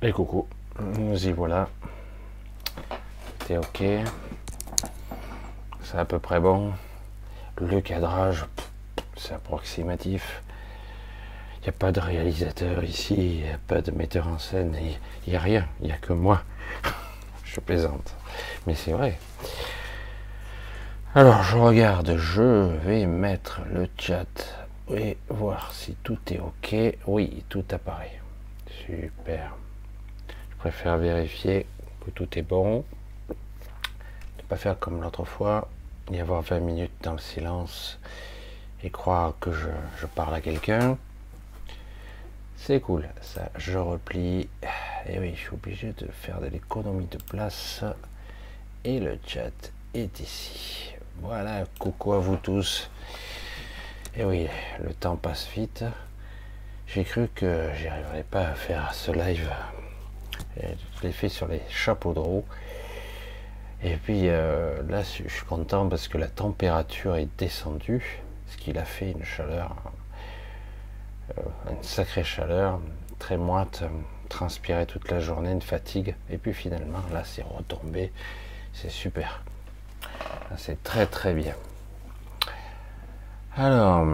Et 0.00 0.12
coucou, 0.12 0.46
nous 0.78 1.26
y 1.26 1.32
voilà. 1.32 1.68
C'est 3.44 3.58
ok. 3.58 3.82
C'est 5.82 5.98
à 5.98 6.04
peu 6.04 6.20
près 6.20 6.38
bon. 6.38 6.72
Le 7.56 7.80
cadrage, 7.80 8.46
c'est 9.16 9.34
approximatif. 9.34 10.40
Il 11.56 11.62
n'y 11.62 11.68
a 11.70 11.72
pas 11.72 11.90
de 11.90 11.98
réalisateur 11.98 12.84
ici, 12.84 13.16
il 13.16 13.42
n'y 13.42 13.50
a 13.50 13.58
pas 13.66 13.80
de 13.80 13.90
metteur 13.90 14.28
en 14.28 14.38
scène, 14.38 14.76
il 14.80 15.30
n'y 15.30 15.36
a 15.36 15.40
rien, 15.40 15.66
il 15.80 15.86
n'y 15.86 15.92
a 15.92 15.96
que 15.96 16.12
moi. 16.12 16.42
Je 17.44 17.58
plaisante. 17.58 18.14
Mais 18.68 18.76
c'est 18.76 18.92
vrai. 18.92 19.18
Alors 21.16 21.42
je 21.42 21.56
regarde, 21.56 22.16
je 22.16 22.76
vais 22.86 23.06
mettre 23.06 23.62
le 23.72 23.88
chat 23.98 24.62
et 24.94 25.16
voir 25.28 25.72
si 25.72 25.96
tout 26.04 26.20
est 26.30 26.38
ok. 26.38 26.98
Oui, 27.08 27.42
tout 27.48 27.64
apparaît. 27.72 28.20
Super 28.86 29.56
préfère 30.58 30.98
vérifier 30.98 31.66
que 32.04 32.10
tout 32.10 32.38
est 32.38 32.42
bon. 32.42 32.84
Ne 33.28 34.42
pas 34.48 34.56
faire 34.56 34.78
comme 34.78 35.00
l'autre 35.00 35.24
fois, 35.24 35.68
y 36.10 36.18
avoir 36.18 36.42
20 36.42 36.60
minutes 36.60 36.92
dans 37.02 37.12
le 37.12 37.18
silence 37.18 37.98
et 38.82 38.90
croire 38.90 39.34
que 39.40 39.52
je, 39.52 40.06
parle 40.14 40.34
à 40.34 40.40
quelqu'un. 40.40 40.98
C'est 42.56 42.80
cool, 42.80 43.08
ça, 43.20 43.50
je 43.56 43.78
replie. 43.78 44.48
Et 45.08 45.18
oui, 45.18 45.32
je 45.34 45.40
suis 45.40 45.54
obligé 45.54 45.92
de 45.92 46.06
faire 46.06 46.40
de 46.40 46.46
l'économie 46.46 47.06
de 47.06 47.18
place. 47.18 47.84
Et 48.84 49.00
le 49.00 49.18
chat 49.26 49.72
est 49.94 50.20
ici. 50.20 50.92
Voilà, 51.20 51.64
coucou 51.78 52.12
à 52.12 52.18
vous 52.18 52.36
tous. 52.36 52.90
Et 54.16 54.24
oui, 54.24 54.48
le 54.82 54.92
temps 54.92 55.16
passe 55.16 55.48
vite. 55.54 55.84
J'ai 56.86 57.04
cru 57.04 57.28
que 57.34 57.70
j'y 57.76 57.86
arriverais 57.86 58.24
pas 58.24 58.48
à 58.48 58.54
faire 58.54 58.94
ce 58.94 59.12
live 59.12 59.50
je 60.60 61.06
l'ai 61.06 61.12
fait 61.12 61.28
sur 61.28 61.46
les 61.46 61.60
chapeaux 61.68 62.12
de 62.12 62.18
roue. 62.18 62.44
Et 63.82 63.96
puis 63.96 64.22
euh, 64.24 64.82
là, 64.88 65.02
je 65.02 65.28
suis 65.28 65.46
content 65.46 65.88
parce 65.88 66.08
que 66.08 66.18
la 66.18 66.26
température 66.26 67.16
est 67.16 67.28
descendue, 67.38 68.22
ce 68.48 68.56
qu'il 68.56 68.78
a 68.78 68.84
fait 68.84 69.12
une 69.12 69.24
chaleur, 69.24 69.76
euh, 71.36 71.42
une 71.70 71.82
sacrée 71.82 72.24
chaleur, 72.24 72.80
très 73.18 73.36
moite, 73.36 73.84
transpirer 74.28 74.86
toute 74.86 75.10
la 75.10 75.20
journée, 75.20 75.52
une 75.52 75.62
fatigue. 75.62 76.16
Et 76.30 76.38
puis 76.38 76.52
finalement, 76.52 77.02
là, 77.12 77.22
c'est 77.24 77.44
retombé. 77.44 78.12
C'est 78.72 78.90
super. 78.90 79.42
C'est 80.56 80.82
très 80.82 81.06
très 81.06 81.34
bien. 81.34 81.54
Alors, 83.56 84.06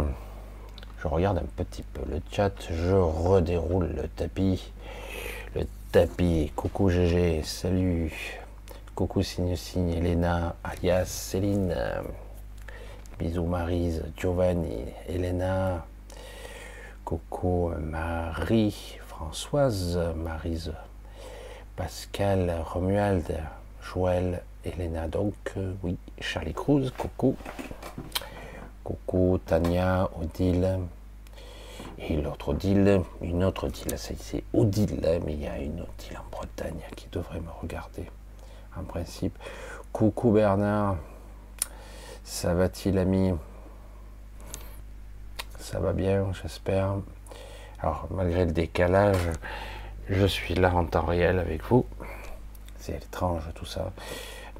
je 1.02 1.08
regarde 1.08 1.38
un 1.38 1.64
petit 1.64 1.82
peu 1.82 2.00
le 2.08 2.20
chat, 2.30 2.52
je 2.70 2.94
redéroule 2.94 3.94
le 3.94 4.08
tapis 4.08 4.72
tapis. 5.94 6.50
Coucou 6.56 6.90
GG, 6.90 7.44
salut. 7.44 8.40
Coucou 8.96 9.22
signe 9.22 9.54
signe 9.54 9.92
Elena, 9.92 10.56
alias 10.64 11.06
Céline. 11.06 11.72
Bisous 13.16 13.46
Marise, 13.46 14.02
Giovanni, 14.16 14.86
Elena. 15.08 15.86
Coucou 17.04 17.70
Marie, 17.78 18.98
Françoise, 19.06 19.96
Marise, 20.16 20.72
Pascal, 21.76 22.52
Romuald, 22.72 23.32
Joël, 23.80 24.42
Elena. 24.64 25.06
Donc 25.06 25.52
euh, 25.56 25.74
oui, 25.84 25.96
Charlie 26.20 26.54
Cruz, 26.54 26.90
coucou. 26.98 27.36
Coucou 28.82 29.38
Tania, 29.46 30.10
Odile. 30.20 30.80
Et 31.98 32.16
l'autre 32.16 32.50
Odile, 32.50 33.02
une 33.22 33.44
autre 33.44 33.68
ça 33.72 33.96
c'est 33.96 34.42
Odile, 34.52 35.20
mais 35.24 35.34
il 35.34 35.40
y 35.40 35.46
a 35.46 35.58
une 35.58 35.80
Odile 35.80 36.18
en 36.18 36.30
Bretagne 36.30 36.80
qui 36.96 37.06
devrait 37.12 37.40
me 37.40 37.50
regarder, 37.60 38.04
en 38.76 38.82
principe. 38.82 39.38
Coucou 39.92 40.32
Bernard, 40.32 40.96
ça 42.24 42.52
va-t-il 42.54 42.98
ami? 42.98 43.32
Ça 45.58 45.78
va 45.78 45.92
bien, 45.92 46.26
j'espère. 46.42 46.96
Alors, 47.80 48.08
malgré 48.10 48.44
le 48.44 48.52
décalage, 48.52 49.30
je 50.08 50.26
suis 50.26 50.54
là 50.54 50.74
en 50.74 50.84
temps 50.84 51.06
réel 51.06 51.38
avec 51.38 51.62
vous. 51.64 51.86
C'est 52.78 52.96
étrange 52.96 53.44
tout 53.54 53.64
ça. 53.64 53.92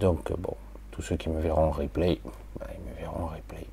Donc, 0.00 0.32
bon, 0.38 0.56
tous 0.93 1.03
ceux 1.03 1.17
qui 1.17 1.29
me 1.29 1.41
verront 1.41 1.67
en 1.67 1.70
replay, 1.70 2.20
ben, 2.59 2.67
ils 2.75 2.91
me 2.91 2.97
verront 2.97 3.25
en 3.25 3.29
replay. 3.29 3.67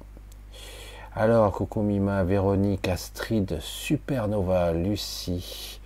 Alors, 1.14 1.52
coucou 1.52 1.82
Mima, 1.82 2.24
Véronique, 2.24 2.88
Astrid, 2.88 3.60
Supernova, 3.60 4.72
Lucie, 4.72 5.82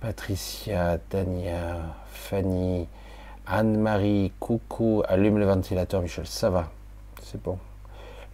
Patricia, 0.00 0.98
Tania, 0.98 1.76
Fanny, 2.10 2.88
Anne-Marie, 3.46 4.32
coucou, 4.40 5.04
allume 5.06 5.38
le 5.38 5.46
ventilateur, 5.46 6.02
Michel, 6.02 6.26
ça 6.26 6.50
va, 6.50 6.72
c'est 7.22 7.40
bon. 7.40 7.56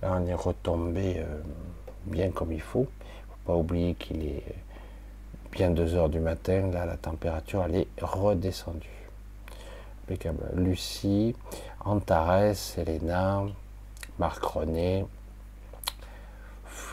Là, 0.01 0.19
on 0.19 0.27
est 0.27 0.33
retombé 0.35 1.17
euh, 1.19 1.41
bien 2.07 2.31
comme 2.31 2.53
il 2.53 2.63
faut. 2.63 2.87
faut 3.29 3.53
pas 3.53 3.55
oublier 3.55 3.97
qu'il 3.97 4.25
est 4.25 4.45
bien 5.53 5.71
2 5.71 5.95
heures 5.95 6.09
du 6.09 6.21
matin. 6.21 6.71
Là, 6.73 6.87
la 6.87 6.97
température, 6.97 7.63
elle 7.65 7.75
est 7.75 7.89
redescendue. 8.01 8.89
Impeccable. 10.05 10.53
Lucie, 10.55 11.37
Antares, 11.85 12.79
Elena, 12.79 13.43
Marc 14.19 14.43
René, 14.43 15.05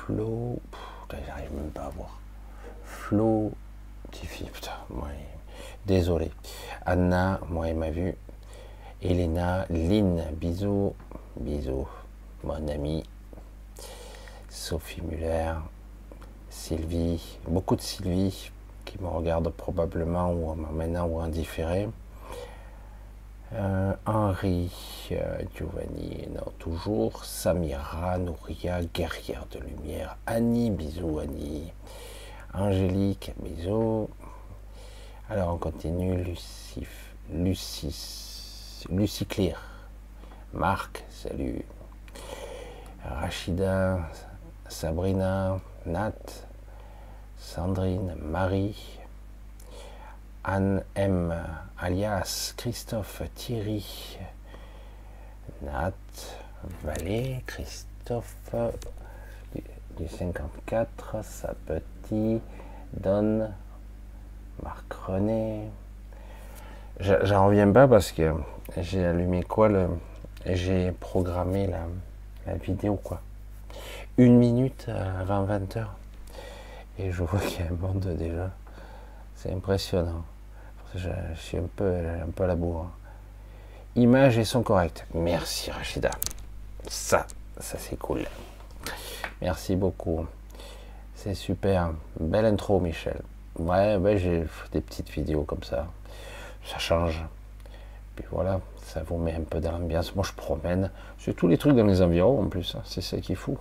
Flo, 0.06 0.60
j'arrive 1.26 1.54
même 1.56 1.72
pas 1.72 1.86
à 1.86 1.90
voir. 1.90 2.20
Flo, 2.84 3.54
Tiffy, 4.12 4.44
putain, 4.44 4.72
moi, 4.90 5.08
désolé. 5.86 6.30
Anna, 6.86 7.40
moi, 7.48 7.70
elle 7.70 7.78
m'a 7.78 7.90
vu. 7.90 8.14
Elena, 9.02 9.66
Lynn, 9.70 10.22
bisous, 10.34 10.94
bisous, 11.40 11.88
mon 12.44 12.68
ami. 12.68 13.06
Sophie 14.50 15.02
Muller, 15.02 15.54
Sylvie, 16.50 17.40
beaucoup 17.48 17.78
de 17.78 17.82
Sylvie 17.82 18.52
qui 18.84 19.02
me 19.02 19.08
regardent 19.08 19.54
probablement 19.54 20.34
ou 20.34 20.54
maintenant 20.54 21.06
ou 21.06 21.22
indifféré. 21.22 21.88
Euh, 23.56 23.94
Henri, 24.08 24.72
euh, 25.12 25.44
Giovanni, 25.56 26.28
non, 26.34 26.52
toujours. 26.58 27.24
Samira, 27.24 28.18
Nouria, 28.18 28.84
guerrière 28.84 29.46
de 29.52 29.60
lumière. 29.60 30.18
Annie, 30.26 30.72
bisous 30.72 31.20
Annie. 31.20 31.72
Angélique, 32.54 33.32
bisous. 33.38 34.10
Alors 35.30 35.54
on 35.54 35.58
continue. 35.58 36.24
Lucie, 37.32 37.96
Lucie 38.90 39.26
Clear. 39.28 39.62
Marc, 40.52 41.04
salut. 41.10 41.64
Rachida, 43.06 44.00
Sabrina, 44.68 45.60
Nat, 45.86 46.14
Sandrine, 47.38 48.16
Marie, 48.20 49.00
Anne 50.44 50.84
M, 50.96 51.34
alias 51.84 52.54
Christophe 52.56 53.24
Thierry, 53.36 54.18
Nat, 55.64 55.92
Valé, 56.82 57.44
Christophe 57.46 58.56
du 59.98 60.08
54, 60.08 61.18
sa 61.24 61.54
petite, 61.66 62.42
Don, 62.94 63.50
Marc 64.64 64.94
René. 64.94 65.64
J'en 67.02 67.48
reviens 67.48 67.70
pas 67.74 67.86
parce 67.86 68.14
que 68.14 68.34
j'ai 68.78 69.06
allumé 69.06 69.44
quoi 69.44 69.68
le. 69.68 69.90
J'ai 70.46 70.94
programmé 70.94 71.68
la, 71.68 71.82
la 72.48 72.56
vidéo 72.56 72.96
quoi. 72.96 73.22
Une 74.18 74.38
minute 74.38 74.88
avant 74.88 75.44
20 75.44 75.76
heures. 75.76 75.96
Et 76.98 77.12
je 77.12 77.24
vois 77.24 77.42
qu'il 77.42 77.60
y 77.60 77.68
a 77.68 77.72
un 77.72 77.76
monde 77.76 78.16
déjà. 78.18 78.52
C'est 79.36 79.52
impressionnant. 79.52 80.24
Je, 80.96 81.10
suis 81.36 81.58
un 81.58 81.68
peu, 81.76 81.92
un 81.92 82.44
à 82.44 82.48
la 82.48 82.56
bourre. 82.56 82.88
Images 83.96 84.38
et 84.38 84.44
son 84.44 84.64
correctes. 84.64 85.06
Merci 85.14 85.72
Rachida. 85.72 86.12
Ça, 86.88 87.26
ça 87.60 87.78
c'est 87.80 87.98
cool. 87.98 88.22
Merci 89.42 89.76
beaucoup. 89.76 90.26
C'est 91.16 91.36
super. 91.36 91.92
Belle 92.20 92.46
intro, 92.46 92.80
Michel. 92.80 93.22
Ouais, 93.58 93.96
ouais 93.96 94.18
j'ai 94.18 94.46
des 94.72 94.82
petites 94.82 95.10
vidéos 95.10 95.44
comme 95.44 95.64
ça. 95.64 95.88
Ça 96.66 96.78
change. 96.78 97.24
Puis 98.16 98.26
voilà, 98.32 98.60
ça 98.84 99.02
vous 99.04 99.18
met 99.18 99.34
un 99.34 99.42
peu 99.42 99.60
dans 99.60 99.72
l'ambiance. 99.72 100.16
Moi, 100.16 100.26
je 100.28 100.34
promène. 100.34 100.92
C'est 101.18 101.36
tous 101.36 101.48
les 101.48 101.58
trucs 101.58 101.76
dans 101.76 101.86
les 101.86 102.02
environs 102.02 102.42
en 102.42 102.48
plus. 102.48 102.76
Hein. 102.76 102.82
C'est 102.86 103.02
ça 103.02 103.18
qui 103.18 103.34
est 103.34 103.36
fou. 103.36 103.58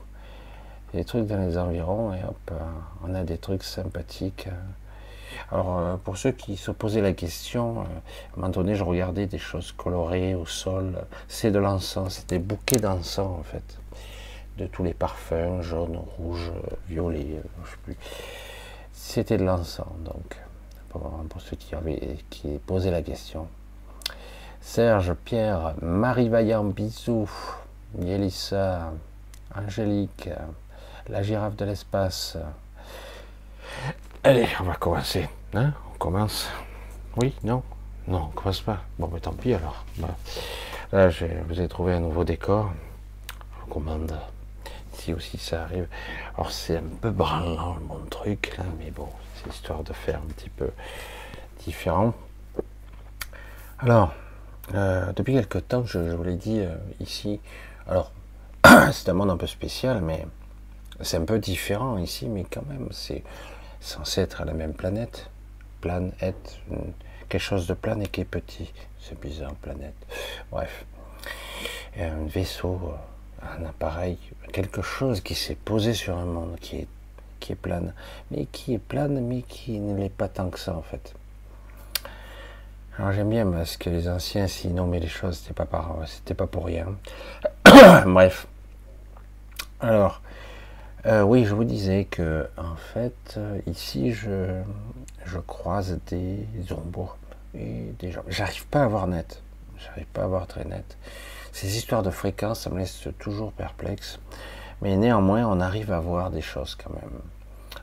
Des 0.92 1.04
trucs 1.04 1.26
dans 1.26 1.38
les 1.38 1.56
environs 1.56 2.12
et 2.12 2.22
hop, 2.22 2.36
euh, 2.50 2.58
on 3.02 3.14
a 3.14 3.24
des 3.24 3.38
trucs 3.38 3.62
sympathiques. 3.62 4.48
Euh. 4.48 4.81
Alors, 5.52 5.78
euh, 5.78 5.96
pour 5.96 6.16
ceux 6.16 6.32
qui 6.32 6.56
se 6.56 6.70
posaient 6.70 7.02
la 7.02 7.12
question, 7.12 7.80
euh, 7.80 7.82
à 7.82 7.84
un 7.84 8.40
moment 8.40 8.48
donné, 8.48 8.74
je 8.74 8.84
regardais 8.84 9.26
des 9.26 9.38
choses 9.38 9.72
colorées 9.72 10.34
au 10.34 10.46
sol. 10.46 11.04
C'est 11.28 11.50
de 11.50 11.58
l'encens, 11.58 12.14
c'est 12.14 12.30
des 12.30 12.38
bouquets 12.38 12.78
d'encens 12.78 13.38
en 13.38 13.42
fait, 13.42 13.78
de 14.56 14.66
tous 14.66 14.82
les 14.82 14.94
parfums, 14.94 15.60
jaune, 15.60 16.00
rouge, 16.16 16.50
violet, 16.88 17.42
je 17.64 17.70
sais 17.70 17.76
plus. 17.84 17.96
C'était 18.94 19.36
de 19.36 19.44
l'encens, 19.44 19.86
donc 20.04 20.38
pour, 20.88 21.40
ceux 21.40 21.56
qui, 21.56 21.74
avaient, 21.74 22.18
qui 22.30 22.58
posaient 22.66 22.90
la 22.90 23.02
question. 23.02 23.46
Serge, 24.62 25.12
Pierre, 25.24 25.74
Marie 25.82 26.28
Vaillant, 26.28 26.64
bisous. 26.64 27.30
Yélissa, 28.00 28.90
Angélique, 29.54 30.30
la 31.08 31.22
girafe 31.22 31.56
de 31.56 31.66
l'espace. 31.66 32.38
Allez, 34.24 34.48
on 34.60 34.64
va 34.64 34.76
commencer. 34.76 35.28
Hein 35.54 35.74
on 35.94 35.98
commence. 35.98 36.48
Oui, 37.16 37.34
non 37.44 37.62
Non, 38.08 38.28
on 38.30 38.34
commence 38.34 38.62
pas. 38.62 38.80
Bon, 38.98 39.10
mais 39.12 39.20
tant 39.20 39.32
pis 39.32 39.52
alors. 39.52 39.84
Là, 40.92 41.10
je 41.10 41.26
vous 41.46 41.60
ai 41.60 41.68
trouvé 41.68 41.92
un 41.92 42.00
nouveau 42.00 42.24
décor. 42.24 42.72
Je 43.28 43.60
vous 43.60 43.66
commande. 43.66 44.18
Si 44.94 45.12
aussi 45.12 45.36
ça 45.36 45.64
arrive. 45.64 45.88
Alors, 46.36 46.52
c'est 46.52 46.78
un 46.78 46.88
peu 47.00 47.10
branlant, 47.10 47.76
mon 47.86 47.98
truc, 48.06 48.54
là, 48.56 48.64
mais 48.78 48.90
bon, 48.90 49.08
c'est 49.36 49.52
histoire 49.52 49.82
de 49.82 49.92
faire 49.92 50.16
un 50.16 50.32
petit 50.32 50.48
peu 50.48 50.70
différent. 51.64 52.14
Alors, 53.78 54.14
euh, 54.74 55.12
depuis 55.12 55.34
quelque 55.34 55.58
temps, 55.58 55.84
je, 55.84 55.98
vous 55.98 56.24
l'ai 56.24 56.36
dit 56.36 56.60
euh, 56.60 56.74
ici, 57.00 57.40
alors, 57.86 58.12
c'est 58.92 59.08
un 59.08 59.14
monde 59.14 59.30
un 59.30 59.36
peu 59.36 59.46
spécial, 59.46 60.00
mais 60.00 60.26
c'est 61.00 61.16
un 61.16 61.24
peu 61.24 61.38
différent 61.38 61.98
ici, 61.98 62.28
mais 62.28 62.44
quand 62.44 62.64
même, 62.68 62.88
c'est 62.90 63.22
censé 63.80 64.20
être 64.22 64.40
à 64.40 64.44
la 64.44 64.54
même 64.54 64.72
planète. 64.72 65.28
Planète, 65.82 66.60
quelque 67.28 67.42
chose 67.42 67.66
de 67.66 67.74
plan 67.74 67.98
et 68.00 68.06
qui 68.06 68.22
est 68.22 68.24
petit. 68.24 68.72
C'est 69.00 69.20
bizarre, 69.20 69.54
planète. 69.56 69.96
Bref. 70.50 70.86
Un 71.98 72.24
vaisseau, 72.26 72.94
un 73.42 73.64
appareil, 73.64 74.16
quelque 74.52 74.80
chose 74.80 75.20
qui 75.20 75.34
s'est 75.34 75.56
posé 75.56 75.92
sur 75.92 76.16
un 76.16 76.24
monde 76.24 76.56
qui 76.60 76.76
est, 76.76 76.88
qui 77.40 77.52
est 77.52 77.56
plane. 77.56 77.94
Mais 78.30 78.46
qui 78.46 78.74
est 78.74 78.78
plane, 78.78 79.20
mais 79.20 79.42
qui 79.42 79.80
ne 79.80 79.98
l'est 79.98 80.08
pas 80.08 80.28
tant 80.28 80.50
que 80.50 80.58
ça, 80.58 80.74
en 80.76 80.82
fait. 80.82 81.14
Alors 82.96 83.12
j'aime 83.12 83.30
bien 83.30 83.50
parce 83.50 83.76
que 83.76 83.90
les 83.90 84.08
anciens, 84.08 84.46
s'ils 84.46 84.74
nommaient 84.74 85.00
les 85.00 85.08
choses, 85.08 85.38
c'était 85.38 85.54
pas, 86.34 86.46
pour 86.46 86.66
rien. 86.66 86.86
Bref. 88.06 88.46
Alors, 89.80 90.22
euh, 91.06 91.22
oui, 91.22 91.44
je 91.44 91.54
vous 91.54 91.64
disais 91.64 92.04
que, 92.04 92.46
en 92.56 92.76
fait, 92.76 93.40
ici, 93.66 94.12
je, 94.12 94.62
je 95.26 95.38
croise 95.38 95.98
des 96.08 96.46
ombres 96.70 97.16
et 97.54 97.92
des 97.98 98.10
gens. 98.10 98.22
J'arrive 98.28 98.66
pas 98.66 98.84
à 98.84 98.88
voir 98.88 99.06
net. 99.06 99.42
J'arrive 99.78 100.06
pas 100.06 100.24
à 100.24 100.26
voir 100.26 100.46
très 100.46 100.64
net. 100.64 100.96
Ces 101.52 101.76
histoires 101.76 102.02
de 102.02 102.10
fréquences, 102.10 102.60
ça 102.60 102.70
me 102.70 102.78
laisse 102.78 103.08
toujours 103.18 103.52
perplexe. 103.52 104.18
Mais 104.80 104.96
néanmoins, 104.96 105.46
on 105.46 105.60
arrive 105.60 105.92
à 105.92 106.00
voir 106.00 106.30
des 106.30 106.40
choses 106.40 106.74
quand 106.74 106.92
même. 106.92 107.20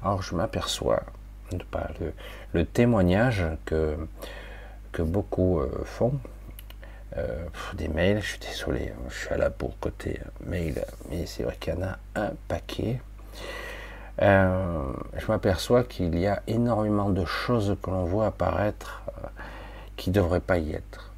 Alors, 0.01 0.21
je 0.21 0.35
m'aperçois, 0.35 1.03
le, 1.51 2.13
le 2.53 2.65
témoignage 2.65 3.43
que 3.65 3.97
que 4.91 5.01
beaucoup 5.01 5.59
euh, 5.59 5.83
font. 5.85 6.19
Euh, 7.17 7.45
des 7.73 7.87
mails, 7.87 8.21
je 8.21 8.27
suis 8.27 8.39
désolé, 8.39 8.89
hein, 8.89 9.01
je 9.09 9.17
suis 9.17 9.29
à 9.29 9.37
la 9.37 9.49
bourre 9.49 9.75
côté 9.79 10.19
euh, 10.19 10.49
mail, 10.49 10.85
mais 11.09 11.25
c'est 11.25 11.43
vrai 11.43 11.57
qu'il 11.59 11.73
y 11.73 11.77
en 11.77 11.81
a 11.81 11.97
un 12.15 12.31
paquet. 12.47 13.01
Je 14.21 15.27
m'aperçois 15.27 15.83
qu'il 15.83 16.17
y 16.19 16.27
a 16.27 16.41
énormément 16.47 17.09
de 17.09 17.25
choses 17.25 17.75
que 17.81 17.89
l'on 17.89 18.03
voit 18.03 18.27
apparaître 18.27 19.01
qui 19.95 20.09
ne 20.09 20.15
devraient 20.15 20.39
pas 20.39 20.57
y 20.57 20.73
être. 20.73 21.11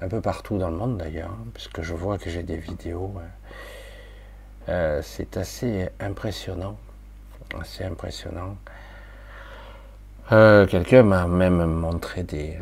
Un 0.00 0.08
peu 0.08 0.20
partout 0.20 0.58
dans 0.58 0.70
le 0.70 0.76
monde 0.76 0.98
d'ailleurs, 0.98 1.30
hein, 1.30 1.46
puisque 1.54 1.82
je 1.82 1.94
vois 1.94 2.18
que 2.18 2.30
j'ai 2.30 2.42
des 2.44 2.56
vidéos. 2.56 3.12
c'est 4.66 5.36
assez 5.36 5.88
impressionnant. 5.98 6.76
Assez 7.60 7.84
impressionnant. 7.84 8.56
Quelqu'un 10.30 11.02
m'a 11.02 11.26
même 11.26 11.64
montré 11.64 12.22
des, 12.22 12.58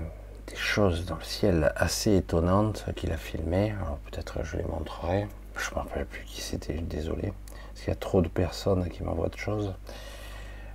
des 0.47 0.57
choses 0.57 1.05
dans 1.05 1.17
le 1.17 1.25
ciel 1.25 1.73
assez 1.77 2.17
étonnantes 2.17 2.85
qu'il 2.95 3.13
a 3.13 3.17
filmées. 3.17 3.75
Alors 3.83 3.99
peut-être 4.11 4.45
je 4.45 4.57
les 4.57 4.65
montrerai. 4.65 5.27
Je 5.57 5.71
ne 5.71 5.75
me 5.75 5.81
rappelle 5.81 6.07
plus 6.07 6.23
qui 6.25 6.41
c'était, 6.41 6.75
désolé. 6.75 7.33
Qu'il 7.87 7.93
y 7.93 7.97
a 7.97 8.01
trop 8.01 8.21
de 8.21 8.27
personnes 8.27 8.89
qui 8.89 9.05
m'envoient 9.05 9.29
de 9.29 9.37
choses. 9.37 9.73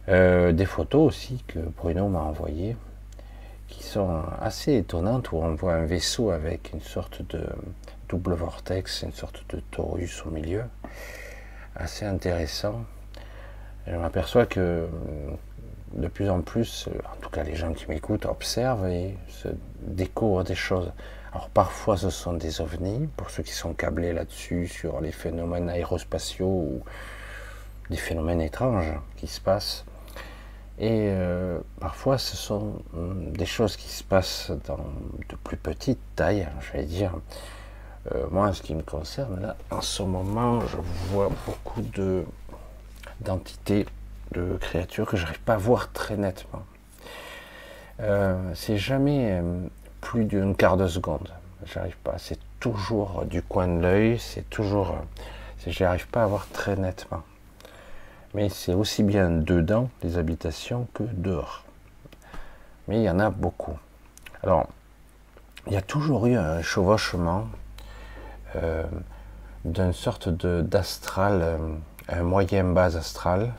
Euh, 0.07 0.53
des 0.53 0.65
photos 0.65 1.05
aussi 1.05 1.43
que 1.45 1.59
Bruno 1.59 2.07
m'a 2.07 2.21
envoyées, 2.21 2.77
qui 3.67 3.83
sont 3.83 4.23
assez 4.39 4.77
étonnantes, 4.77 5.33
où 5.33 5.35
on 5.35 5.53
voit 5.53 5.73
un 5.73 5.83
vaisseau 5.83 6.31
avec 6.31 6.71
une 6.71 6.79
sorte 6.79 7.21
de 7.29 7.43
double 8.07 8.33
vortex, 8.35 9.01
une 9.01 9.11
sorte 9.11 9.43
de 9.53 9.59
torus 9.71 10.25
au 10.25 10.29
milieu. 10.29 10.63
Assez 11.75 12.05
intéressant. 12.05 12.85
je 13.87 13.97
m'aperçois 13.97 14.45
que 14.45 14.87
de 15.93 16.07
plus 16.07 16.29
en 16.29 16.39
plus, 16.39 16.87
euh, 16.87 16.97
en 17.11 17.17
tout 17.19 17.29
cas 17.29 17.43
les 17.43 17.55
gens 17.55 17.73
qui 17.73 17.89
m'écoutent, 17.89 18.25
observent 18.25 18.87
et 18.87 19.17
se 19.27 19.49
découvrent 19.81 20.45
des 20.45 20.55
choses. 20.55 20.93
Alors 21.33 21.49
parfois 21.49 21.95
ce 21.95 22.09
sont 22.09 22.33
des 22.33 22.59
ovnis, 22.59 23.07
pour 23.15 23.29
ceux 23.29 23.43
qui 23.43 23.53
sont 23.53 23.73
câblés 23.73 24.11
là-dessus, 24.11 24.67
sur 24.67 24.99
les 24.99 25.11
phénomènes 25.11 25.69
aérospatiaux 25.69 26.45
ou 26.45 26.83
des 27.89 27.97
phénomènes 27.97 28.41
étranges 28.41 28.93
qui 29.15 29.27
se 29.27 29.39
passent. 29.39 29.85
Et 30.77 31.07
euh, 31.07 31.59
parfois 31.79 32.17
ce 32.17 32.35
sont 32.35 32.81
hum, 32.93 33.31
des 33.31 33.45
choses 33.45 33.77
qui 33.77 33.87
se 33.87 34.03
passent 34.03 34.51
dans 34.65 34.79
de 35.29 35.35
plus 35.43 35.57
petites 35.57 36.01
tailles, 36.15 36.47
je 36.59 36.77
vais 36.77 36.85
dire. 36.85 37.13
Euh, 38.13 38.25
moi, 38.31 38.47
en 38.47 38.53
ce 38.53 38.63
qui 38.63 38.73
me 38.73 38.81
concerne, 38.81 39.39
là, 39.39 39.55
en 39.69 39.81
ce 39.81 40.01
moment, 40.01 40.59
je 40.61 40.77
vois 41.11 41.29
beaucoup 41.45 41.81
de 41.81 42.25
d'entités 43.19 43.85
de 44.31 44.57
créatures 44.59 45.07
que 45.07 45.17
j'arrive 45.17 45.41
pas 45.41 45.53
à 45.53 45.57
voir 45.57 45.91
très 45.91 46.17
nettement. 46.17 46.63
Euh, 47.99 48.51
c'est 48.55 48.77
jamais 48.77 49.39
plus 50.01 50.25
d'une 50.25 50.55
quart 50.55 50.77
de 50.77 50.87
seconde. 50.87 51.29
J'arrive 51.65 51.97
pas. 51.97 52.15
C'est 52.17 52.39
toujours 52.59 53.23
du 53.25 53.41
coin 53.41 53.67
de 53.67 53.81
l'œil. 53.81 54.19
C'est 54.19 54.49
toujours. 54.49 54.91
Euh, 54.91 55.71
j'arrive 55.71 56.07
pas 56.07 56.23
à 56.23 56.27
voir 56.27 56.47
très 56.51 56.75
nettement. 56.75 57.23
Mais 58.33 58.49
c'est 58.49 58.73
aussi 58.73 59.03
bien 59.03 59.29
dedans 59.29 59.89
les 60.03 60.17
habitations 60.17 60.87
que 60.93 61.03
dehors. 61.03 61.63
Mais 62.87 62.97
il 62.97 63.03
y 63.03 63.09
en 63.09 63.19
a 63.19 63.29
beaucoup. 63.29 63.77
Alors, 64.43 64.67
il 65.67 65.73
y 65.73 65.77
a 65.77 65.81
toujours 65.81 66.25
eu 66.27 66.35
un 66.35 66.61
chevauchement 66.61 67.47
d'une 69.63 69.93
sorte 69.93 70.27
d'astral, 70.27 71.59
un 72.09 72.23
moyen 72.23 72.63
bas 72.65 72.97
astral, 72.97 73.53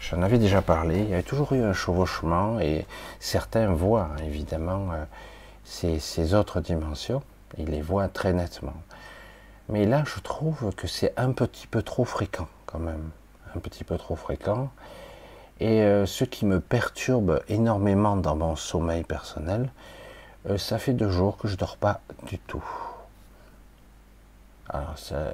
J'en 0.00 0.22
avais 0.22 0.38
déjà 0.38 0.62
parlé, 0.62 1.00
il 1.00 1.08
y 1.08 1.12
avait 1.12 1.24
toujours 1.24 1.52
eu 1.52 1.62
un 1.62 1.72
chevauchement 1.72 2.60
et 2.60 2.86
certains 3.18 3.72
voient 3.72 4.10
évidemment 4.24 4.92
euh, 4.92 5.04
ces, 5.68 6.34
autres 6.34 6.60
dimensions, 6.60 7.22
ils 7.56 7.68
les 7.68 7.82
voient 7.82 8.08
très 8.08 8.32
nettement. 8.32 8.74
Mais 9.68 9.84
là, 9.84 10.02
je 10.06 10.20
trouve 10.20 10.74
que 10.74 10.86
c'est 10.86 11.12
un 11.18 11.32
petit 11.32 11.66
peu 11.66 11.82
trop 11.82 12.04
fréquent 12.04 12.48
quand 12.66 12.78
même, 12.78 13.10
un 13.54 13.60
petit 13.60 13.84
peu 13.84 13.98
trop 13.98 14.16
fréquent. 14.16 14.70
Et 15.60 15.82
euh, 15.82 16.06
ce 16.06 16.24
qui 16.24 16.46
me 16.46 16.60
perturbe 16.60 17.42
énormément 17.48 18.16
dans 18.16 18.36
mon 18.36 18.56
sommeil 18.56 19.04
personnel, 19.04 19.70
euh, 20.48 20.56
ça 20.56 20.78
fait 20.78 20.94
deux 20.94 21.10
jours 21.10 21.36
que 21.36 21.48
je 21.48 21.56
dors 21.56 21.76
pas 21.76 22.00
du 22.24 22.38
tout. 22.38 22.64
Alors 24.70 24.98
ça, 24.98 25.30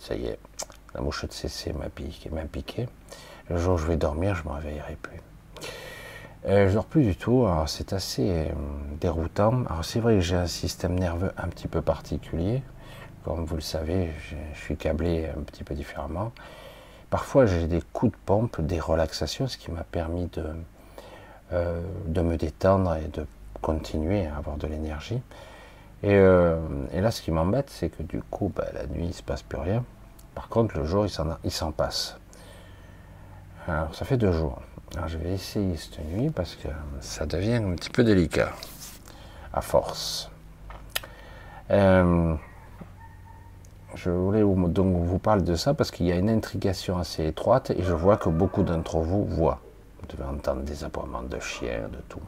ça 0.00 0.14
y 0.14 0.26
est, 0.26 0.38
la 0.94 1.00
mouche 1.00 1.24
de 1.24 1.32
CC 1.32 1.72
m'a 1.72 1.88
piqué, 1.88 2.30
m'a 2.30 2.42
piqué. 2.42 2.88
Le 3.48 3.58
jour 3.58 3.74
où 3.74 3.78
je 3.78 3.86
vais 3.86 3.96
dormir, 3.96 4.34
je 4.34 4.42
ne 4.42 4.48
me 4.48 4.54
réveillerai 4.54 4.96
plus. 4.96 5.20
Euh, 6.46 6.68
je 6.68 6.78
plus 6.78 7.02
du 7.02 7.16
tout, 7.16 7.44
c'est 7.66 7.92
assez 7.92 8.30
euh, 8.30 8.44
déroutant. 9.00 9.64
Alors 9.68 9.84
c'est 9.84 9.98
vrai 9.98 10.14
que 10.14 10.20
j'ai 10.20 10.36
un 10.36 10.46
système 10.46 10.96
nerveux 10.96 11.32
un 11.36 11.48
petit 11.48 11.66
peu 11.66 11.82
particulier. 11.82 12.62
Comme 13.24 13.44
vous 13.44 13.56
le 13.56 13.60
savez, 13.60 14.10
je, 14.20 14.36
suis 14.60 14.76
câblé 14.76 15.28
un 15.36 15.42
petit 15.42 15.64
peu 15.64 15.74
différemment. 15.74 16.30
Parfois 17.10 17.46
j'ai 17.46 17.66
des 17.66 17.82
coups 17.92 18.12
de 18.12 18.18
pompe, 18.24 18.60
des 18.60 18.78
relaxations, 18.78 19.48
ce 19.48 19.58
qui 19.58 19.72
m'a 19.72 19.82
permis 19.82 20.28
de, 20.34 20.44
euh, 21.52 21.82
de 22.06 22.20
me 22.20 22.36
détendre 22.36 22.94
et 22.94 23.08
de 23.08 23.26
continuer 23.60 24.26
à 24.28 24.36
avoir 24.36 24.56
de 24.56 24.68
l'énergie. 24.68 25.20
Et, 26.04 26.14
là, 26.14 27.10
ce 27.10 27.22
qui 27.22 27.32
m'embête, 27.32 27.70
c'est 27.70 27.88
que 27.88 28.04
du 28.04 28.20
coup, 28.22 28.52
bah, 28.54 28.66
la 28.74 28.86
nuit, 28.86 29.04
il 29.04 29.08
ne 29.08 29.12
se 29.12 29.22
passe 29.22 29.42
plus 29.42 29.58
rien. 29.58 29.82
Par 30.36 30.48
contre, 30.48 30.78
le 30.78 30.84
jour, 30.84 31.06
il 31.42 31.50
s'en 31.50 31.72
passe. 31.72 32.18
Alors, 33.66 33.92
ça 33.94 34.04
fait 34.04 34.18
deux 34.18 34.30
jours. 34.30 34.60
Alors, 34.94 35.08
je 35.08 35.18
vais 35.18 35.32
essayer 35.32 35.76
cette 35.76 35.98
nuit 36.04 36.30
parce 36.30 36.54
que 36.54 36.68
ça 37.00 37.26
devient 37.26 37.54
un 37.54 37.74
petit 37.74 37.90
peu 37.90 38.04
délicat, 38.04 38.52
à 39.52 39.60
force. 39.60 40.30
Euh, 41.70 42.34
je 43.94 44.10
voulais 44.10 44.42
donc 44.68 44.94
vous 44.96 45.18
parler 45.18 45.42
de 45.42 45.54
ça 45.54 45.74
parce 45.74 45.90
qu'il 45.90 46.06
y 46.06 46.12
a 46.12 46.16
une 46.16 46.30
intrigation 46.30 46.98
assez 46.98 47.26
étroite 47.26 47.70
et 47.70 47.82
je 47.82 47.92
vois 47.92 48.16
que 48.16 48.28
beaucoup 48.28 48.62
d'entre 48.62 48.98
vous 48.98 49.24
voient. 49.24 49.60
Vous 50.00 50.16
devez 50.16 50.28
entendre 50.28 50.62
des 50.62 50.84
aboiements 50.84 51.22
de 51.22 51.40
chiens, 51.40 51.88
de 51.88 51.98
tout. 52.08 52.20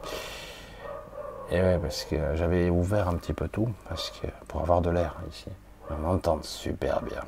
Et 1.51 1.61
ouais, 1.61 1.79
parce 1.79 2.05
que 2.05 2.17
j'avais 2.35 2.69
ouvert 2.69 3.09
un 3.09 3.15
petit 3.15 3.33
peu 3.33 3.49
tout 3.49 3.69
parce 3.89 4.11
que 4.11 4.27
pour 4.49 4.61
avoir 4.61 4.83
de 4.83 4.91
l'air 4.91 5.17
ici. 5.31 5.49
On 5.91 5.97
m'entend 5.97 6.43
super 6.43 7.01
bien. 7.03 7.23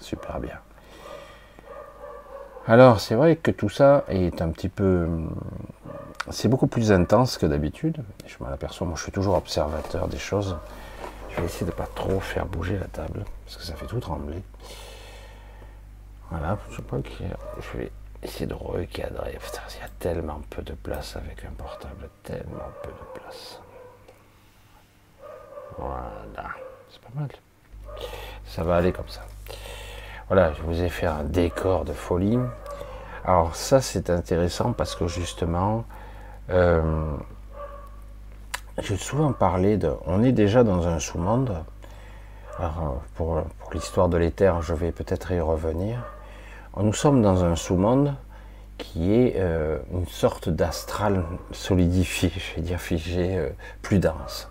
Super 0.00 0.38
bien. 0.38 0.58
Alors 2.68 3.00
c'est 3.00 3.14
vrai 3.14 3.36
que 3.36 3.50
tout 3.50 3.70
ça 3.70 4.04
est 4.08 4.42
un 4.42 4.50
petit 4.50 4.68
peu 4.68 5.08
c'est 6.30 6.48
beaucoup 6.48 6.66
plus 6.66 6.92
intense 6.92 7.38
que 7.38 7.46
d'habitude. 7.46 8.04
Je 8.26 8.36
m'en 8.40 8.50
aperçois, 8.50 8.86
moi 8.86 8.94
je 8.94 9.04
suis 9.04 9.12
toujours 9.12 9.36
observateur 9.36 10.06
des 10.06 10.18
choses. 10.18 10.58
Je 11.30 11.40
vais 11.40 11.46
essayer 11.46 11.64
de 11.64 11.74
pas 11.74 11.88
trop 11.94 12.20
faire 12.20 12.44
bouger 12.44 12.78
la 12.78 12.86
table, 12.86 13.24
parce 13.46 13.56
que 13.56 13.62
ça 13.62 13.74
fait 13.74 13.86
tout 13.86 14.00
trembler. 14.00 14.42
Voilà, 16.30 16.58
je 16.70 16.76
sais 16.76 16.82
pas 16.82 16.98
que 16.98 17.08
je 17.08 17.78
vais 17.78 17.90
essayer 18.22 18.44
de 18.44 18.52
recadrer. 18.52 19.38
il 19.70 19.80
y 19.80 19.82
a 19.82 19.88
tellement 19.98 20.42
peu 20.50 20.60
de 20.60 20.74
place 20.74 21.16
avec 21.16 21.46
un 21.46 21.52
portable, 21.52 22.10
tellement 22.22 22.68
peu 22.82 22.90
de 22.90 23.20
place. 23.20 23.60
Voilà, 25.78 26.50
c'est 26.90 27.00
pas 27.00 27.18
mal. 27.18 27.30
Ça 28.44 28.62
va 28.62 28.76
aller 28.76 28.92
comme 28.92 29.08
ça. 29.08 29.22
Voilà, 30.28 30.52
je 30.52 30.62
vous 30.62 30.82
ai 30.82 30.90
fait 30.90 31.06
un 31.06 31.24
décor 31.24 31.86
de 31.86 31.94
folie. 31.94 32.38
Alors 33.24 33.56
ça, 33.56 33.80
c'est 33.80 34.10
intéressant 34.10 34.74
parce 34.74 34.94
que 34.94 35.08
justement, 35.08 35.86
euh, 36.50 37.16
j'ai 38.82 38.98
souvent 38.98 39.32
parlé 39.32 39.78
de... 39.78 39.90
On 40.06 40.22
est 40.22 40.32
déjà 40.32 40.64
dans 40.64 40.86
un 40.86 40.98
sous-monde. 40.98 41.64
Alors, 42.58 43.00
pour, 43.14 43.40
l'histoire 43.72 44.10
de 44.10 44.18
l'éther, 44.18 44.60
je 44.60 44.74
vais 44.74 44.92
peut-être 44.92 45.32
y 45.32 45.40
revenir. 45.40 46.04
Nous 46.76 46.92
sommes 46.92 47.22
dans 47.22 47.44
un 47.44 47.56
sous-monde 47.56 48.14
qui 48.76 49.14
est 49.14 49.36
euh, 49.38 49.78
une 49.92 50.06
sorte 50.06 50.50
d'astral 50.50 51.24
solidifié, 51.52 52.30
je 52.36 52.56
vais 52.56 52.62
dire 52.62 52.80
figé, 52.80 53.38
euh, 53.38 53.48
plus 53.80 53.98
dense, 53.98 54.50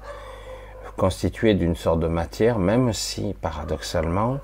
constitué 0.98 1.53
d'une 1.53 1.75
sorte 1.75 2.00
de 2.00 2.07
matière, 2.07 2.57
même 2.57 2.93
si 2.93 3.36
paradoxalement, 3.41 4.39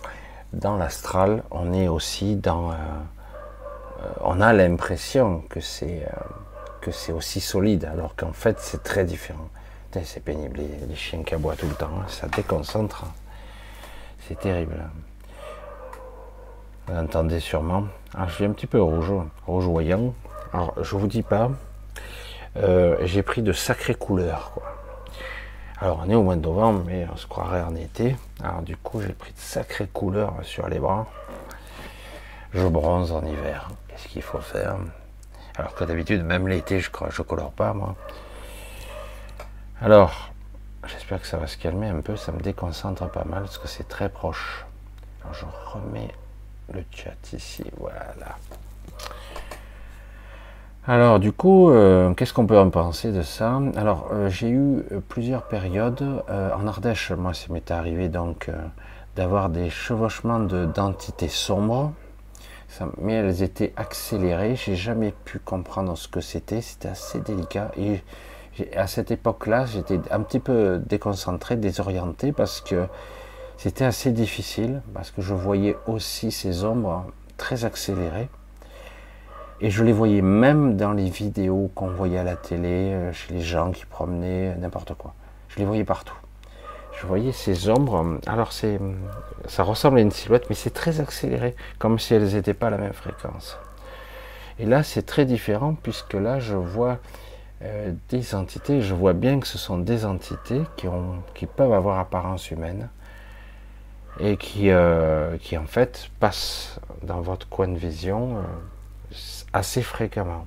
dans 0.54 0.78
l'astral, 0.78 1.44
on 1.52 1.74
est 1.74 1.88
aussi 1.88 2.36
dans... 2.36 2.72
on 4.22 4.40
a 4.40 4.54
l'impression 4.54 5.44
que 5.50 5.60
c'est 5.60 6.06
que 6.84 6.92
c'est 6.92 7.14
aussi 7.14 7.40
solide, 7.40 7.86
alors 7.86 8.16
qu'en 8.16 8.34
fait 8.34 8.60
c'est 8.60 8.84
très 8.84 9.06
différent. 9.06 9.50
C'est 10.04 10.24
pénible, 10.24 10.60
les, 10.90 10.96
chiens 10.96 11.24
qui 11.24 11.36
aboient 11.36 11.56
tout 11.56 11.68
le 11.68 11.76
temps, 11.76 11.92
hein, 12.00 12.06
ça 12.08 12.28
déconcentre. 12.28 13.06
C'est 14.28 14.40
terrible. 14.40 14.76
Vous 16.88 16.96
entendez 16.96 17.40
sûrement. 17.40 17.86
Alors 18.16 18.30
je 18.30 18.34
suis 18.34 18.46
un 18.46 18.52
petit 18.52 18.68
peu 18.68 18.82
rouge, 18.82 19.14
rougeoyant. 19.46 20.14
Alors 20.52 20.74
je 20.82 20.96
vous 20.96 21.08
dis 21.08 21.22
pas, 21.22 21.52
euh, 22.58 22.98
j'ai 23.04 23.22
pris 23.22 23.44
de 23.44 23.54
sacrées 23.54 23.96
couleurs. 23.96 24.52
Quoi. 24.54 24.83
Alors 25.84 26.00
on 26.06 26.10
est 26.10 26.16
au 26.16 26.24
mois 26.24 26.38
de 26.38 26.42
novembre, 26.42 26.84
mais 26.86 27.06
on 27.12 27.18
se 27.18 27.28
croirait 27.28 27.62
en 27.62 27.75
été. 27.75 28.16
Alors 28.42 28.62
du 28.62 28.78
coup 28.78 29.02
j'ai 29.02 29.12
pris 29.12 29.34
de 29.34 29.38
sacrées 29.38 29.88
couleurs 29.88 30.36
sur 30.44 30.70
les 30.70 30.80
bras. 30.80 31.08
Je 32.54 32.66
bronze 32.66 33.12
en 33.12 33.22
hiver. 33.25 33.68
Qu'est-ce 33.90 34.08
qu'il 34.08 34.22
faut 34.22 34.40
faire? 34.40 34.78
Alors 35.58 35.75
que 35.75 35.84
d'habitude, 35.84 36.24
même 36.24 36.48
l'été, 36.48 36.80
je 36.80 36.90
ne 36.90 37.24
colore 37.24 37.52
pas, 37.52 37.74
moi. 37.74 37.98
Alors, 39.82 40.32
j'espère 40.88 41.20
que 41.20 41.28
ça 41.28 41.36
va 41.36 41.48
se 41.48 41.58
calmer 41.58 41.90
un 41.90 42.00
peu. 42.00 42.16
Ça 42.16 42.32
me 42.32 42.40
déconcentre 42.40 43.12
pas 43.12 43.25
mal 43.25 43.42
parce 43.42 43.58
que 43.58 43.68
c'est 43.68 43.90
très 43.90 44.08
proche. 44.08 44.66
Je 45.34 45.44
remets 45.66 46.13
le 46.74 46.86
chat 46.92 47.34
ici. 47.34 47.66
Voilà. 47.78 48.38
Alors, 50.86 51.22
du 51.22 51.32
coup, 51.32 51.70
euh, 51.70 52.13
qu'est-ce 52.13 52.34
qu'on 52.34 52.46
peut 52.46 52.60
en 52.60 52.70
penser 52.70 53.13
de 53.13 53.22
ça? 53.22 53.58
Alors, 53.78 54.10
euh, 54.12 54.30
j'ai 54.30 54.50
eu 54.50 54.84
plusieurs 55.08 55.44
périodes. 55.44 56.04
Euh, 56.30 56.52
en 56.54 56.68
Ardèche, 56.68 57.12
moi, 57.12 57.34
ça 57.34 57.54
m'est 57.54 57.72
arrivé 57.72 58.10
donc 58.10 58.52
d'avoir 59.16 59.50
des 59.50 59.70
chevauchements 59.70 60.40
d'entités 60.40 61.30
sombres 61.30 61.94
mais 62.98 63.13
elles 63.13 63.44
étaient 63.44 63.72
accélérées. 63.78 64.56
J'ai 64.56 64.75
jamais 64.75 65.13
pu 65.25 65.40
comprendre 65.40 65.96
ce 65.96 66.08
que 66.08 66.22
c'était. 66.22 66.60
C'était 66.60 66.90
assez 66.90 67.22
délicat. 67.22 67.72
Et 67.78 68.02
à 68.75 68.88
cette 68.88 69.12
époque-là, 69.12 69.66
j'étais 69.66 70.00
un 70.12 70.22
petit 70.22 70.40
peu 70.40 70.82
déconcentré, 70.84 71.56
désorienté 71.56 72.32
parce 72.32 72.62
que 72.62 72.88
c'était 73.58 73.86
assez 73.86 74.12
difficile 74.12 74.82
parce 74.94 75.12
que 75.12 75.22
je 75.22 75.36
voyais 75.36 75.78
aussi 75.88 76.32
ces 76.32 76.66
ombres 76.66 77.06
très 77.38 77.63
accélérées. 77.63 78.28
Et 79.63 79.72
je 79.72 79.84
les 79.84 79.93
voyais 79.93 80.22
même 80.22 80.77
dans 80.77 80.91
les 80.91 81.10
vidéos 81.10 81.72
qu'on 81.74 81.88
voyait 81.88 82.20
à 82.20 82.24
la 82.24 82.36
télé, 82.36 82.93
euh, 82.93 83.12
chez 83.13 83.34
les 83.34 83.41
gens 83.41 83.72
qui 83.72 83.88
promenaient, 83.88 84.55
n'importe 84.58 84.93
quoi. 84.93 85.15
Je 85.48 85.58
les 85.58 85.65
voyais 85.65 85.84
partout 85.84 86.13
je 87.00 87.08
voyais 87.08 87.32
ces 87.32 87.70
ombres. 87.70 88.20
Alors 88.27 88.51
c'est, 88.51 88.79
ça 89.48 89.63
ressemble 89.63 89.98
à 90.00 90.01
une 90.01 90.12
silhouette, 90.12 90.46
mais 90.50 90.55
c'est 90.55 90.74
très 90.74 91.00
accéléré, 91.00 91.55
comme 91.79 92.00
si 92.00 92.13
elles 92.13 92.34
n'étaient 92.34 92.53
pas 92.53 92.67
à 92.67 92.70
la 92.70 92.77
même 92.77 92.93
fréquence. 92.93 93.58
Et 94.60 94.65
là, 94.65 94.84
c'est 94.84 95.03
très 95.03 95.25
différent 95.25 95.75
puisque 95.82 96.13
là, 96.13 96.39
je 96.39 96.55
vois 96.55 97.00
euh, 97.63 97.91
des 98.10 98.36
entités. 98.36 98.82
Je 98.82 98.93
vois 98.93 99.13
bien 99.13 99.39
que 99.39 99.48
ce 99.48 99.58
sont 99.58 99.79
des 99.79 100.05
entités 100.05 100.62
qui, 100.77 100.88
ont, 100.88 101.24
qui 101.34 101.46
peuvent 101.46 101.74
avoir 101.74 102.00
apparence 102.00 102.51
humaine 102.51 102.89
et 104.20 104.38
qui, 104.38 104.70
euh, 104.70 105.38
qui 105.39 105.58
en 105.58 105.65
fait 105.65 106.10
passent 106.20 106.79
dans 107.01 107.22
votre 107.22 107.50
coin 107.50 107.67
de 107.67 107.77
vision 107.77 108.38
euh, 108.38 108.41
assez 109.54 109.82
fréquemment. 109.82 110.46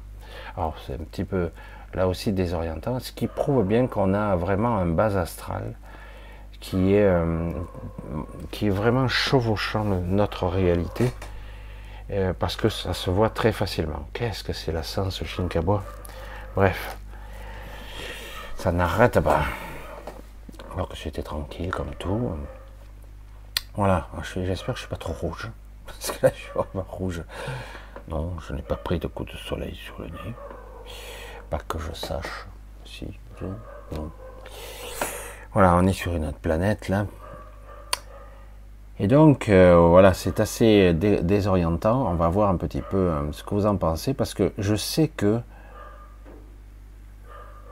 Alors 0.57 0.77
c'est 0.87 0.95
un 0.95 1.05
petit 1.05 1.25
peu 1.25 1.51
là 1.95 2.09
aussi 2.09 2.33
désorientant, 2.33 3.01
ce 3.01 3.13
qui 3.13 3.27
prouve 3.27 3.65
bien 3.65 3.87
qu'on 3.87 4.13
a 4.13 4.37
vraiment 4.37 4.77
un 4.77 4.87
bas 4.87 5.17
astral 5.19 5.75
qui 6.61 6.95
est, 6.95 7.05
euh, 7.05 7.53
qui 8.51 8.67
est 8.67 8.71
vraiment 8.71 9.09
chevauchant 9.09 9.85
notre 9.85 10.47
réalité, 10.47 11.13
euh, 12.11 12.33
parce 12.39 12.57
que 12.57 12.69
ça 12.69 12.95
se 12.95 13.11
voit 13.11 13.31
très 13.31 13.53
facilement. 13.53 14.09
Qu'est-ce 14.13 14.43
que 14.43 14.53
c'est 14.53 14.73
la 14.73 14.83
sens 14.83 15.23
Shinkawa 15.25 15.85
Bref, 16.55 16.97
ça 18.57 18.73
n'arrête 18.73 19.21
pas. 19.21 19.45
Alors 20.75 20.89
que 20.89 20.97
j'étais 20.97 21.23
tranquille 21.23 21.71
comme 21.71 21.95
tout. 21.99 22.33
Voilà, 23.75 24.09
j'espère 24.35 24.75
que 24.75 24.81
je 24.81 24.87
suis 24.87 24.91
pas 24.91 24.97
trop 24.97 25.13
rouge. 25.13 25.51
Parce 25.87 26.11
que 26.11 26.27
là, 26.27 26.33
je 26.35 26.41
suis 26.41 26.53
vraiment 26.55 26.87
rouge. 26.89 27.23
Non, 28.09 28.33
je 28.41 28.55
n'ai 28.55 28.63
pas 28.63 28.77
pris 28.77 28.99
de 28.99 29.07
coup 29.09 29.25
de 29.25 29.33
soleil 29.33 29.75
sur 29.75 29.99
le 29.99 30.07
nez. 30.07 30.35
Pas 31.51 31.59
que 31.59 31.79
je 31.79 31.93
sache. 31.93 32.47
Si, 32.85 33.07
non. 33.93 34.11
Voilà, 35.53 35.75
on 35.77 35.87
est 35.87 35.93
sur 35.93 36.15
une 36.15 36.27
autre 36.27 36.39
planète 36.39 36.89
là. 36.89 37.07
Et 38.99 39.09
donc, 39.09 39.49
euh, 39.49 39.77
voilà, 39.77 40.15
c'est 40.15 40.41
assez 40.41 40.95
désorientant. 40.95 42.07
On 42.11 42.15
va 42.15 42.29
voir 42.29 42.49
un 42.49 42.57
petit 42.57 42.81
peu 42.81 42.97
euh, 42.97 43.33
ce 43.33 43.45
que 43.45 43.55
vous 43.55 43.67
en 43.67 43.77
pensez, 43.77 44.15
parce 44.15 44.33
que 44.33 44.53
je 44.57 44.75
sais 44.75 45.09
que, 45.09 45.41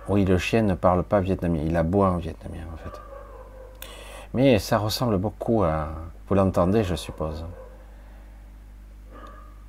oui, 0.09 0.25
le 0.25 0.37
chien 0.37 0.63
ne 0.63 0.75
parle 0.75 1.03
pas 1.03 1.21
vietnamien, 1.21 1.63
il 1.65 1.77
aboie 1.77 2.11
en 2.11 2.19
vietnamien 2.19 2.65
en 2.73 2.77
fait. 2.77 3.01
Mais 4.35 4.59
ça 4.59 4.79
ressemble 4.79 5.17
beaucoup 5.17 5.63
à... 5.63 5.89
Vous 6.29 6.35
l'entendez, 6.35 6.85
je 6.85 6.95
suppose. 6.95 7.45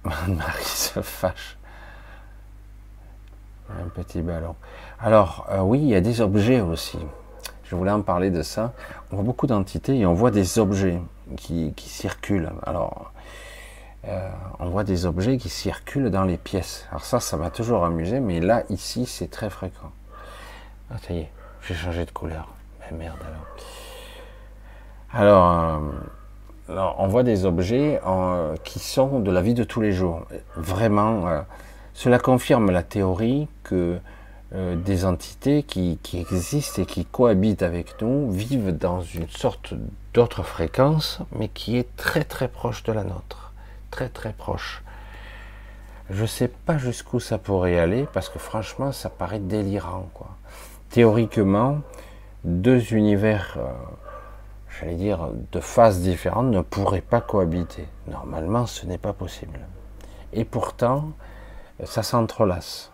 Marie 0.28 0.64
se 0.64 1.02
fâche. 1.02 1.58
Un 3.70 3.90
petit 3.90 4.22
ballon. 4.22 4.56
Alors, 5.00 5.48
euh, 5.50 5.60
oui, 5.62 5.80
il 5.80 5.88
y 5.88 5.96
a 5.96 6.02
des 6.02 6.22
objets 6.22 6.62
aussi. 6.62 7.00
Je 7.64 7.76
voulais 7.76 7.92
en 7.92 8.02
parler 8.02 8.30
de 8.30 8.44
ça. 8.44 8.74
On 9.12 9.16
voit 9.16 9.26
beaucoup 9.26 9.48
d'entités 9.48 9.98
et 9.98 10.06
on 10.06 10.14
voit 10.14 10.30
des 10.30 10.60
objets 10.60 11.02
qui, 11.36 11.74
circulent. 11.78 12.52
Alors, 12.64 13.12
euh, 14.08 14.30
on 14.60 14.70
voit 14.70 14.84
des 14.84 15.08
objets 15.08 15.38
qui 15.38 15.50
circulent 15.50 16.12
dans 16.12 16.26
les 16.26 16.38
pièces. 16.38 16.86
Alors 16.92 17.04
ça, 17.04 17.20
ça 17.20 17.38
m'a 17.38 17.50
toujours 17.50 17.84
amusé, 17.84 18.20
mais 18.20 18.40
là, 18.40 18.64
ici, 18.70 19.08
c'est 19.08 19.32
très 19.32 19.50
fréquent. 19.50 19.92
Ah, 20.92 20.98
ça 21.08 21.14
y 21.16 21.22
est, 21.22 21.32
j'ai 21.64 21.74
changé 21.74 22.06
de 22.06 22.12
couleur. 22.12 22.48
Mais 22.80 22.98
merde 22.98 23.18
alors. 23.28 23.48
Alors, 25.12 25.60
euh, 25.60 25.80
on 26.70 27.08
voit 27.08 27.24
des 27.24 27.46
objets 27.46 28.02
euh, 28.06 28.56
qui 28.64 28.80
sont 28.80 29.20
de 29.20 29.32
la 29.32 29.42
vie 29.42 29.54
de 29.54 29.64
tous 29.64 29.82
les 29.82 29.92
jours. 29.92 30.26
Vraiment, 30.56 31.44
cela 31.94 32.20
confirme 32.20 32.72
la 32.72 32.84
théorie 32.84 33.48
que 33.64 34.00
euh, 34.54 34.76
des 34.76 35.06
entités 35.06 35.64
qui, 35.64 36.00
existent 36.14 36.82
et 36.82 36.86
qui 36.86 37.04
cohabitent 37.04 37.64
avec 37.64 38.00
nous, 38.02 38.32
vivent 38.32 38.78
dans 38.78 39.02
une 39.02 39.28
sorte 39.28 39.74
d'autre 40.14 40.44
fréquence, 40.44 41.20
mais 41.38 41.48
qui 41.48 41.78
est 41.78 41.94
très 41.98 42.24
très 42.24 42.48
proche 42.48 42.84
de 42.84 42.94
la 42.94 43.04
nôtre. 43.04 43.54
Très 43.92 44.08
très 44.08 44.32
proche. 44.34 44.84
Je 46.10 46.22
ne 46.22 46.28
sais 46.28 46.48
pas 46.48 46.78
jusqu'où 46.78 47.20
ça 47.20 47.38
pourrait 47.38 47.80
aller, 47.80 48.08
parce 48.14 48.30
que 48.30 48.38
franchement, 48.38 48.92
ça 48.92 49.10
paraît 49.10 49.40
délirant. 49.40 50.08
Quoi. 50.14 50.30
Théoriquement, 50.90 51.80
deux 52.44 52.94
univers, 52.94 53.58
euh, 53.58 53.72
j'allais 54.80 54.96
dire, 54.96 55.30
de 55.52 55.60
phases 55.60 56.02
différentes 56.02 56.48
ne 56.48 56.62
pourraient 56.62 57.02
pas 57.02 57.22
cohabiter. 57.22 57.88
Normalement, 58.08 58.66
ce 58.66 58.86
n'est 58.86 58.98
pas 58.98 59.14
possible. 59.14 59.60
Et 60.34 60.46
pourtant, 60.46 61.12
ça 61.84 62.04
s'entrelace. 62.04 62.92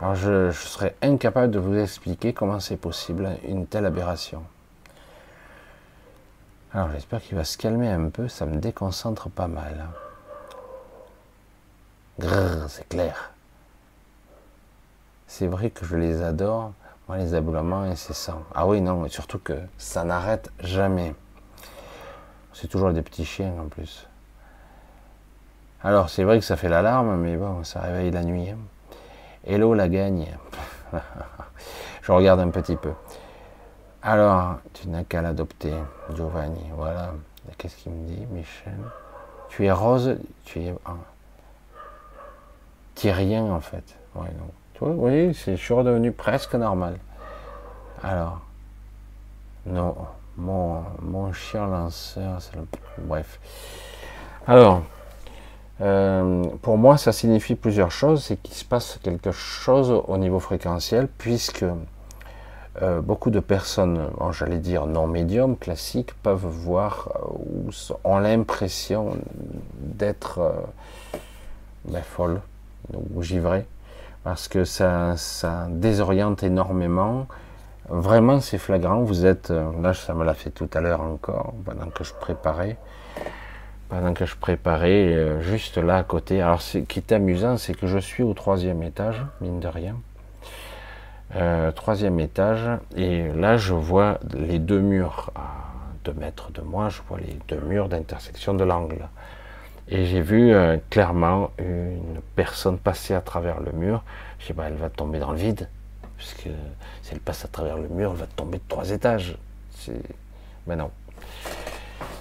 Alors 0.00 0.14
je, 0.16 0.50
serais 0.50 0.96
incapable 1.02 1.52
de 1.52 1.58
vous 1.58 1.76
expliquer 1.78 2.32
comment 2.32 2.60
c'est 2.60 2.76
possible 2.76 3.38
une 3.46 3.66
telle 3.66 3.86
aberration. 3.86 4.42
Alors 6.72 6.90
j'espère 6.90 7.22
qu'il 7.22 7.36
va 7.36 7.44
se 7.44 7.56
calmer 7.56 7.88
un 7.88 8.08
peu, 8.08 8.28
ça 8.28 8.46
me 8.46 8.56
déconcentre 8.56 9.30
pas 9.30 9.46
mal. 9.46 9.86
Grrr, 12.18 12.68
c'est 12.68 12.88
clair. 12.88 13.32
c'est 15.26 15.46
vrai 15.46 15.70
que 15.70 15.84
je 15.86 15.96
les 15.96 16.22
adore. 16.22 16.72
Moi, 17.08 17.18
les 17.18 17.34
aboulements 17.34 17.82
incessants. 17.82 18.42
Ah 18.54 18.66
oui, 18.66 18.80
non, 18.80 19.04
et 19.04 19.10
surtout 19.10 19.38
que 19.38 19.58
ça 19.76 20.04
n'arrête 20.04 20.50
jamais. 20.60 21.14
C'est 22.54 22.68
toujours 22.68 22.92
des 22.92 23.02
petits 23.02 23.26
chiens 23.26 23.52
en 23.60 23.68
plus. 23.68 24.06
Alors, 25.82 26.08
c'est 26.08 26.24
vrai 26.24 26.38
que 26.38 26.44
ça 26.44 26.56
fait 26.56 26.70
l'alarme, 26.70 27.16
mais 27.16 27.36
bon, 27.36 27.62
ça 27.62 27.80
réveille 27.80 28.10
la 28.10 28.24
nuit. 28.24 28.48
Hein. 28.48 28.58
Hello 29.46 29.74
la 29.74 29.88
gagne. 29.88 30.28
je 32.02 32.12
regarde 32.12 32.40
un 32.40 32.48
petit 32.48 32.76
peu. 32.76 32.92
Alors, 34.02 34.56
tu 34.72 34.88
n'as 34.88 35.04
qu'à 35.04 35.20
l'adopter, 35.20 35.74
Giovanni. 36.14 36.64
Voilà. 36.74 37.12
Qu'est-ce 37.58 37.76
qu'il 37.76 37.92
me 37.92 38.06
dit, 38.06 38.26
Michel? 38.30 38.78
Tu 39.50 39.66
es 39.66 39.72
rose, 39.72 40.16
tu 40.44 40.60
es. 40.60 40.74
Tu 42.94 43.08
es 43.08 43.12
rien 43.12 43.44
en 43.44 43.60
fait. 43.60 43.96
Ouais, 44.14 44.30
non. 44.38 44.50
Oui, 44.86 45.32
je 45.32 45.56
suis 45.56 45.72
redevenu 45.72 46.12
presque 46.12 46.54
normal. 46.54 46.98
Alors, 48.02 48.40
non, 49.64 49.96
mon, 50.36 50.82
mon 51.00 51.32
chien 51.32 51.66
lanceur, 51.66 52.42
c'est 52.42 52.54
le... 52.54 52.66
Bref. 52.98 53.40
Alors, 54.46 54.82
euh, 55.80 56.44
pour 56.60 56.76
moi, 56.76 56.98
ça 56.98 57.12
signifie 57.12 57.54
plusieurs 57.54 57.90
choses. 57.90 58.24
C'est 58.24 58.36
qu'il 58.36 58.54
se 58.54 58.64
passe 58.66 58.98
quelque 59.02 59.32
chose 59.32 59.90
au 60.06 60.18
niveau 60.18 60.38
fréquentiel, 60.38 61.08
puisque 61.16 61.64
euh, 62.82 63.00
beaucoup 63.00 63.30
de 63.30 63.40
personnes, 63.40 64.10
j'allais 64.32 64.58
dire 64.58 64.84
non 64.84 65.06
médium, 65.06 65.56
classiques, 65.56 66.12
peuvent 66.22 66.44
voir 66.44 67.08
euh, 67.14 67.26
ou 67.38 67.70
ont 68.04 68.18
l'impression 68.18 69.16
d'être 69.78 70.52
ben, 71.86 72.02
folles 72.02 72.42
ou 72.92 73.22
givrées, 73.22 73.66
parce 74.24 74.48
que 74.48 74.64
ça, 74.64 75.14
désoriente 75.68 76.42
énormément. 76.42 77.26
Vraiment, 77.88 78.40
c'est 78.40 78.58
flagrant. 78.58 79.02
Vous 79.02 79.26
êtes, 79.26 79.50
là, 79.50 79.94
ça 79.94 80.14
me 80.14 80.24
l'a 80.24 80.34
fait 80.34 80.50
tout 80.50 80.70
à 80.74 80.80
l'heure 80.80 81.02
encore, 81.02 81.54
pendant 81.64 81.90
que 81.90 82.02
je 82.02 82.14
préparais 82.14 82.78
pendant 83.88 84.14
que 84.14 84.26
je 84.26 84.36
préparais, 84.36 85.14
euh, 85.14 85.40
juste 85.40 85.78
là 85.78 85.98
à 85.98 86.02
côté. 86.02 86.42
Alors, 86.42 86.62
ce 86.62 86.78
qui 86.78 86.98
est 86.98 87.12
amusant, 87.12 87.56
c'est 87.56 87.74
que 87.74 87.86
je 87.86 87.98
suis 87.98 88.22
au 88.22 88.34
troisième 88.34 88.82
étage, 88.82 89.22
mine 89.40 89.60
de 89.60 89.68
rien. 89.68 89.96
Euh, 91.36 91.70
troisième 91.72 92.20
étage, 92.20 92.68
et 92.96 93.28
là, 93.28 93.56
je 93.56 93.72
vois 93.72 94.18
les 94.32 94.58
deux 94.58 94.80
murs 94.80 95.30
à 95.34 95.72
deux 96.04 96.12
mètres 96.12 96.52
de 96.52 96.60
moi, 96.60 96.88
je 96.88 97.00
vois 97.08 97.18
les 97.18 97.38
deux 97.48 97.60
murs 97.60 97.88
d'intersection 97.88 98.54
de 98.54 98.64
l'angle. 98.64 99.08
Et 99.88 100.06
j'ai 100.06 100.22
vu 100.22 100.52
euh, 100.52 100.78
clairement 100.90 101.50
une 101.58 102.20
personne 102.36 102.78
passer 102.78 103.14
à 103.14 103.20
travers 103.20 103.60
le 103.60 103.72
mur. 103.72 104.02
Je 104.38 104.46
sais 104.46 104.54
pas, 104.54 104.64
elle 104.68 104.74
va 104.74 104.88
tomber 104.88 105.18
dans 105.18 105.32
le 105.32 105.38
vide, 105.38 105.68
puisque 106.16 106.48
si 107.02 107.12
elle 107.12 107.20
passe 107.20 107.44
à 107.44 107.48
travers 107.48 107.76
le 107.76 107.88
mur, 107.88 108.12
elle 108.12 108.20
va 108.20 108.26
tomber 108.26 108.58
de 108.58 108.64
trois 108.68 108.90
étages. 108.90 109.36
Mais 110.66 110.76
non, 110.76 110.90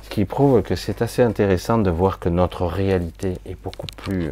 qui 0.10 0.26
prouve 0.26 0.62
que 0.62 0.76
c'est 0.76 1.02
assez 1.02 1.24
intéressant 1.24 1.80
de 1.80 1.90
voir 1.90 2.20
que 2.20 2.30
notre 2.30 2.66
réalité 2.66 3.38
est 3.46 3.56
beaucoup 3.56 3.88
plus, 3.98 4.32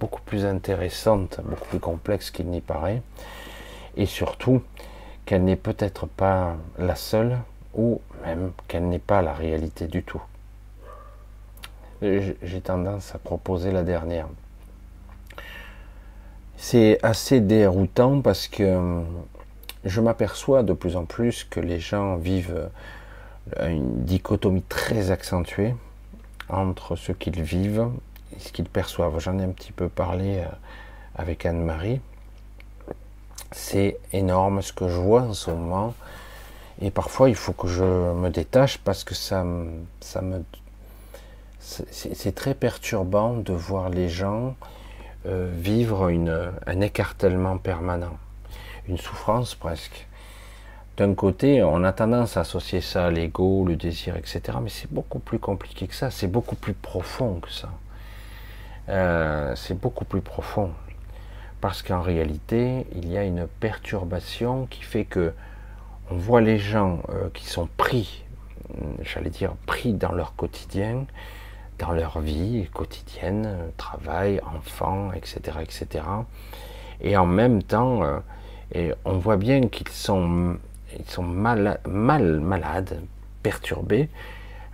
beaucoup 0.00 0.22
plus 0.22 0.46
intéressante, 0.46 1.40
beaucoup 1.44 1.68
plus 1.68 1.80
complexe 1.80 2.30
qu'il 2.30 2.46
n'y 2.46 2.62
paraît, 2.62 3.02
et 3.96 4.06
surtout 4.06 4.62
qu'elle 5.26 5.44
n'est 5.44 5.56
peut-être 5.56 6.06
pas 6.06 6.56
la 6.78 6.94
seule, 6.94 7.36
ou 7.74 8.00
même 8.24 8.52
qu'elle 8.68 8.88
n'est 8.88 8.98
pas 8.98 9.20
la 9.20 9.34
réalité 9.34 9.86
du 9.86 10.02
tout. 10.02 10.22
J'ai 12.02 12.60
tendance 12.62 13.14
à 13.14 13.18
proposer 13.18 13.72
la 13.72 13.82
dernière. 13.82 14.28
C'est 16.56 16.98
assez 17.02 17.40
déroutant 17.40 18.20
parce 18.20 18.48
que 18.48 19.02
je 19.84 20.00
m'aperçois 20.00 20.62
de 20.62 20.72
plus 20.72 20.96
en 20.96 21.04
plus 21.04 21.44
que 21.44 21.60
les 21.60 21.80
gens 21.80 22.16
vivent 22.16 22.68
une 23.60 24.04
dichotomie 24.04 24.62
très 24.62 25.10
accentuée 25.10 25.74
entre 26.48 26.96
ce 26.96 27.12
qu'ils 27.12 27.42
vivent 27.42 27.88
et 28.34 28.40
ce 28.40 28.52
qu'ils 28.52 28.68
perçoivent. 28.68 29.18
J'en 29.18 29.38
ai 29.38 29.44
un 29.44 29.50
petit 29.50 29.72
peu 29.72 29.88
parlé 29.88 30.38
euh, 30.38 30.46
avec 31.14 31.46
Anne-Marie. 31.46 32.00
C'est 33.52 33.98
énorme 34.12 34.62
ce 34.62 34.72
que 34.72 34.88
je 34.88 34.96
vois 34.96 35.22
en 35.22 35.32
ce 35.32 35.50
moment. 35.50 35.94
Et 36.80 36.90
parfois, 36.90 37.28
il 37.28 37.36
faut 37.36 37.52
que 37.52 37.68
je 37.68 37.84
me 37.84 38.28
détache 38.28 38.78
parce 38.78 39.04
que 39.04 39.14
ça, 39.14 39.44
ça 40.00 40.20
me. 40.20 40.44
C'est 41.90 42.34
très 42.34 42.54
perturbant 42.54 43.34
de 43.34 43.52
voir 43.52 43.88
les 43.88 44.08
gens 44.08 44.54
euh, 45.26 45.50
vivre 45.52 46.10
un 46.66 46.80
écartèlement 46.80 47.58
permanent, 47.58 48.16
une 48.88 48.98
souffrance 48.98 49.54
presque 49.56 50.06
d'un 50.96 51.12
côté, 51.14 51.62
on 51.62 51.84
a 51.84 51.92
tendance 51.92 52.38
à 52.38 52.40
associer 52.40 52.80
ça 52.80 53.06
à 53.06 53.10
l'ego, 53.10 53.66
le 53.66 53.76
désir, 53.76 54.16
etc. 54.16 54.40
Mais 54.62 54.70
c'est 54.70 54.90
beaucoup 54.90 55.18
plus 55.18 55.38
compliqué 55.38 55.86
que 55.86 55.94
ça, 55.94 56.10
c'est 56.10 56.26
beaucoup 56.26 56.56
plus 56.56 56.72
profond 56.72 57.40
que 57.40 57.50
ça. 57.50 57.68
Euh, 58.88 59.54
c'est 59.56 59.78
beaucoup 59.78 60.06
plus 60.06 60.22
profond. 60.22 60.70
Parce 61.60 61.82
qu'en 61.82 62.00
réalité, 62.00 62.86
il 62.94 63.10
y 63.10 63.18
a 63.18 63.24
une 63.24 63.46
perturbation 63.46 64.66
qui 64.66 64.82
fait 64.82 65.04
que 65.04 65.34
on 66.10 66.16
voit 66.16 66.40
les 66.40 66.58
gens 66.58 67.02
euh, 67.10 67.28
qui 67.34 67.44
sont 67.44 67.68
pris, 67.76 68.24
j'allais 69.02 69.30
dire, 69.30 69.52
pris 69.66 69.92
dans 69.92 70.12
leur 70.12 70.34
quotidien, 70.34 71.04
dans 71.78 71.92
leur 71.92 72.20
vie 72.20 72.68
quotidienne, 72.72 73.56
travail, 73.76 74.40
enfants, 74.54 75.12
etc., 75.12 75.58
etc. 75.62 76.04
Et 77.00 77.16
en 77.16 77.26
même 77.26 77.62
temps, 77.62 78.02
euh, 78.74 78.94
on 79.04 79.18
voit 79.18 79.36
bien 79.36 79.68
qu'ils 79.68 79.88
sont 79.88 80.56
ils 80.98 81.10
sont 81.10 81.22
mal, 81.22 81.80
mal 81.86 82.40
malades, 82.40 83.00
perturbés. 83.42 84.08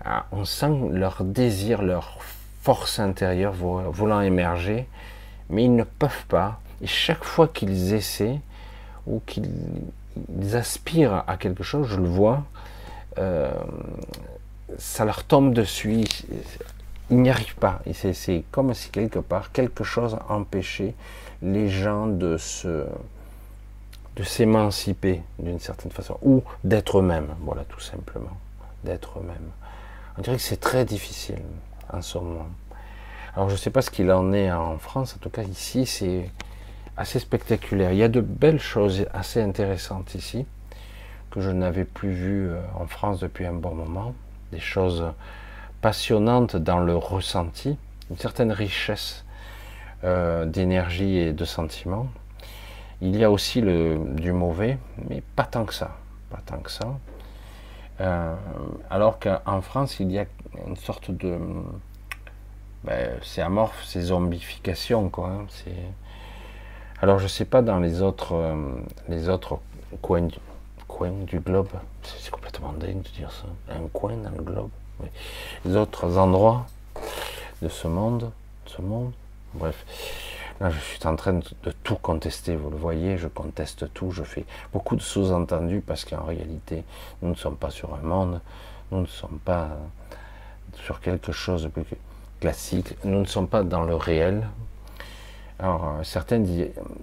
Ah, 0.04 0.26
on 0.32 0.44
sent 0.44 0.90
leur 0.90 1.24
désir, 1.24 1.82
leur 1.82 2.18
force 2.62 2.98
intérieure 2.98 3.52
voulant 3.52 4.20
émerger, 4.20 4.86
mais 5.50 5.64
ils 5.64 5.74
ne 5.74 5.84
peuvent 5.84 6.26
pas. 6.28 6.60
Et 6.80 6.86
chaque 6.86 7.24
fois 7.24 7.48
qu'ils 7.48 7.94
essaient 7.94 8.40
ou 9.06 9.20
qu'ils 9.26 9.44
aspirent 10.54 11.24
à 11.26 11.36
quelque 11.36 11.62
chose, 11.62 11.88
je 11.88 11.96
le 11.96 12.08
vois, 12.08 12.44
euh, 13.18 13.52
ça 14.78 15.04
leur 15.04 15.24
tombe 15.24 15.54
dessus. 15.54 16.04
Ils 17.12 17.20
n'y 17.20 17.28
arrivent 17.28 17.56
pas. 17.56 17.82
C'est 17.92 18.42
comme 18.50 18.72
si 18.72 18.88
quelque 18.88 19.18
part 19.18 19.52
quelque 19.52 19.84
chose 19.84 20.16
empêchait 20.30 20.94
les 21.42 21.68
gens 21.68 22.06
de 22.06 22.38
se 22.38 22.86
de 24.16 24.22
s'émanciper 24.22 25.20
d'une 25.38 25.60
certaine 25.60 25.90
façon, 25.90 26.16
ou 26.22 26.42
d'être 26.64 27.00
eux-mêmes, 27.00 27.34
voilà 27.40 27.64
tout 27.64 27.80
simplement, 27.80 28.36
d'être 28.84 29.18
eux-mêmes. 29.18 29.50
On 30.16 30.22
dirait 30.22 30.36
que 30.36 30.42
c'est 30.42 30.60
très 30.60 30.86
difficile 30.86 31.42
en 31.92 32.00
ce 32.00 32.16
moment. 32.16 32.48
Alors 33.34 33.50
je 33.50 33.54
ne 33.54 33.58
sais 33.58 33.70
pas 33.70 33.82
ce 33.82 33.90
qu'il 33.90 34.10
en 34.10 34.32
est 34.32 34.50
en 34.50 34.78
France, 34.78 35.14
en 35.14 35.18
tout 35.18 35.30
cas 35.30 35.42
ici 35.42 35.84
c'est 35.84 36.30
assez 36.96 37.18
spectaculaire. 37.18 37.92
Il 37.92 37.98
y 37.98 38.02
a 38.02 38.08
de 38.08 38.22
belles 38.22 38.60
choses 38.60 39.04
assez 39.12 39.42
intéressantes 39.42 40.14
ici, 40.14 40.46
que 41.30 41.42
je 41.42 41.50
n'avais 41.50 41.84
plus 41.84 42.12
vues 42.12 42.48
euh, 42.48 42.60
en 42.74 42.86
France 42.86 43.20
depuis 43.20 43.44
un 43.44 43.54
bon 43.54 43.74
moment, 43.74 44.14
des 44.50 44.60
choses 44.60 45.04
passionnantes 45.82 46.56
dans 46.56 46.78
le 46.78 46.96
ressenti, 46.96 47.76
une 48.10 48.16
certaine 48.16 48.52
richesse 48.52 49.24
euh, 50.04 50.46
d'énergie 50.46 51.18
et 51.18 51.32
de 51.32 51.44
sentiments, 51.44 52.06
il 53.02 53.16
y 53.16 53.24
a 53.24 53.30
aussi 53.30 53.60
le, 53.60 53.98
du 54.14 54.32
mauvais, 54.32 54.78
mais 55.08 55.22
pas 55.36 55.44
tant 55.44 55.64
que 55.64 55.74
ça. 55.74 55.96
Pas 56.30 56.40
tant 56.46 56.58
que 56.58 56.70
ça. 56.70 56.86
Euh, 58.00 58.34
alors 58.90 59.18
qu'en 59.18 59.60
France, 59.60 60.00
il 60.00 60.10
y 60.10 60.18
a 60.18 60.24
une 60.66 60.76
sorte 60.76 61.10
de. 61.10 61.38
Ben, 62.84 63.18
c'est 63.22 63.42
amorphe, 63.42 63.84
c'est 63.84 64.00
zombification, 64.00 65.08
quoi. 65.08 65.28
Hein, 65.28 65.46
alors, 67.00 67.18
je 67.18 67.24
ne 67.24 67.28
sais 67.28 67.44
pas 67.44 67.62
dans 67.62 67.80
les 67.80 68.00
autres, 68.00 68.34
euh, 68.34 68.54
les 69.08 69.28
autres 69.28 69.58
coins, 70.00 70.28
coins 70.86 71.24
du 71.26 71.40
globe, 71.40 71.68
c'est 72.02 72.30
complètement 72.30 72.72
dingue 72.72 73.02
de 73.02 73.08
dire 73.08 73.32
ça. 73.32 73.46
Un 73.74 73.88
coin 73.88 74.16
dans 74.16 74.30
le 74.30 74.42
globe. 74.42 74.70
Les 75.64 75.76
autres 75.76 76.18
endroits 76.18 76.66
de 77.60 77.68
ce 77.68 77.88
monde, 77.88 78.30
de 78.66 78.70
ce 78.70 78.82
monde, 78.82 79.12
bref. 79.54 79.84
Là, 80.60 80.70
je 80.70 80.78
suis 80.78 81.06
en 81.06 81.16
train 81.16 81.32
de, 81.32 81.72
tout 81.82 81.96
contester, 81.96 82.54
vous 82.54 82.70
le 82.70 82.76
voyez, 82.76 83.18
je 83.18 83.26
conteste 83.26 83.92
tout, 83.94 84.12
je 84.12 84.22
fais 84.22 84.44
beaucoup 84.72 84.94
de 84.94 85.00
sous-entendus 85.00 85.82
parce 85.84 86.04
qu'en 86.04 86.24
réalité, 86.24 86.84
nous 87.20 87.30
ne 87.30 87.34
sommes 87.34 87.56
pas 87.56 87.70
sur 87.70 87.94
un 87.94 88.02
monde, 88.02 88.40
nous 88.92 89.00
ne 89.00 89.06
sommes 89.06 89.40
pas 89.44 89.70
sur 90.84 91.00
quelque 91.00 91.32
chose 91.32 91.64
de 91.64 91.68
plus 91.68 91.84
classique, 92.40 92.94
nous 93.04 93.20
ne 93.20 93.26
sommes 93.26 93.48
pas 93.48 93.62
dans 93.62 93.82
le 93.82 93.96
réel. 93.96 94.46
Alors, 95.58 95.96
euh, 95.98 96.02
certains 96.02 96.42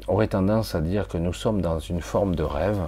auraient 0.07 0.27
tendance 0.27 0.75
à 0.75 0.81
dire 0.81 1.07
que 1.07 1.17
nous 1.17 1.33
sommes 1.33 1.61
dans 1.61 1.79
une 1.79 2.01
forme 2.01 2.35
de 2.35 2.43
rêve. 2.43 2.79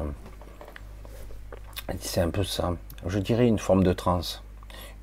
C'est 1.99 2.21
un 2.21 2.29
peu 2.29 2.43
ça. 2.43 2.73
Je 3.05 3.19
dirais 3.19 3.47
une 3.47 3.59
forme 3.59 3.83
de 3.83 3.93
transe, 3.93 4.43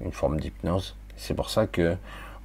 une 0.01 0.13
forme 0.13 0.41
d'hypnose. 0.41 0.97
C'est 1.17 1.35
pour 1.35 1.51
ça 1.51 1.67
que 1.67 1.97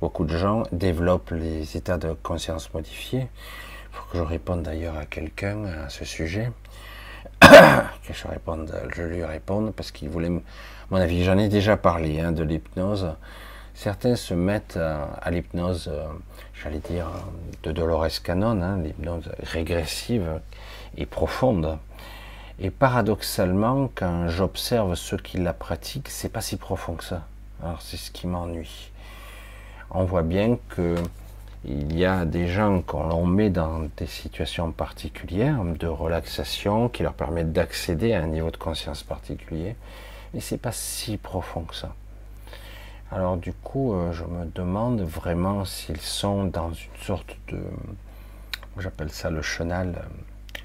beaucoup 0.02 0.26
de 0.26 0.36
gens 0.36 0.64
développent 0.72 1.32
les 1.32 1.78
états 1.78 1.98
de 1.98 2.14
conscience 2.14 2.74
modifiés, 2.74 3.28
Il 3.92 3.96
faut 3.96 4.04
que 4.12 4.18
je 4.18 4.24
réponde 4.24 4.64
d'ailleurs 4.64 4.98
à 4.98 5.06
quelqu'un 5.06 5.66
à 5.66 5.90
ce 5.90 6.06
sujet. 6.06 6.52
que 7.42 8.14
je 8.14 8.24
je 8.96 9.02
lui 9.04 9.24
réponde 9.24 9.74
parce 9.74 9.92
qu'il 9.92 10.10
voulait, 10.10 10.30
mon 10.90 10.98
avis, 10.98 11.24
j'en 11.24 11.38
ai 11.38 11.50
déjà 11.50 11.78
parlé 11.78 12.20
hein, 12.20 12.32
de 12.32 12.44
l'hypnose. 12.44 13.14
Certains 13.74 14.16
se 14.16 14.34
mettent 14.34 14.78
à, 14.78 15.30
l'hypnose, 15.32 15.90
euh, 15.92 16.06
j'allais 16.54 16.80
dire, 16.80 17.08
de 17.64 17.72
Dolores 17.72 18.22
Cannon, 18.24 18.62
hein, 18.62 18.78
l'hypnose 18.84 19.30
régressive 19.42 20.42
et 20.98 21.06
profonde. 21.06 21.78
Et 22.60 22.70
paradoxalement, 22.70 23.90
quand 23.96 24.28
j'observe 24.28 24.96
ceux 24.96 25.18
qui 25.18 25.38
la 25.38 25.54
pratiquent, 25.54 26.10
c'est 26.10 26.30
pas 26.30 26.42
si 26.42 26.56
profond 26.58 26.94
que 26.94 27.04
ça. 27.04 27.24
Alors 27.62 27.82
c'est 27.82 27.98
ce 27.98 28.12
qui 28.12 28.28
m'ennuie. 28.28 28.92
On 29.92 30.06
voit 30.06 30.24
bien 30.24 30.58
que 30.70 30.96
il 31.66 31.98
y 31.98 32.04
a 32.04 32.26
des 32.26 32.48
gens 32.48 32.82
qu'on 32.82 33.26
met 33.26 33.50
dans 33.50 33.88
des 33.96 34.06
situations 34.06 34.72
particulières 34.74 35.64
de 35.64 35.88
relaxation 35.88 36.90
qui 36.90 37.04
leur 37.04 37.14
permettent 37.14 37.54
d'accéder 37.54 38.14
à 38.14 38.22
un 38.22 38.28
niveau 38.28 38.52
de 38.52 38.58
conscience 38.58 39.04
particulier, 39.04 39.78
mais 40.34 40.42
c'est 40.42 40.58
pas 40.58 40.74
si 40.74 41.16
profond 41.16 41.62
que 41.62 41.76
ça. 41.76 41.96
Alors 43.12 43.38
du 43.38 43.54
coup, 43.54 43.94
euh, 43.94 44.12
je 44.12 44.26
me 44.26 44.46
demande 44.46 45.02
vraiment 45.02 45.64
s'ils 45.64 46.02
sont 46.02 46.46
dans 46.46 46.74
une 46.74 47.02
sorte 47.02 47.38
de, 47.48 47.62
j'appelle 48.80 49.12
ça 49.12 49.30
le 49.30 49.42
chenal, 49.42 50.02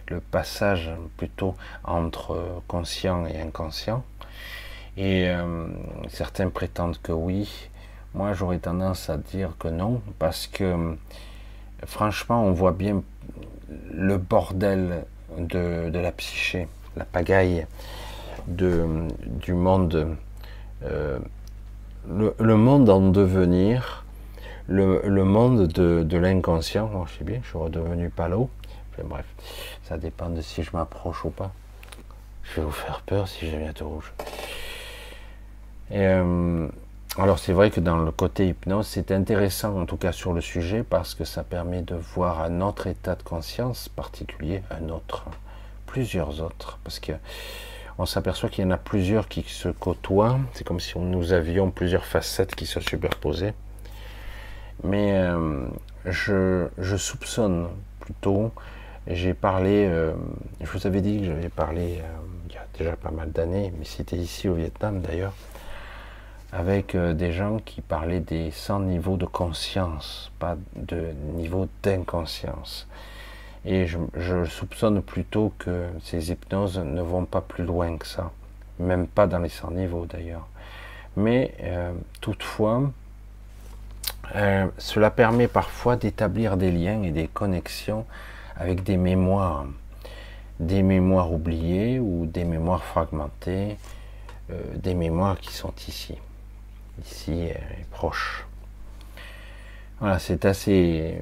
le 0.09 0.21
passage 0.21 0.91
plutôt 1.17 1.55
entre 1.85 2.63
conscient 2.67 3.27
et 3.27 3.41
inconscient. 3.41 4.03
Et 4.97 5.29
euh, 5.29 5.67
certains 6.09 6.49
prétendent 6.49 6.99
que 7.03 7.13
oui. 7.13 7.71
Moi, 8.15 8.33
j'aurais 8.33 8.59
tendance 8.59 9.11
à 9.11 9.17
dire 9.17 9.51
que 9.59 9.69
non, 9.69 10.01
parce 10.19 10.47
que 10.47 10.97
franchement, 11.87 12.45
on 12.45 12.53
voit 12.53 12.73
bien 12.73 13.03
le 13.93 14.17
bordel 14.17 15.05
de, 15.37 15.91
la 15.93 16.13
psyché, 16.13 16.69
la 16.97 17.05
pagaille 17.05 17.67
de, 18.47 19.07
du 19.27 19.53
monde, 19.53 20.17
euh, 20.85 21.19
le, 22.09 22.57
monde 22.57 22.89
en 22.89 23.11
devenir, 23.11 24.05
le, 24.69 25.01
monde 25.25 25.67
de, 25.69 26.17
l'inconscient. 26.17 26.91
Oh, 26.95 27.05
je 27.07 27.19
sais 27.19 27.25
bien, 27.25 27.41
je 27.43 27.49
suis 27.49 27.59
redevenu 27.59 28.09
palo. 28.11 28.49
bref, 29.05 29.27
ça 29.85 29.99
dépend 29.99 30.31
de 30.31 30.41
si 30.41 30.63
je 30.63 30.71
m'approche 30.73 31.25
ou 31.25 31.31
pas. 31.31 31.53
Je 32.43 32.61
vais 32.61 32.67
vous 32.67 32.73
faire 32.73 33.03
peur 33.03 33.29
si 33.29 33.49
je 33.51 33.57
viens 33.57 33.73
tout 33.73 33.89
rouge. 33.89 34.13
Euh, 35.93 36.69
alors 37.17 37.39
c'est 37.39 37.53
vrai 37.53 37.71
que 37.71 37.81
dans 37.81 37.97
le 37.97 38.11
côté 38.11 38.49
hypnose, 38.49 38.87
c'est 38.87 39.11
intéressant 39.11 39.81
en 39.81 39.87
tout 39.87 39.97
cas 39.97 40.13
sur 40.13 40.33
le 40.33 40.41
sujet 40.41 40.83
parce 40.83 41.15
que 41.15 41.25
ça 41.25 41.43
permet 41.43 41.83
de 41.83 41.95
voir 41.95 42.41
un 42.43 42.61
autre 42.61 42.87
état 42.87 43.15
de 43.15 43.23
conscience 43.23 43.89
particulier, 43.89 44.63
un 44.71 44.89
autre, 44.91 45.25
plusieurs 45.87 46.43
autres, 46.43 46.79
parce 46.85 47.01
que 47.01 47.13
on 48.01 48.07
s'aperçoit 48.07 48.49
qu'il 48.49 48.63
y 48.63 48.67
en 48.67 48.71
a 48.71 48.77
plusieurs 48.77 49.27
qui 49.27 49.43
se 49.43 49.69
côtoient. 49.69 50.39
C'est 50.53 50.63
comme 50.63 50.79
si 50.79 50.97
nous 50.97 51.33
avions 51.33 51.73
plusieurs 51.73 52.05
facettes 52.05 52.55
qui 52.55 52.67
se 52.67 52.79
superposaient. 52.79 53.55
Mais 54.85 55.15
euh, 55.15 55.67
je, 56.05 56.69
je, 56.79 56.97
soupçonne 56.97 57.67
plutôt 57.99 58.53
j'ai 59.11 59.33
parlé, 59.33 59.87
euh, 59.87 60.13
je 60.61 60.71
vous 60.71 60.87
avais 60.87 61.01
dit 61.01 61.21
que 61.21 61.25
j'avais 61.25 61.49
parlé 61.49 62.03
il 62.49 62.55
y 62.55 62.59
a 62.59 62.67
déjà 62.79 62.95
pas 62.95 63.11
mal 63.11 63.33
d'années, 63.33 63.73
mais 63.79 63.85
c'était 63.85 64.17
ici 64.17 64.49
au 64.49 64.55
Vietnam 64.55 65.01
d'ailleurs, 65.01 65.33
avec 66.53 66.95
euh, 66.95 67.13
des 67.13 67.33
gens 67.33 67.59
qui 67.59 67.81
parlaient 67.81 68.21
des 68.21 68.51
100 68.51 68.81
niveaux 68.81 69.17
de 69.17 69.27
conscience, 69.27 70.33
pas 70.39 70.57
de 70.77 71.13
niveau 71.35 71.69
d'inconscience. 71.83 72.89
Et 73.65 73.87
je, 73.87 74.45
soupçonne 74.45 75.03
plutôt 75.03 75.53
que 75.59 75.89
ces 76.03 76.31
hypnoses 76.31 76.79
ne 76.79 77.03
vont 77.03 77.25
pas 77.25 77.41
plus 77.41 77.65
loin 77.65 77.99
que 77.99 78.07
ça, 78.07 78.31
même 78.79 79.07
pas 79.07 79.27
dans 79.27 79.41
les 79.41 79.49
100 79.49 79.73
niveaux 79.73 80.07
d'ailleurs. 80.07 80.47
Mais 81.17 81.55
toutefois, 82.21 82.93
cela 84.79 85.11
permet 85.11 85.49
parfois 85.49 85.97
d'établir 85.97 86.57
des 86.57 86.71
liens 86.71 87.03
et 87.03 87.11
des 87.11 87.27
connexions 87.27 88.07
avec 88.59 88.83
des 88.83 88.97
mémoires, 88.97 89.67
des 90.61 90.83
mémoires 90.83 91.33
oubliées 91.33 92.01
ou 92.01 92.27
des 92.27 92.45
mémoires 92.45 92.85
fragmentées, 92.85 93.77
euh, 94.51 94.61
des 94.77 94.95
mémoires 94.95 95.39
qui 95.39 95.53
sont 95.53 95.73
ici, 95.87 96.19
ici 97.05 97.49
proches. 97.91 98.47
Voilà, 100.01 100.19
c'est 100.19 100.45
assez, 100.45 101.19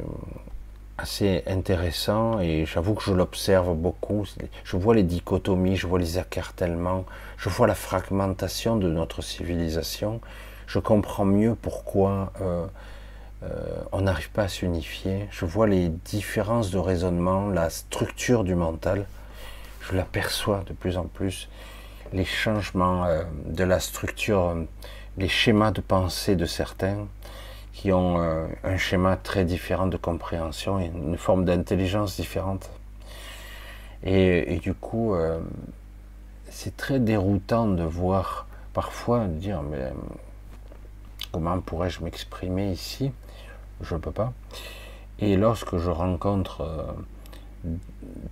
assez 0.98 1.42
intéressant 1.46 2.40
et 2.40 2.64
j'avoue 2.66 2.94
que 2.94 3.02
je 3.02 3.12
l'observe 3.12 3.74
beaucoup. 3.74 4.24
Je 4.64 4.76
vois 4.76 4.94
les 4.94 5.02
dichotomies, 5.02 5.76
je 5.76 5.86
vois 5.86 5.98
les 5.98 6.18
écartèlements, 6.18 7.04
je 7.36 7.48
vois 7.48 7.66
la 7.66 7.74
fragmentation 7.74 8.76
de 8.76 8.88
notre 8.88 9.22
civilisation. 9.22 10.20
Je 10.66 10.78
comprends 10.78 11.24
mieux 11.24 11.54
pourquoi 11.54 12.32
euh, 12.40 12.66
euh, 13.42 13.48
on 13.92 14.02
n'arrive 14.02 14.30
pas 14.30 14.44
à 14.44 14.48
s'unifier. 14.48 15.28
Je 15.30 15.44
vois 15.44 15.66
les 15.66 15.88
différences 15.88 16.70
de 16.70 16.78
raisonnement, 16.78 17.48
la 17.48 17.70
structure 17.70 18.42
du 18.42 18.54
mental. 18.54 19.06
Je 19.82 19.94
l'aperçois 19.94 20.64
de 20.66 20.72
plus 20.72 20.96
en 20.96 21.04
plus. 21.04 21.48
Les 22.12 22.24
changements 22.24 23.04
euh, 23.04 23.22
de 23.44 23.64
la 23.64 23.80
structure, 23.80 24.56
les 25.18 25.28
schémas 25.28 25.70
de 25.70 25.80
pensée 25.80 26.36
de 26.36 26.46
certains 26.46 27.06
qui 27.72 27.92
ont 27.92 28.18
un 28.64 28.76
schéma 28.78 29.16
très 29.16 29.44
différent 29.44 29.86
de 29.86 29.96
compréhension 29.96 30.80
et 30.80 30.86
une 30.86 31.18
forme 31.18 31.44
d'intelligence 31.44 32.16
différente. 32.16 32.70
Et, 34.02 34.58
du 34.62 34.72
coup, 34.72 35.14
c'est 36.48 36.74
très 36.76 36.98
déroutant 36.98 37.66
de 37.66 37.82
voir 37.82 38.46
parfois 38.72 39.26
dire 39.26 39.62
mais 39.62 39.92
comment 41.32 41.60
pourrais-je 41.60 42.02
m'exprimer 42.02 42.72
ici? 42.72 43.12
Je 43.82 43.94
ne 43.94 44.00
peux 44.00 44.10
pas. 44.10 44.32
Et 45.18 45.36
lorsque 45.36 45.76
je 45.78 45.90
rencontre 45.90 46.62
euh, 46.62 46.82
de 47.64 47.78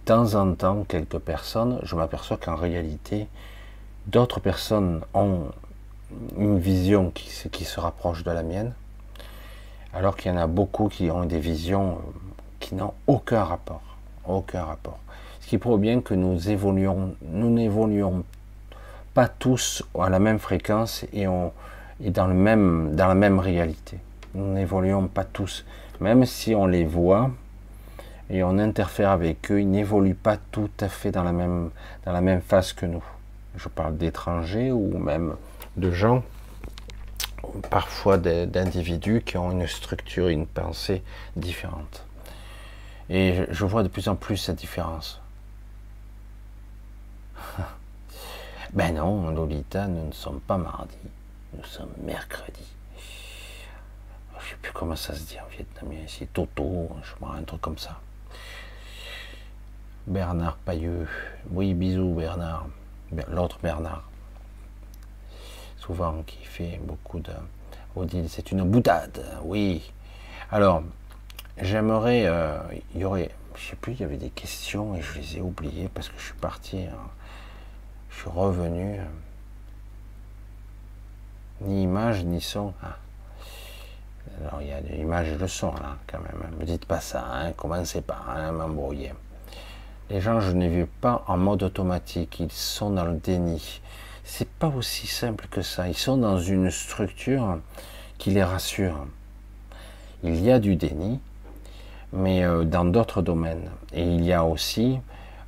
temps 0.05 0.35
en 0.35 0.55
temps 0.55 0.85
quelques 0.85 1.19
personnes, 1.19 1.81
je 1.83 1.97
m'aperçois 1.97 2.37
qu'en 2.37 2.57
réalité, 2.57 3.27
d'autres 4.07 4.41
personnes 4.41 5.03
ont 5.15 5.47
une 6.37 6.59
vision 6.59 7.11
qui, 7.11 7.31
qui, 7.51 7.65
se 7.65 7.81
rapproche 7.81 8.25
de 8.25 8.31
la 8.31 8.43
mienne, 8.43 8.73
alors 9.93 10.17
qu'il 10.17 10.33
y 10.33 10.35
en 10.35 10.39
a 10.39 10.47
beaucoup 10.47 10.89
qui 10.89 11.11
ont 11.11 11.25
des 11.25 11.39
visions 11.39 11.93
euh, 11.93 12.11
qui 12.61 12.75
n'ont 12.75 12.95
aucun 13.07 13.45
rapport. 13.45 13.83
Aucun 14.27 14.65
rapport. 14.65 14.99
Ce 15.41 15.49
qui 15.49 15.59
prouve 15.59 15.81
bien 15.81 16.01
que 16.01 16.15
nous 16.15 16.49
évoluons, 16.49 17.15
nous 17.23 17.51
n'évoluons 17.51 18.25
pas 19.13 19.29
tous 19.29 19.83
à 19.99 20.09
la 20.09 20.19
même 20.19 20.39
fréquence 20.39 21.05
et, 21.13 21.29
on, 21.29 21.53
et 22.03 22.11
dans, 22.11 22.27
le 22.27 22.35
même, 22.35 22.95
dans 22.97 23.07
la 23.07 23.15
même 23.15 23.39
réalité 23.39 23.99
nous 24.35 24.53
n'évoluons 24.53 25.07
pas 25.09 25.25
tous. 25.25 25.65
Même 26.01 26.25
si 26.25 26.55
on 26.55 26.67
les 26.67 26.85
voit 26.85 27.31
et 28.31 28.43
on 28.43 28.59
interfère 28.59 29.11
avec 29.11 29.51
eux, 29.51 29.61
ils 29.61 29.71
n'évoluent 29.71 30.15
pas 30.15 30.37
tout 30.37 30.71
à 30.81 30.89
fait 30.89 31.11
dans 31.11 31.23
la 31.23 31.33
même, 31.33 31.71
dans 32.05 32.13
la 32.13 32.21
même 32.21 32.41
phase 32.41 32.73
que 32.73 32.87
nous. 32.87 33.05
Je 33.57 33.69
parle 33.69 33.97
d'étrangers 33.97 34.73
ou 34.73 34.99
même 34.99 35.35
de 35.77 35.91
gens, 35.91 36.23
parfois 37.71 38.19
d'individus 38.19 39.23
qui 39.25 39.37
ont 39.37 39.51
une 39.51 39.67
structure, 39.67 40.29
une 40.29 40.47
pensée 40.47 41.03
différente. 41.37 42.05
Et 43.11 43.45
je 43.51 43.65
vois 43.65 43.83
de 43.83 43.89
plus 43.89 44.09
en 44.09 44.17
plus 44.17 44.37
cette 44.37 44.57
différence. 44.57 45.21
ben 48.73 48.95
non, 48.95 49.31
Lolita, 49.31 49.87
nous 49.87 50.07
ne 50.07 50.13
sommes 50.13 50.41
pas 50.41 50.57
mardi, 50.57 50.97
nous 51.57 51.65
sommes 51.65 51.93
mercredi 52.03 52.65
je 54.45 54.51
sais 54.51 54.57
plus 54.61 54.73
comment 54.73 54.97
ça 54.97 55.15
se 55.15 55.23
dit 55.23 55.39
en 55.41 55.49
vietnamien 55.49 56.05
ici, 56.05 56.27
Toto, 56.27 56.91
je 57.03 57.11
vois 57.19 57.37
un 57.37 57.43
truc 57.43 57.61
comme 57.61 57.79
ça. 57.79 57.99
Bernard 60.07 60.57
Payeux, 60.59 61.09
oui, 61.51 61.73
bisous 61.73 62.15
Bernard, 62.15 62.67
l'autre 63.29 63.59
Bernard, 63.63 64.05
souvent 65.85 66.23
qui 66.27 66.45
fait 66.45 66.81
beaucoup 66.83 67.21
de. 67.21 67.33
Odile, 67.97 68.27
c'est 68.29 68.51
une 68.51 68.65
boutade, 68.65 69.25
oui. 69.45 69.93
Alors, 70.51 70.83
j'aimerais, 71.59 72.25
euh, 72.27 72.59
il 72.95 73.03
y 73.03 73.05
aurait, 73.05 73.31
je 73.55 73.71
sais 73.71 73.77
plus, 73.77 73.93
il 73.93 74.01
y 74.01 74.05
avait 74.05 74.17
des 74.17 74.31
questions 74.31 74.97
et 74.97 75.03
je 75.03 75.19
les 75.19 75.37
ai 75.37 75.41
oubliées 75.41 75.89
parce 75.95 76.09
que 76.09 76.19
je 76.19 76.25
suis 76.25 76.35
parti, 76.35 76.79
hein. 76.79 77.11
je 78.11 78.21
suis 78.21 78.31
revenu. 78.31 78.99
Ni 81.61 81.85
image 81.85 82.25
ni 82.25 82.41
son. 82.41 82.75
Ah. 82.83 82.97
Alors 84.41 84.61
il 84.63 84.69
y 84.69 84.73
a 84.73 84.81
des 84.81 84.97
images 84.97 85.37
de 85.37 85.47
son 85.47 85.73
là 85.75 85.97
quand 86.09 86.19
même. 86.19 86.51
Ne 86.53 86.57
me 86.57 86.65
dites 86.65 86.87
pas 86.87 87.01
ça, 87.01 87.25
hein, 87.33 87.53
commencez 87.53 88.01
pas 88.01 88.21
à 88.29 88.51
m'embrouiller. 88.51 89.13
Les 90.11 90.21
gens, 90.21 90.41
je 90.41 90.51
ne 90.51 90.69
vu 90.69 90.87
pas 90.87 91.25
en 91.29 91.37
mode 91.37 91.63
automatique, 91.63 92.41
ils 92.41 92.53
sont 92.53 92.91
dans 92.91 93.05
le 93.05 93.15
déni. 93.15 93.81
C'est 94.27 94.49
pas 94.49 94.69
aussi 94.69 95.07
simple 95.07 95.47
que 95.51 95.61
ça. 95.61 95.87
Ils 95.87 95.97
sont 95.97 96.17
dans 96.17 96.39
une 96.39 96.71
structure 96.71 97.59
qui 98.17 98.31
les 98.31 98.43
rassure. 98.43 99.07
Il 100.23 100.43
y 100.43 100.51
a 100.51 100.59
du 100.59 100.77
déni, 100.77 101.21
mais 102.13 102.43
euh, 102.43 102.65
dans 102.65 102.87
d'autres 102.87 103.21
domaines. 103.21 103.71
Et 103.93 104.03
il 104.03 104.25
y 104.25 104.33
a 104.33 104.45
aussi, 104.45 104.99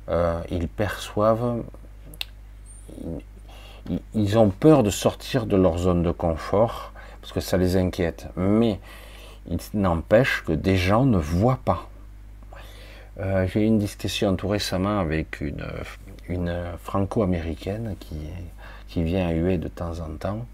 euh, 0.09 0.39
ils 0.51 0.67
perçoivent, 0.67 1.63
ils 4.13 4.37
ont 4.37 4.49
peur 4.51 4.83
de 4.83 4.91
sortir 4.91 5.47
de 5.47 5.57
leur 5.57 5.79
zone 5.79 6.03
de 6.03 6.11
confort 6.11 6.93
parce 7.19 7.33
que 7.33 7.39
ça 7.39 7.57
les 7.57 7.77
inquiète. 7.77 8.27
Mais 8.35 8.79
il 9.49 9.57
n'empêche 9.73 10.43
que 10.45 10.53
des 10.53 10.77
gens 10.77 11.03
ne 11.03 11.17
voient 11.17 11.59
pas. 11.65 11.89
Euh, 13.19 13.47
j'ai 13.47 13.61
eu 13.61 13.65
une 13.65 13.79
discussion 13.79 14.35
tout 14.35 14.47
récemment 14.47 14.99
avec 14.99 15.41
une, 15.41 15.65
une 16.29 16.63
franco-américaine 16.83 17.95
qui, 17.99 18.17
qui 18.87 19.03
vient 19.03 19.27
à 19.27 19.31
Hué 19.31 19.57
de 19.57 19.67
temps 19.67 19.99
en 19.99 20.15
temps. 20.17 20.45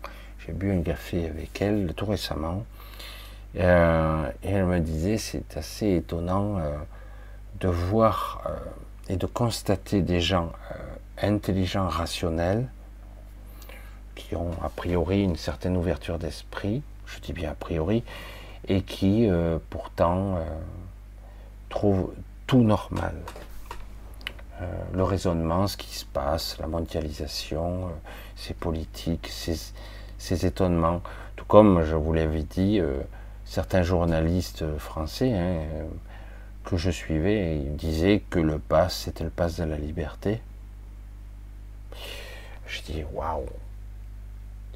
J'ai 0.46 0.54
bu 0.54 0.72
un 0.72 0.82
café 0.82 1.28
avec 1.28 1.62
elle 1.62 1.94
tout 1.96 2.06
récemment. 2.06 2.66
Euh, 3.60 4.30
et 4.44 4.50
elle 4.50 4.66
me 4.66 4.80
disait, 4.80 5.18
c'est 5.18 5.58
assez 5.58 5.96
étonnant 5.96 6.58
euh, 6.58 6.76
de 7.60 7.68
voir 7.68 8.44
euh, 8.48 9.14
et 9.14 9.16
de 9.16 9.26
constater 9.26 10.02
des 10.02 10.22
gens 10.22 10.52
intelligents, 11.22 11.88
rationnels, 11.88 12.68
qui 14.16 14.36
ont 14.36 14.52
a 14.64 14.70
priori 14.70 15.22
une 15.22 15.36
certaine 15.36 15.78
ouverture 15.78 16.18
d'esprit, 16.18 16.82
je 17.06 17.20
dis 17.20 17.34
bien 17.34 17.52
a 17.52 17.56
priori, 17.56 18.04
et 18.68 18.82
qui 18.82 19.30
pourtant 19.70 20.40
trouvent 21.70 22.14
tout 22.48 22.64
normal. 22.64 23.14
le 24.94 25.04
raisonnement, 25.04 25.68
ce 25.68 25.76
qui 25.76 25.94
se 25.94 26.06
passe, 26.06 26.58
la 26.60 26.68
mondialisation, 26.68 27.90
ces 28.44 28.54
politiques, 28.54 29.30
ces, 29.30 30.46
étonnements, 30.46 31.02
tout 31.36 31.46
comme 31.46 31.84
je 31.84 31.96
vous 31.96 32.14
l'avais 32.14 32.44
dit, 32.44 32.82
certains 33.46 33.84
journalistes 33.84 34.78
français 34.78 35.34
hein, 35.34 35.62
que 36.66 36.78
je 36.78 36.92
suivais 36.92 37.58
disaient 37.72 38.22
que 38.30 38.40
le 38.40 38.60
pass 38.60 38.96
c'était 39.06 39.24
le 39.24 39.30
pass 39.30 39.58
de 39.60 39.64
la 39.64 39.78
liberté. 39.78 40.42
Je 42.68 42.82
dis 42.82 43.04
waouh, 43.14 43.46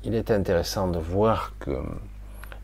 il 0.04 0.16
est 0.16 0.32
intéressant 0.32 0.88
de 0.88 1.00
voir 1.00 1.54
que 1.60 1.82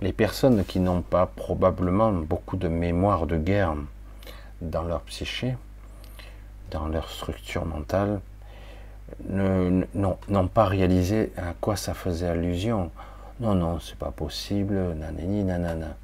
les 0.02 0.14
personnes 0.14 0.64
qui 0.64 0.80
n'ont 0.80 1.02
pas 1.02 1.26
probablement 1.26 2.12
beaucoup 2.12 2.58
de 2.58 2.68
mémoire 2.68 3.26
de 3.28 3.38
guerre 3.38 3.76
dans 4.62 4.84
leur 4.84 5.02
psyché, 5.02 5.56
dans 6.72 6.88
leur 6.88 7.10
structure 7.10 7.66
mentale, 7.66 8.22
n'ont 9.30 10.48
pas 10.48 10.66
réalisé 10.66 11.32
à 11.38 11.54
quoi 11.60 11.76
ça 11.76 11.94
faisait 11.94 12.28
allusion. 12.28 12.92
Non, 13.40 13.56
non, 13.56 13.80
c'est 13.80 13.98
pas 13.98 14.12
possible, 14.12 14.76
nanani, 14.96 15.44
nanana. 15.44 15.96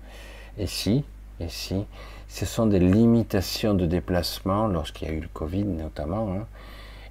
Et 0.58 0.68
si, 0.68 1.06
et 1.40 1.50
si, 1.50 1.86
ce 2.28 2.46
sont 2.46 2.66
des 2.66 2.80
limitations 2.80 3.74
de 3.74 3.86
déplacement 3.86 4.68
lorsqu'il 4.68 5.08
y 5.08 5.12
a 5.12 5.14
eu 5.14 5.22
le 5.22 5.28
Covid 5.28 5.64
notamment, 5.64 6.34
hein, 6.34 6.46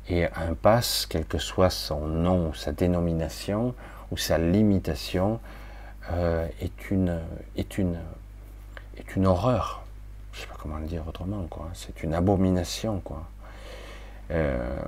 et 0.09 0.25
un 0.25 0.55
pass, 0.55 1.07
quel 1.09 1.27
que 1.27 1.39
soit 1.39 1.71
son 1.71 2.07
nom, 2.07 2.53
sa 2.55 2.73
dénomination 2.73 3.75
ou 4.11 4.17
sa 4.17 4.39
limitation, 4.39 5.39
euh, 6.13 6.47
est, 6.61 6.91
une, 6.91 7.21
est, 7.57 7.77
une, 7.77 7.99
est 8.97 9.17
une 9.17 9.27
horreur. 9.27 9.83
Je 10.33 10.39
ne 10.39 10.43
sais 10.43 10.49
pas 10.49 10.57
comment 10.59 10.79
le 10.79 10.87
dire 10.87 11.03
autrement, 11.07 11.47
quoi. 11.51 11.69
C'est 11.75 12.03
une 12.03 12.15
abomination, 12.15 13.01
quoi. 13.01 13.25
Euh, 14.31 14.79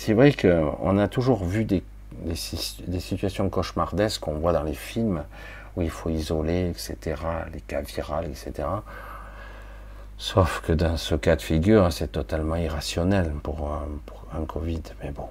c'est 0.00 0.14
vrai 0.14 0.32
qu'on 0.32 0.96
a 0.96 1.08
toujours 1.08 1.44
vu 1.44 1.66
des, 1.66 1.82
des, 2.24 3.00
situations 3.00 3.50
cauchemardesques 3.50 4.22
qu'on 4.22 4.38
voit 4.38 4.54
dans 4.54 4.62
les 4.62 4.72
films 4.72 5.24
où 5.76 5.82
il 5.82 5.90
faut 5.90 6.08
isoler, 6.08 6.70
etc., 6.70 7.20
les 7.52 7.60
cas 7.60 7.82
virales, 7.82 8.24
etc. 8.24 8.66
Sauf 10.16 10.62
que 10.62 10.72
dans 10.72 10.96
ce 10.96 11.14
cas 11.16 11.36
de 11.36 11.42
figure, 11.42 11.92
c'est 11.92 12.12
totalement 12.12 12.56
irrationnel 12.56 13.30
pour, 13.42 13.70
un 14.32 14.44
Covid, 14.46 14.80
mais 15.04 15.10
bon. 15.10 15.28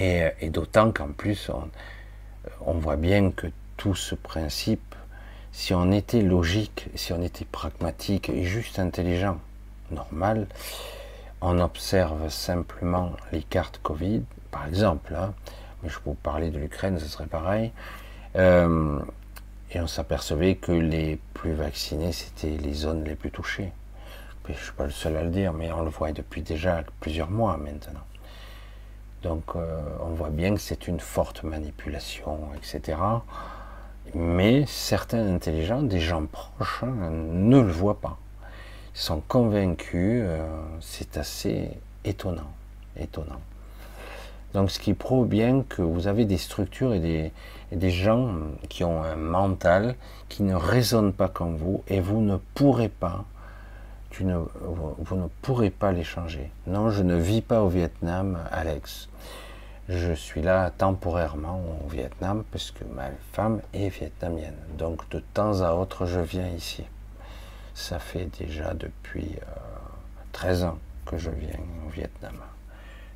Et, 0.00 0.50
d'autant 0.50 0.90
qu'en 0.90 1.12
plus, 1.12 1.52
on, 2.66 2.72
voit 2.74 2.96
bien 2.96 3.30
que 3.30 3.46
tout 3.76 3.94
ce 3.94 4.16
principe, 4.16 4.96
si 5.52 5.72
on 5.72 5.92
était 5.92 6.22
logique, 6.22 6.88
si 6.96 7.12
on 7.12 7.22
était 7.22 7.44
pragmatique 7.44 8.28
et 8.28 8.42
juste 8.42 8.80
intelligent, 8.80 9.38
normal, 9.92 10.48
on 11.40 11.58
observe 11.58 12.28
simplement 12.28 13.12
les 13.32 13.42
cartes 13.42 13.80
Covid, 13.82 14.22
par 14.50 14.66
exemple, 14.66 15.14
hein, 15.14 15.32
mais 15.82 15.88
je 15.88 15.96
peux 15.96 16.10
vous 16.10 16.14
parler 16.14 16.50
de 16.50 16.58
l'Ukraine, 16.58 16.98
ce 16.98 17.06
serait 17.06 17.26
pareil, 17.26 17.72
euh, 18.36 18.98
et 19.72 19.80
on 19.80 19.86
s'apercevait 19.86 20.56
que 20.56 20.72
les 20.72 21.18
plus 21.34 21.52
vaccinés, 21.52 22.12
c'était 22.12 22.50
les 22.50 22.74
zones 22.74 23.04
les 23.04 23.14
plus 23.14 23.30
touchées. 23.30 23.72
je 24.46 24.52
ne 24.52 24.58
suis 24.58 24.72
pas 24.72 24.84
le 24.84 24.90
seul 24.90 25.16
à 25.16 25.22
le 25.22 25.30
dire, 25.30 25.52
mais 25.52 25.70
on 25.72 25.82
le 25.82 25.90
voit 25.90 26.12
depuis 26.12 26.42
déjà 26.42 26.82
plusieurs 27.00 27.30
mois 27.30 27.56
maintenant. 27.56 28.00
Donc 29.22 29.54
euh, 29.54 29.80
on 30.00 30.10
voit 30.10 30.30
bien 30.30 30.54
que 30.54 30.60
c'est 30.60 30.88
une 30.88 31.00
forte 31.00 31.42
manipulation, 31.42 32.40
etc. 32.56 32.98
Mais 34.14 34.64
certains 34.66 35.26
intelligents, 35.34 35.82
des 35.82 36.00
gens 36.00 36.26
proches, 36.26 36.82
hein, 36.82 37.10
ne 37.10 37.60
le 37.60 37.70
voient 37.70 38.00
pas. 38.00 38.18
Sont 38.94 39.22
convaincus, 39.26 40.22
euh, 40.24 40.46
c'est 40.80 41.16
assez 41.16 41.70
étonnant. 42.04 42.52
étonnant. 42.96 43.40
Donc 44.52 44.70
ce 44.70 44.80
qui 44.80 44.94
prouve 44.94 45.28
bien 45.28 45.62
que 45.68 45.80
vous 45.80 46.08
avez 46.08 46.24
des 46.24 46.38
structures 46.38 46.92
et 46.92 46.98
des, 46.98 47.32
des 47.70 47.90
gens 47.90 48.34
qui 48.68 48.82
ont 48.82 49.02
un 49.02 49.14
mental 49.14 49.94
qui 50.28 50.42
ne 50.42 50.54
raisonnent 50.54 51.12
pas 51.12 51.28
comme 51.28 51.56
vous 51.56 51.84
et 51.86 52.00
vous 52.00 52.20
ne 52.20 52.36
pourrez 52.54 52.88
pas, 52.88 53.24
tu 54.10 54.24
ne, 54.24 54.36
vous 54.38 55.16
ne 55.16 55.28
pourrez 55.42 55.70
pas 55.70 55.92
les 55.92 56.02
changer. 56.02 56.50
Non, 56.66 56.90
je 56.90 57.02
ne 57.02 57.14
vis 57.14 57.42
pas 57.42 57.62
au 57.62 57.68
Vietnam, 57.68 58.38
Alex. 58.50 59.08
Je 59.88 60.12
suis 60.12 60.42
là 60.42 60.70
temporairement 60.70 61.62
au 61.84 61.88
Vietnam 61.88 62.44
parce 62.50 62.70
que 62.70 62.84
ma 62.84 63.10
femme 63.32 63.60
est 63.72 63.88
vietnamienne. 63.88 64.56
Donc 64.78 65.08
de 65.10 65.20
temps 65.20 65.62
à 65.62 65.72
autre, 65.74 66.06
je 66.06 66.20
viens 66.20 66.48
ici. 66.48 66.84
Ça 67.80 67.98
fait 67.98 68.28
déjà 68.38 68.74
depuis 68.74 69.36
13 70.32 70.62
euh, 70.62 70.66
ans 70.68 70.78
que 71.06 71.16
je 71.16 71.30
viens 71.30 71.58
au 71.86 71.88
Vietnam. 71.88 72.36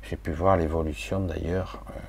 J'ai 0.09 0.15
pu 0.17 0.31
voir 0.31 0.57
l'évolution 0.57 1.19
d'ailleurs. 1.19 1.83
Euh, 1.91 1.99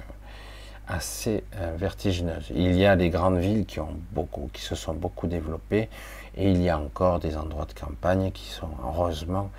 assez 0.88 1.44
euh, 1.56 1.74
vertigineuse. 1.76 2.50
Il 2.54 2.74
y 2.74 2.86
a 2.86 2.96
des 2.96 3.10
grandes 3.10 3.38
villes 3.38 3.66
qui, 3.66 3.78
ont 3.78 3.94
beaucoup, 4.12 4.48
qui 4.54 4.62
se 4.62 4.74
sont 4.74 4.94
beaucoup 4.94 5.26
développées 5.26 5.90
et 6.34 6.50
il 6.50 6.62
y 6.62 6.70
a 6.70 6.78
encore 6.78 7.20
des 7.20 7.36
endroits 7.36 7.66
de 7.66 7.74
campagne 7.74 8.30
qui 8.30 8.48
sont 8.48 8.70
heureusement 8.84 9.50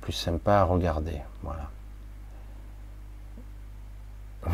plus 0.00 0.14
sympas 0.14 0.60
à 0.60 0.64
regarder. 0.64 1.20
Voilà. 1.42 1.70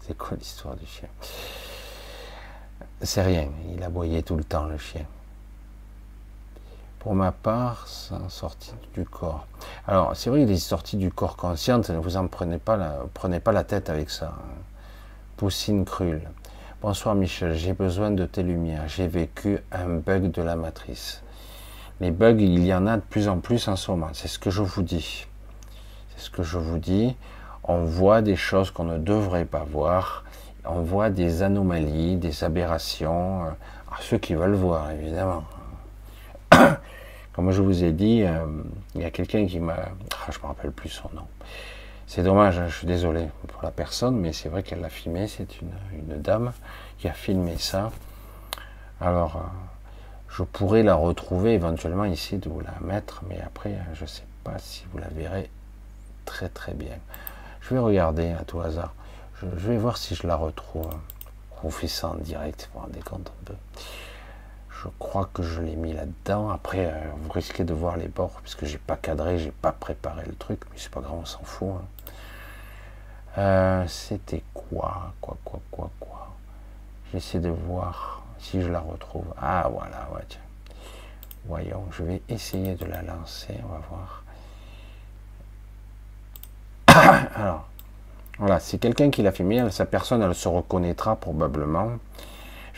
C'est 0.00 0.16
quoi 0.16 0.36
l'histoire 0.38 0.76
du 0.76 0.86
chien? 0.86 1.08
C'est 3.02 3.22
rien, 3.22 3.50
il 3.74 3.82
aboyait 3.82 4.22
tout 4.22 4.36
le 4.36 4.44
temps 4.44 4.64
le 4.64 4.78
chien. 4.78 5.04
Pour 7.06 7.14
ma 7.14 7.30
part, 7.30 7.86
sortie 7.86 8.72
du 8.92 9.04
corps. 9.04 9.46
Alors, 9.86 10.16
c'est 10.16 10.28
vrai, 10.28 10.42
il 10.42 10.50
est 10.50 10.56
sorti 10.56 10.96
du 10.96 11.12
corps 11.12 11.36
consciente, 11.36 11.88
ne 11.88 11.98
vous 11.98 12.16
en 12.16 12.26
prenez 12.26 12.58
pas 12.58 12.76
la, 12.76 12.96
prenez 13.14 13.38
pas 13.38 13.52
la 13.52 13.62
tête 13.62 13.90
avec 13.90 14.10
ça. 14.10 14.34
Hein. 14.36 14.54
Poussine 15.36 15.84
Krull. 15.84 16.20
Bonsoir 16.82 17.14
Michel, 17.14 17.54
j'ai 17.54 17.74
besoin 17.74 18.10
de 18.10 18.26
tes 18.26 18.42
lumières. 18.42 18.88
J'ai 18.88 19.06
vécu 19.06 19.60
un 19.70 19.86
bug 19.86 20.32
de 20.32 20.42
la 20.42 20.56
matrice. 20.56 21.22
Les 22.00 22.10
bugs, 22.10 22.40
il 22.40 22.66
y 22.66 22.74
en 22.74 22.88
a 22.88 22.96
de 22.96 23.02
plus 23.02 23.28
en 23.28 23.38
plus 23.38 23.68
en 23.68 23.76
ce 23.76 23.88
moment. 23.92 24.08
C'est 24.12 24.26
ce 24.26 24.40
que 24.40 24.50
je 24.50 24.62
vous 24.62 24.82
dis. 24.82 25.28
C'est 26.16 26.24
ce 26.24 26.30
que 26.30 26.42
je 26.42 26.58
vous 26.58 26.78
dis. 26.78 27.14
On 27.62 27.84
voit 27.84 28.20
des 28.20 28.34
choses 28.34 28.72
qu'on 28.72 28.82
ne 28.82 28.98
devrait 28.98 29.44
pas 29.44 29.62
voir. 29.62 30.24
On 30.64 30.80
voit 30.80 31.10
des 31.10 31.44
anomalies, 31.44 32.16
des 32.16 32.42
aberrations. 32.42 33.44
Euh, 33.44 33.50
à 33.92 34.00
ceux 34.00 34.18
qui 34.18 34.34
veulent 34.34 34.54
voir, 34.54 34.90
évidemment. 34.90 35.44
Comme 37.36 37.52
je 37.52 37.62
vous 37.62 37.84
ai 37.84 37.92
dit, 37.92 38.22
euh, 38.24 38.46
il 38.94 39.02
y 39.02 39.04
a 39.04 39.10
quelqu'un 39.10 39.46
qui 39.46 39.60
m'a... 39.60 39.76
Ah, 39.76 40.30
je 40.32 40.38
ne 40.38 40.42
me 40.42 40.48
rappelle 40.48 40.72
plus 40.72 40.88
son 40.88 41.10
nom 41.14 41.26
c'est 42.06 42.22
dommage, 42.22 42.58
hein, 42.58 42.68
je 42.68 42.76
suis 42.76 42.86
désolé 42.86 43.28
pour 43.48 43.62
la 43.62 43.72
personne, 43.72 44.16
mais 44.16 44.32
c'est 44.32 44.48
vrai 44.48 44.62
qu'elle 44.62 44.80
l'a 44.80 44.88
filmé. 44.88 45.26
C'est 45.26 45.60
une, 45.60 45.72
dame 46.22 46.52
qui 46.98 47.08
a 47.08 47.12
filmé 47.12 47.56
ça. 47.58 47.90
Alors, 49.00 49.36
euh, 49.36 49.40
je 50.30 50.44
pourrais 50.44 50.84
la 50.84 50.94
retrouver 50.94 51.54
éventuellement 51.54 52.04
ici, 52.04 52.38
de 52.38 52.48
vous 52.48 52.60
la 52.60 52.74
mettre, 52.80 53.22
mais 53.28 53.40
après, 53.40 53.72
euh, 53.72 53.94
je 53.94 54.02
ne 54.02 54.08
sais 54.08 54.24
pas 54.44 54.56
si 54.58 54.84
vous 54.92 54.98
la 54.98 55.08
verrez 55.08 55.50
très 56.24 56.48
très 56.48 56.74
bien. 56.74 56.96
Je 57.60 57.74
vais 57.74 57.80
regarder 57.80 58.30
à 58.30 58.44
tout 58.44 58.60
hasard. 58.60 58.94
Je, 59.42 59.46
vais 59.46 59.76
voir 59.76 59.96
si 59.96 60.14
je 60.14 60.26
la 60.26 60.36
retrouve. 60.36 60.88
On 61.64 61.70
fait 61.70 61.88
ça 61.88 62.10
en 62.10 62.14
direct, 62.14 62.70
vous 62.72 62.78
vous 62.78 62.86
rendez 62.86 63.00
compte 63.00 63.28
un 63.28 63.44
peu. 63.44 63.54
Je 64.86 64.90
crois 65.00 65.28
que 65.34 65.42
je 65.42 65.60
l'ai 65.60 65.74
mis 65.74 65.92
là-dedans. 65.92 66.50
Après, 66.50 66.86
euh, 66.86 67.10
vous 67.16 67.32
risquez 67.32 67.64
de 67.64 67.74
voir 67.74 67.96
les 67.96 68.06
bords, 68.06 68.38
puisque 68.42 68.66
j'ai 68.66 68.78
pas 68.78 68.94
cadré, 68.96 69.36
j'ai 69.36 69.50
pas 69.50 69.72
préparé 69.72 70.24
le 70.24 70.34
truc, 70.34 70.60
mais 70.70 70.76
c'est 70.78 70.92
pas 70.92 71.00
grave, 71.00 71.16
on 71.20 71.24
s'en 71.24 71.42
fout. 71.42 71.70
Hein. 71.70 72.12
Euh, 73.38 73.84
c'était 73.88 74.44
quoi 74.54 75.12
Quoi, 75.20 75.36
quoi, 75.44 75.60
quoi, 75.72 75.90
quoi? 75.98 76.28
J'essaie 77.12 77.40
de 77.40 77.48
voir 77.48 78.22
si 78.38 78.62
je 78.62 78.68
la 78.68 78.78
retrouve. 78.78 79.26
Ah, 79.40 79.68
voilà, 79.72 80.08
ouais, 80.14 80.22
tiens. 80.28 80.38
Voyons, 81.46 81.84
je 81.90 82.04
vais 82.04 82.22
essayer 82.28 82.76
de 82.76 82.84
la 82.84 83.02
lancer, 83.02 83.58
on 83.64 83.72
va 83.72 83.80
voir. 86.94 87.26
Alors, 87.34 87.66
voilà, 88.38 88.60
c'est 88.60 88.78
quelqu'un 88.78 89.10
qui 89.10 89.22
l'a 89.22 89.32
filmé, 89.32 89.68
sa 89.70 89.84
personne, 89.84 90.22
elle 90.22 90.34
se 90.34 90.46
reconnaîtra 90.46 91.16
probablement. 91.16 91.90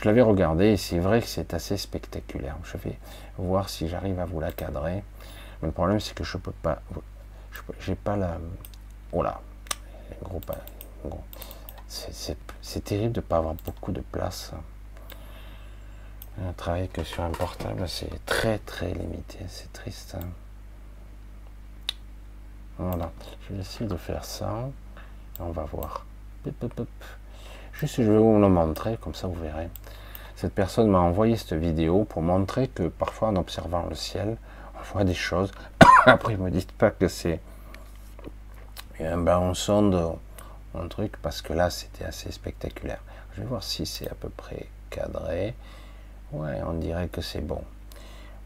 Je 0.00 0.04
l'avais 0.04 0.22
regardé 0.22 0.66
et 0.66 0.76
c'est 0.76 1.00
vrai 1.00 1.20
que 1.20 1.26
c'est 1.26 1.54
assez 1.54 1.76
spectaculaire. 1.76 2.56
Je 2.62 2.76
vais 2.76 2.96
voir 3.37 3.68
si 3.68 3.88
j'arrive 3.88 4.20
à 4.20 4.26
vous 4.26 4.38
la 4.38 4.52
cadrer. 4.52 5.02
Mais 5.61 5.66
le 5.66 5.72
problème, 5.72 5.98
c'est 5.98 6.14
que 6.14 6.22
je 6.22 6.37
peux 6.38 6.52
pas. 6.52 6.80
J'ai 7.80 7.96
pas 7.96 8.16
la. 8.16 8.38
Oh 9.11 9.22
là, 9.24 9.40
gros 10.22 10.38
pas. 10.38 10.58
C'est 11.88 12.84
terrible 12.84 13.12
de 13.12 13.20
ne 13.20 13.26
pas 13.26 13.38
avoir 13.38 13.54
beaucoup 13.54 13.90
de 13.90 14.00
place. 14.00 14.52
Un 16.46 16.52
travail 16.52 16.88
que 16.88 17.02
sur 17.02 17.24
un 17.24 17.30
portable, 17.30 17.88
c'est 17.88 18.24
très 18.24 18.58
très 18.58 18.94
limité. 18.94 19.38
C'est 19.48 19.72
triste. 19.72 20.16
Hein. 20.16 20.28
Voilà, 22.78 23.11
je 23.42 23.54
vais 23.54 23.61
essayer 23.61 23.90
de 23.90 23.96
faire 23.96 24.24
ça. 24.24 24.68
On 25.40 25.50
va 25.50 25.64
voir. 25.64 26.06
Juste, 27.78 28.02
je 28.02 28.10
vais 28.10 28.18
vous 28.18 28.40
le 28.40 28.48
montrer, 28.48 28.96
comme 28.96 29.14
ça 29.14 29.28
vous 29.28 29.40
verrez. 29.40 29.68
Cette 30.34 30.52
personne 30.52 30.88
m'a 30.90 30.98
envoyé 30.98 31.36
cette 31.36 31.52
vidéo 31.52 32.02
pour 32.02 32.22
montrer 32.22 32.66
que 32.66 32.88
parfois 32.88 33.28
en 33.28 33.36
observant 33.36 33.86
le 33.88 33.94
ciel, 33.94 34.36
on 34.74 34.82
voit 34.92 35.04
des 35.04 35.14
choses. 35.14 35.52
Après, 36.06 36.32
ne 36.32 36.42
me 36.42 36.50
dites 36.50 36.72
pas 36.72 36.90
que 36.90 37.06
c'est 37.06 37.38
un 38.98 39.18
ballon 39.18 39.54
sonde, 39.54 40.16
un 40.74 40.88
truc, 40.88 41.18
parce 41.22 41.40
que 41.40 41.52
là, 41.52 41.70
c'était 41.70 42.04
assez 42.04 42.32
spectaculaire. 42.32 43.00
Je 43.36 43.42
vais 43.42 43.46
voir 43.46 43.62
si 43.62 43.86
c'est 43.86 44.10
à 44.10 44.14
peu 44.16 44.28
près 44.28 44.66
cadré. 44.90 45.54
Ouais, 46.32 46.60
on 46.66 46.72
dirait 46.72 47.06
que 47.06 47.20
c'est 47.20 47.46
bon. 47.46 47.62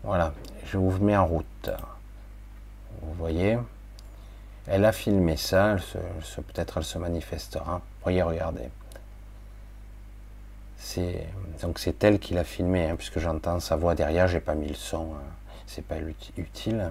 Voilà, 0.04 0.34
je 0.66 0.76
vous 0.76 0.90
mets 0.98 1.16
en 1.16 1.24
route. 1.24 1.70
Vous 3.00 3.14
voyez? 3.14 3.58
Elle 4.66 4.84
a 4.84 4.92
filmé 4.92 5.38
ça, 5.38 5.76
peut-être 6.36 6.76
elle 6.76 6.84
se 6.84 6.98
manifestera. 6.98 7.80
Voyez, 8.02 8.20
regardez. 8.20 8.68
Donc 11.62 11.78
c'est 11.78 12.02
elle 12.04 12.18
qui 12.18 12.34
l'a 12.34 12.44
filmé, 12.44 12.88
hein, 12.88 12.96
puisque 12.96 13.18
j'entends 13.18 13.60
sa 13.60 13.76
voix 13.76 13.94
derrière. 13.94 14.28
J'ai 14.28 14.40
pas 14.40 14.54
mis 14.54 14.68
le 14.68 14.74
son, 14.74 15.14
hein. 15.14 15.22
c'est 15.66 15.84
pas 15.84 15.96
utile. 16.36 16.90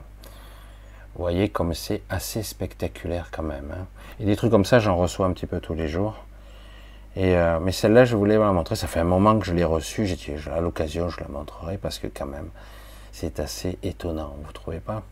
Vous 1.16 1.22
voyez 1.22 1.50
comme 1.50 1.74
c'est 1.74 2.02
assez 2.10 2.42
spectaculaire 2.42 3.30
quand 3.32 3.44
même. 3.44 3.72
Hein. 3.74 3.86
Et 4.20 4.26
des 4.26 4.36
trucs 4.36 4.52
comme 4.52 4.66
ça, 4.66 4.80
j'en 4.80 4.96
reçois 4.96 5.26
un 5.28 5.34
petit 5.34 5.46
peu 5.46 5.60
tous 5.60 5.74
les 5.74 5.88
jours. 5.88 6.24
Et 7.18 7.36
euh, 7.36 7.60
mais 7.60 7.74
celle-là, 7.74 8.06
je 8.06 8.16
voulais 8.16 8.38
vous 8.38 8.44
la 8.44 8.54
montrer. 8.54 8.76
Ça 8.76 8.88
fait 8.88 9.02
un 9.02 9.06
moment 9.06 9.38
que 9.38 9.46
je 9.46 9.54
l'ai 9.54 9.66
reçue. 9.66 10.06
J'ai 10.06 10.38
à 10.50 10.62
l'occasion, 10.62 11.10
je 11.10 11.20
la 11.20 11.28
montrerai 11.28 11.78
parce 11.78 12.00
que 12.00 12.08
quand 12.08 12.28
même, 12.28 12.50
c'est 13.12 13.40
assez 13.40 13.78
étonnant. 13.84 14.36
Vous 14.44 14.54
trouvez 14.54 14.80
pas? 14.80 15.04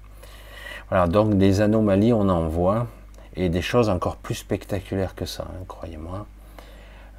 Voilà. 0.89 1.07
Donc 1.07 1.37
des 1.37 1.59
anomalies, 1.59 2.13
on 2.13 2.29
en 2.29 2.47
voit 2.47 2.87
et 3.35 3.49
des 3.49 3.61
choses 3.61 3.89
encore 3.89 4.15
plus 4.15 4.35
spectaculaires 4.35 5.15
que 5.15 5.25
ça, 5.25 5.45
croyez-moi. 5.67 6.25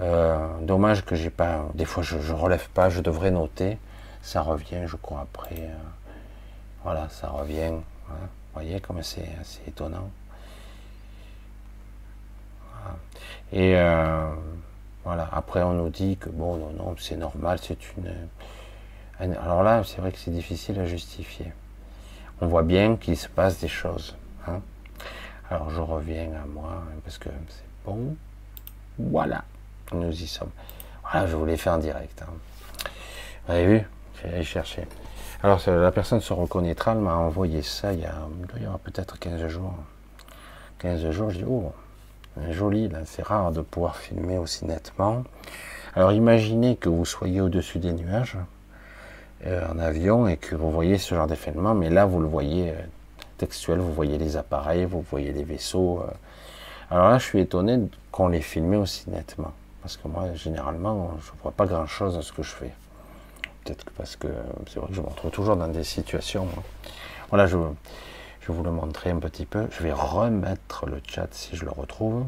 Euh, 0.00 0.58
dommage 0.62 1.04
que 1.04 1.14
j'ai 1.14 1.30
pas. 1.30 1.66
Des 1.74 1.84
fois, 1.84 2.02
je, 2.02 2.32
relève 2.32 2.68
pas. 2.70 2.88
Je 2.88 3.00
devrais 3.00 3.30
noter. 3.30 3.78
Ça 4.22 4.42
revient, 4.42 4.86
je 4.86 4.96
crois, 4.96 5.20
après. 5.20 5.56
Euh, 5.60 5.74
voilà, 6.84 7.08
ça 7.10 7.28
revient. 7.28 7.72
Vous 8.08 8.14
voyez 8.54 8.80
comme 8.80 9.02
c'est 9.02 9.28
assez 9.40 9.60
étonnant. 9.68 10.10
Et 13.52 13.76
euh, 13.76 14.30
voilà. 15.04 15.28
Après, 15.32 15.62
on 15.62 15.74
nous 15.74 15.90
dit 15.90 16.16
que 16.16 16.30
bon, 16.30 16.56
non, 16.56 16.72
non, 16.72 16.96
c'est 16.98 17.16
normal. 17.16 17.58
C'est 17.62 17.78
une. 17.96 18.12
Alors 19.36 19.62
là, 19.62 19.82
c'est 19.84 20.00
vrai 20.00 20.12
que 20.12 20.18
c'est 20.18 20.30
difficile 20.30 20.80
à 20.80 20.86
justifier. 20.86 21.52
On 22.40 22.46
voit 22.46 22.62
bien 22.62 22.96
qu'il 22.96 23.18
se 23.18 23.28
passe 23.28 23.60
des 23.60 23.68
choses. 23.68 24.16
Hein. 24.48 24.60
Alors, 25.50 25.68
je 25.68 25.80
reviens 25.80 26.32
à 26.42 26.46
moi 26.46 26.82
parce 27.04 27.18
que 27.18 27.28
c'est 27.48 27.84
bon. 27.84 28.16
Voilà 28.98 29.44
nous 29.92 30.12
y 30.12 30.26
sommes. 30.26 30.50
Voilà, 31.03 31.26
je 31.26 31.37
voulais 31.37 31.57
faire 31.57 31.74
en 31.74 31.78
direct. 31.78 32.22
Hein. 32.22 32.32
Vous 33.47 33.53
avez 33.53 33.66
vu? 33.66 33.86
J'ai 34.22 34.28
allé 34.28 34.45
chercher. 34.45 34.86
Alors, 35.43 35.61
la 35.66 35.91
personne 35.91 36.20
se 36.20 36.32
reconnaîtra, 36.32 36.93
elle 36.93 36.99
m'a 36.99 37.14
envoyé 37.14 37.62
ça 37.62 37.95
il 37.95 38.01
y 38.01 38.05
a, 38.05 38.14
peut-être 38.84 39.18
15 39.18 39.47
jours. 39.47 39.74
15 40.80 41.11
jours, 41.11 41.30
je 41.30 41.38
dis, 41.38 41.45
oh, 41.49 41.72
joli, 42.51 42.88
là, 42.88 43.01
c'est 43.07 43.22
rare 43.22 43.51
de 43.51 43.62
pouvoir 43.62 43.97
filmer 43.97 44.36
aussi 44.36 44.66
nettement. 44.66 45.24
Alors, 45.95 46.12
imaginez 46.12 46.76
que 46.76 46.91
vous 46.91 47.07
soyez 47.07 47.41
au-dessus 47.41 47.78
des 47.78 47.93
nuages, 47.93 48.36
euh, 49.47 49.66
en 49.72 49.78
avion, 49.78 50.28
et 50.28 50.36
que 50.36 50.55
vous 50.55 50.70
voyez 50.70 50.99
ce 50.99 51.14
genre 51.14 51.26
d'événement, 51.26 51.74
mais 51.74 51.88
là, 51.88 52.05
vous 52.05 52.20
le 52.20 52.28
voyez 52.28 52.70
euh, 52.70 52.74
textuel, 53.38 53.78
vous 53.78 53.93
voyez 53.93 54.18
les 54.18 54.36
appareils, 54.36 54.84
vous 54.84 55.01
voyez 55.01 55.32
les 55.32 55.45
vaisseaux. 55.45 56.03
Euh. 56.03 56.11
Alors 56.91 57.09
là, 57.09 57.18
je 57.18 57.24
suis 57.24 57.41
étonné 57.41 57.78
qu'on 58.12 58.28
les 58.28 58.43
filmé 58.43 58.76
aussi 58.76 59.09
nettement. 59.09 59.53
Parce 59.83 59.97
que 59.97 60.09
moi, 60.09 60.35
généralement, 60.35 61.12
je 61.22 61.33
ne 61.33 61.43
vois 61.43 61.53
pas 61.53 61.66
grand-chose 61.66 62.16
à 62.16 62.22
ce 62.22 62.33
que 62.33 62.43
je 62.43 62.51
fais. 62.51 62.72
Peut-être 63.64 63.85
que 63.85 63.91
parce 63.91 64.16
que 64.16 64.28
c'est 64.68 64.78
vrai 64.78 64.89
que 64.89 64.95
je 64.95 65.01
me 65.01 65.07
retrouve 65.07 65.31
toujours 65.31 65.57
dans 65.57 65.68
des 65.68 65.85
situations. 65.85 66.47
Voilà, 67.28 67.47
je, 67.47 67.57
vais 67.57 67.64
vous 68.49 68.62
le 68.62 68.70
montrer 68.70 69.11
un 69.11 69.18
petit 69.18 69.47
peu. 69.47 69.68
Je 69.70 69.83
vais 69.83 69.93
remettre 69.93 70.87
le 70.87 71.01
chat 71.07 71.28
si 71.33 71.57
je 71.57 71.64
le 71.64 71.70
retrouve. 71.70 72.24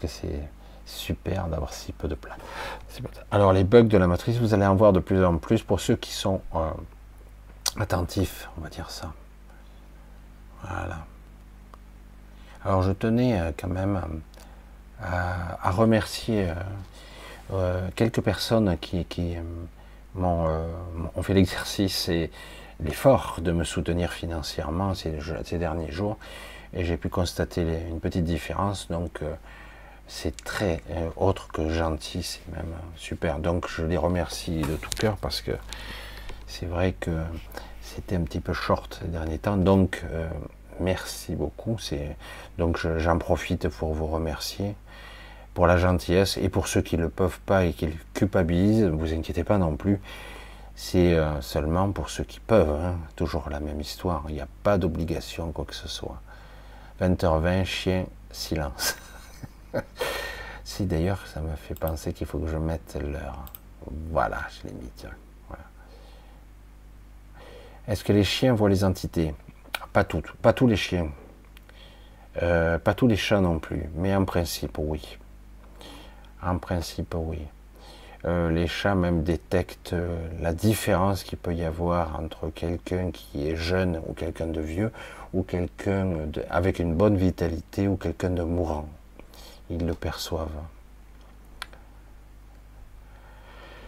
Que 0.00 0.06
c'est 0.06 0.48
super 0.84 1.48
d'avoir 1.48 1.72
si 1.72 1.92
peu 1.92 2.08
de 2.08 2.14
place. 2.14 2.36
Alors, 3.30 3.52
les 3.52 3.64
bugs 3.64 3.84
de 3.84 3.98
la 3.98 4.06
matrice, 4.06 4.36
vous 4.36 4.54
allez 4.54 4.66
en 4.66 4.74
voir 4.74 4.92
de 4.92 5.00
plus 5.00 5.24
en 5.24 5.38
plus 5.38 5.62
pour 5.62 5.80
ceux 5.80 5.96
qui 5.96 6.12
sont 6.12 6.40
euh, 6.54 6.70
attentifs, 7.78 8.48
on 8.58 8.60
va 8.60 8.68
dire 8.68 8.90
ça. 8.90 9.12
Voilà. 10.62 10.98
Alors, 12.64 12.82
je 12.82 12.92
tenais 12.92 13.40
euh, 13.40 13.52
quand 13.56 13.68
même 13.68 14.00
à, 15.02 15.70
remercier 15.70 16.48
euh, 16.48 16.54
euh, 17.52 17.88
quelques 17.94 18.20
personnes 18.20 18.76
qui, 18.78 19.06
euh, 19.18 19.42
m'ont 20.14 20.48
ont 21.14 21.22
fait 21.22 21.34
l'exercice 21.34 22.08
et 22.08 22.30
l'effort 22.80 23.40
de 23.40 23.52
me 23.52 23.64
soutenir 23.64 24.12
financièrement 24.12 24.94
ces, 24.94 25.18
ces 25.44 25.58
derniers 25.58 25.92
jours. 25.92 26.16
Et 26.74 26.84
j'ai 26.84 26.96
pu 26.96 27.08
constater 27.08 27.62
une 27.88 28.00
petite 28.00 28.24
différence. 28.24 28.88
Donc 28.88 29.20
c'est 30.06 30.36
très 30.44 30.82
autre 31.16 31.48
que 31.48 31.70
gentil 31.70 32.22
c'est 32.22 32.46
même 32.54 32.74
super. 32.96 33.38
Donc 33.38 33.68
je 33.68 33.84
les 33.84 33.96
remercie 33.96 34.60
de 34.60 34.76
tout 34.76 34.90
cœur 34.98 35.16
parce 35.16 35.40
que 35.40 35.52
c'est 36.46 36.66
vrai 36.66 36.92
que 36.92 37.22
c'était 37.80 38.16
un 38.16 38.22
petit 38.22 38.40
peu 38.40 38.52
short 38.52 39.00
ces 39.00 39.08
derniers 39.08 39.38
temps. 39.38 39.56
Donc 39.56 40.04
merci 40.80 41.34
beaucoup 41.34 41.76
donc 42.58 42.78
j'en 42.98 43.18
profite 43.18 43.68
pour 43.68 43.94
vous 43.94 44.06
remercier 44.06 44.74
pour 45.58 45.66
la 45.66 45.76
gentillesse 45.76 46.36
et 46.36 46.48
pour 46.48 46.68
ceux 46.68 46.82
qui 46.82 46.96
ne 46.96 47.02
le 47.02 47.08
peuvent 47.08 47.40
pas 47.40 47.64
et 47.64 47.72
qui 47.72 47.86
le 47.86 47.92
culpabilisent, 48.14 48.84
ne 48.84 48.90
vous 48.90 49.12
inquiétez 49.12 49.42
pas 49.42 49.58
non 49.58 49.74
plus. 49.74 50.00
C'est 50.76 51.14
euh, 51.14 51.40
seulement 51.40 51.90
pour 51.90 52.10
ceux 52.10 52.22
qui 52.22 52.38
peuvent. 52.38 52.80
Hein. 52.80 52.94
Toujours 53.16 53.50
la 53.50 53.58
même 53.58 53.80
histoire. 53.80 54.22
Il 54.28 54.36
n'y 54.36 54.40
a 54.40 54.46
pas 54.62 54.78
d'obligation, 54.78 55.50
quoi 55.50 55.64
que 55.64 55.74
ce 55.74 55.88
soit. 55.88 56.22
20h20, 57.00 57.64
chien, 57.64 58.06
silence. 58.30 58.96
si 60.64 60.86
d'ailleurs, 60.86 61.26
ça 61.26 61.40
me 61.40 61.56
fait 61.56 61.74
penser 61.74 62.12
qu'il 62.12 62.28
faut 62.28 62.38
que 62.38 62.46
je 62.46 62.56
mette 62.56 62.96
l'heure. 63.02 63.46
Voilà, 64.12 64.38
je 64.50 64.68
l'ai 64.68 64.74
mis. 64.74 64.92
Est-ce 67.88 68.04
que 68.04 68.12
les 68.12 68.22
chiens 68.22 68.54
voient 68.54 68.68
les 68.68 68.84
entités? 68.84 69.34
Pas 69.92 70.04
tous 70.04 70.66
les 70.66 70.76
chiens. 70.76 71.08
Euh, 72.42 72.78
pas 72.78 72.94
tous 72.94 73.08
les 73.08 73.16
chats 73.16 73.40
non 73.40 73.58
plus, 73.58 73.88
mais 73.96 74.14
en 74.14 74.24
principe, 74.24 74.78
oui. 74.78 75.18
En 76.42 76.58
principe, 76.58 77.14
oui. 77.16 77.40
Euh, 78.24 78.50
les 78.50 78.66
chats 78.66 78.94
même 78.94 79.22
détectent 79.22 79.92
euh, 79.92 80.18
la 80.40 80.52
différence 80.52 81.24
qu'il 81.24 81.38
peut 81.38 81.54
y 81.54 81.64
avoir 81.64 82.18
entre 82.20 82.48
quelqu'un 82.50 83.10
qui 83.12 83.48
est 83.48 83.56
jeune 83.56 84.00
ou 84.06 84.12
quelqu'un 84.12 84.48
de 84.48 84.60
vieux 84.60 84.92
ou 85.32 85.42
quelqu'un 85.42 86.10
avec 86.50 86.78
une 86.78 86.94
bonne 86.94 87.16
vitalité 87.16 87.88
ou 87.88 87.96
quelqu'un 87.96 88.30
de 88.30 88.42
mourant. 88.42 88.88
Ils 89.70 89.84
le 89.84 89.94
perçoivent. 89.94 90.48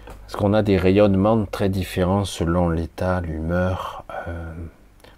Parce 0.06 0.36
qu'on 0.36 0.54
a 0.54 0.62
des 0.62 0.76
rayonnements 0.76 1.44
très 1.44 1.68
différents 1.68 2.24
selon 2.24 2.68
l'état, 2.68 3.20
l'humeur. 3.20 4.04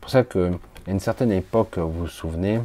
Pour 0.03 0.11
ça 0.11 0.25
qu'à 0.25 0.51
une 0.89 1.01
certaine 1.01 1.31
époque, 1.31 1.79
vous 1.79 1.91
vous 1.91 2.07
souvenez, 2.09 2.61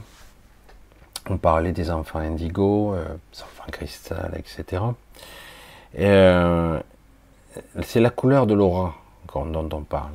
on 1.30 1.38
parlait 1.38 1.72
des 1.72 1.92
enfants 1.92 2.18
indigo, 2.18 2.96
euh, 2.96 3.06
des 3.32 3.44
enfants 3.44 3.72
cristal, 3.72 4.34
etc. 4.36 4.82
Euh, 6.00 6.80
c'est 7.84 8.00
la 8.00 8.10
couleur 8.10 8.48
de 8.48 8.56
l'aura 8.56 8.96
dont 9.36 9.70
on 9.72 9.84
parle. 9.84 10.14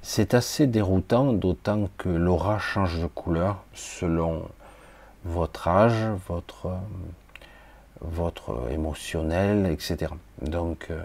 C'est 0.00 0.32
assez 0.32 0.66
déroutant, 0.66 1.34
d'autant 1.34 1.90
que 1.98 2.08
l'aura 2.08 2.58
change 2.58 2.98
de 2.98 3.06
couleur 3.06 3.58
selon 3.74 4.48
votre 5.26 5.68
âge, 5.68 6.06
votre, 6.28 6.70
votre 8.00 8.70
émotionnel, 8.70 9.66
etc. 9.66 10.12
Donc, 10.40 10.86
euh, 10.90 11.02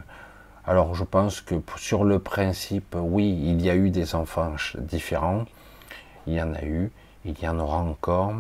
Alors 0.66 0.96
je 0.96 1.04
pense 1.04 1.42
que 1.42 1.56
sur 1.76 2.06
le 2.06 2.20
principe, 2.20 2.96
oui, 2.98 3.38
il 3.44 3.62
y 3.62 3.70
a 3.70 3.76
eu 3.76 3.90
des 3.90 4.16
enfants 4.16 4.56
différents, 4.78 5.44
il 6.26 6.34
y 6.34 6.42
en 6.42 6.54
a 6.54 6.64
eu, 6.64 6.90
il 7.26 7.38
y 7.38 7.48
en 7.48 7.60
aura 7.60 7.78
encore. 7.78 8.34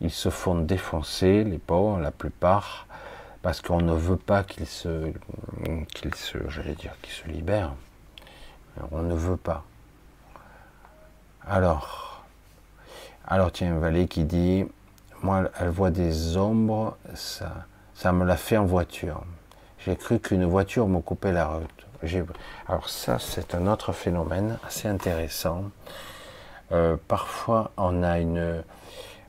Ils 0.00 0.10
se 0.10 0.30
font 0.30 0.54
défoncer, 0.54 1.44
les 1.44 1.58
pauvres, 1.58 1.98
la 1.98 2.10
plupart, 2.10 2.86
parce 3.42 3.60
qu'on 3.60 3.82
ne 3.82 3.92
veut 3.92 4.16
pas 4.16 4.42
qu'ils 4.42 4.66
se, 4.66 5.12
qu'ils 5.94 6.14
se, 6.14 6.38
libèrent. 7.28 7.74
On 8.90 9.02
ne 9.02 9.14
veut 9.14 9.36
pas. 9.36 9.64
Alors, 11.46 12.24
alors 13.26 13.52
tiens, 13.52 13.78
Valet 13.78 14.06
qui 14.06 14.24
dit, 14.24 14.64
moi, 15.22 15.50
elle 15.60 15.68
voit 15.68 15.90
des 15.90 16.38
ombres, 16.38 16.96
ça, 17.14 17.66
ça 17.94 18.12
me 18.12 18.24
l'a 18.24 18.38
fait 18.38 18.56
en 18.56 18.64
voiture. 18.64 19.22
J'ai 19.84 19.96
cru 19.96 20.18
qu'une 20.18 20.44
voiture 20.44 20.88
me 20.88 21.00
coupait 21.00 21.32
la 21.32 21.46
route. 21.46 21.86
Alors 22.68 22.88
ça, 22.88 23.18
c'est 23.18 23.54
un 23.54 23.66
autre 23.66 23.92
phénomène 23.92 24.58
assez 24.66 24.88
intéressant. 24.88 25.64
Euh, 26.72 26.96
parfois, 27.08 27.72
on 27.76 28.02
a 28.02 28.18
une... 28.18 28.62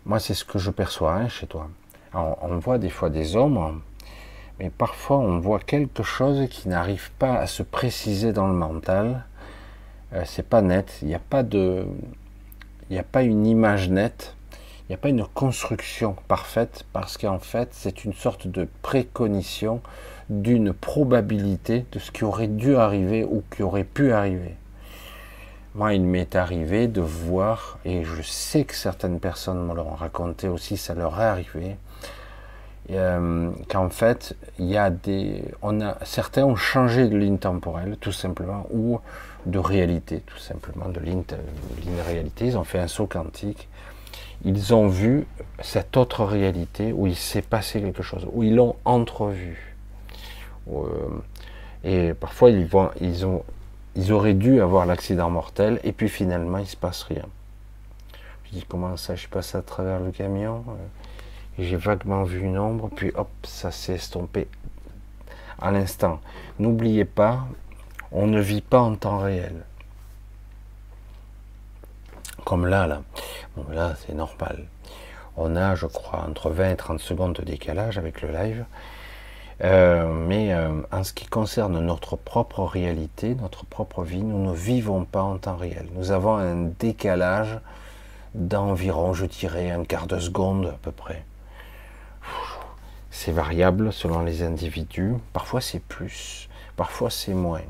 Moi, 0.06 0.20
c'est 0.20 0.34
ce 0.34 0.46
que 0.46 0.60
je 0.60 0.72
perçois 0.72 1.14
hein, 1.14 1.28
chez 1.30 1.48
toi. 1.48 1.70
on 2.14 2.58
voit 2.58 2.78
des 2.78 2.90
fois 2.90 3.10
des 3.10 3.36
ombres, 3.36 3.76
mais 4.60 4.70
parfois 4.70 5.18
on 5.18 5.40
voit 5.40 5.60
quelque 5.60 6.04
chose 6.04 6.48
qui 6.50 6.70
n'arrive 6.70 7.12
pas 7.18 7.36
à 7.36 7.48
se 7.48 7.64
préciser 7.64 8.32
dans 8.34 8.48
le 8.48 8.54
mental. 8.54 9.26
Euh, 10.14 10.24
c'est 10.26 10.48
pas 10.48 10.62
net. 10.62 11.00
Il 11.02 11.08
n'y 11.08 11.16
a 11.16 11.20
pas 11.20 11.44
de, 11.44 11.86
il 12.90 12.94
n'y 12.94 13.00
a 13.00 13.04
pas 13.04 13.24
une 13.24 13.46
image 13.48 13.90
nette. 13.90 14.36
Il 14.84 14.92
n'y 14.92 14.96
a 14.96 14.98
pas 14.98 15.10
une 15.10 15.26
construction 15.26 16.16
parfaite 16.28 16.86
parce 16.94 17.18
qu'en 17.18 17.40
fait 17.40 17.70
c'est 17.72 18.04
une 18.04 18.14
sorte 18.14 18.48
de 18.48 18.68
précognition 18.82 19.82
d'une 20.32 20.72
probabilité 20.72 21.86
de 21.92 22.00
ce 22.00 22.10
qui 22.10 22.24
aurait 22.24 22.48
dû 22.48 22.78
arriver 22.78 23.26
ou 23.26 23.44
qui 23.54 23.64
aurait 23.64 23.84
pu 23.84 24.14
arriver. 24.14 24.56
Moi, 25.76 25.94
il 25.94 26.04
m'est 26.04 26.36
arrivé 26.36 26.88
de 26.88 27.02
voir, 27.02 27.80
et 27.84 28.04
je 28.06 28.22
sais 28.22 28.64
que 28.64 28.74
certaines 28.74 29.20
personnes 29.20 29.66
me 29.66 29.76
l'ont 29.76 29.94
raconté 29.94 30.48
aussi, 30.48 30.78
ça 30.78 30.94
leur 30.94 31.20
est 31.20 31.26
arrivé, 31.26 31.76
euh, 32.92 33.52
qu'en 33.70 33.90
fait, 33.90 34.36
il 34.58 34.68
y 34.68 34.78
a 34.78 34.90
des, 34.90 35.44
on 35.62 35.82
a, 35.82 35.98
certains 36.04 36.46
ont 36.46 36.56
changé 36.56 37.08
de 37.10 37.18
ligne 37.18 37.38
temporelle, 37.38 37.98
tout 38.00 38.12
simplement, 38.14 38.68
ou 38.72 39.02
de 39.46 39.60
réalité, 39.60 40.22
tout 40.26 40.40
simplement, 40.40 40.88
de 40.88 41.00
ligne, 41.02 41.24
de 41.28 42.02
réalité. 42.08 42.46
Ils 42.48 42.58
ont 42.58 42.64
fait 42.64 42.80
un 42.80 42.88
saut 42.88 43.08
quantique. 43.08 43.68
Ils 44.46 44.74
ont 44.74 44.88
vu 44.88 45.26
cette 45.62 45.98
autre 45.98 46.24
réalité 46.24 46.94
où 46.94 47.06
il 47.06 47.16
s'est 47.16 47.42
passé 47.42 47.82
quelque 47.82 48.02
chose, 48.02 48.26
où 48.32 48.44
ils 48.44 48.56
l'ont 48.56 48.76
entrevu. 48.86 49.71
Euh, 50.70 50.84
et 51.84 52.14
parfois, 52.14 52.50
ils, 52.52 52.76
ont 53.26 53.44
ils 53.96 54.12
auraient 54.12 54.34
dû 54.34 54.62
avoir 54.62 54.86
l'accident 54.86 55.30
mortel 55.30 55.80
et 55.84 55.92
puis 55.92 56.10
finalement 56.10 56.60
il 56.60 56.68
se 56.68 56.78
passe 56.78 57.04
rien. 57.04 57.26
Je 58.46 58.52
dis 58.52 58.66
comment 58.68 58.98
ça, 58.98 59.16
je 59.16 59.28
passe 59.28 59.56
à 59.56 59.62
travers 59.62 60.00
le 60.00 60.12
camion, 60.12 60.64
euh, 60.68 60.74
j'ai 61.60 61.76
vaguement 61.76 62.24
vu 62.24 62.42
une 62.42 62.58
ombre, 62.58 62.90
puis 62.96 63.12
hop, 63.16 63.30
ça 63.44 63.72
s'est 63.72 63.96
estompé 63.96 64.48
à 65.60 65.72
l'instant. 65.72 66.20
N'oubliez 66.60 67.06
pas, 67.06 67.46
on 68.12 68.28
ne 68.28 68.42
vit 68.42 68.62
pas 68.62 68.82
en 68.82 68.96
temps 68.96 69.20
réel. 69.20 69.64
Comme 72.46 72.66
là, 72.66 72.88
là. 72.88 73.04
Là, 73.70 73.94
c'est 73.96 74.14
normal. 74.14 74.66
On 75.38 75.56
a, 75.56 75.76
je 75.76 75.86
crois, 75.86 76.26
entre 76.28 76.50
20 76.50 76.72
et 76.72 76.76
30 76.76 77.00
secondes 77.00 77.34
de 77.34 77.44
décalage 77.44 77.98
avec 77.98 78.22
le 78.22 78.32
live. 78.32 78.66
Euh, 79.64 80.12
mais 80.28 80.54
euh, 80.54 80.82
en 80.92 81.04
ce 81.04 81.14
qui 81.14 81.28
concerne 81.28 81.80
notre 81.80 82.16
propre 82.16 82.64
réalité, 82.64 83.36
notre 83.36 83.66
propre 83.66 84.04
vie, 84.04 84.24
nous 84.24 84.44
ne 84.44 84.54
vivons 84.54 85.06
pas 85.06 85.22
en 85.22 85.38
temps 85.38 85.56
réel. 85.56 85.88
Nous 85.96 86.12
avons 86.12 86.36
un 86.36 86.70
décalage 86.80 87.60
d'environ, 88.34 89.14
je 89.14 89.26
dirais, 89.26 89.70
un 89.70 89.84
quart 89.84 90.08
de 90.08 90.20
seconde 90.20 90.68
à 90.68 90.78
peu 90.82 90.92
près. 90.92 91.24
C'est 93.12 93.32
variable 93.32 93.94
selon 93.94 94.22
les 94.22 94.42
individus. 94.42 95.14
Parfois 95.34 95.62
c'est 95.62 95.82
plus, 95.82 96.50
parfois 96.76 97.12
c'est 97.12 97.34
moins. 97.34 97.62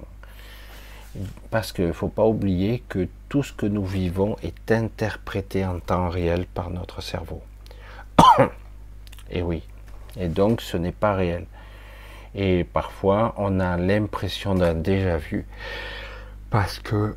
Parce 1.49 1.73
qu'il 1.73 1.87
ne 1.87 1.91
faut 1.91 2.07
pas 2.07 2.25
oublier 2.25 2.83
que 2.87 3.09
tout 3.27 3.43
ce 3.43 3.51
que 3.51 3.65
nous 3.65 3.85
vivons 3.85 4.37
est 4.43 4.71
interprété 4.71 5.65
en 5.65 5.79
temps 5.79 6.07
réel 6.07 6.45
par 6.45 6.69
notre 6.69 7.01
cerveau. 7.01 7.41
Et 9.29 9.41
oui. 9.41 9.63
Et 10.17 10.29
donc 10.29 10.61
ce 10.61 10.77
n'est 10.77 10.93
pas 10.93 11.15
réel. 11.15 11.45
Et 12.35 12.63
parfois, 12.63 13.33
on 13.37 13.59
a 13.59 13.77
l'impression 13.77 14.55
d'un 14.55 14.73
déjà 14.73 15.17
vu 15.17 15.45
parce 16.49 16.79
que, 16.79 17.15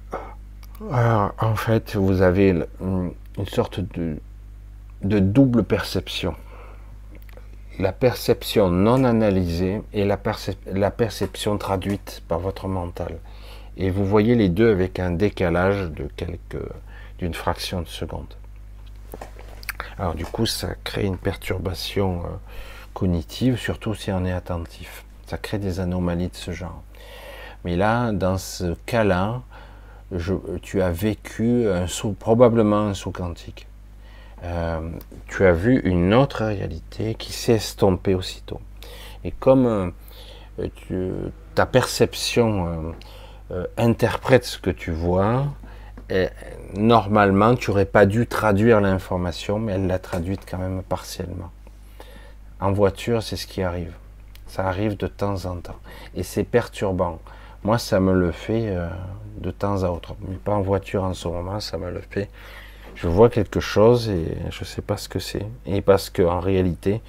en 0.91 1.55
fait, 1.57 1.97
vous 1.97 2.23
avez 2.23 2.55
une 2.81 3.47
sorte 3.47 3.81
de, 3.81 4.19
double 5.03 5.65
perception. 5.65 6.35
La 7.79 7.93
perception 7.93 8.71
non 8.71 9.03
analysée 9.05 9.83
et 9.93 10.05
la, 10.05 10.17
perception 10.91 11.59
traduite 11.59 12.23
par 12.29 12.39
votre 12.39 12.69
mental. 12.69 13.19
Et 13.77 13.91
vous 13.91 14.07
voyez 14.07 14.37
les 14.37 14.49
deux 14.49 14.71
avec 14.71 15.01
un 15.01 15.11
décalage 15.11 15.91
d'une 17.19 17.35
fraction 17.35 17.83
de 17.83 17.89
seconde. 17.89 18.35
Alors 19.99 20.15
du 20.15 20.25
coup, 20.25 20.47
ça 20.47 20.75
crée 20.83 21.05
une 21.05 21.19
perturbation 21.19 22.23
euh, 22.25 22.29
cognitive, 22.95 23.59
surtout 23.59 23.95
si 23.95 24.11
on 24.11 24.25
est 24.25 24.33
attentif. 24.33 25.04
Ça 25.27 25.39
crée 25.39 25.59
des 25.59 25.81
anomalies 25.81 26.29
de 26.29 26.37
ce 26.37 26.53
genre. 26.53 26.83
Mais 27.65 27.77
là, 27.77 28.13
dans 28.13 28.39
ce 28.39 28.75
cas-là, 28.87 29.43
tu 30.63 30.83
as 30.83 30.91
vécu 30.91 31.67
probablement 32.19 32.89
un 32.89 32.95
saut 32.95 33.11
quantique. 33.11 33.67
Euh, 34.45 34.91
tu 35.27 35.47
as 35.47 35.53
vu 35.53 35.81
une 35.85 36.13
autre 36.13 36.45
réalité 36.45 37.15
qui 37.15 37.33
s'est 37.33 37.55
estompée 37.55 38.15
aussitôt. 38.15 38.61
Et 39.25 39.31
comme 39.31 39.93
euh, 40.59 41.31
ta 41.55 41.65
perception 41.65 42.95
euh, 43.51 43.65
interprète 43.79 44.45
ce 44.45 44.59
que 44.59 44.71
tu 44.71 44.91
vois, 44.91 45.47
normalement, 46.77 47.55
tu 47.55 47.71
n'aurais 47.71 47.87
pas 47.87 48.05
dû 48.05 48.27
traduire 48.27 48.81
l'information, 48.81 49.59
mais 49.59 49.73
elle 49.73 49.87
l'a 49.87 49.99
traduite 49.99 50.43
quand 50.49 50.59
même 50.59 50.83
partiellement. 50.83 51.51
En 52.61 52.73
voiture, 52.73 53.23
c'est 53.23 53.37
ce 53.37 53.47
qui 53.47 53.63
arrive. 53.63 53.95
Ça 54.55 54.69
arrive 54.69 54.97
de 54.97 55.09
temps 55.09 55.47
en 55.47 55.57
temps. 55.57 55.81
Et 56.15 56.23
c'est 56.23 56.45
perturbant. 56.45 57.19
Moi, 57.65 57.77
ça 57.77 57.99
me 57.99 58.13
le 58.13 58.31
fait 58.31 58.69
euh, 58.69 58.89
de 59.39 59.51
temps 59.51 59.83
à 59.83 59.89
autre. 59.89 60.15
Mais 60.21 60.37
pas 60.37 60.53
en 60.53 60.61
voiture 60.61 61.03
en 61.03 61.13
ce 61.13 61.27
moment, 61.27 61.59
ça 61.59 61.77
me 61.77 61.91
le 61.91 62.01
fait. 62.09 62.31
Je 62.95 63.09
vois 63.09 63.31
quelque 63.31 63.59
chose 63.59 64.09
et 64.09 64.37
je 64.51 64.61
ne 64.61 64.65
sais 64.65 64.81
pas 64.81 64.97
ce 64.97 65.09
que 65.09 65.19
c'est. 65.19 65.45
Et 65.67 65.81
parce 65.81 66.09
qu'en 66.09 66.39
réalité, 66.39 67.03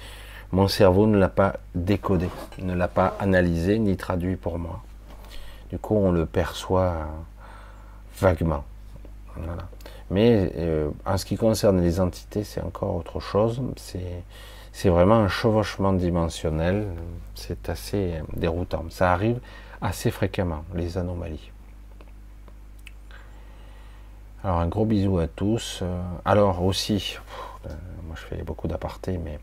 mon 0.50 0.66
cerveau 0.66 1.06
ne 1.06 1.16
l'a 1.16 1.28
pas 1.28 1.60
décodé, 1.76 2.28
ne 2.58 2.74
l'a 2.74 2.88
pas 2.88 3.16
analysé 3.20 3.78
ni 3.78 3.96
traduit 3.96 4.34
pour 4.34 4.58
moi. 4.58 4.82
Du 5.70 5.78
coup, 5.78 5.94
on 5.94 6.10
le 6.10 6.26
perçoit 6.26 7.06
vaguement. 8.18 8.64
Mais 10.10 10.52
euh, 10.56 10.90
en 11.04 11.16
ce 11.16 11.24
qui 11.24 11.36
concerne 11.36 11.80
les 11.80 12.00
entités, 12.00 12.42
c'est 12.42 12.60
encore 12.60 12.96
autre 12.96 13.20
chose. 13.20 13.62
C'est 13.76 14.24
c'est 14.76 14.90
vraiment 14.90 15.14
un 15.14 15.28
chevauchement 15.28 15.94
dimensionnel. 15.94 16.86
C'est 17.34 17.70
assez 17.70 18.20
déroutant. 18.36 18.84
Ça 18.90 19.10
arrive 19.10 19.40
assez 19.80 20.10
fréquemment, 20.10 20.64
les 20.74 20.98
anomalies. 20.98 21.50
Alors 24.44 24.58
un 24.58 24.68
gros 24.68 24.84
bisou 24.84 25.18
à 25.18 25.28
tous. 25.28 25.80
Euh, 25.80 26.02
alors 26.26 26.62
aussi, 26.62 27.16
euh, 27.64 27.70
moi 28.06 28.16
je 28.16 28.26
fais 28.26 28.42
beaucoup 28.42 28.68
d'apartés, 28.68 29.16
mais 29.16 29.38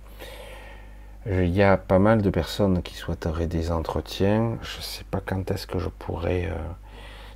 il 1.26 1.50
y 1.50 1.64
a 1.64 1.78
pas 1.78 1.98
mal 1.98 2.22
de 2.22 2.30
personnes 2.30 2.84
qui 2.84 2.94
souhaiteraient 2.94 3.48
des 3.48 3.72
entretiens. 3.72 4.60
Je 4.62 4.78
ne 4.78 4.84
sais 4.84 5.04
pas 5.04 5.20
quand 5.20 5.50
est-ce 5.50 5.66
que 5.66 5.80
je 5.80 5.90
pourrais. 5.90 6.46
Euh, 6.46 6.56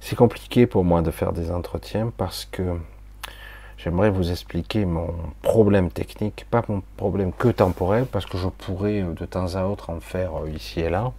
c'est 0.02 0.16
compliqué 0.16 0.68
pour 0.68 0.84
moi 0.84 1.02
de 1.02 1.10
faire 1.10 1.34
des 1.34 1.50
entretiens 1.50 2.14
parce 2.16 2.46
que 2.46 2.78
j'aimerais 3.78 4.10
vous 4.10 4.32
expliquer 4.32 4.86
mon 4.86 5.14
problème 5.42 5.92
technique, 5.92 6.46
pas 6.50 6.64
mon 6.68 6.82
problème 6.98 7.32
que 7.32 7.50
temporel, 7.50 8.06
parce 8.06 8.26
que 8.26 8.38
je 8.38 8.48
pourrais 8.48 9.02
euh, 9.02 9.14
de 9.14 9.26
temps 9.26 9.56
à 9.56 9.64
autre 9.66 9.90
en 9.90 10.00
faire 10.00 10.44
euh, 10.44 10.50
ici 10.50 10.82
et 10.82 10.90
là, 10.90 11.12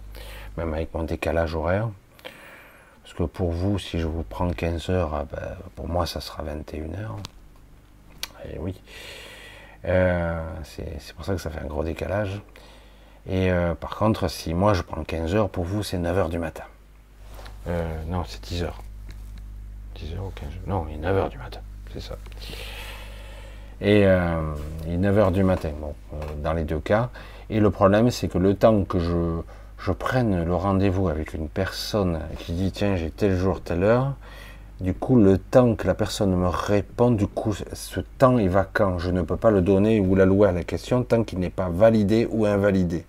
même 0.57 0.73
avec 0.73 0.93
mon 0.93 1.03
décalage 1.03 1.55
horaire. 1.55 1.89
Parce 3.03 3.13
que 3.15 3.23
pour 3.23 3.51
vous, 3.51 3.79
si 3.79 3.99
je 3.99 4.05
vous 4.05 4.23
prends 4.23 4.49
15 4.51 4.89
heures, 4.89 5.15
ah 5.15 5.25
ben, 5.31 5.55
pour 5.75 5.87
moi, 5.87 6.05
ça 6.05 6.21
sera 6.21 6.43
21 6.43 6.93
heures. 6.99 7.17
Et 8.53 8.59
oui. 8.59 8.79
Euh, 9.85 10.43
c'est 10.63 11.13
pour 11.15 11.25
ça 11.25 11.33
que 11.33 11.41
ça 11.41 11.49
fait 11.49 11.61
un 11.61 11.67
gros 11.67 11.83
décalage. 11.83 12.41
Et 13.27 13.49
par 13.79 13.95
contre, 13.97 14.27
si 14.27 14.53
moi 14.53 14.73
je 14.73 14.81
prends 14.81 15.03
15 15.03 15.35
heures, 15.35 15.49
pour 15.49 15.63
vous, 15.63 15.83
c'est 15.83 15.97
9 15.97 16.17
heures 16.17 16.29
du 16.29 16.39
matin. 16.39 16.63
non, 18.07 18.23
c'est 18.25 18.43
10 18.43 18.63
heures. 18.63 18.81
10 19.95 20.13
heures 20.13 20.25
ou 20.25 20.31
15 20.31 20.47
heures. 20.47 20.53
Non, 20.67 20.85
il 20.89 20.95
est 20.95 20.99
9 20.99 21.17
heures 21.17 21.29
du 21.29 21.37
matin 21.37 21.59
Et 23.81 24.05
euh, 24.05 24.41
il 24.87 24.93
est 24.93 24.97
9h 24.97 25.31
du 25.31 25.43
matin, 25.43 25.71
bon, 25.79 25.93
euh, 26.13 26.17
dans 26.43 26.53
les 26.53 26.63
deux 26.63 26.79
cas. 26.79 27.09
Et 27.49 27.59
le 27.59 27.71
problème, 27.71 28.11
c'est 28.11 28.27
que 28.27 28.37
le 28.37 28.55
temps 28.55 28.83
que 28.83 28.99
je 28.99 29.41
je 29.79 29.93
prenne 29.93 30.43
le 30.43 30.55
rendez-vous 30.55 31.07
avec 31.07 31.33
une 31.33 31.47
personne 31.47 32.19
qui 32.37 32.51
dit 32.51 32.71
tiens 32.71 32.97
j'ai 32.97 33.11
tel 33.11 33.37
jour, 33.37 33.61
telle 33.61 33.83
heure, 33.83 34.13
du 34.81 34.93
coup 34.93 35.15
le 35.15 35.37
temps 35.37 35.75
que 35.75 35.87
la 35.87 35.93
personne 35.93 36.35
me 36.35 36.47
répond, 36.47 37.11
du 37.11 37.27
coup 37.27 37.53
ce 37.53 37.99
temps 38.17 38.37
est 38.37 38.49
vacant, 38.49 38.99
je 38.99 39.09
ne 39.09 39.21
peux 39.21 39.37
pas 39.37 39.51
le 39.51 39.61
donner 39.61 40.01
ou 40.01 40.15
l'allouer 40.15 40.49
à 40.49 40.51
la 40.51 40.63
question 40.63 41.03
tant 41.03 41.23
qu'il 41.23 41.39
n'est 41.39 41.49
pas 41.49 41.69
validé 41.69 42.27
ou 42.29 42.45
invalidé. 42.45 42.99
Du 42.99 43.05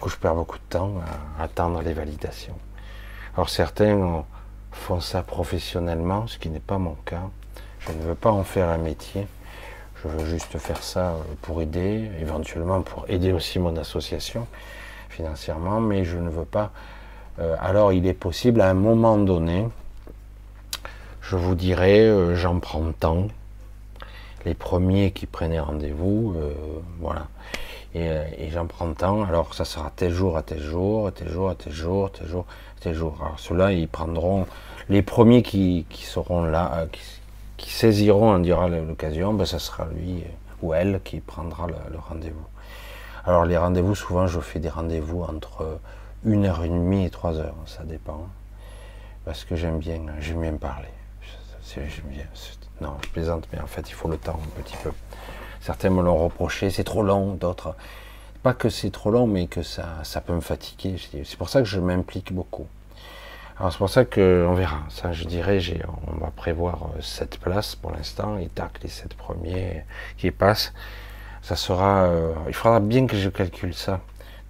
coup 0.00 0.08
je 0.08 0.16
perds 0.16 0.36
beaucoup 0.36 0.58
de 0.58 0.64
temps 0.68 0.92
à 1.38 1.44
attendre 1.44 1.82
les 1.82 1.92
validations. 1.92 2.56
Alors 3.34 3.50
certains 3.50 4.24
font 4.70 5.00
ça 5.00 5.24
professionnellement, 5.24 6.28
ce 6.28 6.38
qui 6.38 6.50
n'est 6.50 6.60
pas 6.60 6.78
mon 6.78 6.94
cas. 7.04 7.30
Je 7.80 7.92
ne 7.92 8.02
veux 8.02 8.14
pas 8.14 8.30
en 8.30 8.44
faire 8.44 8.68
un 8.68 8.78
métier. 8.78 9.26
Je 10.02 10.08
veux 10.08 10.24
juste 10.24 10.56
faire 10.58 10.82
ça 10.82 11.16
pour 11.42 11.60
aider, 11.60 12.10
éventuellement 12.20 12.80
pour 12.80 13.04
aider 13.08 13.32
aussi 13.32 13.58
mon 13.58 13.76
association 13.76 14.46
financièrement, 15.10 15.80
mais 15.80 16.04
je 16.04 16.16
ne 16.16 16.30
veux 16.30 16.46
pas. 16.46 16.70
Euh, 17.38 17.56
alors 17.60 17.92
il 17.92 18.06
est 18.06 18.14
possible 18.14 18.60
à 18.60 18.70
un 18.70 18.74
moment 18.74 19.18
donné, 19.18 19.66
je 21.20 21.36
vous 21.36 21.54
dirais, 21.54 22.00
euh, 22.00 22.34
j'en 22.34 22.58
prends 22.60 22.92
tant. 22.92 23.28
Les 24.46 24.54
premiers 24.54 25.10
qui 25.10 25.26
prenaient 25.26 25.60
rendez-vous, 25.60 26.34
euh, 26.38 26.54
voilà. 26.98 27.28
Et, 27.94 28.48
j'en 28.50 28.66
prends 28.66 28.92
tant. 28.94 29.24
Alors 29.24 29.52
ça 29.52 29.64
sera 29.64 29.92
tel 29.94 30.12
jour 30.12 30.36
à 30.36 30.42
tel 30.42 30.60
jour, 30.60 31.10
tel 31.12 31.28
jour 31.28 31.50
à 31.50 31.54
tel 31.56 31.72
jour, 31.72 32.10
tel 32.12 32.28
jour 32.28 32.46
à 32.48 32.80
tel 32.82 32.94
jour. 32.94 33.16
Alors 33.20 33.38
ceux-là, 33.38 33.72
ils 33.72 33.88
prendront 33.88 34.46
les 34.88 35.02
premiers 35.02 35.42
qui, 35.42 35.84
seront 35.92 36.44
là, 36.44 36.86
qui, 36.92 37.00
saisiront, 37.68 38.34
on 38.34 38.38
dira 38.38 38.68
l'occasion, 38.68 39.34
ben, 39.34 39.44
ça 39.44 39.58
sera 39.58 39.86
lui 39.86 40.24
ou 40.62 40.72
elle 40.72 41.00
qui 41.02 41.20
prendra 41.20 41.66
le 41.66 41.98
rendez-vous. 41.98 42.46
Alors 43.24 43.44
les 43.44 43.58
rendez-vous, 43.58 43.94
souvent 43.94 44.26
je 44.26 44.40
fais 44.40 44.60
des 44.60 44.70
rendez-vous 44.70 45.22
entre 45.22 45.78
une 46.24 46.46
heure 46.46 46.64
et 46.64 46.68
demie 46.68 47.04
et 47.04 47.10
trois 47.10 47.38
heures, 47.38 47.56
ça 47.66 47.84
dépend. 47.84 48.28
Parce 49.24 49.44
que 49.44 49.56
j'aime 49.56 49.78
bien, 49.78 50.00
j'aime 50.20 50.40
bien 50.40 50.54
parler. 50.54 50.88
Non, 52.80 52.96
je 53.04 53.08
plaisante, 53.10 53.46
mais 53.52 53.60
en 53.60 53.66
fait 53.66 53.88
il 53.90 53.92
faut 53.92 54.08
le 54.08 54.16
temps 54.16 54.40
un 54.42 54.62
petit 54.62 54.76
peu. 54.82 54.90
Certains 55.60 55.90
me 55.90 56.02
l'ont 56.02 56.16
reproché, 56.16 56.70
c'est 56.70 56.84
trop 56.84 57.02
long, 57.02 57.34
d'autres. 57.34 57.76
Pas 58.42 58.54
que 58.54 58.70
c'est 58.70 58.90
trop 58.90 59.10
long, 59.10 59.26
mais 59.26 59.46
que 59.46 59.62
ça, 59.62 59.84
ça 60.02 60.22
peut 60.22 60.32
me 60.32 60.40
fatiguer. 60.40 60.96
C'est 61.24 61.36
pour 61.36 61.50
ça 61.50 61.60
que 61.60 61.68
je 61.68 61.78
m'implique 61.78 62.32
beaucoup. 62.32 62.66
Alors 63.60 63.70
c'est 63.72 63.78
pour 63.78 63.90
ça 63.90 64.04
qu'on 64.06 64.54
verra. 64.54 64.80
Ça, 64.88 65.12
je 65.12 65.24
dirais, 65.24 65.60
on 66.08 66.18
va 66.18 66.30
prévoir 66.30 66.88
sept 67.00 67.38
places 67.38 67.76
pour 67.76 67.92
l'instant, 67.92 68.38
et 68.38 68.48
tac, 68.48 68.80
les 68.82 68.88
sept 68.88 69.14
premiers 69.14 69.84
qui 70.16 70.30
passent 70.30 70.72
ça 71.42 71.56
sera, 71.56 72.04
euh, 72.04 72.34
il 72.48 72.54
faudra 72.54 72.80
bien 72.80 73.06
que 73.06 73.16
je 73.16 73.28
calcule 73.28 73.74
ça. 73.74 74.00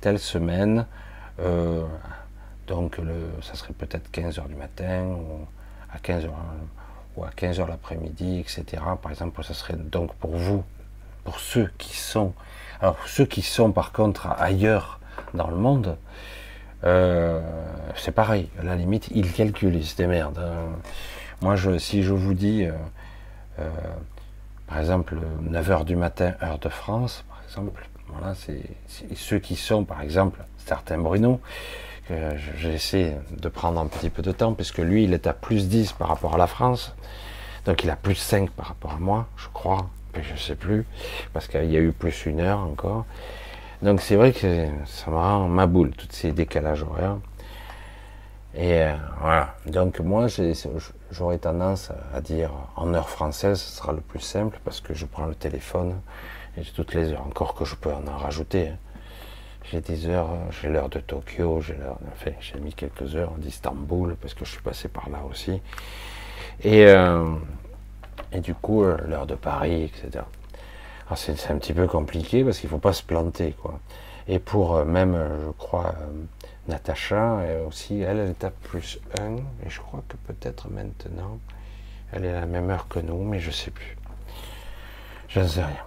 Telle 0.00 0.18
semaine, 0.18 0.86
euh, 1.40 1.84
donc 2.66 2.98
le, 2.98 3.30
ça 3.42 3.54
serait 3.54 3.72
peut-être 3.72 4.10
15 4.10 4.38
heures 4.38 4.48
du 4.48 4.54
matin 4.54 5.04
ou 5.04 5.46
à 5.92 5.98
15 5.98 6.24
heures 6.24 6.34
ou 7.16 7.24
à 7.24 7.30
15 7.34 7.60
heures 7.60 7.68
l'après-midi, 7.68 8.40
etc. 8.40 8.82
Par 9.02 9.10
exemple, 9.10 9.42
ça 9.44 9.54
serait 9.54 9.76
donc 9.76 10.14
pour 10.14 10.36
vous, 10.36 10.64
pour 11.24 11.38
ceux 11.38 11.70
qui 11.78 11.96
sont, 11.96 12.32
alors 12.80 12.96
ceux 13.06 13.26
qui 13.26 13.42
sont 13.42 13.72
par 13.72 13.92
contre 13.92 14.28
ailleurs 14.38 15.00
dans 15.34 15.48
le 15.48 15.56
monde, 15.56 15.96
euh, 16.84 17.40
c'est 17.96 18.12
pareil. 18.12 18.48
À 18.60 18.64
la 18.64 18.76
limite, 18.76 19.08
ils 19.14 19.32
calculent, 19.32 19.76
ils 19.76 19.86
se 19.86 19.96
démerdent. 19.96 20.38
Hein. 20.38 20.78
Moi, 21.42 21.56
si 21.78 22.02
je 22.02 22.12
vous 22.12 22.34
dis 22.34 22.66
par 24.70 24.78
exemple, 24.78 25.16
9h 25.50 25.84
du 25.84 25.96
matin, 25.96 26.34
heure 26.42 26.60
de 26.60 26.68
France, 26.68 27.24
par 27.28 27.42
exemple, 27.42 27.88
voilà, 28.06 28.34
c'est 28.36 28.62
ceux 29.16 29.40
qui 29.40 29.56
sont, 29.56 29.84
par 29.84 30.00
exemple, 30.00 30.44
certains 30.58 30.96
Bruno, 30.96 31.40
que 32.06 32.14
j'essaie 32.56 33.16
de 33.36 33.48
prendre 33.48 33.80
un 33.80 33.86
petit 33.88 34.10
peu 34.10 34.22
de 34.22 34.30
temps, 34.30 34.54
puisque 34.54 34.78
lui, 34.78 35.04
il 35.04 35.12
est 35.12 35.26
à 35.26 35.32
plus 35.32 35.68
10 35.68 35.92
par 35.94 36.06
rapport 36.06 36.36
à 36.36 36.38
la 36.38 36.46
France, 36.46 36.94
donc 37.64 37.82
il 37.82 37.90
a 37.90 37.96
plus 37.96 38.14
5 38.14 38.50
par 38.50 38.66
rapport 38.66 38.92
à 38.92 38.98
moi, 38.98 39.26
je 39.36 39.48
crois, 39.52 39.90
mais 40.14 40.22
je 40.22 40.34
ne 40.34 40.38
sais 40.38 40.54
plus, 40.54 40.86
parce 41.32 41.48
qu'il 41.48 41.70
y 41.70 41.76
a 41.76 41.80
eu 41.80 41.90
plus 41.90 42.26
une 42.26 42.38
heure 42.38 42.60
encore. 42.60 43.06
Donc 43.82 44.02
c'est 44.02 44.16
vrai 44.16 44.32
que 44.32 44.66
ça 44.84 45.10
me 45.10 45.16
rend 45.16 45.48
ma 45.48 45.66
boule, 45.66 45.92
tous 45.92 46.08
ces 46.10 46.32
décalages 46.32 46.82
horaires. 46.82 47.16
Et 48.54 48.82
euh, 48.82 48.94
voilà. 49.20 49.54
Donc 49.66 50.00
moi, 50.00 50.26
j'aurais 51.10 51.38
tendance 51.38 51.90
à 52.12 52.20
dire 52.20 52.50
en 52.76 52.92
heure 52.92 53.08
française, 53.08 53.58
ce 53.58 53.76
sera 53.78 53.92
le 53.92 54.00
plus 54.00 54.20
simple 54.20 54.58
parce 54.64 54.80
que 54.80 54.92
je 54.92 55.06
prends 55.06 55.26
le 55.26 55.34
téléphone 55.34 56.00
et 56.56 56.62
j'ai 56.62 56.72
toutes 56.72 56.94
les 56.94 57.12
heures. 57.12 57.26
Encore 57.26 57.54
que 57.54 57.64
je 57.64 57.74
peux 57.74 57.90
en, 57.90 58.04
rajouter. 58.18 58.68
Hein. 58.68 58.76
J'ai 59.70 59.80
des 59.80 60.08
heures, 60.08 60.30
j'ai 60.50 60.68
l'heure 60.68 60.88
de 60.88 60.98
Tokyo, 60.98 61.60
j'ai 61.60 61.74
l'heure, 61.74 61.98
enfin, 62.12 62.32
j'ai 62.40 62.58
mis 62.58 62.74
quelques 62.74 63.14
heures 63.14 63.32
d'Istanbul 63.38 64.16
parce 64.20 64.34
que 64.34 64.44
je 64.44 64.50
suis 64.50 64.62
passé 64.62 64.88
par 64.88 65.08
là 65.10 65.20
aussi. 65.30 65.62
Et, 66.62 66.86
euh, 66.86 67.34
et 68.32 68.40
du 68.40 68.54
coup, 68.54 68.82
euh, 68.82 68.96
l'heure 69.06 69.26
de 69.26 69.36
Paris, 69.36 69.84
etc. 69.84 70.24
Alors 71.10 71.18
c'est 71.18 71.50
un 71.50 71.58
petit 71.58 71.72
peu 71.72 71.88
compliqué 71.88 72.44
parce 72.44 72.60
qu'il 72.60 72.68
ne 72.68 72.70
faut 72.70 72.78
pas 72.78 72.92
se 72.92 73.02
planter, 73.02 73.56
quoi. 73.60 73.80
Et 74.28 74.38
pour 74.38 74.84
même, 74.84 75.18
je 75.44 75.50
crois, 75.58 75.92
Natacha 76.68 77.40
aussi, 77.66 78.00
elle, 78.00 78.18
elle 78.18 78.28
est 78.28 78.44
à 78.44 78.50
plus 78.50 79.00
1, 79.20 79.34
et 79.66 79.68
je 79.68 79.80
crois 79.80 80.04
que 80.06 80.16
peut-être 80.32 80.70
maintenant, 80.70 81.40
elle 82.12 82.26
est 82.26 82.32
à 82.32 82.38
la 82.38 82.46
même 82.46 82.70
heure 82.70 82.86
que 82.86 83.00
nous, 83.00 83.24
mais 83.24 83.40
je 83.40 83.48
ne 83.48 83.52
sais 83.52 83.72
plus. 83.72 83.96
Je 85.26 85.40
ne 85.40 85.48
sais 85.48 85.64
rien. 85.64 85.82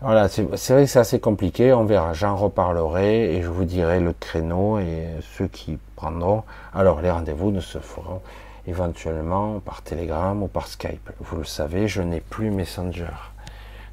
Voilà, 0.00 0.26
c'est 0.28 0.42
vrai 0.42 0.56
que 0.56 0.86
c'est 0.86 0.98
assez 0.98 1.20
compliqué, 1.20 1.72
on 1.72 1.84
verra, 1.84 2.14
j'en 2.14 2.34
reparlerai 2.34 3.36
et 3.36 3.42
je 3.42 3.48
vous 3.48 3.64
dirai 3.64 4.00
le 4.00 4.12
créneau 4.12 4.80
et 4.80 5.06
ceux 5.36 5.46
qui 5.46 5.78
prendront. 5.94 6.42
Alors 6.72 7.00
les 7.00 7.12
rendez-vous 7.12 7.52
ne 7.52 7.60
se 7.60 7.78
feront 7.78 8.22
éventuellement 8.66 9.60
par 9.60 9.82
Telegram 9.82 10.42
ou 10.42 10.48
par 10.48 10.66
Skype. 10.66 11.12
Vous 11.20 11.36
le 11.36 11.44
savez, 11.44 11.86
je 11.86 12.02
n'ai 12.02 12.20
plus 12.20 12.50
Messenger. 12.50 13.33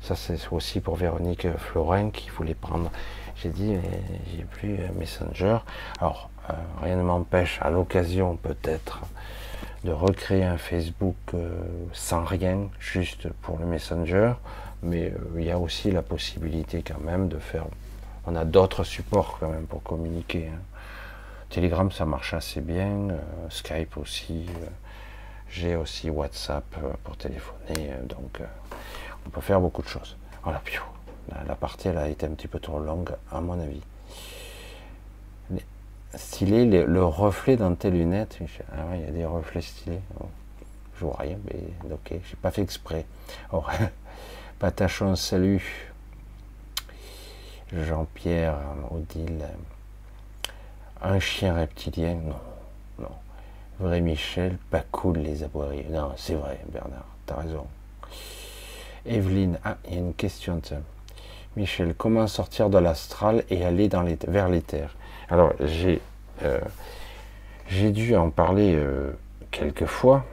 Ça 0.02 0.16
c'est 0.16 0.40
aussi 0.52 0.80
pour 0.80 0.96
Véronique 0.96 1.48
Florin 1.58 2.10
qui 2.10 2.30
voulait 2.30 2.56
prendre 2.56 2.92
j'ai 3.42 3.50
dit, 3.50 3.76
j'ai 4.32 4.44
plus 4.44 4.76
euh, 4.76 4.88
Messenger. 4.94 5.58
Alors, 6.00 6.30
euh, 6.50 6.54
rien 6.84 6.96
ne 6.96 7.02
m'empêche, 7.02 7.58
à 7.62 7.72
l'occasion 7.72 8.36
peut-être, 8.36 9.02
de 9.84 9.92
recréer 9.92 10.44
un 10.44 10.60
Facebook 10.60 11.16
euh, 11.34 11.50
sans 11.92 12.24
rien, 12.24 12.70
juste 12.80 13.30
pour 13.42 13.58
le 13.58 13.66
Messenger. 13.66 14.34
Mais 14.84 15.12
il 15.38 15.44
y 15.44 15.52
a 15.52 15.58
aussi 15.58 15.92
la 15.92 16.04
possibilité 16.04 16.84
quand 16.84 17.02
même 17.02 17.30
de 17.30 17.40
faire. 17.40 17.66
On 18.28 18.36
a 18.36 18.46
d'autres 18.46 18.84
supports 18.84 19.38
quand 19.40 19.50
même 19.50 19.66
pour 19.66 19.82
communiquer. 19.82 20.50
Hein. 20.54 20.60
Telegram, 21.50 21.92
ça 21.92 22.06
marche 22.06 22.34
assez 22.34 22.62
bien. 22.62 23.08
Skype 23.50 23.98
aussi. 23.98 24.46
J'ai 25.50 25.76
aussi 25.76 26.10
WhatsApp 26.10 26.66
pour 27.04 27.18
téléphoner. 27.18 27.92
donc, 28.06 28.42
on 29.26 29.30
peut 29.30 29.42
faire 29.42 29.60
beaucoup 29.62 29.82
de 29.82 29.88
choses. 29.88 30.16
Voilà, 30.44 30.62
puis 30.64 30.78
la, 31.48 31.56
partie 31.56 31.88
elle 31.88 31.98
a 31.98 32.10
été 32.10 32.26
un 32.26 32.32
petit 32.32 32.48
peu 32.48 32.60
trop 32.60 32.80
longue 32.80 33.12
à 33.32 33.42
mon 33.42 33.60
avis. 33.60 33.82
Stylé, 36.16 36.66
le, 36.66 37.06
reflet 37.06 37.56
dans 37.56 37.74
tes 37.74 37.90
lunettes. 37.90 38.40
Ah 38.74 38.96
il 38.96 39.02
y 39.02 39.06
a 39.06 39.12
des 39.12 39.26
reflets 39.26 39.62
stylés. 39.62 40.02
Je 41.00 41.06
vois 41.06 41.16
rien, 41.20 41.38
mais 41.46 41.94
ok, 41.94 42.20
j'ai 42.30 42.36
pas 42.42 42.52
fait 42.52 42.62
exprès. 42.62 43.06
Oh, 43.54 43.64
Patachon, 44.60 45.16
salut. 45.16 45.92
Jean-Pierre, 47.74 48.58
Odile. 48.92 49.48
Un 51.02 51.20
chien 51.20 51.56
reptilien, 51.56 52.16
non, 52.16 52.36
non. 53.00 53.12
Vrai 53.80 54.02
Michel, 54.02 54.58
pas 54.70 54.84
cool 54.92 55.20
les 55.20 55.44
aboiries. 55.44 55.86
Non, 55.90 56.12
c'est 56.18 56.36
vrai, 56.36 56.60
Bernard, 56.72 57.06
t'as 57.26 57.38
raison. 57.38 57.66
Evelyne, 59.06 59.58
ah, 59.64 59.78
il 59.88 59.94
y 59.94 59.98
a 59.98 60.00
une 60.00 60.14
question 60.14 60.58
de. 60.58 60.78
Michel, 61.58 61.94
comment 61.98 62.28
sortir 62.28 62.70
de 62.70 62.78
l'astral 62.78 63.44
et 63.50 63.66
aller 63.66 63.90
les, 64.04 64.18
vers 64.28 64.48
terres? 64.62 64.96
Alors, 65.30 65.54
j'ai 65.60 66.02
euh, 66.44 66.60
dû 67.70 68.16
en 68.16 68.30
parler 68.30 68.74
euh, 68.76 69.12
quelques 69.50 69.86
fois 69.86 70.26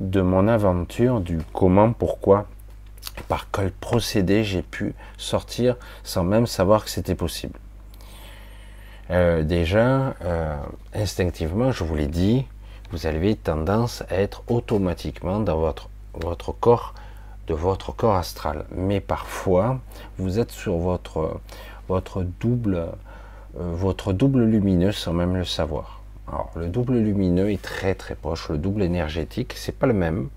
de 0.00 0.20
mon 0.20 0.48
aventure, 0.48 1.20
du 1.20 1.38
comment, 1.52 1.92
pourquoi, 1.92 2.46
par 3.26 3.50
quel 3.50 3.70
procédé 3.72 4.44
j'ai 4.44 4.62
pu 4.62 4.94
sortir 5.16 5.76
sans 6.04 6.24
même 6.24 6.46
savoir 6.46 6.84
que 6.84 6.90
c'était 6.90 7.14
possible. 7.14 7.58
Euh, 9.10 9.42
déjà, 9.42 10.14
instinctivement, 10.92 11.72
je 11.72 11.84
vous 11.84 11.94
l'ai 11.94 12.06
dit, 12.06 12.46
vous 12.90 13.06
avez 13.06 13.34
tendance 13.34 14.02
à 14.10 14.16
être 14.16 14.42
automatiquement 14.48 15.40
dans 15.40 15.58
votre, 15.58 15.88
votre 16.14 16.52
corps 16.52 16.94
de 17.48 17.54
votre 17.54 17.92
corps 17.92 18.14
astral. 18.14 18.66
Mais 18.70 19.00
parfois, 19.00 19.80
vous 20.18 20.38
êtes 20.38 20.50
sur 20.50 20.76
votre, 20.76 21.40
votre, 21.88 22.22
double, 22.22 22.88
euh, 23.58 23.72
votre 23.74 24.12
double 24.12 24.44
lumineux 24.44 24.92
sans 24.92 25.12
même 25.12 25.36
le 25.36 25.44
savoir. 25.44 26.02
Alors, 26.28 26.50
le 26.56 26.68
double 26.68 26.98
lumineux 26.98 27.50
est 27.50 27.62
très 27.62 27.94
très 27.94 28.14
proche. 28.14 28.50
Le 28.50 28.58
double 28.58 28.82
énergétique, 28.82 29.54
c'est 29.56 29.76
pas 29.76 29.86
le 29.86 29.94
même, 29.94 30.28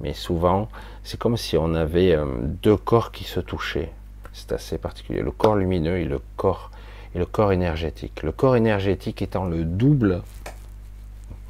mais 0.00 0.14
souvent, 0.14 0.68
c'est 1.04 1.18
comme 1.18 1.36
si 1.36 1.58
on 1.58 1.74
avait 1.74 2.14
euh, 2.14 2.24
deux 2.62 2.76
corps 2.76 3.12
qui 3.12 3.24
se 3.24 3.40
touchaient. 3.40 3.92
C'est 4.32 4.52
assez 4.52 4.78
particulier. 4.78 5.20
Le 5.20 5.30
corps 5.30 5.56
lumineux 5.56 5.98
et 5.98 6.04
le 6.04 6.20
corps 6.36 6.70
et 7.14 7.18
le 7.18 7.26
corps 7.26 7.52
énergétique. 7.52 8.22
Le 8.22 8.32
corps 8.32 8.56
énergétique 8.56 9.22
étant 9.22 9.44
le 9.44 9.64
double, 9.64 10.22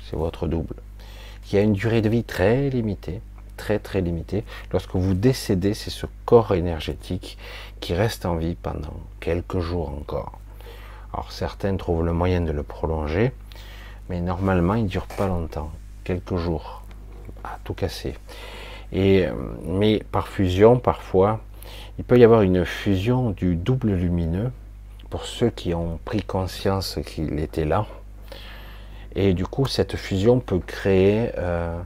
c'est 0.01 0.17
votre 0.17 0.47
double, 0.47 0.77
qui 1.43 1.59
a 1.59 1.61
une 1.61 1.73
durée 1.73 2.03
de 2.03 2.09
vie 2.09 2.23
très 2.23 2.71
limitée, 2.71 3.21
très 3.57 3.79
très 3.79 4.01
limitée. 4.01 4.45
Lorsque 4.73 4.95
vous 4.95 5.15
décédez, 5.15 5.75
c'est 5.75 5.91
ce 5.91 6.07
corps 6.25 6.55
énergétique 6.55 7.39
qui 7.81 7.95
reste 7.95 8.27
en 8.27 8.37
vie 8.37 8.55
pendant 8.55 8.95
quelques 9.21 9.61
jours 9.61 9.89
encore. 9.89 10.39
Alors 11.13 11.33
certains 11.33 11.77
trouvent 11.77 12.05
le 12.05 12.13
moyen 12.13 12.41
de 12.41 12.53
le 12.53 12.63
prolonger, 12.63 13.33
mais 14.09 14.21
normalement 14.21 14.75
il 14.75 14.85
ne 14.85 14.89
dure 14.89 15.07
pas 15.07 15.27
longtemps, 15.27 15.71
quelques 16.05 16.37
jours, 16.37 16.83
à 17.45 17.59
tout 17.65 17.75
casser. 17.75 18.15
Et, 18.93 19.27
mais 19.65 20.03
par 20.13 20.29
fusion, 20.29 20.79
parfois, 20.79 21.41
il 21.99 22.05
peut 22.05 22.19
y 22.19 22.25
avoir 22.25 22.43
une 22.43 22.65
fusion 22.65 23.31
du 23.31 23.57
double 23.57 23.93
lumineux 23.93 24.53
pour 25.11 25.25
ceux 25.25 25.51
qui 25.51 25.75
ont 25.75 25.99
pris 26.05 26.23
conscience 26.23 26.99
qu'il 27.07 27.39
était 27.39 27.65
là. 27.65 27.87
Et 29.15 29.33
du 29.33 29.47
coup, 29.47 29.67
cette 29.67 29.97
fusion 29.97 30.41
peut 30.41 30.59
créer, 30.59 31.31
euh, 31.39 31.81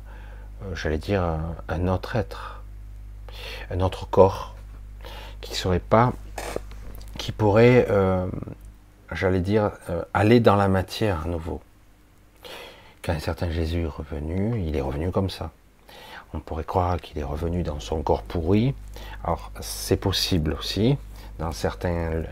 j'allais 0.74 0.98
dire, 0.98 1.22
un 1.68 1.88
autre 1.88 2.16
être, 2.16 2.62
un 3.70 3.80
autre 3.80 4.08
corps, 4.08 4.54
qui 5.40 5.54
serait 5.54 5.80
pas, 5.80 6.12
qui 7.18 7.32
pourrait, 7.32 7.86
euh, 7.90 8.26
j'allais 9.12 9.40
dire, 9.40 9.72
euh, 9.88 10.02
aller 10.14 10.40
dans 10.40 10.56
la 10.56 10.68
matière 10.68 11.22
à 11.24 11.28
nouveau. 11.28 11.61
Quand 13.02 13.12
un 13.12 13.18
certain 13.18 13.50
Jésus 13.50 13.82
est 13.82 13.86
revenu, 13.86 14.62
il 14.66 14.76
est 14.76 14.80
revenu 14.80 15.11
comme 15.11 15.30
ça. 15.30 15.50
On 16.32 16.40
pourrait 16.40 16.64
croire 16.64 17.00
qu'il 17.00 17.18
est 17.18 17.24
revenu 17.24 17.62
dans 17.62 17.80
son 17.80 18.02
corps 18.02 18.22
pourri. 18.22 18.74
Alors, 19.24 19.50
c'est 19.61 19.96
possible 19.96 20.52
aussi, 20.52 20.96
dans 21.38 21.52
certains. 21.52 22.22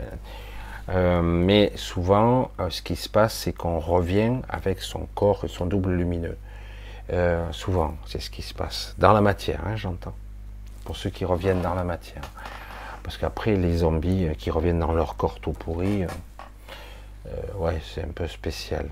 Euh, 0.89 1.21
mais 1.21 1.71
souvent, 1.75 2.51
euh, 2.59 2.69
ce 2.69 2.81
qui 2.81 2.95
se 2.95 3.09
passe, 3.09 3.33
c'est 3.33 3.53
qu'on 3.53 3.79
revient 3.79 4.37
avec 4.47 4.81
son 4.81 5.07
corps 5.15 5.43
et 5.43 5.47
son 5.47 5.65
double 5.65 5.91
lumineux. 5.91 6.37
Euh, 7.11 7.51
souvent, 7.51 7.95
c'est 8.05 8.19
ce 8.19 8.29
qui 8.29 8.41
se 8.41 8.53
passe. 8.53 8.95
Dans 8.97 9.13
la 9.13 9.21
matière, 9.21 9.61
hein, 9.65 9.75
j'entends. 9.75 10.15
Pour 10.85 10.95
ceux 10.95 11.09
qui 11.09 11.25
reviennent 11.25 11.61
dans 11.61 11.75
la 11.75 11.83
matière. 11.83 12.23
Parce 13.03 13.17
qu'après, 13.17 13.55
les 13.55 13.77
zombies 13.77 14.29
qui 14.37 14.51
reviennent 14.51 14.79
dans 14.79 14.93
leur 14.93 15.15
corps 15.15 15.39
tout 15.39 15.53
pourri, 15.53 16.05
ouais, 17.55 17.81
c'est 17.93 18.03
un 18.03 18.11
peu 18.13 18.27
spécial. 18.27 18.89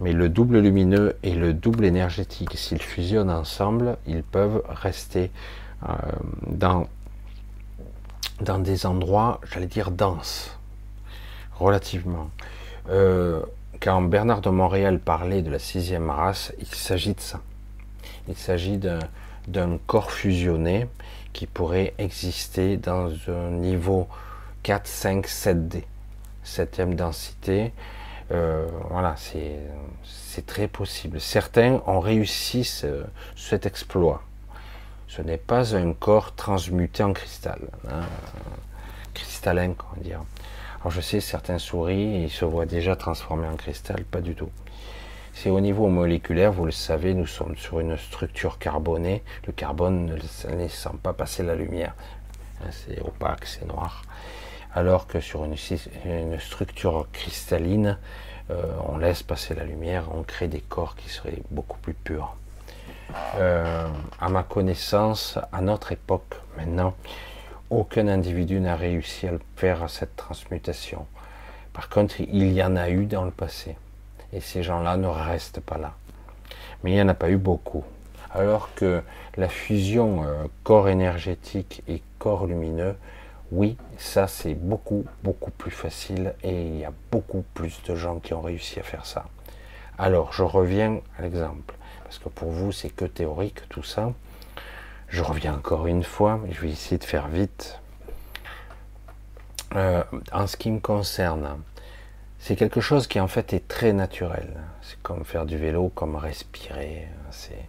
Mais 0.00 0.12
le 0.12 0.28
double 0.28 0.58
lumineux 0.58 1.16
et 1.22 1.34
le 1.34 1.54
double 1.54 1.84
énergétique, 1.84 2.56
s'ils 2.56 2.82
fusionnent 2.82 3.30
ensemble, 3.30 3.96
ils 4.06 4.24
peuvent 4.24 4.62
rester 4.68 5.30
euh, 5.88 5.92
dans, 6.48 6.88
dans 8.40 8.58
des 8.58 8.86
endroits, 8.86 9.40
j'allais 9.52 9.66
dire, 9.66 9.90
denses, 9.92 10.58
relativement. 11.52 12.30
Quand 13.84 14.00
Bernard 14.00 14.40
de 14.40 14.48
Montréal 14.48 14.98
parlait 14.98 15.42
de 15.42 15.50
la 15.50 15.58
sixième 15.58 16.08
race, 16.08 16.54
il 16.58 16.66
s'agit 16.68 17.12
de 17.12 17.20
ça. 17.20 17.42
Il 18.28 18.34
s'agit 18.34 18.78
d'un 18.78 19.78
corps 19.86 20.10
fusionné 20.10 20.88
qui 21.34 21.46
pourrait 21.46 21.92
exister 21.98 22.78
dans 22.78 23.10
un 23.28 23.50
niveau 23.50 24.08
4, 24.62 24.86
5, 24.86 25.26
7D, 25.26 25.82
septième 26.42 26.94
densité, 26.94 27.74
euh, 28.32 28.66
voilà, 28.88 29.16
c'est 29.18 30.46
très 30.46 30.66
possible. 30.66 31.20
Certains 31.20 31.82
ont 31.86 32.00
réussi 32.00 32.64
cet 33.36 33.66
exploit. 33.66 34.22
Ce 35.08 35.20
n'est 35.20 35.36
pas 35.36 35.76
un 35.76 35.92
corps 35.92 36.34
transmuté 36.34 37.02
en 37.02 37.12
cristal, 37.12 37.60
hein, 37.90 38.00
cristallin, 39.12 39.74
comment 39.74 40.02
dire. 40.02 40.22
Alors 40.84 40.92
je 40.92 41.00
sais, 41.00 41.20
certains 41.20 41.58
souris, 41.58 42.24
ils 42.24 42.30
se 42.30 42.44
voient 42.44 42.66
déjà 42.66 42.94
transformés 42.94 43.48
en 43.48 43.56
cristal, 43.56 44.04
pas 44.04 44.20
du 44.20 44.34
tout. 44.34 44.50
C'est 45.32 45.48
au 45.48 45.60
niveau 45.60 45.88
moléculaire, 45.88 46.52
vous 46.52 46.66
le 46.66 46.72
savez, 46.72 47.14
nous 47.14 47.26
sommes 47.26 47.56
sur 47.56 47.80
une 47.80 47.96
structure 47.96 48.58
carbonée. 48.58 49.22
Le 49.46 49.52
carbone 49.54 50.04
ne 50.04 50.14
laisse 50.56 50.86
pas 51.02 51.14
passer 51.14 51.42
la 51.42 51.54
lumière. 51.54 51.94
Hein, 52.62 52.68
c'est 52.70 53.00
opaque, 53.00 53.46
c'est 53.46 53.66
noir 53.66 54.02
alors 54.74 55.06
que 55.06 55.20
sur 55.20 55.44
une, 55.44 55.56
structure 56.38 57.06
cristalline, 57.12 57.96
euh, 58.50 58.64
on 58.88 58.98
laisse 58.98 59.22
passer 59.22 59.54
la 59.54 59.64
lumière, 59.64 60.06
on 60.12 60.22
crée 60.22 60.48
des 60.48 60.60
corps 60.60 60.96
qui 60.96 61.08
seraient 61.08 61.42
beaucoup 61.50 61.78
plus 61.78 61.94
purs. 61.94 62.36
Euh, 63.36 63.86
à 64.20 64.28
ma 64.28 64.42
connaissance, 64.42 65.38
à 65.52 65.60
notre 65.60 65.92
époque, 65.92 66.34
maintenant, 66.56 66.94
aucun 67.74 68.08
individu 68.08 68.60
n'a 68.60 68.76
réussi 68.76 69.26
à 69.26 69.32
faire 69.56 69.88
cette 69.90 70.16
transmutation. 70.16 71.06
Par 71.72 71.88
contre, 71.88 72.20
il 72.20 72.52
y 72.52 72.62
en 72.62 72.76
a 72.76 72.90
eu 72.90 73.06
dans 73.06 73.24
le 73.24 73.30
passé. 73.30 73.76
Et 74.32 74.40
ces 74.40 74.62
gens-là 74.62 74.96
ne 74.96 75.06
restent 75.06 75.60
pas 75.60 75.78
là. 75.78 75.94
Mais 76.82 76.92
il 76.92 76.94
n'y 76.94 77.02
en 77.02 77.08
a 77.08 77.14
pas 77.14 77.30
eu 77.30 77.36
beaucoup. 77.36 77.84
Alors 78.30 78.74
que 78.74 79.02
la 79.36 79.48
fusion 79.48 80.24
euh, 80.24 80.44
corps 80.64 80.88
énergétique 80.88 81.82
et 81.88 82.02
corps 82.18 82.46
lumineux 82.46 82.96
oui, 83.52 83.76
ça 83.98 84.26
c'est 84.26 84.54
beaucoup, 84.54 85.04
beaucoup 85.22 85.50
plus 85.52 85.70
facile 85.70 86.34
et 86.42 86.66
il 86.66 86.78
y 86.78 86.84
a 86.84 86.92
beaucoup 87.12 87.44
plus 87.54 87.80
de 87.84 87.94
gens 87.94 88.18
qui 88.18 88.34
ont 88.34 88.40
réussi 88.40 88.80
à 88.80 88.82
faire 88.82 89.06
ça. 89.06 89.26
Alors, 89.96 90.32
je 90.32 90.42
reviens 90.42 91.00
à 91.18 91.22
l'exemple, 91.22 91.74
parce 92.02 92.18
que 92.18 92.28
pour 92.28 92.50
vous 92.50 92.72
c'est 92.72 92.90
que 92.90 93.04
théorique 93.04 93.68
tout 93.68 93.84
ça. 93.84 94.12
Je 95.08 95.22
reviens 95.22 95.54
encore 95.54 95.86
une 95.86 96.02
fois, 96.02 96.40
je 96.50 96.60
vais 96.60 96.70
essayer 96.70 96.98
de 96.98 97.04
faire 97.04 97.28
vite. 97.28 97.80
Euh, 99.74 100.02
en 100.32 100.46
ce 100.46 100.56
qui 100.56 100.70
me 100.70 100.80
concerne, 100.80 101.58
c'est 102.38 102.56
quelque 102.56 102.80
chose 102.80 103.06
qui 103.06 103.20
en 103.20 103.28
fait 103.28 103.52
est 103.52 103.66
très 103.68 103.92
naturel. 103.92 104.60
C'est 104.82 105.00
comme 105.02 105.24
faire 105.24 105.46
du 105.46 105.56
vélo, 105.56 105.90
comme 105.94 106.16
respirer. 106.16 107.08
C'est 107.30 107.66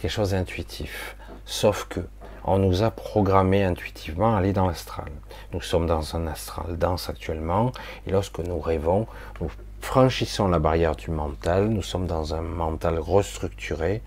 quelque 0.00 0.10
chose 0.10 0.30
d'intuitif. 0.30 1.16
Sauf 1.44 1.86
que 1.88 2.00
on 2.48 2.58
nous 2.58 2.82
a 2.82 2.90
programmé 2.92 3.64
intuitivement 3.64 4.34
à 4.34 4.38
aller 4.38 4.52
dans 4.52 4.68
l'astral. 4.68 5.10
Nous 5.52 5.60
sommes 5.60 5.86
dans 5.86 6.14
un 6.14 6.28
astral 6.28 6.78
dense 6.78 7.10
actuellement, 7.10 7.72
et 8.06 8.12
lorsque 8.12 8.38
nous 8.38 8.60
rêvons, 8.60 9.06
nous 9.40 9.50
franchissons 9.80 10.46
la 10.48 10.60
barrière 10.60 10.94
du 10.94 11.10
mental, 11.10 11.68
nous 11.68 11.82
sommes 11.82 12.06
dans 12.06 12.34
un 12.34 12.42
mental 12.42 12.98
restructuré, 13.00 14.00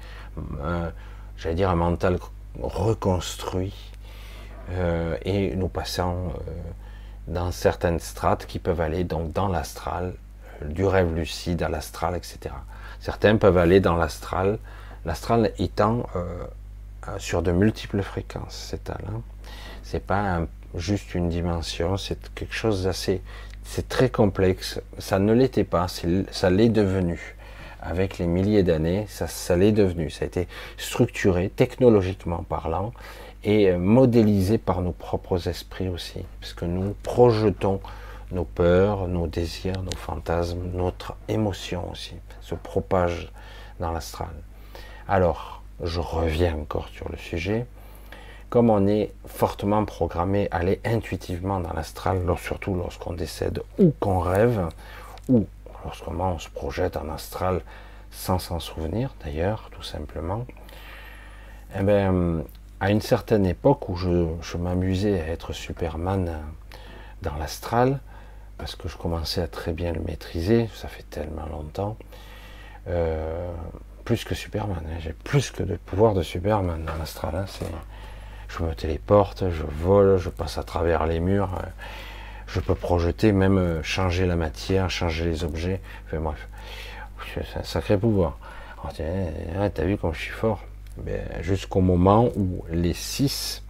j'allais 1.38 1.55
dire 1.55 1.70
un 1.70 1.76
mental 1.76 2.17
reconstruit, 2.61 3.73
euh, 4.71 5.17
et 5.23 5.55
nous 5.55 5.67
passons 5.67 6.29
euh, 6.29 6.51
dans 7.27 7.51
certaines 7.51 7.99
strates 7.99 8.45
qui 8.45 8.59
peuvent 8.59 8.81
aller 8.81 9.03
donc 9.03 9.31
dans 9.33 9.47
l'astral, 9.47 10.13
euh, 10.61 10.67
du 10.67 10.85
rêve 10.85 11.13
lucide 11.15 11.63
à 11.63 11.69
l'astral, 11.69 12.15
etc. 12.15 12.55
Certains 12.99 13.37
peuvent 13.37 13.57
aller 13.57 13.79
dans 13.79 13.95
l'astral, 13.95 14.59
l'astral 15.05 15.51
étant 15.57 16.03
sur 17.17 17.41
de 17.41 17.51
multiples 17.51 18.01
fréquences, 18.01 18.67
c'est 18.69 18.89
Hein. 18.89 19.21
C'est 19.83 20.05
pas 20.05 20.41
juste 20.75 21.15
une 21.15 21.29
dimension, 21.29 21.97
c'est 21.97 22.31
quelque 22.35 22.53
chose 22.53 22.83
d'assez, 22.83 23.21
c'est 23.63 23.87
très 23.87 24.09
complexe. 24.09 24.81
Ça 24.97 25.17
ne 25.17 25.33
l'était 25.33 25.63
pas, 25.63 25.87
ça 25.87 26.49
l'est 26.49 26.69
devenu. 26.69 27.37
Avec 27.82 28.17
les 28.17 28.27
milliers 28.27 28.63
d'années, 28.63 29.05
ça, 29.07 29.55
l'est 29.55 29.71
devenu. 29.71 30.09
Ça 30.09 30.25
a 30.25 30.27
été 30.27 30.47
structuré, 30.77 31.49
technologiquement 31.49 32.43
parlant, 32.47 32.91
et 33.43 33.69
euh, 33.69 33.77
modélisé 33.77 34.57
par 34.57 34.82
nos 34.82 34.91
propres 34.91 35.47
esprits 35.47 35.88
aussi, 35.88 36.25
parce 36.41 36.53
que 36.53 36.65
nous 36.65 36.93
projetons 37.03 37.80
nos 38.32 38.43
peurs, 38.43 39.07
nos 39.07 39.27
désirs, 39.27 39.82
nos 39.82 39.95
fantasmes, 39.95 40.59
notre 40.73 41.15
émotion 41.30 41.89
aussi, 41.91 42.15
se 42.41 42.55
propage 42.55 43.32
dans 43.80 43.91
l'astral. 43.91 44.30
Alors, 45.07 45.63
je 45.82 45.99
reviens 45.99 46.55
encore 46.55 46.89
sur 46.89 47.09
le 47.09 47.17
sujet, 47.17 47.65
comme 48.49 48.69
on 48.69 48.88
est 48.88 49.11
fortement 49.25 49.86
programmé 49.86 50.47
à 50.51 50.57
aller 50.57 50.80
intuitivement 50.84 51.59
dans 51.59 51.73
l'astral, 51.73 52.21
surtout 52.38 52.73
lorsqu'on 52.73 53.13
décède 53.13 53.61
ou 53.77 53.93
qu'on 53.99 54.19
rêve, 54.19 54.67
ou 55.30 55.45
lorsqu'on 55.89 56.37
se 56.37 56.49
projette 56.49 56.97
en 56.97 57.09
astral 57.09 57.61
sans 58.11 58.37
s'en 58.37 58.59
souvenir 58.59 59.15
d'ailleurs, 59.23 59.69
tout 59.71 59.83
simplement, 59.83 60.45
eh 61.77 61.83
bien, 61.83 62.43
à 62.79 62.91
une 62.91 63.01
certaine 63.01 63.45
époque 63.45 63.89
où 63.89 63.95
je, 63.95 64.57
m'amusais 64.57 65.19
à 65.19 65.27
être 65.27 65.51
Superman 65.51 66.37
dans 67.21 67.35
l'astral, 67.37 67.99
parce 68.57 68.75
que 68.75 68.87
je 68.87 68.97
commençais 68.97 69.41
à 69.41 69.47
très 69.47 69.73
bien 69.73 69.91
le 69.91 70.01
maîtriser, 70.01 70.69
ça 70.75 70.87
fait 70.87 71.09
tellement 71.09 71.45
longtemps, 71.47 71.97
euh, 72.87 73.51
plus 74.05 74.23
que 74.23 74.35
Superman. 74.35 74.83
Hein. 74.85 74.97
J'ai 74.99 75.13
plus 75.13 75.51
que 75.51 75.63
de 75.63 75.75
pouvoir 75.75 76.13
de 76.13 76.21
Superman 76.23 76.83
dans 76.85 76.95
l'astral. 76.95 77.35
Hein. 77.35 77.45
Je 78.47 78.63
me 78.63 78.73
téléporte, 78.73 79.49
je 79.49 79.63
vole, 79.63 80.17
je 80.17 80.29
passe 80.29 80.57
à 80.57 80.63
travers 80.63 81.05
les 81.05 81.19
murs. 81.19 81.53
Euh, 81.55 81.67
je 82.51 82.59
peux 82.59 82.75
projeter, 82.75 83.31
même 83.31 83.57
euh, 83.57 83.83
changer 83.83 84.25
la 84.25 84.35
matière, 84.35 84.89
changer 84.89 85.25
les 85.25 85.43
objets. 85.43 85.81
Bref, 86.11 86.47
c'est 87.33 87.59
un 87.59 87.63
sacré 87.63 87.97
pouvoir. 87.97 88.37
T'as 88.97 89.83
vu 89.83 89.97
comme 89.97 90.13
je 90.13 90.19
suis 90.19 90.31
fort? 90.31 90.59
Ben, 90.97 91.21
Jusqu'au 91.41 91.81
moment 91.81 92.29
où 92.35 92.63
les 92.71 92.93
six 92.93 93.63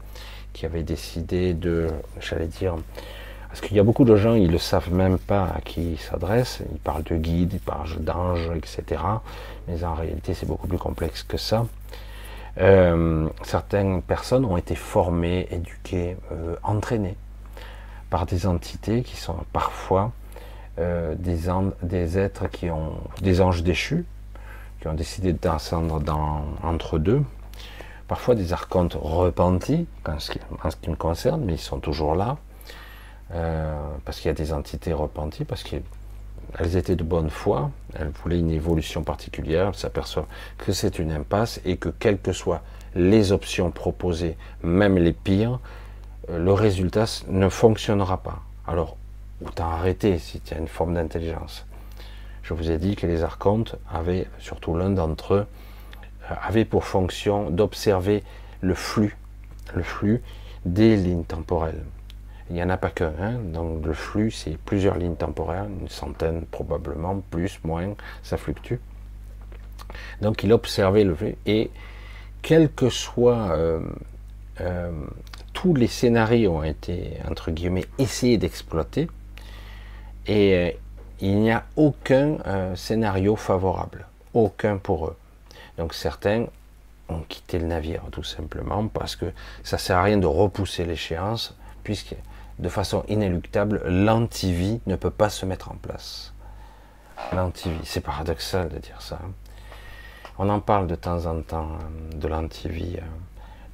qui 0.54 0.66
avaient 0.66 0.84
décidé 0.84 1.54
de, 1.54 1.88
j'allais 2.22 2.48
dire, 2.48 2.76
Parce 3.50 3.62
qu'il 3.62 3.76
y 3.76 3.80
a 3.80 3.84
beaucoup 3.84 4.06
de 4.06 4.16
gens, 4.16 4.36
ils 4.36 4.48
ne 4.48 4.52
le 4.54 4.58
savent 4.58 4.94
même 4.94 5.18
pas 5.18 5.46
à 5.56 5.62
qui 5.62 5.94
ils 5.94 6.00
s'adressent. 6.00 6.62
Ils 6.72 6.80
parlent 6.80 7.04
de 7.04 7.16
guides, 7.16 7.54
ils 7.54 7.60
parlent 7.60 8.00
d'anges, 8.00 8.50
etc. 8.56 9.02
Mais 9.68 9.84
en 9.84 9.94
réalité, 9.94 10.34
c'est 10.34 10.46
beaucoup 10.46 10.68
plus 10.68 10.78
complexe 10.78 11.24
que 11.24 11.38
ça. 11.38 11.66
Euh, 12.60 13.28
certaines 13.44 14.02
personnes 14.02 14.46
ont 14.46 14.58
été 14.58 14.76
formées, 14.76 15.48
éduquées, 15.52 16.18
euh, 16.32 16.56
entraînées 16.64 17.16
par 18.10 18.26
des 18.26 18.46
entités 18.48 19.04
qui 19.04 19.16
sont 19.18 19.38
parfois 19.54 20.12
euh, 20.80 21.16
des, 21.16 21.52
des, 21.84 22.18
êtres 22.18 22.48
qui 22.48 22.70
ont 22.70 22.94
des 23.22 23.42
anges 23.42 23.64
déchus, 23.64 24.06
qui 24.80 24.88
ont 24.88 24.94
décidé 24.94 25.34
de 25.34 25.50
entre 26.64 27.00
deux. 27.00 27.24
Parfois 28.08 28.34
des 28.34 28.54
archontes 28.54 28.98
repentis, 29.00 29.88
en 30.08 30.20
ce, 30.20 30.32
qui, 30.32 30.90
me 30.90 30.96
concerne, 30.96 31.44
mais 31.44 31.54
ils 31.54 31.60
sont 31.60 31.80
toujours 31.80 32.16
là. 32.16 32.38
Euh, 33.32 33.78
parce 34.06 34.20
qu'il 34.20 34.30
y 34.30 34.32
a 34.32 34.34
des 34.34 34.54
entités 34.54 34.94
repenties, 34.94 35.46
parce 35.46 35.64
qu'elles 35.64 36.78
étaient 36.78 36.96
de 36.96 37.04
bonne 37.04 37.30
foi, 37.30 37.70
elles 37.94 38.12
voulaient 38.24 38.40
une 38.40 38.50
évolution 38.50 39.04
particulière, 39.04 39.68
elles 39.68 39.76
s'aperçoivent 39.76 40.26
que 40.58 40.72
c'est 40.72 40.98
une 40.98 41.12
impasse 41.12 41.62
et 41.66 41.78
que 41.78 41.90
quelles 41.90 42.20
que 42.20 42.32
soient 42.32 42.62
les 42.96 43.32
options 43.32 43.70
proposées, 43.70 44.36
même 44.64 44.98
les 44.98 45.14
pires, 45.14 45.60
le 46.38 46.54
résultat 46.54 47.06
ne 47.28 47.50
fonctionnera 47.50 48.18
pas. 48.18 48.42
Alors, 48.68 48.98
autant 49.46 49.70
arrêter 49.70 50.20
si 50.20 50.40
tu 50.42 50.54
as 50.54 50.58
une 50.58 50.68
forme 50.68 50.94
d'intelligence? 50.94 51.66
Je 52.44 52.54
vous 52.54 52.72
ai 52.72 52.78
dit 52.78 52.96
que 52.96 53.08
les 53.08 53.24
archontes 53.24 53.76
avaient, 53.92 54.28
surtout 54.40 54.76
l'un 54.76 54.90
d'entre 54.90 55.36
eux, 55.36 55.48
euh, 56.30 56.36
avait 56.42 56.66
pour 56.66 56.86
fonction 56.86 57.50
d'observer 57.50 58.24
le 58.62 58.74
flux, 58.74 59.16
le 59.74 59.84
flux 59.84 60.22
des 60.66 60.96
lignes 60.96 61.24
temporelles. 61.24 61.84
Il 62.50 62.56
n'y 62.56 62.64
en 62.64 62.70
a 62.70 62.78
pas 62.78 62.90
qu'un. 62.90 63.14
Hein. 63.22 63.34
Donc 63.54 63.86
le 63.86 63.94
flux, 63.94 64.32
c'est 64.32 64.58
plusieurs 64.58 64.98
lignes 64.98 65.16
temporelles, 65.16 65.70
une 65.82 65.90
centaine 65.90 66.44
probablement, 66.46 67.22
plus, 67.30 67.60
moins, 67.64 67.94
ça 68.24 68.38
fluctue. 68.38 68.78
Donc 70.22 70.44
il 70.44 70.52
observait 70.52 71.04
le 71.04 71.16
flux 71.16 71.36
et 71.46 71.70
quels 72.42 72.72
que 72.72 72.90
soient 72.90 73.52
euh, 73.52 73.80
euh, 74.62 74.92
tous 75.62 75.74
les 75.74 75.88
scénarios 75.88 76.56
ont 76.56 76.64
été 76.64 77.18
entre 77.30 77.52
guillemets 77.52 77.86
essayés 77.98 78.38
d'exploiter 78.38 79.10
et 80.26 80.56
euh, 80.56 80.72
il 81.20 81.38
n'y 81.42 81.52
a 81.52 81.66
aucun 81.76 82.38
scénario 82.78 83.36
favorable, 83.36 84.08
aucun 84.34 84.78
pour 84.78 85.08
eux. 85.08 85.18
Donc 85.78 85.94
certains 85.94 86.46
ont 87.10 87.20
quitté 87.28 87.60
le 87.60 87.66
navire 87.66 88.04
tout 88.10 88.24
simplement 88.24 88.88
parce 88.88 89.18
que 89.18 89.26
ça 89.62 89.78
sert 89.78 89.98
à 89.98 90.04
rien 90.04 90.18
de 90.18 90.28
repousser 90.28 90.86
l'échéance 90.86 91.58
puisque 91.84 92.16
de 92.58 92.70
façon 92.70 93.04
inéluctable, 93.10 93.82
l'antivie 93.86 94.80
ne 94.86 94.96
peut 94.96 95.12
pas 95.12 95.30
se 95.30 95.46
mettre 95.46 95.72
en 95.72 95.76
place. 95.76 96.34
L'antivie, 97.34 97.82
c'est 97.84 98.00
paradoxal 98.00 98.70
de 98.70 98.78
dire 98.78 99.02
ça. 99.02 99.20
Hein. 99.22 99.32
On 100.38 100.48
en 100.48 100.62
parle 100.62 100.88
de 100.88 100.96
temps 100.96 101.26
en 101.26 101.42
temps 101.42 101.68
hein, 101.74 102.16
de 102.16 102.28
l'antivie, 102.30 102.96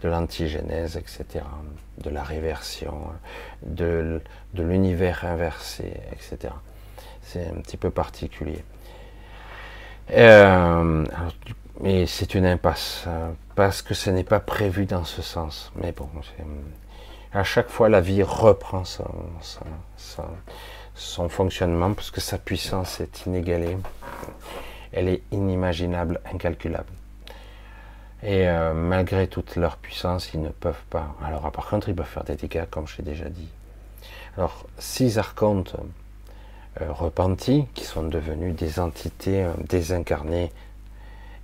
de 0.05 0.09
l'antigénèse, 0.11 0.97
etc., 0.97 1.43
de 1.97 2.09
la 2.11 2.23
réversion, 2.23 2.95
de, 3.63 4.21
l'univers 4.53 5.25
inversé, 5.25 5.93
etc. 6.11 6.53
C'est 7.21 7.47
un 7.47 7.61
petit 7.61 7.77
peu 7.77 7.89
particulier. 7.89 8.63
Euh, 10.11 11.03
mais 11.81 12.05
c'est 12.05 12.35
une 12.35 12.45
impasse, 12.45 13.05
parce 13.55 13.81
que 13.81 13.95
ce 13.95 14.11
n'est 14.11 14.23
pas 14.23 14.39
prévu 14.39 14.85
dans 14.85 15.05
ce 15.05 15.23
sens. 15.23 15.71
Mais 15.75 15.91
bon, 15.91 16.07
à 17.33 17.43
chaque 17.43 17.69
fois 17.69 17.89
la 17.89 18.01
vie 18.01 18.21
reprend 18.21 18.83
son, 18.85 19.09
fonctionnement 21.29 21.93
parce 21.93 22.11
que 22.11 22.21
sa 22.21 22.37
puissance 22.37 23.01
est 23.01 23.25
inégalée. 23.25 23.77
Elle 24.93 25.09
est 25.09 25.23
inimaginable, 25.31 26.21
incalculable. 26.31 26.93
Et 28.23 28.47
euh, 28.47 28.73
malgré 28.73 29.27
toute 29.27 29.55
leur 29.55 29.77
puissance, 29.77 30.33
ils 30.33 30.41
ne 30.41 30.49
peuvent 30.49 30.83
pas. 30.89 31.15
Alors, 31.23 31.51
par 31.51 31.67
contre, 31.67 31.89
ils 31.89 31.95
peuvent 31.95 32.05
faire 32.05 32.23
des 32.23 32.35
dégâts, 32.35 32.65
comme 32.69 32.87
je 32.87 32.97
l'ai 32.97 33.03
déjà 33.03 33.29
dit. 33.29 33.49
Alors, 34.37 34.65
six 34.79 35.17
archontes 35.17 35.75
euh, 36.81 36.91
repentis, 36.91 37.65
qui 37.73 37.83
sont 37.83 38.03
devenus 38.03 38.55
des 38.55 38.79
entités 38.79 39.43
euh, 39.43 39.51
désincarnées, 39.69 40.51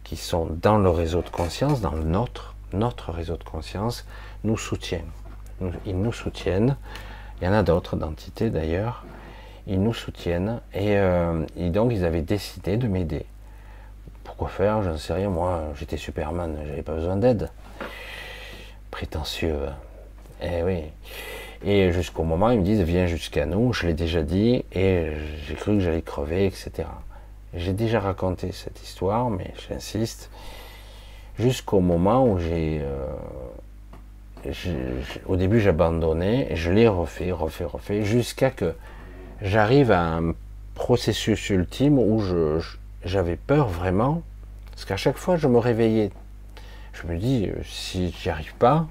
qui 0.03 0.15
sont 0.15 0.47
dans 0.61 0.77
le 0.77 0.89
réseau 0.89 1.21
de 1.21 1.29
conscience, 1.29 1.81
dans 1.81 1.91
le 1.91 2.03
nôtre, 2.03 2.55
notre 2.73 3.11
réseau 3.11 3.37
de 3.37 3.43
conscience, 3.43 4.05
nous 4.43 4.57
soutiennent 4.57 5.11
ils 5.85 5.99
nous 5.99 6.13
soutiennent. 6.13 6.75
Il 7.41 7.45
y 7.45 7.47
en 7.47 7.53
a 7.53 7.63
d'autres 7.63 7.95
d'entités 7.95 8.49
d'ailleurs. 8.49 9.03
Ils 9.67 9.81
nous 9.81 9.93
soutiennent 9.93 10.59
et, 10.73 10.97
donc 11.69 11.91
ils 11.91 12.03
avaient 12.03 12.21
décidé 12.21 12.77
de 12.77 12.87
m'aider. 12.87 13.25
Pourquoi 14.41 14.57
faire 14.57 14.81
Je 14.81 14.89
ne 14.89 14.97
sais 14.97 15.13
rien. 15.13 15.29
Moi, 15.29 15.65
j'étais 15.75 15.97
Superman, 15.97 16.57
j'avais 16.65 16.81
pas 16.81 16.95
besoin 16.95 17.15
d'aide. 17.15 17.51
Prétentieux. 18.89 19.67
Eh 20.41 20.63
oui. 20.63 20.85
Et 21.63 21.91
jusqu'au 21.91 22.23
moment, 22.23 22.49
ils 22.49 22.57
me 22.57 22.63
disent 22.63 22.81
viens 22.81 23.05
jusqu'à 23.05 23.45
nous. 23.45 23.71
Je 23.71 23.85
l'ai 23.85 23.93
déjà 23.93 24.23
dit 24.23 24.65
et 24.73 25.11
j'ai 25.45 25.53
cru 25.53 25.73
que 25.75 25.79
j'allais 25.81 26.01
crever, 26.01 26.47
etc. 26.47 26.87
J'ai 27.53 27.73
déjà 27.73 27.99
raconté 27.99 28.51
cette 28.51 28.81
histoire, 28.81 29.29
mais 29.29 29.53
j'insiste. 29.69 30.31
Jusqu'au 31.37 31.79
moment 31.79 32.25
où 32.25 32.39
j'ai 32.39 32.81
euh, 32.81 33.13
au 35.27 35.35
début 35.35 35.59
j'abandonnais, 35.59 36.55
je 36.55 36.71
l'ai 36.71 36.87
refait, 36.87 37.31
refait, 37.31 37.65
refait, 37.65 38.01
jusqu'à 38.01 38.49
que 38.49 38.73
j'arrive 39.43 39.91
à 39.91 40.01
un 40.01 40.33
processus 40.73 41.51
ultime 41.51 41.99
où 41.99 42.23
j'avais 43.05 43.35
peur 43.35 43.67
vraiment, 43.67 44.23
parce 44.71 44.85
qu'à 44.85 44.97
chaque 44.97 45.17
fois 45.17 45.37
je 45.37 45.47
me 45.47 45.57
réveillais. 45.57 46.11
Je 46.93 47.07
me 47.07 47.17
dis, 47.17 47.47
euh, 47.47 47.61
si 47.63 48.11
j'y 48.11 48.29
arrive 48.29 48.53
pas, 48.55 48.87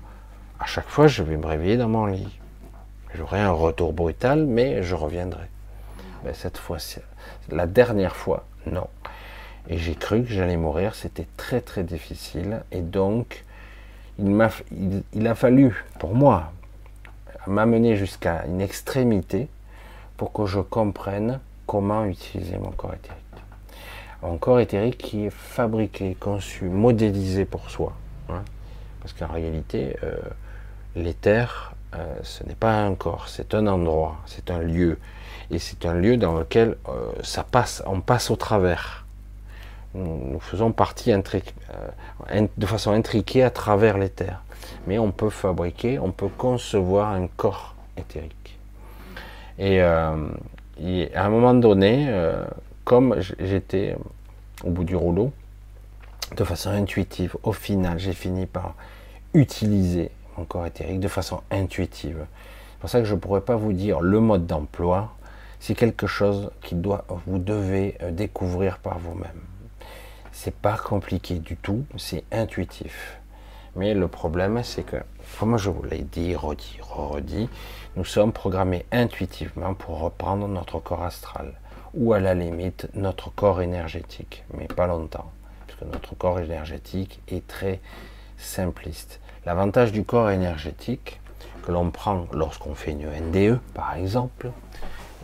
à 0.59 0.67
chaque 0.67 0.89
fois 0.89 1.07
je 1.07 1.23
vais 1.23 1.37
me 1.37 1.47
réveiller 1.47 1.77
dans 1.77 1.89
mon 1.89 2.07
lit. 2.07 2.39
J'aurai 3.15 3.41
un 3.41 3.51
retour 3.51 3.93
brutal, 3.93 4.47
mais 4.47 4.83
je 4.83 4.95
reviendrai. 4.95 5.47
Mais 6.25 6.33
cette 6.35 6.59
fois-ci, 6.59 7.01
la 7.51 7.67
dernière 7.67 8.15
fois, 8.15 8.47
non. 8.67 8.87
Et 9.69 9.79
j'ai 9.79 9.95
cru 9.95 10.23
que 10.23 10.31
j'allais 10.31 10.57
mourir, 10.57 10.95
c'était 10.95 11.27
très 11.37 11.61
très 11.61 11.83
difficile, 11.83 12.63
et 12.73 12.81
donc 12.81 13.45
il, 14.19 15.27
a, 15.27 15.35
fallu, 15.35 15.85
pour 15.99 16.15
moi, 16.15 16.53
m'amener 17.47 17.97
jusqu'à 17.97 18.45
une 18.47 18.61
extrémité 18.61 19.49
pour 20.17 20.33
que 20.33 20.47
je 20.47 20.61
comprenne 20.61 21.41
comment 21.67 22.05
utiliser 22.05 22.59
mon 22.59 22.71
corps 22.71 22.95
éthérique. 22.95 23.21
Un 24.23 24.37
corps 24.37 24.61
éthérique 24.61 24.99
qui 24.99 25.27
est 25.27 25.31
fabriqué, 25.31 26.17
conçu, 26.19 26.65
modélisé 26.65 27.45
pour 27.45 27.71
soi. 27.71 27.95
Hein. 28.29 28.43
Parce 29.01 29.15
qu'en 29.15 29.29
réalité, 29.29 29.97
euh, 30.03 30.15
l'éther, 30.95 31.75
euh, 31.95 32.15
ce 32.23 32.45
n'est 32.45 32.55
pas 32.55 32.83
un 32.83 32.95
corps, 32.95 33.29
c'est 33.29 33.55
un 33.55 33.67
endroit, 33.67 34.19
c'est 34.27 34.51
un 34.51 34.59
lieu. 34.59 34.99
Et 35.51 35.59
c'est 35.59 35.87
un 35.87 35.95
lieu 35.95 36.17
dans 36.17 36.39
lequel 36.39 36.77
euh, 36.89 37.11
ça 37.23 37.45
passe, 37.45 37.83
on 37.87 38.01
passe 38.01 38.31
au 38.31 38.37
travers 38.37 39.07
nous 39.95 40.41
faisons 40.41 40.73
partie 40.73 41.13
de 41.13 42.67
façon 42.67 42.93
intriquée 42.93 43.43
à 43.43 43.51
travers 43.51 43.97
terres. 44.09 44.43
Mais 44.87 44.99
on 44.99 45.11
peut 45.11 45.31
fabriquer, 45.31 45.99
on 45.99 46.13
peut 46.13 46.29
concevoir 46.29 47.13
un 47.13 47.27
corps 47.27 47.75
éthérique. 47.97 48.59
Et, 49.59 49.83
euh, 49.83 50.29
à 51.15 51.27
un 51.27 51.29
moment 51.29 51.55
donné, 51.55 52.09
comme 52.91 53.15
j'étais 53.39 53.97
au 54.65 54.71
bout 54.71 54.83
du 54.83 54.97
rouleau, 54.97 55.33
de 56.37 56.43
façon 56.43 56.71
intuitive, 56.71 57.37
au 57.45 57.53
final, 57.53 58.01
j'ai 58.01 58.13
fini 58.13 58.47
par 58.47 58.75
utiliser 59.33 60.11
mon 60.37 60.45
corps 60.45 60.67
éthérique 60.67 60.99
de 60.99 61.07
façon 61.07 61.41
intuitive. 61.53 62.27
C'est 62.27 62.81
pour 62.81 62.91
ça 62.91 62.99
que 62.99 63.05
je 63.05 63.15
ne 63.15 63.21
pourrais 63.21 63.43
pas 63.43 63.55
vous 63.55 63.73
dire 63.73 64.01
le 64.01 64.19
mode 64.19 64.49
d'emploi. 64.49 65.15
C'est 65.61 65.77
quelque 65.77 66.09
chose 66.09 66.51
qui 66.63 66.75
doit, 66.75 67.05
vous 67.27 67.39
devez 67.39 67.97
découvrir 68.11 68.79
par 68.79 68.99
vous-même. 68.99 69.41
C'est 70.33 70.57
pas 70.57 70.77
compliqué 70.77 71.39
du 71.39 71.57
tout, 71.57 71.85
c'est 71.97 72.25
intuitif. 72.33 73.21
Mais 73.77 73.95
le 73.95 74.09
problème, 74.09 74.65
c'est 74.65 74.83
que, 74.83 74.97
comme 75.39 75.59
je 75.59 75.71
vous 75.71 75.85
l'ai 75.85 76.03
dit, 76.03 76.35
redit, 76.35 76.81
redit, 76.83 77.49
nous 77.95 78.05
sommes 78.05 78.33
programmés 78.33 78.85
intuitivement 78.91 79.75
pour 79.75 80.01
reprendre 80.01 80.49
notre 80.49 80.81
corps 80.81 81.05
astral, 81.05 81.55
ou 81.95 82.13
à 82.13 82.21
la 82.21 82.35
limite 82.35 82.89
notre 82.95 83.31
corps 83.31 83.61
énergétique, 83.63 84.45
mais 84.55 84.67
pas 84.67 84.87
longtemps, 84.87 85.31
puisque 85.67 85.83
notre 85.83 86.15
corps 86.15 86.41
énergétique 86.41 87.21
est 87.29 87.47
très 87.47 87.81
simpliste. 88.39 89.21
L'avantage 89.47 89.93
du 89.93 90.05
corps 90.05 90.31
énergétique 90.31 91.21
que 91.63 91.73
l'on 91.73 91.91
prend 91.91 92.27
lorsqu'on 92.33 92.75
fait 92.75 92.93
une 92.93 93.09
NDE, 93.09 93.59
par 93.75 93.95
exemple, 93.95 94.51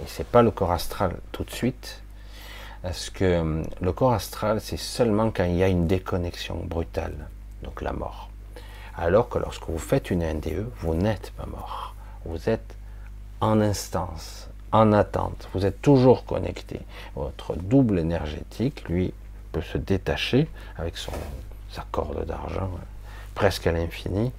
et 0.03 0.07
c'est 0.07 0.27
pas 0.27 0.43
le 0.43 0.51
corps 0.51 0.73
astral 0.73 1.17
tout 1.33 1.45
de 1.45 1.51
suite, 1.51 2.03
parce 2.83 3.11
que 3.11 3.25
euh, 3.25 3.62
le 3.81 3.93
corps 3.93 4.12
astral, 4.12 4.61
c'est 4.61 4.77
seulement 4.77 5.31
quand 5.31 5.45
il 5.45 5.57
y 5.57 5.62
a 5.62 5.69
une 5.69 5.87
déconnexion 5.87 6.57
brutale, 6.64 7.29
donc 7.62 7.83
la 7.83 7.93
mort. 7.93 8.31
Alors 8.97 9.29
que 9.29 9.39
lorsque 9.39 9.69
vous 9.69 9.79
faites 9.79 10.11
une 10.11 10.25
NDE, 10.25 10.71
vous 10.81 10.95
n'êtes 10.95 11.33
pas 11.33 11.47
mort. 11.47 11.95
Vous 12.25 12.49
êtes 12.49 12.75
en 13.41 13.61
instance, 13.61 14.45
en 14.73 14.93
attente. 14.93 15.49
Vous 15.55 15.64
êtes 15.67 15.81
toujours 15.83 16.25
connecté. 16.25 16.81
Votre 17.14 17.57
double 17.57 17.99
énergétique, 17.99 18.89
lui, 18.89 19.12
peut 19.53 19.62
se 19.62 19.79
détacher 19.79 20.49
avec 20.77 20.97
son, 20.97 21.12
sa 21.71 21.85
corde 21.91 22.25
d'argent 22.27 22.71
presque 23.35 23.67
à 23.67 23.73
l'infini. 23.73 24.33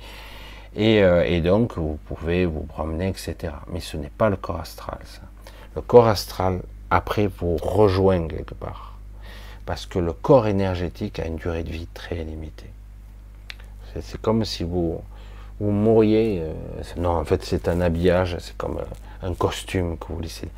Et, 0.75 1.01
euh, 1.03 1.23
et, 1.25 1.41
donc, 1.41 1.78
vous 1.78 1.97
pouvez 2.05 2.45
vous 2.45 2.63
promener, 2.63 3.07
etc. 3.07 3.53
Mais 3.71 3.80
ce 3.80 3.97
n'est 3.97 4.09
pas 4.09 4.30
le 4.30 4.36
corps 4.36 4.59
astral, 4.59 4.99
ça. 5.05 5.21
Le 5.75 5.82
corps 5.82 6.07
astral, 6.07 6.61
après, 6.89 7.28
vous 7.28 7.57
rejoint 7.57 8.28
quelque 8.28 8.53
part. 8.53 8.97
Parce 9.65 9.86
que 9.86 9.99
le 9.99 10.13
corps 10.13 10.47
énergétique 10.47 11.19
a 11.19 11.25
une 11.25 11.36
durée 11.38 11.63
de 11.63 11.71
vie 11.71 11.88
très 11.93 12.15
limitée. 12.15 12.71
C'est 14.01 14.21
comme 14.21 14.45
si 14.45 14.63
vous, 14.63 15.01
vous 15.59 15.71
mouriez. 15.71 16.41
Euh, 16.41 16.53
non, 16.97 17.11
en 17.11 17.25
fait, 17.25 17.43
c'est 17.43 17.67
un 17.67 17.82
habillage, 17.82 18.38
c'est 18.39 18.55
comme 18.57 18.78
euh, 18.78 18.86
un 19.24 19.34
costume 19.34 19.97
que 19.97 20.07
vous 20.11 20.20
laissez. 20.20 20.49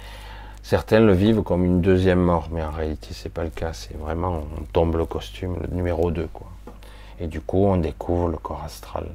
Certains 0.64 1.00
le 1.00 1.14
vivent 1.14 1.42
comme 1.42 1.66
une 1.66 1.82
deuxième 1.82 2.20
mort, 2.20 2.50
mais 2.52 2.64
en 2.64 2.72
réalité, 2.72 3.10
c'est 3.12 3.34
pas 3.34 3.44
le 3.44 3.50
cas. 3.50 3.74
C'est 3.74 3.98
vraiment, 3.98 4.44
on 4.58 4.64
tombe 4.72 4.96
le 4.98 5.06
costume, 5.06 5.58
le 5.62 5.76
numéro 5.76 6.12
2, 6.12 6.28
quoi. 6.32 6.48
Et 7.20 7.28
du 7.28 7.42
coup, 7.42 7.66
on 7.66 7.78
découvre 7.78 8.30
le 8.30 8.38
corps 8.38 8.64
astral, 8.64 9.08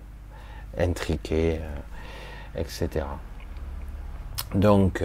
intriqué, 0.79 1.59
euh, 1.61 2.61
etc. 2.61 3.07
Donc, 4.55 5.03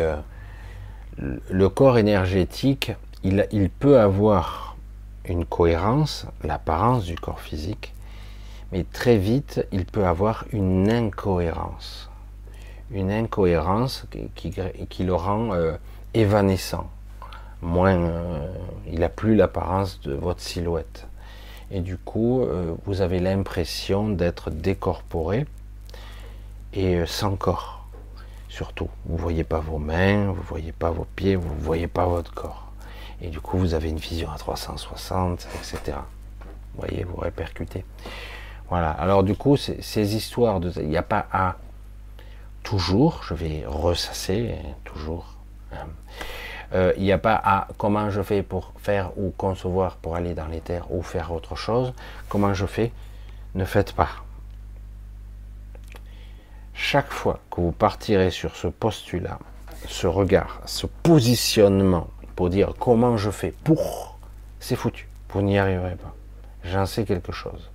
le 1.17 1.69
corps 1.69 1.97
énergétique, 1.97 2.91
il 3.23 3.69
peut 3.79 3.99
avoir 3.99 4.69
une 5.25 5.45
cohérence, 5.45 6.25
l'apparence 6.43 7.05
du 7.05 7.15
corps 7.15 7.39
physique, 7.39 7.93
mais 8.71 8.83
très 8.83 9.17
vite, 9.17 9.65
il 9.71 9.85
peut 9.85 10.05
avoir 10.05 10.45
une 10.51 10.89
incohérence. 10.89 12.08
Une 12.91 13.11
incohérence 13.11 14.05
qui, 14.35 14.51
qui, 14.89 15.03
le 15.03 15.13
rend 15.13 15.53
euh, 15.53 15.73
évanescent. 16.13 16.89
Moins, 17.61 17.95
euh, 17.95 18.47
il 18.91 18.99
n'a 18.99 19.09
plus 19.09 19.35
l'apparence 19.35 19.99
de 20.01 20.13
votre 20.13 20.41
silhouette. 20.41 21.07
Et 21.71 21.81
du 21.81 21.97
coup, 21.97 22.41
euh, 22.41 22.73
vous 22.85 23.01
avez 23.01 23.19
l'impression 23.19 24.09
d'être 24.09 24.49
décorporé 24.49 25.45
et 26.73 27.05
sans 27.05 27.35
corps. 27.35 27.85
Surtout, 28.47 28.89
vous 29.05 29.17
ne 29.17 29.21
voyez 29.21 29.43
pas 29.43 29.59
vos 29.59 29.77
mains, 29.77 30.31
vous 30.31 30.41
ne 30.41 30.47
voyez 30.47 30.71
pas 30.71 30.89
vos 30.89 31.05
pieds, 31.15 31.35
vous 31.35 31.53
ne 31.53 31.61
voyez 31.61 31.87
pas 31.87 32.07
votre 32.07 32.33
corps. 32.33 32.71
Et 33.21 33.27
du 33.27 33.39
coup, 33.39 33.57
vous 33.57 33.73
avez 33.73 33.89
une 33.89 33.97
vision 33.97 34.31
à 34.31 34.37
360, 34.37 35.47
etc. 35.55 35.97
Vous 36.73 36.81
voyez, 36.81 37.03
vous 37.03 37.17
répercutez. 37.17 37.85
Voilà. 38.69 38.91
Alors 38.91 39.23
du 39.23 39.35
coup, 39.35 39.57
ces 39.57 40.15
histoires 40.15 40.59
de, 40.59 40.71
il 40.77 40.89
n'y 40.89 40.97
a 40.97 41.03
pas 41.03 41.27
à 41.31 41.57
toujours, 42.63 43.23
je 43.23 43.33
vais 43.33 43.63
ressasser 43.65 44.55
toujours. 44.83 45.25
Hein. 45.73 45.87
Euh, 46.73 46.93
il 46.97 47.03
n'y 47.03 47.11
a 47.11 47.17
pas 47.17 47.41
à 47.43 47.67
comment 47.77 48.09
je 48.11 48.21
fais 48.21 48.43
pour 48.43 48.73
faire 48.77 49.17
ou 49.17 49.31
concevoir 49.31 49.95
pour 49.95 50.15
aller 50.15 50.33
dans 50.33 50.45
les 50.47 50.61
terres 50.61 50.91
ou 50.91 51.01
faire 51.01 51.31
autre 51.31 51.55
chose. 51.55 51.93
Comment 52.27 52.53
je 52.53 52.65
fais 52.65 52.91
Ne 53.55 53.65
faites 53.65 53.93
pas. 53.93 54.09
Chaque 56.73 57.11
fois 57.11 57.39
que 57.49 57.59
vous 57.59 57.71
partirez 57.71 58.29
sur 58.29 58.55
ce 58.55 58.67
postulat, 58.67 59.39
ce 59.87 60.07
regard, 60.07 60.61
ce 60.65 60.85
positionnement 60.85 62.07
pour 62.35 62.49
dire 62.49 62.73
comment 62.79 63.17
je 63.17 63.31
fais 63.31 63.53
pour, 63.63 64.17
c'est 64.59 64.75
foutu. 64.75 65.09
Vous 65.31 65.41
n'y 65.41 65.57
arriverez 65.57 65.95
pas. 65.95 66.15
J'en 66.63 66.85
sais 66.85 67.03
quelque 67.03 67.31
chose 67.31 67.69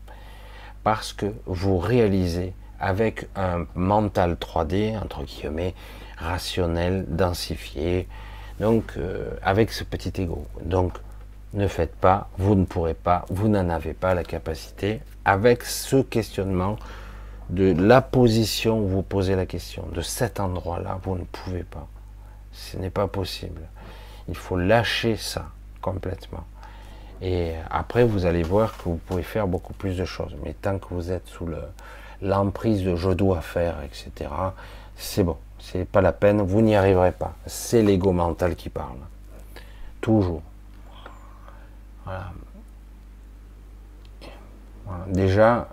parce 0.85 1.12
que 1.12 1.35
vous 1.47 1.78
réalisez 1.78 2.53
avec 2.81 3.29
un 3.37 3.66
mental 3.75 4.35
3D, 4.35 4.99
entre 4.99 5.25
guillemets, 5.25 5.75
rationnel, 6.16 7.05
densifié, 7.09 8.09
donc 8.61 8.95
euh, 8.97 9.31
avec 9.43 9.72
ce 9.72 9.85
petit 9.85 10.12
ego. 10.20 10.47
Donc 10.62 10.95
ne 11.55 11.68
faites 11.68 11.95
pas, 11.95 12.29
vous 12.39 12.55
ne 12.55 12.64
pourrez 12.64 12.95
pas, 12.95 13.25
vous 13.31 13.49
n'en 13.49 13.68
avez 13.70 13.95
pas 13.95 14.14
la 14.14 14.25
capacité, 14.25 15.01
avec 15.25 15.62
ce 15.62 16.03
questionnement 16.03 16.77
de 17.51 17.72
la 17.72 18.01
position 18.01 18.81
où 18.81 18.89
vous 18.89 19.03
posez 19.03 19.37
la 19.37 19.47
question, 19.47 19.87
de 19.93 20.01
cet 20.01 20.41
endroit-là, 20.41 20.99
vous 21.03 21.16
ne 21.16 21.25
pouvez 21.25 21.62
pas. 21.62 21.87
Ce 22.53 22.77
n'est 22.77 22.91
pas 22.91 23.07
possible. 23.07 23.62
Il 24.29 24.37
faut 24.37 24.57
lâcher 24.57 25.16
ça 25.16 25.47
complètement. 25.83 26.45
Et 27.20 27.53
après, 27.70 28.05
vous 28.05 28.27
allez 28.27 28.43
voir 28.43 28.77
que 28.77 28.85
vous 28.85 28.97
pouvez 28.97 29.22
faire 29.22 29.47
beaucoup 29.47 29.72
plus 29.72 29.97
de 29.97 30.05
choses. 30.05 30.35
Mais 30.43 30.55
tant 30.55 30.79
que 30.79 30.87
vous 30.91 31.11
êtes 31.12 31.27
sous 31.27 31.47
l'emprise 32.25 32.83
de 32.83 32.97
je 32.97 33.11
dois 33.11 33.41
faire, 33.41 33.77
etc., 33.83 34.31
c'est 34.97 35.22
bon. 35.22 35.37
C'est 35.59 35.85
pas 35.85 36.01
la 36.01 36.12
peine, 36.12 36.43
vous 36.43 36.61
n'y 36.61 36.75
arriverez 36.75 37.12
pas. 37.12 37.35
C'est 37.47 37.83
l'ego 37.83 38.12
mental 38.12 38.57
qui 38.57 38.68
parle. 38.68 38.99
Toujours. 40.01 40.43
Voilà. 42.05 42.33
Déjà, 45.07 45.68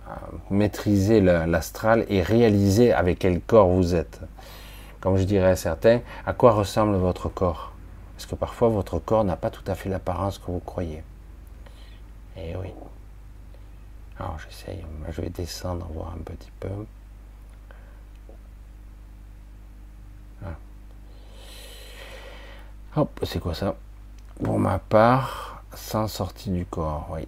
maîtriser 0.49 1.19
l'astral 1.19 2.05
et 2.07 2.21
réaliser 2.21 2.93
avec 2.93 3.19
quel 3.19 3.41
corps 3.41 3.67
vous 3.67 3.95
êtes. 3.95 4.21
Comme 5.01 5.17
je 5.17 5.23
dirais 5.23 5.51
à 5.51 5.55
certains, 5.55 5.99
à 6.25 6.33
quoi 6.33 6.53
ressemble 6.53 6.95
votre 6.95 7.27
corps? 7.27 7.73
Parce 8.15 8.25
que 8.25 8.35
parfois, 8.35 8.69
votre 8.69 8.99
corps 8.99 9.23
n'a 9.23 9.35
pas 9.35 9.49
tout 9.49 9.63
à 9.67 9.75
fait 9.75 9.89
l'apparence 9.89 10.37
que 10.37 10.49
vous 10.49 10.59
croyez. 10.59 11.03
Eh 12.37 12.55
oui. 12.55 12.69
Alors 14.21 14.37
j'essaye, 14.37 14.85
je 15.09 15.19
vais 15.19 15.29
descendre, 15.29 15.87
voir 15.91 16.13
un 16.15 16.21
petit 16.21 16.51
peu. 16.59 16.69
Hop, 22.95 23.19
c'est 23.23 23.39
quoi 23.39 23.55
ça? 23.55 23.75
Pour 24.43 24.59
ma 24.59 24.77
part, 24.77 25.63
sans 25.73 26.07
sortie 26.07 26.51
du 26.51 26.65
corps, 26.65 27.07
oui. 27.11 27.25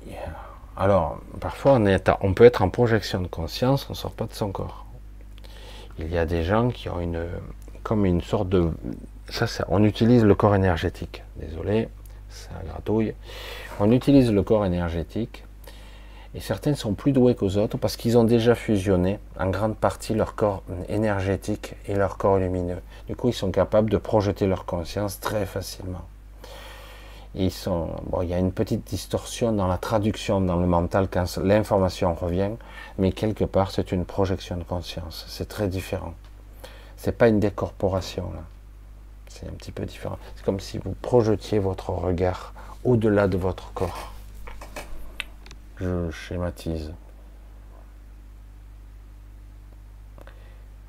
Alors, 0.77 1.19
parfois 1.39 1.73
on, 1.73 1.85
est 1.87 2.11
on 2.21 2.33
peut 2.35 2.43
être 2.43 2.61
en 2.61 2.69
projection 2.69 3.21
de 3.21 3.27
conscience, 3.27 3.87
on 3.89 3.93
ne 3.93 3.97
sort 3.97 4.11
pas 4.11 4.25
de 4.25 4.33
son 4.33 4.51
corps. 4.51 4.85
Il 5.97 6.11
y 6.11 6.17
a 6.17 6.27
des 6.27 6.43
gens 6.43 6.69
qui 6.69 6.89
ont 6.89 6.99
une, 6.99 7.25
comme 7.81 8.05
une 8.05 8.21
sorte 8.21 8.49
de, 8.49 8.71
ça, 9.29 9.47
ça 9.47 9.65
on 9.69 9.83
utilise 9.83 10.23
le 10.23 10.35
corps 10.35 10.53
énergétique. 10.53 11.23
Désolé, 11.37 11.89
ça 12.29 12.51
gratouille. 12.67 13.15
On 13.79 13.91
utilise 13.91 14.31
le 14.31 14.43
corps 14.43 14.65
énergétique 14.65 15.43
et 16.35 16.39
certains 16.39 16.73
sont 16.73 16.93
plus 16.93 17.11
doués 17.11 17.35
qu'aux 17.35 17.57
autres 17.57 17.77
parce 17.77 17.95
qu'ils 17.95 18.17
ont 18.17 18.23
déjà 18.23 18.55
fusionné 18.55 19.19
en 19.39 19.49
grande 19.49 19.77
partie 19.77 20.13
leur 20.13 20.35
corps 20.35 20.63
énergétique 20.89 21.75
et 21.87 21.95
leur 21.95 22.17
corps 22.17 22.37
lumineux. 22.37 22.81
Du 23.07 23.15
coup, 23.15 23.29
ils 23.29 23.33
sont 23.33 23.51
capables 23.51 23.89
de 23.89 23.97
projeter 23.97 24.47
leur 24.47 24.65
conscience 24.65 25.19
très 25.19 25.45
facilement. 25.45 26.01
Ils 27.35 27.51
sont, 27.51 27.89
bon, 28.05 28.21
il 28.21 28.29
y 28.29 28.33
a 28.33 28.37
une 28.37 28.51
petite 28.51 28.85
distorsion 28.85 29.51
dans 29.51 29.67
la 29.67 29.77
traduction 29.77 30.39
dans 30.39 30.57
le 30.57 30.67
mental 30.67 31.07
quand 31.09 31.37
l'information 31.37 32.13
revient, 32.13 32.51
mais 32.99 33.11
quelque 33.11 33.43
part 33.43 33.71
c'est 33.71 33.91
une 33.91 34.05
projection 34.05 34.57
de 34.57 34.63
conscience. 34.63 35.25
C'est 35.27 35.47
très 35.47 35.67
différent. 35.67 36.13
C'est 36.95 37.17
pas 37.17 37.27
une 37.27 37.39
décorporation 37.39 38.31
là. 38.33 38.43
C'est 39.27 39.47
un 39.47 39.53
petit 39.53 39.71
peu 39.71 39.83
différent. 39.85 40.19
C'est 40.35 40.45
comme 40.45 40.59
si 40.59 40.77
vous 40.77 40.95
projetiez 41.01 41.57
votre 41.57 41.89
regard 41.89 42.53
au-delà 42.83 43.27
de 43.27 43.37
votre 43.37 43.73
corps. 43.73 44.12
Je 45.77 46.11
schématise. 46.11 46.93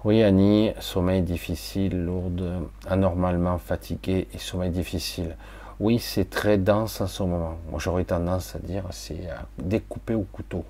Oui, 0.05 0.23
Annie, 0.23 0.73
sommeil 0.81 1.23
difficile, 1.23 2.05
lourde, 2.05 2.69
anormalement 2.87 3.59
fatigué 3.59 4.29
et 4.35 4.39
sommeil 4.39 4.71
difficile. 4.71 5.37
Oui, 5.81 5.99
c'est 5.99 6.29
très 6.29 6.59
dense 6.59 7.01
en 7.01 7.07
ce 7.07 7.23
moment. 7.23 7.57
Moi, 7.71 7.81
j'aurais 7.81 8.05
tendance 8.05 8.55
à 8.55 8.59
dire 8.59 8.85
c'est 8.91 9.29
découpé 9.59 10.15
au 10.15 10.27
couteau. 10.31 10.65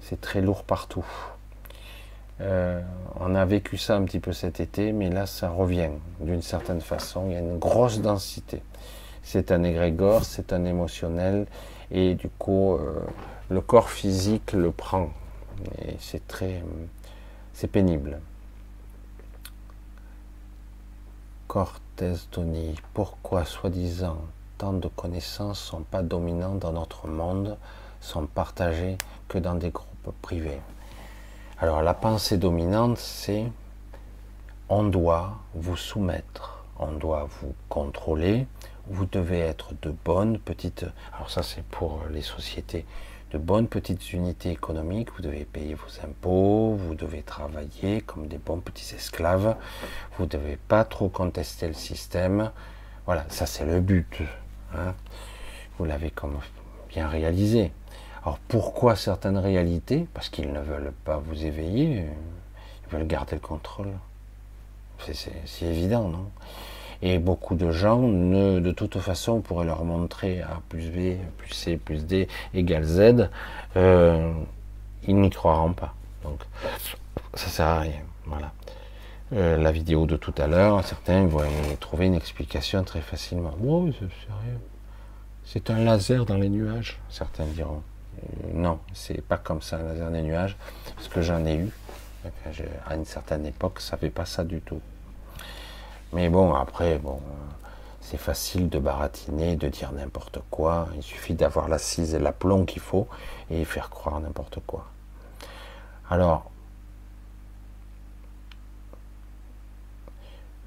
C'est 0.00 0.20
très 0.20 0.40
lourd 0.40 0.62
partout. 0.62 1.04
Euh, 2.40 2.80
on 3.18 3.34
a 3.34 3.44
vécu 3.44 3.76
ça 3.76 3.96
un 3.96 4.04
petit 4.04 4.20
peu 4.20 4.32
cet 4.32 4.60
été, 4.60 4.92
mais 4.92 5.10
là, 5.10 5.26
ça 5.26 5.50
revient 5.50 5.90
d'une 6.20 6.42
certaine 6.42 6.80
façon. 6.80 7.24
Il 7.26 7.32
y 7.32 7.36
a 7.36 7.40
une 7.40 7.58
grosse 7.58 8.00
densité 8.00 8.62
c'est 9.28 9.52
un 9.52 9.62
égrégore, 9.62 10.24
c'est 10.24 10.54
un 10.54 10.64
émotionnel, 10.64 11.46
et 11.90 12.14
du 12.14 12.28
coup, 12.28 12.74
euh, 12.74 13.00
le 13.48 13.60
corps 13.60 13.90
physique 13.90 14.52
le 14.52 14.70
prend. 14.70 15.10
Et 15.82 15.96
c'est 15.98 16.26
très, 16.28 16.62
c'est 17.52 17.68
pénible. 17.68 18.20
Cortez 21.48 22.14
Tony, 22.30 22.74
pourquoi 22.94 23.44
soi-disant 23.44 24.18
tant 24.58 24.72
de 24.72 24.88
connaissances 24.88 25.58
sont 25.58 25.82
pas 25.82 26.02
dominantes 26.02 26.58
dans 26.58 26.72
notre 26.72 27.08
monde, 27.08 27.56
sont 28.00 28.26
partagées 28.26 28.98
que 29.28 29.38
dans 29.38 29.54
des 29.54 29.70
groupes 29.70 30.14
privés? 30.20 30.60
Alors 31.58 31.82
la 31.82 31.94
pensée 31.94 32.36
dominante, 32.36 32.98
c'est 32.98 33.50
on 34.68 34.84
doit 34.84 35.38
vous 35.54 35.76
soumettre, 35.76 36.62
on 36.78 36.92
doit 36.92 37.26
vous 37.40 37.54
contrôler, 37.68 38.46
vous 38.90 39.06
devez 39.06 39.40
être 39.40 39.74
de 39.82 39.90
bonnes 40.04 40.38
petites, 40.38 40.86
alors 41.14 41.30
ça 41.30 41.42
c'est 41.42 41.64
pour 41.64 42.02
les 42.10 42.22
sociétés 42.22 42.84
de 43.30 43.38
bonnes 43.38 43.68
petites 43.68 44.12
unités 44.12 44.50
économiques, 44.50 45.10
vous 45.14 45.22
devez 45.22 45.44
payer 45.44 45.74
vos 45.74 46.02
impôts, 46.02 46.74
vous 46.76 46.94
devez 46.94 47.22
travailler 47.22 48.00
comme 48.00 48.26
des 48.26 48.38
bons 48.38 48.60
petits 48.60 48.94
esclaves, 48.94 49.54
vous 50.16 50.24
ne 50.24 50.28
devez 50.28 50.56
pas 50.56 50.84
trop 50.84 51.08
contester 51.10 51.66
le 51.66 51.74
système. 51.74 52.50
Voilà, 53.04 53.26
ça 53.28 53.44
c'est 53.44 53.66
le 53.66 53.80
but. 53.80 54.22
Hein. 54.74 54.94
Vous 55.78 55.84
l'avez 55.84 56.10
comme 56.10 56.38
bien 56.88 57.06
réalisé. 57.06 57.72
Alors 58.22 58.38
pourquoi 58.48 58.96
certaines 58.96 59.38
réalités? 59.38 60.06
Parce 60.14 60.30
qu'ils 60.30 60.52
ne 60.52 60.60
veulent 60.60 60.92
pas 61.04 61.18
vous 61.18 61.44
éveiller, 61.44 62.06
ils 62.86 62.90
veulent 62.90 63.06
garder 63.06 63.34
le 63.34 63.40
contrôle. 63.40 63.92
C'est 65.12 65.66
évident, 65.66 66.08
non? 66.08 66.30
Et 67.00 67.18
beaucoup 67.18 67.54
de 67.54 67.70
gens, 67.70 68.00
ne, 68.00 68.58
de 68.58 68.72
toute 68.72 68.98
façon, 68.98 69.32
on 69.32 69.40
pourrait 69.40 69.66
leur 69.66 69.84
montrer 69.84 70.42
A 70.42 70.60
plus 70.68 70.90
B, 70.90 71.16
plus 71.36 71.54
C, 71.54 71.76
plus 71.76 72.04
D 72.04 72.26
égale 72.54 72.84
Z, 72.84 73.30
euh, 73.76 74.32
ils 75.06 75.16
n'y 75.16 75.30
croiront 75.30 75.72
pas. 75.74 75.94
Donc, 76.24 76.40
ça 77.34 77.48
sert 77.48 77.66
à 77.66 77.80
rien. 77.80 78.00
Voilà. 78.26 78.52
Euh, 79.32 79.58
la 79.58 79.70
vidéo 79.70 80.06
de 80.06 80.16
tout 80.16 80.34
à 80.38 80.46
l'heure, 80.46 80.84
certains 80.84 81.26
vont 81.26 81.42
trouver 81.78 82.06
une 82.06 82.14
explication 82.14 82.82
très 82.82 83.00
facilement. 83.00 83.54
Oh, 83.64 83.88
c'est 85.44 85.70
un 85.70 85.84
laser 85.84 86.24
dans 86.24 86.36
les 86.36 86.48
nuages, 86.48 86.98
certains 87.08 87.44
diront. 87.44 87.82
Euh, 88.18 88.50
non, 88.54 88.80
c'est 88.92 89.22
pas 89.22 89.36
comme 89.36 89.62
ça, 89.62 89.76
un 89.76 89.82
laser 89.84 90.06
dans 90.06 90.16
les 90.16 90.22
nuages, 90.22 90.56
parce 90.96 91.08
que 91.08 91.22
j'en 91.22 91.44
ai 91.46 91.56
eu. 91.56 91.70
À 92.86 92.96
une 92.96 93.04
certaine 93.04 93.46
époque, 93.46 93.80
ça 93.80 93.96
fait 93.96 94.10
pas 94.10 94.26
ça 94.26 94.44
du 94.44 94.60
tout. 94.60 94.80
Mais 96.12 96.28
bon, 96.28 96.54
après, 96.54 96.98
bon, 96.98 97.20
c'est 98.00 98.16
facile 98.16 98.68
de 98.68 98.78
baratiner, 98.78 99.56
de 99.56 99.68
dire 99.68 99.92
n'importe 99.92 100.38
quoi. 100.50 100.88
Il 100.96 101.02
suffit 101.02 101.34
d'avoir 101.34 101.68
l'assise 101.68 102.14
et 102.14 102.18
l'aplomb 102.18 102.64
qu'il 102.64 102.80
faut 102.80 103.06
et 103.50 103.64
faire 103.64 103.90
croire 103.90 104.18
n'importe 104.20 104.60
quoi. 104.66 104.86
Alors, 106.10 106.50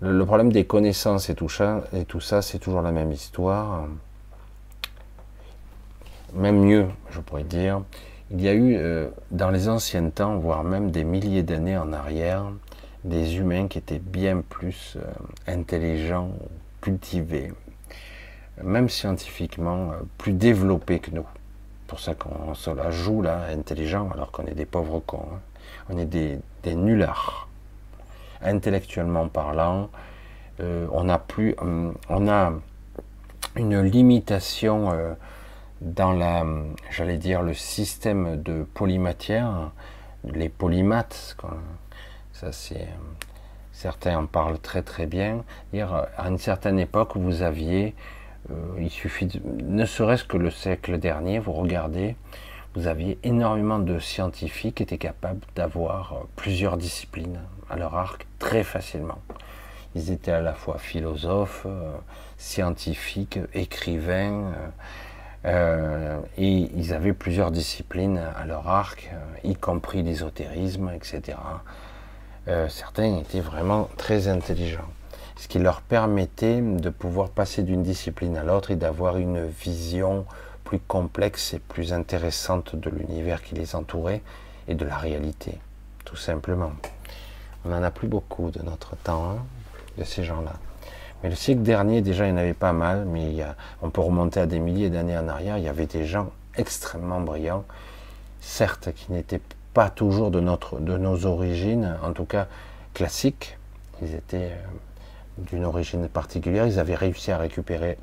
le 0.01 0.25
problème 0.25 0.51
des 0.51 0.65
connaissances 0.65 1.29
et 1.29 1.35
tout 1.35 1.49
ça, 1.49 2.41
c'est 2.41 2.59
toujours 2.59 2.81
la 2.81 2.91
même 2.91 3.11
histoire. 3.11 3.87
Même 6.33 6.59
mieux, 6.59 6.87
je 7.09 7.19
pourrais 7.19 7.43
dire. 7.43 7.81
Il 8.29 8.41
y 8.41 8.47
a 8.47 8.53
eu, 8.53 8.75
euh, 8.77 9.09
dans 9.31 9.49
les 9.49 9.67
anciens 9.67 10.09
temps, 10.09 10.37
voire 10.37 10.63
même 10.63 10.89
des 10.89 11.03
milliers 11.03 11.43
d'années 11.43 11.77
en 11.77 11.91
arrière, 11.91 12.45
des 13.03 13.37
humains 13.37 13.67
qui 13.67 13.77
étaient 13.77 13.99
bien 13.99 14.41
plus 14.41 14.97
euh, 14.97 15.11
intelligents, 15.47 16.31
cultivés, 16.81 17.51
même 18.63 18.89
scientifiquement, 18.89 19.91
euh, 19.91 19.95
plus 20.17 20.33
développés 20.33 20.99
que 20.99 21.11
nous. 21.11 21.25
pour 21.87 21.99
ça 21.99 22.15
qu'on 22.15 22.53
se 22.53 22.69
la 22.69 22.91
joue 22.91 23.21
là, 23.21 23.45
intelligent, 23.51 24.09
alors 24.11 24.31
qu'on 24.31 24.45
est 24.45 24.53
des 24.53 24.65
pauvres 24.65 24.99
cons. 24.99 25.27
Hein. 25.33 25.39
On 25.89 25.97
est 25.97 26.05
des, 26.05 26.39
des 26.63 26.75
nullards. 26.75 27.47
Intellectuellement 28.41 29.27
parlant, 29.27 29.89
on 30.59 31.09
a 31.09 31.17
plus, 31.17 31.55
on 31.59 32.27
a 32.27 32.53
une 33.55 33.81
limitation 33.81 35.15
dans 35.81 36.11
la, 36.11 36.45
j'allais 36.91 37.17
dire, 37.17 37.41
le 37.41 37.53
système 37.53 38.41
de 38.41 38.63
polymatière, 38.63 39.71
les 40.23 40.49
polymaths, 40.49 41.35
ça 42.41 42.51
c'est, 42.51 42.87
certains 43.71 44.17
en 44.17 44.25
parlent 44.25 44.57
très 44.57 44.81
très 44.81 45.05
bien. 45.05 45.43
Dire, 45.73 46.07
à 46.17 46.27
une 46.27 46.39
certaine 46.39 46.79
époque, 46.79 47.11
vous 47.15 47.43
aviez, 47.43 47.93
euh, 48.49 48.53
il 48.79 48.89
suffit, 48.89 49.27
de, 49.27 49.39
ne 49.45 49.85
serait-ce 49.85 50.23
que 50.23 50.37
le 50.37 50.49
siècle 50.49 50.97
dernier, 50.97 51.37
vous 51.37 51.51
regardez, 51.51 52.15
vous 52.73 52.87
aviez 52.87 53.19
énormément 53.23 53.77
de 53.77 53.99
scientifiques 53.99 54.75
qui 54.75 54.83
étaient 54.83 54.97
capables 54.97 55.41
d'avoir 55.55 56.13
euh, 56.13 56.15
plusieurs 56.35 56.77
disciplines 56.77 57.39
à 57.69 57.75
leur 57.75 57.93
arc 57.93 58.25
très 58.39 58.63
facilement. 58.63 59.19
Ils 59.93 60.09
étaient 60.09 60.31
à 60.31 60.41
la 60.41 60.53
fois 60.53 60.79
philosophes, 60.79 61.67
euh, 61.67 61.91
scientifiques, 62.37 63.37
écrivains. 63.53 64.51
Euh, 65.45 66.19
et 66.37 66.69
ils 66.75 66.93
avaient 66.93 67.13
plusieurs 67.13 67.51
disciplines 67.51 68.21
à 68.35 68.45
leur 68.45 68.67
arc, 68.67 69.09
euh, 69.11 69.49
y 69.49 69.55
compris 69.55 70.03
l'ésotérisme, 70.03 70.91
etc. 70.93 71.37
Euh, 72.51 72.67
certains 72.67 73.17
étaient 73.17 73.39
vraiment 73.39 73.87
très 73.95 74.27
intelligents, 74.27 74.89
ce 75.37 75.47
qui 75.47 75.57
leur 75.57 75.79
permettait 75.79 76.59
de 76.59 76.89
pouvoir 76.89 77.29
passer 77.29 77.63
d'une 77.63 77.81
discipline 77.81 78.35
à 78.35 78.43
l'autre 78.43 78.71
et 78.71 78.75
d'avoir 78.75 79.15
une 79.15 79.47
vision 79.47 80.25
plus 80.65 80.79
complexe 80.79 81.53
et 81.53 81.59
plus 81.59 81.93
intéressante 81.93 82.75
de 82.75 82.89
l'univers 82.89 83.41
qui 83.41 83.55
les 83.55 83.73
entourait 83.73 84.21
et 84.67 84.75
de 84.75 84.83
la 84.83 84.97
réalité, 84.97 85.59
tout 86.03 86.17
simplement. 86.17 86.73
On 87.63 87.69
n'en 87.69 87.83
a 87.83 87.91
plus 87.91 88.09
beaucoup 88.09 88.51
de 88.51 88.61
notre 88.63 88.97
temps, 88.97 89.31
hein, 89.31 89.37
de 89.97 90.03
ces 90.03 90.25
gens-là. 90.25 90.53
Mais 91.23 91.29
le 91.29 91.35
siècle 91.35 91.61
dernier, 91.61 92.01
déjà, 92.01 92.25
il 92.25 92.31
y 92.31 92.33
en 92.33 92.37
avait 92.37 92.53
pas 92.53 92.73
mal, 92.73 93.05
mais 93.05 93.45
on 93.81 93.91
peut 93.91 94.01
remonter 94.01 94.41
à 94.41 94.45
des 94.45 94.59
milliers 94.59 94.89
d'années 94.89 95.17
en 95.17 95.29
arrière, 95.29 95.57
il 95.57 95.63
y 95.63 95.69
avait 95.69 95.85
des 95.85 96.05
gens 96.05 96.31
extrêmement 96.57 97.21
brillants, 97.21 97.63
certes, 98.41 98.89
qui 98.93 99.13
n'étaient 99.13 99.41
pas 99.73 99.89
toujours 99.89 100.31
de, 100.31 100.39
notre, 100.39 100.79
de 100.79 100.97
nos 100.97 101.25
origines, 101.25 101.97
en 102.03 102.13
tout 102.13 102.25
cas 102.25 102.47
classiques, 102.93 103.57
ils 104.01 104.13
étaient 104.15 104.51
euh, 104.51 104.57
d'une 105.37 105.65
origine 105.65 106.07
particulière, 106.09 106.67
ils 106.67 106.79
avaient 106.79 106.95
réussi 106.95 107.31
à 107.31 107.37
récupérer 107.37 107.97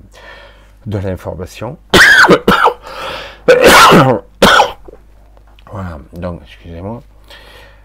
de 0.87 0.99
l'information. 0.99 1.79
voilà, 5.71 5.99
donc, 6.13 6.41
excusez-moi. 6.45 7.03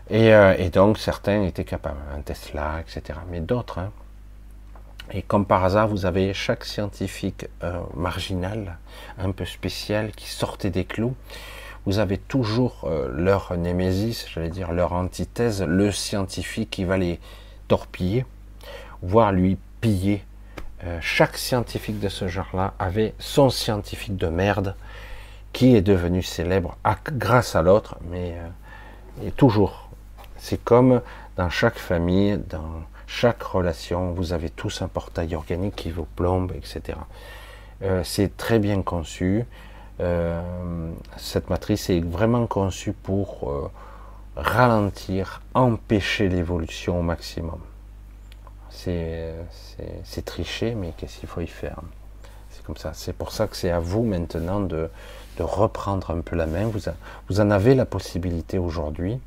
Et, 0.10 0.34
euh, 0.34 0.56
et, 0.58 0.70
donc, 0.70 0.98
certains 0.98 1.44
étaient 1.44 1.64
capables, 1.64 2.00
un 2.16 2.22
Tesla, 2.22 2.82
etc. 2.82 3.20
Mais 3.30 3.40
d'autres, 3.40 3.80
hein, 3.80 3.92
et 5.12 5.22
comme 5.22 5.46
par 5.46 5.64
hasard, 5.64 5.88
vous 5.88 6.06
avez 6.06 6.34
chaque 6.34 6.64
scientifique 6.64 7.48
euh, 7.64 7.80
marginal, 7.96 8.78
un 9.20 9.32
peu 9.32 9.46
spécial, 9.46 10.12
qui 10.12 10.30
sortait 10.30 10.70
des 10.70 10.86
clous. 10.86 11.16
Vous 11.86 12.00
avez 12.00 12.18
toujours 12.18 12.86
euh, 12.86 13.10
leur 13.14 13.56
némésis, 13.58 14.26
j'allais 14.34 14.50
dire 14.50 14.72
leur 14.72 14.94
antithèse, 14.94 15.62
le 15.64 15.92
scientifique 15.92 16.70
qui 16.72 16.86
va 16.86 16.98
les 16.98 17.20
torpiller, 17.68 18.26
voire 19.02 19.32
lui 19.32 19.58
piller. 19.82 20.24
Euh, 20.86 20.98
chaque 21.02 21.38
scientifique 21.38 22.00
de 22.00 22.10
ce 22.10 22.28
genre-là 22.28 22.74
avait 22.80 23.14
son 23.20 23.50
scientifique 23.50 24.18
de 24.18 24.28
merde 24.28 24.76
qui 25.52 25.76
est 25.76 25.82
devenu 25.82 26.24
célèbre 26.24 26.78
grâce 27.12 27.56
à 27.56 27.62
l'autre, 27.62 27.98
mais 28.10 28.36
et 29.24 29.32
toujours. 29.32 29.90
C'est 30.38 30.64
comme 30.64 31.02
dans 31.38 31.50
chaque 31.50 31.78
famille, 31.78 32.40
dans 32.50 32.84
chaque 33.08 33.44
relation, 33.44 34.12
vous 34.12 34.34
avez 34.34 34.50
tous 34.50 34.82
un 34.82 34.88
portail 34.88 35.36
organique 35.36 35.76
qui 35.76 35.92
vous 35.92 36.06
plombe, 36.16 36.52
etc. 36.56 36.98
Euh, 37.84 38.04
c'est 38.04 38.36
très 38.38 38.60
bien 38.60 38.82
conçu. 38.82 39.46
Euh, 40.00 40.42
cette 41.18 41.50
matrice 41.50 41.90
est 41.90 42.00
vraiment 42.00 42.48
conçue 42.48 42.94
pour 42.94 43.50
euh, 43.50 43.70
ralentir, 44.36 45.42
empêcher 45.54 46.30
l'évolution 46.30 47.00
au 47.00 47.04
maximum. 47.04 47.60
C'est 48.70 49.36
tricher, 50.26 50.76
mais 50.76 50.94
qu'est-ce 50.98 51.20
qu'il 51.20 51.30
faut 51.30 51.42
y 51.42 51.48
faire? 51.48 51.80
C'est 52.50 52.64
comme 52.64 52.76
ça. 52.76 52.92
C'est 52.94 53.14
pour 53.14 53.32
ça 53.32 53.48
que 53.48 53.56
c'est 53.56 53.72
à 53.72 53.80
vous 53.80 54.04
maintenant 54.04 54.60
de, 54.60 54.90
reprendre 55.40 56.12
un 56.12 56.22
peu 56.22 56.36
la 56.36 56.48
main. 56.48 56.70
vous 57.30 57.40
en 57.40 57.52
avez 57.52 57.76
la 57.76 57.86
possibilité 57.86 58.58
aujourd'hui 58.58 59.20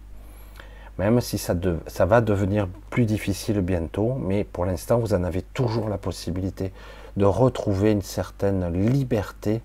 même 0.98 1.20
si 1.20 1.36
ça, 1.36 1.54
ça, 1.86 2.06
va 2.06 2.20
devenir 2.20 2.68
plus 2.90 3.04
difficile 3.04 3.60
bientôt, 3.60 4.14
mais 4.14 4.44
pour 4.44 4.64
l'instant, 4.64 4.98
vous 4.98 5.12
en 5.12 5.24
avez 5.24 5.42
toujours 5.42 5.88
la 5.88 5.98
possibilité 5.98 6.72
de 7.16 7.24
retrouver 7.24 7.92
une 7.92 8.02
certaine 8.02 8.72
liberté 8.72 9.60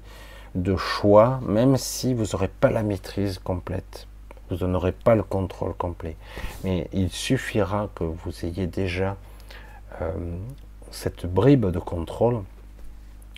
de 0.55 0.75
choix, 0.75 1.39
même 1.43 1.77
si 1.77 2.13
vous 2.13 2.25
n'aurez 2.33 2.47
pas 2.47 2.69
la 2.69 2.83
maîtrise 2.83 3.39
complète, 3.39 4.07
vous 4.49 4.67
n'aurez 4.67 4.91
pas 4.91 5.15
le 5.15 5.23
contrôle 5.23 5.73
complet. 5.73 6.17
Mais 6.63 6.89
il 6.91 7.09
suffira 7.11 7.89
que 7.95 8.03
vous 8.03 8.45
ayez 8.45 8.67
déjà 8.67 9.15
euh, 10.01 10.11
cette 10.91 11.25
bribe 11.25 11.67
de 11.67 11.79
contrôle, 11.79 12.43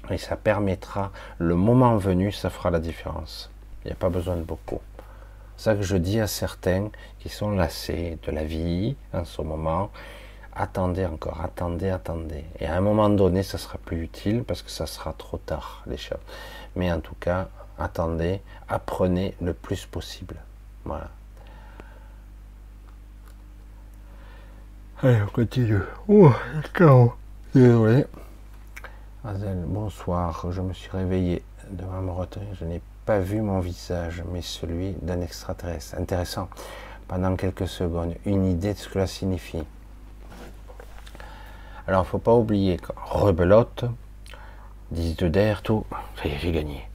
et 0.10 0.18
ça 0.18 0.36
permettra, 0.36 1.12
le 1.38 1.56
moment 1.56 1.98
venu, 1.98 2.32
ça 2.32 2.50
fera 2.50 2.72
la 2.72 2.80
différence. 2.80 3.50
Il 3.84 3.88
n'y 3.88 3.94
a 3.94 3.96
pas 3.96 4.10
besoin 4.10 4.36
de 4.36 4.44
beaucoup. 4.44 4.82
C'est 5.56 5.66
ça 5.66 5.76
que 5.76 5.84
je 5.84 5.96
dis 5.96 6.20
à 6.20 6.28
certains 6.28 6.90
qui 7.20 7.30
sont 7.30 7.52
lassés 7.52 8.18
de 8.24 8.32
la 8.32 8.44
vie 8.44 8.96
en 9.14 9.24
ce 9.24 9.42
moment. 9.42 9.92
Attendez 10.56 11.06
encore, 11.06 11.42
attendez, 11.42 11.90
attendez. 11.90 12.44
Et 12.60 12.66
à 12.66 12.76
un 12.76 12.82
moment 12.82 13.10
donné, 13.10 13.44
ça 13.44 13.58
sera 13.58 13.78
plus 13.78 14.04
utile 14.04 14.44
parce 14.44 14.62
que 14.62 14.70
ça 14.70 14.86
sera 14.86 15.14
trop 15.14 15.38
tard, 15.38 15.84
les 15.88 15.98
choses. 15.98 16.20
Mais 16.76 16.92
en 16.92 17.00
tout 17.00 17.16
cas, 17.20 17.50
attendez, 17.78 18.42
apprenez 18.68 19.36
le 19.42 19.54
plus 19.54 19.86
possible. 19.86 20.36
Voilà. 20.86 21.10
Allez, 25.02 25.22
on 25.22 25.28
continue. 25.28 25.82
Oh, 26.08 26.32
Désolé. 27.54 28.06
bonsoir. 29.68 30.52
Je 30.52 30.62
me 30.62 30.74
suis 30.74 30.90
réveillé 30.90 31.44
devant 31.70 32.02
mon 32.02 32.14
retraite. 32.14 32.48
Je 32.60 32.66
n'ai 32.66 32.82
pas 33.06 33.20
vu 33.20 33.42
mon 33.42 33.60
visage, 33.60 34.24
mais 34.32 34.42
celui 34.42 34.94
d'un 35.02 35.22
extraterrestre. 35.22 35.96
Intéressant. 36.00 36.48
Pendant 37.08 37.36
quelques 37.36 37.68
secondes, 37.68 38.16
une 38.26 38.46
idée 38.46 38.74
de 38.74 38.78
ce 38.80 38.88
que 38.88 38.94
cela 38.94 39.08
signifie. 39.08 39.64
Alors, 41.86 42.04
il 42.04 42.06
ne 42.06 42.10
faut 42.10 42.18
pas 42.20 42.34
oublier 42.34 42.78
que 42.78 42.94
rebelote, 42.96 43.86
10 44.92 45.16
de 45.18 45.28
d'air, 45.28 45.62
tout, 45.62 45.86
j'ai 46.24 46.52
gagné. 46.52 46.88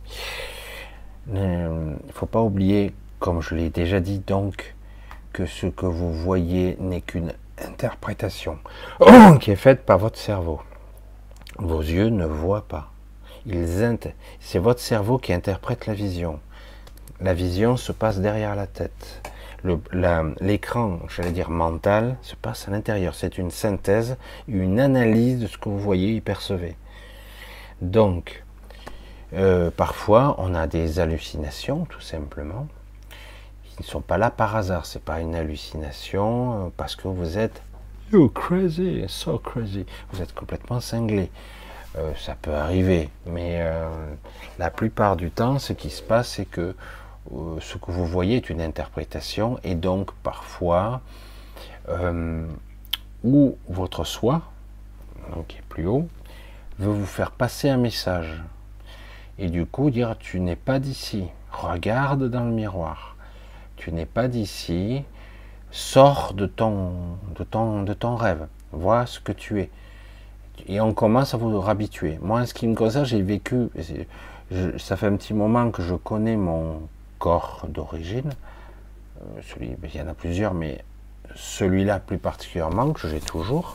Il 1.32 1.40
ne 1.40 1.96
faut 2.12 2.26
pas 2.26 2.40
oublier, 2.40 2.92
comme 3.18 3.42
je 3.42 3.54
l'ai 3.54 3.70
déjà 3.70 4.00
dit, 4.00 4.20
donc, 4.20 4.74
que 5.32 5.46
ce 5.46 5.66
que 5.66 5.86
vous 5.86 6.12
voyez 6.12 6.76
n'est 6.80 7.00
qu'une 7.00 7.32
interprétation 7.64 8.58
qui 9.40 9.50
est 9.50 9.56
faite 9.56 9.84
par 9.84 9.98
votre 9.98 10.18
cerveau. 10.18 10.60
Vos 11.58 11.80
yeux 11.80 12.08
ne 12.08 12.24
voient 12.24 12.66
pas. 12.68 12.92
C'est 14.40 14.58
votre 14.58 14.80
cerveau 14.80 15.18
qui 15.18 15.32
interprète 15.32 15.86
la 15.86 15.94
vision. 15.94 16.38
La 17.20 17.34
vision 17.34 17.76
se 17.76 17.92
passe 17.92 18.20
derrière 18.20 18.54
la 18.54 18.66
tête. 18.66 19.22
L'écran, 20.40 21.00
j'allais 21.08 21.32
dire 21.32 21.50
mental, 21.50 22.16
se 22.22 22.36
passe 22.36 22.68
à 22.68 22.70
l'intérieur. 22.70 23.14
C'est 23.14 23.38
une 23.38 23.50
synthèse, 23.50 24.16
une 24.46 24.78
analyse 24.78 25.40
de 25.40 25.46
ce 25.46 25.58
que 25.58 25.68
vous 25.68 25.78
voyez 25.78 26.16
et 26.16 26.20
percevez. 26.20 26.76
Donc, 27.80 28.42
euh, 29.34 29.70
parfois, 29.70 30.34
on 30.38 30.54
a 30.54 30.66
des 30.66 30.98
hallucinations, 30.98 31.84
tout 31.84 32.00
simplement, 32.00 32.66
qui 33.64 33.82
ne 33.82 33.86
sont 33.86 34.00
pas 34.00 34.18
là 34.18 34.30
par 34.30 34.56
hasard. 34.56 34.86
C'est 34.86 35.02
pas 35.02 35.20
une 35.20 35.34
hallucination 35.34 36.66
euh, 36.66 36.68
parce 36.76 36.96
que 36.96 37.08
vous 37.08 37.38
êtes 37.38 37.62
you 38.12 38.28
crazy, 38.30 39.04
so 39.06 39.38
crazy. 39.38 39.86
Vous 40.12 40.22
êtes 40.22 40.34
complètement 40.34 40.80
cinglé. 40.80 41.30
Euh, 41.96 42.12
ça 42.16 42.34
peut 42.40 42.54
arriver, 42.54 43.10
mais 43.26 43.62
la 44.58 44.70
plupart 44.70 45.16
du 45.16 45.30
temps, 45.30 45.58
ce 45.58 45.72
qui 45.72 45.90
se 45.90 46.02
passe, 46.02 46.28
c'est 46.28 46.44
que 46.44 46.74
ce 47.60 47.76
que 47.76 47.90
vous 47.90 48.06
voyez 48.06 48.36
est 48.36 48.50
une 48.50 48.60
interprétation 48.60 49.58
et 49.62 49.74
donc 49.74 50.12
parfois 50.22 51.02
ou 53.24 53.58
votre 53.68 54.04
soi, 54.04 54.42
qui 55.48 55.56
est 55.56 55.62
plus 55.68 55.86
haut, 55.86 56.08
veut 56.78 56.92
vous 56.92 57.06
faire 57.06 57.30
passer 57.30 57.68
un 57.68 57.76
message 57.76 58.42
et 59.38 59.48
du 59.48 59.66
coup 59.66 59.90
dire 59.90 60.16
tu 60.18 60.40
n'es 60.40 60.56
pas 60.56 60.78
d'ici, 60.78 61.24
regarde 61.52 62.28
dans 62.28 62.44
le 62.44 62.50
miroir, 62.50 63.16
tu 63.76 63.92
n'es 63.92 64.06
pas 64.06 64.28
d'ici, 64.28 65.04
sors 65.70 66.34
de 66.34 66.46
ton, 66.46 66.92
de 67.36 67.44
ton, 67.44 67.82
de 67.82 67.94
ton 67.94 68.16
rêve, 68.16 68.46
vois 68.72 69.06
ce 69.06 69.20
que 69.20 69.32
tu 69.32 69.60
es. 69.60 69.70
Et 70.66 70.80
on 70.80 70.92
commence 70.92 71.34
à 71.34 71.36
vous 71.36 71.62
habituer. 71.68 72.18
Moi, 72.20 72.44
ce 72.44 72.52
qui 72.52 72.66
me 72.66 72.74
concerne, 72.74 73.04
j'ai 73.04 73.22
vécu, 73.22 73.68
ça 74.76 74.96
fait 74.96 75.06
un 75.06 75.16
petit 75.16 75.34
moment 75.34 75.70
que 75.70 75.82
je 75.82 75.94
connais 75.94 76.36
mon 76.36 76.82
corps 77.18 77.66
d'origine. 77.68 78.30
Euh, 79.20 79.40
celui, 79.42 79.76
il 79.82 79.96
y 79.96 80.02
en 80.02 80.08
a 80.08 80.14
plusieurs, 80.14 80.54
mais 80.54 80.84
celui-là 81.36 82.00
plus 82.00 82.18
particulièrement, 82.18 82.92
que 82.92 83.08
j'ai 83.08 83.20
toujours, 83.20 83.74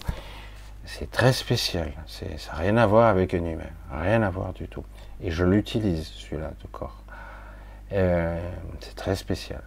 c'est 0.86 1.10
très 1.10 1.34
spécial. 1.34 1.92
ça 2.08 2.26
n'a 2.26 2.58
rien 2.58 2.78
à 2.78 2.86
voir 2.86 3.08
avec 3.08 3.34
un 3.34 3.44
humain. 3.44 3.64
Rien 3.92 4.22
à 4.22 4.30
voir 4.30 4.54
du 4.54 4.68
tout. 4.68 4.84
Et 5.22 5.32
je 5.32 5.46
l'utilise, 5.46 6.08
celui-là, 6.08 6.52
de 6.62 6.68
corps. 6.72 7.04
Euh, 7.94 8.52
c'est 8.80 8.96
très 8.96 9.16
spécial. 9.16 9.62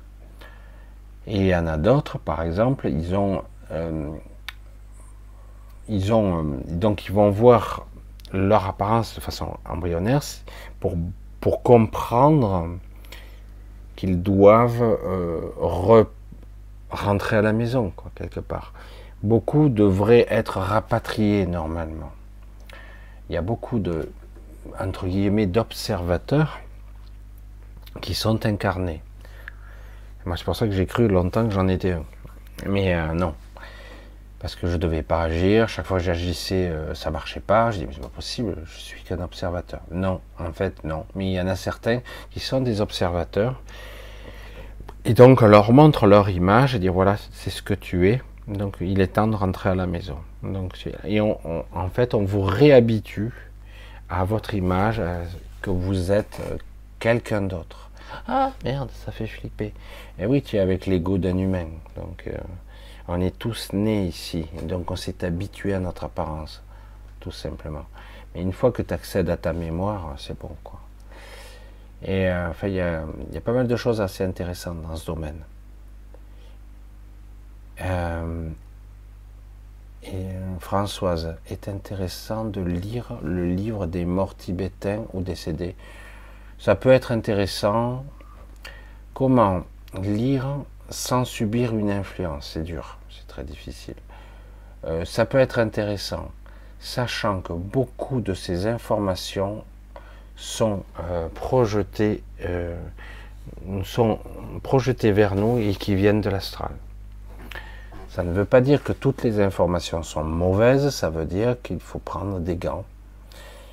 Et 1.27 1.37
il 1.37 1.47
y 1.47 1.57
en 1.57 1.67
a 1.67 1.77
d'autres, 1.77 2.19
par 2.19 2.43
exemple, 2.43 2.89
ils 2.89 3.15
ont, 3.15 3.43
euh, 3.73 4.11
ils 5.89 6.13
ont, 6.13 6.61
donc 6.67 7.07
ils 7.07 7.13
vont 7.13 7.31
voir 7.31 7.87
leur 8.33 8.67
apparence 8.67 9.15
de 9.15 9.21
façon 9.21 9.57
embryonnaire 9.65 10.23
pour, 10.81 10.95
pour 11.41 11.63
comprendre 11.63 12.69
qu'ils 13.97 14.23
doivent 14.23 14.83
euh, 14.83 15.41
rentrer 16.91 17.37
à 17.37 17.43
la 17.43 17.53
maison, 17.53 17.93
quoi, 17.95 18.11
quelque 18.15 18.41
part. 18.41 18.73
Beaucoup 19.23 19.69
devraient 19.69 20.27
être 20.29 20.59
rapatriés 20.59 21.47
normalement. 21.47 22.13
Il 23.29 23.35
y 23.35 23.37
a 23.37 23.43
beaucoup 23.43 23.79
de, 23.79 24.11
entre 24.79 25.07
guillemets, 25.07 25.47
d'observateurs 25.47 26.61
qui 28.01 28.15
sont 28.15 28.47
incarnés. 28.47 29.03
Moi, 30.27 30.37
c'est 30.37 30.45
pour 30.45 30.57
ça 30.57 30.67
que 30.67 30.73
j'ai 30.73 30.87
cru 30.87 31.09
longtemps 31.09 31.47
que 31.47 31.55
j'en 31.55 31.69
étais 31.69 31.93
un. 31.93 32.05
Mais 32.67 32.95
euh, 32.95 33.13
non. 33.15 33.35
Parce 34.39 34.55
que 34.55 34.67
je 34.67 34.73
ne 34.73 34.79
devais 34.79 35.03
pas 35.03 35.23
agir. 35.23 35.69
Chaque 35.69 35.87
fois 35.87 35.99
que 35.99 36.05
j'agissais, 36.05 36.69
euh, 36.69 36.95
ça 36.95 37.11
marchait 37.11 37.41
pas. 37.41 37.71
Je 37.71 37.79
dis, 37.79 37.87
mais 37.87 37.93
c'est 37.95 38.01
pas 38.01 38.09
possible, 38.09 38.57
je 38.65 38.79
suis 38.79 39.03
qu'un 39.03 39.21
observateur. 39.21 39.81
Non, 39.91 40.21
en 40.39 40.53
fait, 40.53 40.85
non. 40.85 41.07
Mais 41.15 41.27
il 41.27 41.33
y 41.33 41.41
en 41.41 41.47
a 41.47 41.57
certains 41.57 42.01
qui 42.31 42.41
sont 42.41 42.61
des 42.61 42.81
observateurs 42.81 43.61
et 45.09 45.15
donc 45.15 45.41
on 45.41 45.47
leur 45.47 45.73
montre 45.73 46.09
leur 46.09 46.31
image 46.31 46.75
et 46.75 46.81
dire 46.81 46.93
voilà, 46.93 47.17
c'est 47.31 47.51
ce 47.51 47.63
que 47.63 47.75
tu 47.75 48.11
es. 48.11 48.21
Donc 48.49 48.77
il 48.81 49.01
est 49.01 49.09
temps 49.09 49.27
de 49.27 49.37
rentrer 49.37 49.71
à 49.71 49.75
la 49.75 49.87
maison. 49.87 50.19
Donc, 50.43 50.77
et 51.05 51.21
en 51.21 51.89
fait, 51.93 52.15
on 52.15 52.25
vous 52.25 52.43
réhabitue 52.43 53.33
à 54.09 54.25
votre 54.25 54.55
image, 54.55 55.01
que 55.67 55.71
vous 55.71 56.13
êtes 56.13 56.41
euh, 56.41 56.59
quelqu'un 57.01 57.43
d'autre. 57.43 57.91
Ah 58.29 58.53
merde, 58.65 58.91
ça 59.05 59.11
fait 59.11 59.27
flipper. 59.27 59.73
Et 60.19 60.27
oui, 60.27 60.41
tu 60.43 60.57
es 60.57 60.61
avec 60.61 60.87
l'ego 60.87 61.19
d'un 61.19 61.37
humain. 61.37 61.67
Donc 61.97 62.25
euh, 62.29 62.39
on 63.09 63.21
est 63.21 63.37
tous 63.37 63.73
nés 63.73 64.07
ici. 64.07 64.47
Donc 64.63 64.91
on 64.93 64.97
s'est 64.97 65.25
habitué 65.25 65.75
à 65.75 65.81
notre 65.81 66.05
apparence, 66.05 66.63
tout 67.19 67.33
simplement. 67.33 67.85
Mais 68.35 68.43
une 68.43 68.53
fois 68.53 68.71
que 68.71 68.83
tu 68.83 68.95
accèdes 68.95 69.29
à 69.29 69.37
ta 69.37 69.53
mémoire, 69.53 70.15
c'est 70.19 70.39
bon 70.39 70.55
quoi. 70.63 70.81
Et 72.03 72.29
euh, 72.29 72.51
enfin, 72.51 72.69
il 72.69 72.75
y, 72.75 72.81
a, 72.81 73.05
pas 73.45 73.53
mal 73.53 73.67
de 73.67 73.77
choses 73.77 74.01
assez 74.01 74.23
intéressantes 74.23 74.83
dans 74.83 74.95
ce 74.95 75.07
domaine. 75.07 75.43
Euh, 77.81 78.49
euh, 80.09 80.59
Françoise, 80.61 81.37
est 81.51 81.69
intéressant 81.69 82.45
de 82.45 82.61
lire 82.61 83.19
le 83.23 83.47
livre 83.47 83.87
des 83.87 84.05
morts 84.05 84.37
tibétains 84.37 85.05
ou 85.13 85.21
décédés. 85.21 85.75
Ça 86.59 86.75
peut 86.75 86.93
être 86.93 87.13
intéressant. 87.13 88.05
Comment 89.15 89.63
lire 90.01 90.47
sans 90.91 91.25
subir 91.25 91.75
une 91.75 91.91
influence? 91.91 92.51
C'est 92.55 92.63
dur, 92.63 92.99
c'est 93.11 93.27
très 93.27 93.45
difficile. 93.45 93.97
ça 95.05 95.27
peut 95.27 95.39
être 95.39 95.59
intéressant, 95.59 96.31
sachant 96.79 97.41
que 97.41 97.53
beaucoup 97.53 98.21
de 98.21 98.35
ces 98.35 98.67
informations 98.67 99.65
sont 100.37 100.85
euh, 101.01 101.29
projetés, 101.29 102.23
euh, 102.45 102.77
sont 103.85 104.19
projetés 104.63 105.11
vers 105.11 105.35
nous 105.35 105.59
et 105.59 105.75
qui 105.75 105.95
viennent 105.95 106.21
de 106.21 106.31
l'astral. 106.31 106.73
Ça 108.17 108.23
ne 108.23 108.33
veut 108.33 108.47
pas 108.47 108.63
dire 108.63 108.83
que 108.83 108.95
toutes 108.95 109.25
les 109.25 109.41
informations 109.41 110.03
sont 110.03 110.25
mauvaises, 110.25 110.89
ça 110.89 111.11
veut 111.11 111.27
dire 111.27 111.61
qu'il 111.63 111.81
faut 111.81 111.99
prendre 111.99 112.41
des 112.41 112.57
gants, 112.57 112.87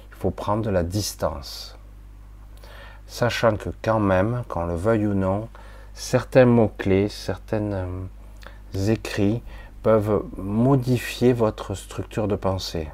il 0.09 0.15
faut 0.17 0.31
prendre 0.31 0.63
de 0.63 0.69
la 0.69 0.83
distance. 0.83 1.77
Sachant 3.07 3.55
que 3.55 3.69
quand 3.81 4.01
même, 4.01 4.43
qu'on 4.49 4.65
le 4.65 4.75
veuille 4.75 5.07
ou 5.07 5.13
non, 5.13 5.47
certains 5.93 6.43
mots-clés, 6.43 7.07
certains 7.07 7.71
euh, 7.71 7.87
écrits 8.89 9.41
peuvent 9.81 10.23
modifier 10.35 11.31
votre 11.31 11.73
structure 11.73 12.27
de 12.27 12.35
pensée 12.35 12.89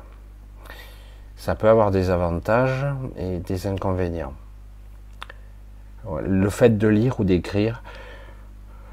ça 1.40 1.56
peut 1.56 1.70
avoir 1.70 1.90
des 1.90 2.10
avantages 2.10 2.86
et 3.16 3.40
des 3.40 3.66
inconvénients. 3.66 4.34
Le 6.22 6.50
fait 6.50 6.78
de 6.78 6.88
lire 6.90 7.22
ou 7.22 7.24
d'écrire 7.24 7.82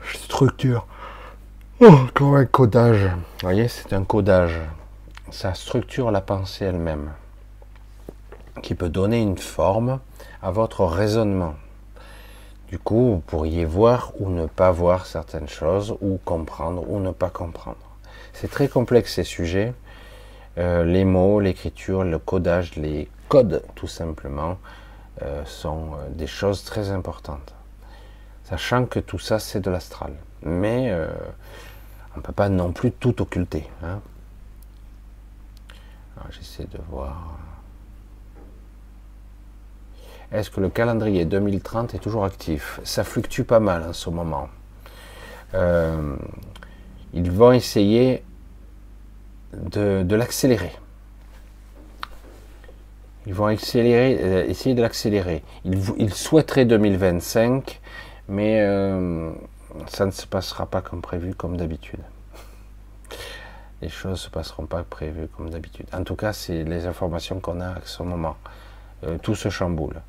structure 0.05 0.87
oh, 1.81 2.35
un 2.35 2.44
codage. 2.47 3.05
Vous 3.05 3.43
voyez, 3.43 3.69
c'est 3.69 3.93
un 3.93 4.05
codage. 4.05 4.61
Ça 5.31 5.55
structure 5.55 6.11
la 6.11 6.20
pensée 6.20 6.65
elle-même, 6.65 7.12
qui 8.62 8.74
peut 8.74 8.89
donner 8.89 9.20
une 9.20 9.39
forme 9.39 10.01
à 10.43 10.51
votre 10.51 10.85
raisonnement. 10.85 11.55
Du 12.69 12.78
coup, 12.78 13.11
vous 13.11 13.19
pourriez 13.19 13.65
voir 13.65 14.12
ou 14.19 14.31
ne 14.31 14.47
pas 14.47 14.70
voir 14.70 15.07
certaines 15.07 15.48
choses, 15.48 15.97
ou 16.01 16.19
comprendre 16.24 16.89
ou 16.89 16.98
ne 16.98 17.11
pas 17.11 17.31
comprendre. 17.31 17.77
C'est 18.32 18.51
très 18.51 18.69
complexe 18.69 19.15
ces 19.15 19.24
sujets. 19.24 19.74
Euh, 20.59 20.85
les 20.85 21.05
mots, 21.05 21.40
l'écriture, 21.40 22.05
le 22.05 22.19
codage, 22.19 22.77
les 22.77 23.09
codes 23.28 23.62
tout 23.74 23.86
simplement, 23.86 24.57
euh, 25.23 25.44
sont 25.44 25.93
euh, 25.93 26.09
des 26.11 26.27
choses 26.27 26.65
très 26.65 26.90
importantes. 26.90 27.55
Sachant 28.44 28.86
que 28.86 29.01
tout 29.01 29.19
ça 29.19 29.39
c'est 29.39 29.61
de 29.61 29.70
l'astral. 29.70 30.12
Mais 30.42 30.92
on 32.14 32.18
ne 32.18 32.22
peut 32.22 32.32
pas 32.32 32.48
non 32.48 32.72
plus 32.72 32.92
tout 32.92 33.20
occulter. 33.22 33.68
Hein. 33.82 34.00
J'essaie 36.30 36.64
de 36.64 36.78
voir. 36.90 37.38
Est-ce 40.32 40.50
que 40.50 40.60
le 40.60 40.68
calendrier 40.68 41.24
2030 41.24 41.94
est 41.94 41.98
toujours 41.98 42.24
actif? 42.24 42.80
Ça 42.84 43.04
fluctue 43.04 43.42
pas 43.42 43.60
mal 43.60 43.84
en 43.84 43.92
ce 43.92 44.10
moment. 44.10 44.48
ils 45.54 47.30
vont 47.30 47.52
essayer 47.52 48.22
de, 49.52 50.14
l'accélérer. 50.14 50.72
Ils 53.26 53.34
vont 53.34 53.48
euh, 53.48 54.44
essayer 54.48 54.74
de 54.74 54.82
l'accélérer. 54.82 55.42
Ils, 55.64 55.78
ils, 55.98 56.14
souhaiteraient 56.14 56.64
2025, 56.64 57.80
mais 58.28 58.60
euh, 58.60 59.32
ça 59.89 60.07
ne 60.07 60.11
se 60.11 60.27
passera 60.27 60.66
pas 60.66 60.82
comme 60.82 61.03
prévu, 61.03 61.35
comme 61.35 61.57
d'habitude. 61.57 62.01
Les 63.82 63.89
choses 63.89 64.12
ne 64.12 64.16
se 64.16 64.31
passeront 64.31 64.66
pas 64.66 64.82
prévues 64.82 65.28
comme 65.28 65.51
d'habitude. 65.51 65.86
En 65.93 66.03
tout 66.03 66.16
cas, 66.16 66.32
c'est 66.32 66.65
les 66.65 66.86
informations 66.86 67.40
qu'on 67.40 67.61
a 67.61 67.69
à 67.69 67.81
ce 67.85 68.03
moment. 68.03 68.36
Euh, 69.05 69.19
tout 69.19 69.35
se 69.35 69.51
chamboule. 69.51 70.01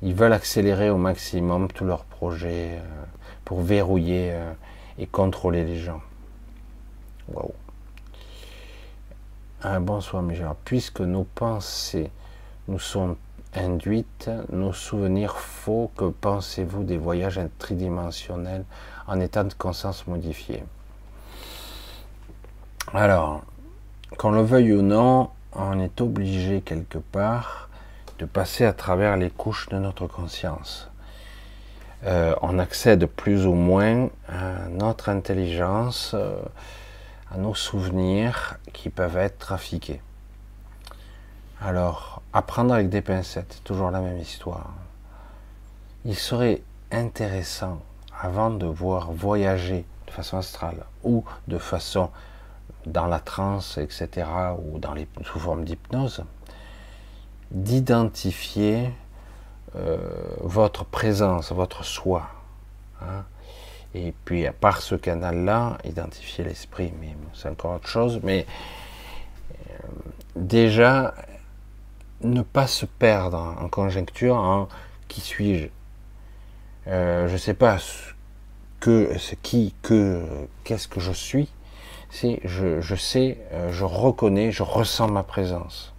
Ils 0.00 0.14
veulent 0.14 0.32
accélérer 0.32 0.90
au 0.90 0.96
maximum 0.96 1.68
tous 1.68 1.84
leurs 1.84 2.04
projets 2.04 2.80
pour 3.44 3.60
verrouiller 3.60 4.34
et 4.98 5.06
contrôler 5.06 5.64
les 5.64 5.78
gens. 5.78 6.00
Waouh. 7.28 7.52
Un 9.62 9.80
bonsoir, 9.80 10.22
mes 10.22 10.34
gens. 10.34 10.56
Puisque 10.64 11.00
nos 11.00 11.22
pensées 11.22 12.10
nous 12.66 12.80
sont 12.80 13.16
induites, 13.54 14.30
nos 14.50 14.72
souvenirs 14.72 15.36
faux, 15.36 15.90
que 15.96 16.06
pensez-vous 16.06 16.82
des 16.82 16.96
voyages 16.96 17.40
tridimensionnels 17.58 18.64
en 19.06 19.20
état 19.20 19.44
de 19.44 19.54
conscience 19.54 20.06
modifié 20.06 20.64
Alors, 22.92 23.42
qu'on 24.18 24.30
le 24.30 24.42
veuille 24.42 24.72
ou 24.72 24.82
non, 24.82 25.30
on 25.52 25.78
est 25.80 26.00
obligé 26.00 26.60
quelque 26.60 26.98
part 26.98 27.68
de 28.18 28.24
passer 28.24 28.64
à 28.64 28.72
travers 28.72 29.16
les 29.16 29.30
couches 29.30 29.68
de 29.68 29.78
notre 29.78 30.06
conscience. 30.06 30.88
Euh, 32.04 32.34
on 32.42 32.58
accède 32.58 33.06
plus 33.06 33.46
ou 33.46 33.52
moins 33.54 34.08
à 34.28 34.68
notre 34.70 35.08
intelligence, 35.08 36.12
euh, 36.14 36.42
à 37.32 37.38
nos 37.38 37.54
souvenirs 37.54 38.58
qui 38.72 38.90
peuvent 38.90 39.16
être 39.16 39.38
trafiqués. 39.38 40.00
Alors, 41.60 42.22
apprendre 42.32 42.74
avec 42.74 42.88
des 42.88 43.02
pincettes, 43.02 43.60
toujours 43.62 43.90
la 43.92 44.00
même 44.00 44.18
histoire. 44.18 44.72
Il 46.04 46.16
serait 46.16 46.62
intéressant, 46.90 47.80
avant 48.22 48.50
de 48.50 48.66
voir 48.66 49.10
voyager 49.12 49.84
de 50.06 50.12
façon 50.12 50.38
astrale 50.38 50.84
ou 51.02 51.24
de 51.48 51.58
façon 51.58 52.08
dans 52.86 53.06
la 53.06 53.18
transe, 53.18 53.78
etc., 53.78 54.26
ou 54.58 54.78
dans 54.78 54.94
les, 54.94 55.08
sous 55.24 55.38
forme 55.38 55.64
d'hypnose, 55.64 56.24
d'identifier 57.50 58.90
euh, 59.76 59.98
votre 60.40 60.84
présence, 60.84 61.52
votre 61.52 61.84
soi. 61.84 62.28
Hein. 63.02 63.24
Et 63.94 64.14
puis, 64.24 64.46
par 64.60 64.80
ce 64.80 64.94
canal-là, 64.94 65.78
identifier 65.84 66.44
l'esprit, 66.44 66.92
mais 67.00 67.14
c'est 67.34 67.48
encore 67.48 67.76
autre 67.76 67.88
chose, 67.88 68.20
mais 68.22 68.46
euh, 69.52 69.74
déjà 70.36 71.14
ne 72.22 72.42
pas 72.42 72.66
se 72.66 72.86
perdre 72.86 73.56
en 73.60 73.68
conjecture 73.68 74.36
en 74.36 74.68
qui 75.08 75.20
suis-je 75.20 75.68
euh, 76.86 77.28
Je 77.28 77.32
ne 77.32 77.38
sais 77.38 77.54
pas 77.54 77.76
que 78.82 79.16
ce 79.16 79.36
qui, 79.36 79.74
que 79.80 80.24
qu'est-ce 80.64 80.88
que 80.88 80.98
je 80.98 81.12
suis. 81.12 81.48
Si 82.10 82.40
je, 82.44 82.80
je 82.80 82.96
sais, 82.96 83.38
euh, 83.52 83.70
je 83.70 83.84
reconnais, 83.84 84.50
je 84.50 84.64
ressens 84.64 85.06
ma 85.06 85.22
présence. 85.22 85.94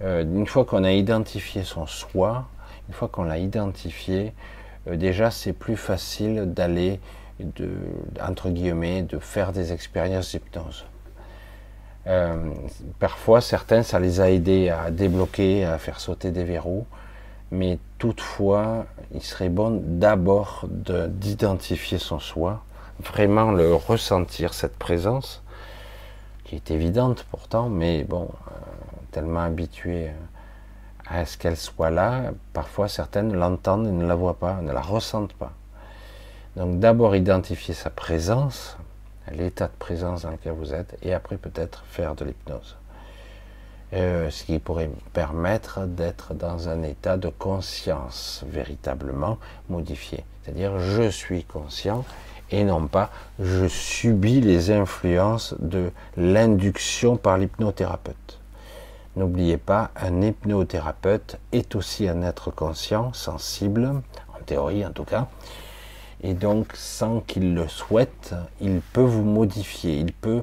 Euh, 0.00 0.22
une 0.22 0.46
fois 0.46 0.64
qu'on 0.64 0.84
a 0.84 0.92
identifié 0.92 1.64
son 1.64 1.86
soi, 1.86 2.46
une 2.88 2.94
fois 2.94 3.08
qu'on 3.08 3.24
l'a 3.24 3.38
identifié, 3.38 4.32
déjà 4.86 5.32
c'est 5.32 5.52
plus 5.52 5.76
facile 5.76 6.52
d'aller, 6.54 7.00
de, 7.40 7.70
entre 8.22 8.50
guillemets, 8.50 9.02
de 9.02 9.18
faire 9.18 9.50
des 9.50 9.72
expériences 9.72 10.30
d'hypnose. 10.30 10.84
Euh, 12.06 12.52
parfois, 13.00 13.40
certains, 13.40 13.82
ça 13.82 13.98
les 13.98 14.20
a 14.20 14.30
aidés 14.30 14.68
à 14.68 14.92
débloquer, 14.92 15.64
à 15.64 15.78
faire 15.78 15.98
sauter 15.98 16.30
des 16.30 16.44
verrous. 16.44 16.86
Mais 17.50 17.78
toutefois, 18.04 18.84
il 19.14 19.22
serait 19.22 19.48
bon 19.48 19.80
d'abord 19.82 20.66
d'identifier 20.68 21.96
son 21.96 22.18
soi, 22.18 22.62
vraiment 23.00 23.50
le 23.50 23.74
ressentir, 23.74 24.52
cette 24.52 24.76
présence, 24.76 25.42
qui 26.44 26.54
est 26.54 26.70
évidente 26.70 27.24
pourtant, 27.30 27.70
mais 27.70 28.04
bon, 28.04 28.28
euh, 28.48 28.50
tellement 29.10 29.40
habitué 29.40 30.10
à 31.06 31.24
ce 31.24 31.38
qu'elle 31.38 31.56
soit 31.56 31.88
là, 31.88 32.32
parfois 32.52 32.88
certaines 32.88 33.32
l'entendent 33.32 33.86
et 33.86 33.90
ne 33.90 34.06
la 34.06 34.16
voient 34.16 34.38
pas, 34.38 34.60
ne 34.60 34.70
la 34.70 34.82
ressentent 34.82 35.32
pas. 35.32 35.52
Donc 36.56 36.80
d'abord 36.80 37.16
identifier 37.16 37.72
sa 37.72 37.88
présence, 37.88 38.76
l'état 39.32 39.68
de 39.68 39.78
présence 39.78 40.24
dans 40.24 40.30
lequel 40.30 40.52
vous 40.52 40.74
êtes, 40.74 40.98
et 41.00 41.14
après 41.14 41.38
peut-être 41.38 41.84
faire 41.86 42.14
de 42.14 42.26
l'hypnose. 42.26 42.76
Euh, 43.92 44.28
ce 44.30 44.44
qui 44.44 44.58
pourrait 44.58 44.90
permettre 45.12 45.86
d'être 45.86 46.34
dans 46.34 46.68
un 46.68 46.82
état 46.82 47.16
de 47.16 47.28
conscience 47.28 48.42
véritablement 48.48 49.38
modifié. 49.68 50.24
C'est-à-dire 50.42 50.80
je 50.80 51.08
suis 51.10 51.44
conscient 51.44 52.04
et 52.50 52.64
non 52.64 52.88
pas 52.88 53.10
je 53.38 53.68
subis 53.68 54.40
les 54.40 54.72
influences 54.72 55.54
de 55.60 55.92
l'induction 56.16 57.16
par 57.16 57.38
l'hypnothérapeute. 57.38 58.40
N'oubliez 59.14 59.58
pas, 59.58 59.90
un 59.94 60.22
hypnothérapeute 60.22 61.38
est 61.52 61.76
aussi 61.76 62.08
un 62.08 62.22
être 62.22 62.50
conscient, 62.50 63.12
sensible, 63.12 64.02
en 64.34 64.42
théorie 64.44 64.84
en 64.84 64.90
tout 64.90 65.04
cas, 65.04 65.28
et 66.24 66.32
donc, 66.32 66.72
sans 66.74 67.20
qu'il 67.20 67.54
le 67.54 67.68
souhaite, 67.68 68.34
il 68.62 68.80
peut 68.80 69.02
vous 69.02 69.24
modifier, 69.24 69.98
il 69.98 70.14
peut 70.14 70.42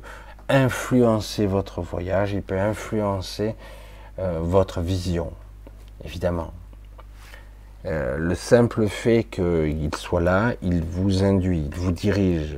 influencer 0.52 1.46
votre 1.46 1.82
voyage, 1.82 2.34
il 2.34 2.42
peut 2.42 2.60
influencer 2.60 3.56
euh, 4.20 4.40
votre 4.42 4.82
vision, 4.82 5.32
évidemment. 6.04 6.54
Euh, 7.86 8.18
le 8.18 8.36
simple 8.36 8.88
fait 8.88 9.24
qu'il 9.24 9.96
soit 9.96 10.22
là, 10.22 10.54
il 10.62 10.84
vous 10.84 11.24
induit, 11.24 11.64
il 11.66 11.76
vous 11.76 11.92
dirige, 11.92 12.58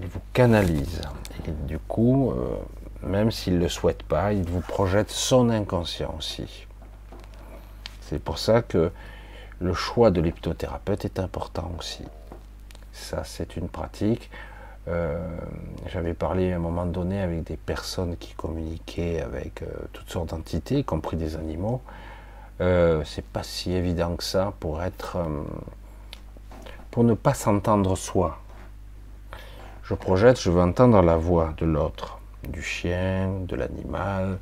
il 0.00 0.06
vous 0.06 0.20
canalise. 0.32 1.02
Et 1.46 1.52
du 1.68 1.78
coup, 1.78 2.32
euh, 2.32 2.56
même 3.02 3.30
s'il 3.30 3.58
ne 3.58 3.64
le 3.64 3.68
souhaite 3.68 4.02
pas, 4.02 4.32
il 4.32 4.48
vous 4.48 4.60
projette 4.60 5.10
son 5.10 5.50
inconscient 5.50 6.14
aussi. 6.18 6.66
C'est 8.00 8.18
pour 8.18 8.38
ça 8.38 8.62
que 8.62 8.90
le 9.60 9.74
choix 9.74 10.10
de 10.10 10.20
l'hypnothérapeute 10.20 11.04
est 11.04 11.18
important 11.18 11.70
aussi. 11.78 12.04
Ça, 12.92 13.22
c'est 13.24 13.56
une 13.56 13.68
pratique. 13.68 14.30
Euh, 14.88 15.18
j'avais 15.88 16.14
parlé 16.14 16.52
à 16.52 16.56
un 16.56 16.60
moment 16.60 16.86
donné 16.86 17.20
avec 17.20 17.42
des 17.44 17.56
personnes 17.56 18.16
qui 18.16 18.34
communiquaient 18.34 19.20
avec 19.20 19.62
euh, 19.62 19.66
toutes 19.92 20.08
sortes 20.10 20.30
d'entités, 20.30 20.78
y 20.78 20.84
compris 20.84 21.16
des 21.16 21.36
animaux. 21.36 21.82
Euh, 22.60 23.02
c'est 23.04 23.24
pas 23.24 23.42
si 23.42 23.72
évident 23.72 24.14
que 24.16 24.22
ça 24.22 24.52
pour 24.60 24.82
être, 24.82 25.18
pour 26.90 27.04
ne 27.04 27.14
pas 27.14 27.34
s'entendre 27.34 27.96
soi. 27.96 28.38
Je 29.82 29.94
projette, 29.94 30.40
je 30.40 30.50
veux 30.50 30.62
entendre 30.62 31.02
la 31.02 31.16
voix 31.16 31.52
de 31.58 31.66
l'autre, 31.66 32.18
du 32.48 32.62
chien, 32.62 33.30
de 33.46 33.56
l'animal, 33.56 34.38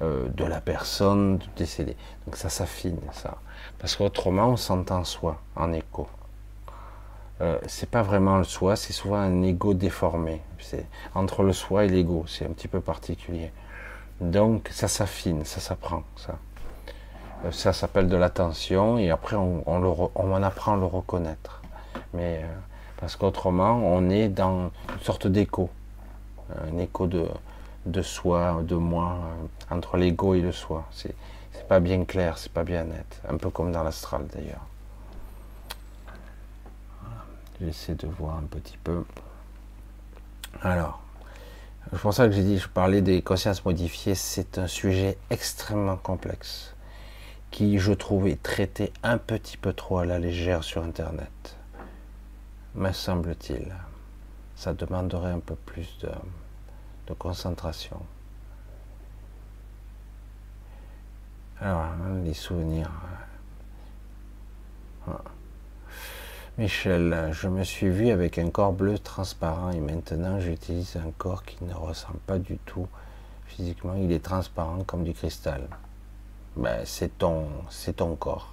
de 0.00 0.44
la 0.44 0.60
personne 0.60 1.38
décédée. 1.56 1.96
Donc 2.26 2.36
ça 2.36 2.48
s'affine, 2.48 2.98
ça. 3.12 3.36
Parce 3.78 3.96
qu'autrement, 3.96 4.48
on 4.48 4.56
s'entend 4.56 5.04
soi, 5.04 5.40
en 5.56 5.72
écho. 5.72 6.08
Euh, 7.42 7.58
c'est 7.66 7.90
pas 7.90 8.02
vraiment 8.02 8.38
le 8.38 8.44
soi, 8.44 8.76
c'est 8.76 8.92
souvent 8.92 9.16
un 9.16 9.42
ego 9.42 9.74
déformé. 9.74 10.40
C'est 10.60 10.86
entre 11.14 11.42
le 11.42 11.52
soi 11.52 11.84
et 11.84 11.88
l'ego, 11.88 12.24
c'est 12.28 12.46
un 12.46 12.50
petit 12.50 12.68
peu 12.68 12.80
particulier. 12.80 13.50
Donc 14.20 14.68
ça 14.70 14.86
s'affine, 14.86 15.44
ça 15.44 15.60
s'apprend, 15.60 16.04
ça. 16.16 16.38
Euh, 17.44 17.50
ça 17.50 17.72
s'appelle 17.72 18.08
de 18.08 18.16
l'attention 18.16 18.96
et 18.98 19.10
après 19.10 19.34
on, 19.34 19.64
on, 19.66 20.42
apprend 20.42 20.74
à 20.74 20.76
le 20.76 20.84
reconnaître. 20.84 21.62
Mais 22.14 22.42
euh, 22.44 22.46
parce 22.98 23.16
qu'autrement 23.16 23.80
on 23.82 24.08
est 24.08 24.28
dans 24.28 24.70
une 24.94 25.00
sorte 25.00 25.26
d'écho, 25.26 25.68
un 26.72 26.78
écho 26.78 27.08
de, 27.08 27.26
de 27.86 28.02
soi, 28.02 28.62
de 28.62 28.76
moi, 28.76 29.18
entre 29.68 29.96
l'ego 29.96 30.34
et 30.34 30.40
le 30.40 30.52
soi. 30.52 30.84
C'est 30.92 31.16
pas 31.66 31.80
bien 31.80 32.04
clair, 32.04 32.38
c'est 32.38 32.52
pas 32.52 32.64
bien 32.64 32.84
net. 32.84 33.20
Un 33.28 33.36
peu 33.36 33.50
comme 33.50 33.72
dans 33.72 33.82
l'astral 33.82 34.26
d'ailleurs. 34.32 34.66
J'essaie 37.60 37.94
de 37.94 38.06
voir 38.06 38.38
un 38.38 38.42
petit 38.42 38.78
peu. 38.78 39.04
Alors, 40.62 41.00
c'est 41.90 42.00
pour 42.00 42.14
ça 42.14 42.26
que 42.26 42.32
j'ai 42.32 42.42
dit, 42.42 42.58
je 42.58 42.68
parlais 42.68 43.02
des 43.02 43.22
consciences 43.22 43.64
modifiées, 43.64 44.14
c'est 44.14 44.58
un 44.58 44.66
sujet 44.66 45.18
extrêmement 45.30 45.96
complexe 45.96 46.74
qui, 47.50 47.78
je 47.78 47.92
trouve, 47.92 48.28
est 48.28 48.42
traité 48.42 48.92
un 49.02 49.18
petit 49.18 49.56
peu 49.56 49.72
trop 49.72 49.98
à 49.98 50.06
la 50.06 50.18
légère 50.18 50.64
sur 50.64 50.82
Internet. 50.82 51.56
Me 52.74 52.90
semble-t-il. 52.92 53.74
Ça 54.56 54.72
demanderait 54.72 55.32
un 55.32 55.40
peu 55.40 55.54
plus 55.54 55.98
de, 55.98 56.10
de 57.08 57.14
concentration. 57.14 58.00
Alors, 61.60 61.82
hein, 61.82 62.22
les 62.24 62.34
souvenirs. 62.34 62.90
Michel, 66.58 67.30
je 67.32 67.48
me 67.48 67.64
suis 67.64 67.88
vu 67.88 68.10
avec 68.10 68.36
un 68.36 68.50
corps 68.50 68.74
bleu 68.74 68.98
transparent 68.98 69.70
et 69.70 69.80
maintenant 69.80 70.38
j'utilise 70.38 70.96
un 70.96 71.10
corps 71.16 71.44
qui 71.44 71.56
ne 71.64 71.72
ressemble 71.72 72.18
pas 72.26 72.38
du 72.38 72.58
tout 72.58 72.86
physiquement. 73.46 73.94
Il 73.94 74.12
est 74.12 74.22
transparent 74.22 74.84
comme 74.84 75.02
du 75.02 75.14
cristal. 75.14 75.66
ben, 76.56 76.82
c'est 76.84 77.16
ton, 77.16 77.46
corps. 78.20 78.52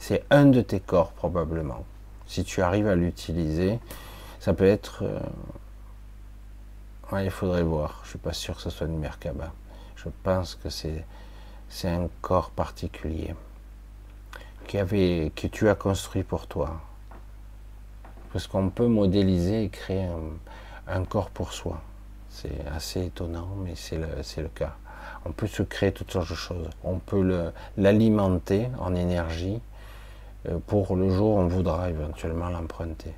C'est 0.00 0.24
un 0.30 0.46
de 0.46 0.60
tes 0.62 0.80
corps 0.80 1.12
probablement. 1.12 1.84
Si 2.26 2.42
tu 2.42 2.60
arrives 2.60 2.88
à 2.88 2.96
l'utiliser, 2.96 3.78
ça 4.40 4.52
peut 4.52 4.66
être. 4.66 5.04
Euh, 5.04 5.20
il 7.22 7.30
faudrait 7.30 7.62
voir. 7.62 8.00
Je 8.02 8.10
suis 8.10 8.18
pas 8.18 8.32
sûr 8.32 8.56
que 8.56 8.62
ce 8.62 8.70
soit 8.70 8.88
une 8.88 8.98
Merkaba. 8.98 9.52
Je 9.94 10.08
pense 10.24 10.56
que 10.56 10.70
c'est 10.70 11.88
un 11.88 12.08
corps 12.20 12.50
particulier 12.50 13.32
que 14.66 15.46
tu 15.46 15.68
as 15.68 15.76
construit 15.76 16.24
pour 16.24 16.48
toi. 16.48 16.80
Parce 18.38 18.46
qu'on 18.46 18.70
peut 18.70 18.86
modéliser 18.86 19.64
et 19.64 19.68
créer 19.68 20.06
un, 20.86 21.04
corps 21.04 21.28
pour 21.28 21.52
soi. 21.52 21.82
C'est 22.30 22.64
assez 22.72 23.06
étonnant, 23.06 23.48
mais 23.64 23.74
c'est 23.74 23.98
le, 23.98 24.06
le, 24.42 24.48
cas. 24.48 24.76
On 25.24 25.32
peut 25.32 25.48
se 25.48 25.64
créer 25.64 25.90
toutes 25.90 26.12
sortes 26.12 26.30
de 26.30 26.36
choses. 26.36 26.70
On 26.84 27.00
peut 27.00 27.50
l'alimenter 27.76 28.68
en 28.78 28.94
énergie 28.94 29.60
euh, 30.46 30.60
pour 30.68 30.94
le 30.94 31.10
jour 31.10 31.34
où 31.34 31.38
on 31.40 31.48
voudra 31.48 31.90
éventuellement 31.90 32.48
l'emprunter. 32.48 33.12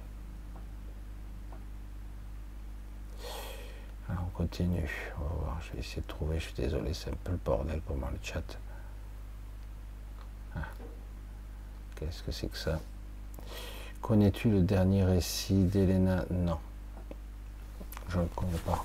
Alors 4.09 4.23
on 4.27 4.39
continue. 4.39 5.13
On 5.19 5.25
va 5.25 5.45
voir. 5.45 5.61
Je 5.61 5.73
vais 5.73 5.81
essayer 5.81 6.01
de 6.01 6.09
trouver. 6.09 6.39
Je 6.39 6.45
suis 6.45 6.55
désolé, 6.55 6.95
c'est 6.95 7.11
un 7.11 7.19
peu 7.25 7.33
le 7.33 7.41
bordel 7.45 7.83
pour 7.83 7.99
moi 7.99 8.09
le 8.11 8.19
chat. 8.23 8.57
Ah. 10.57 10.61
Qu'est-ce 11.97 12.23
que 12.23 12.33
c'est 12.33 12.49
que 12.49 12.57
ça? 12.57 12.81
Connais-tu 14.03 14.51
le 14.51 14.63
dernier 14.63 15.05
récit 15.05 15.65
d'Elena? 15.65 16.25
Non. 16.31 16.59
Je 18.09 18.19
ne 18.19 18.27
connais 18.35 18.59
pas. 18.67 18.85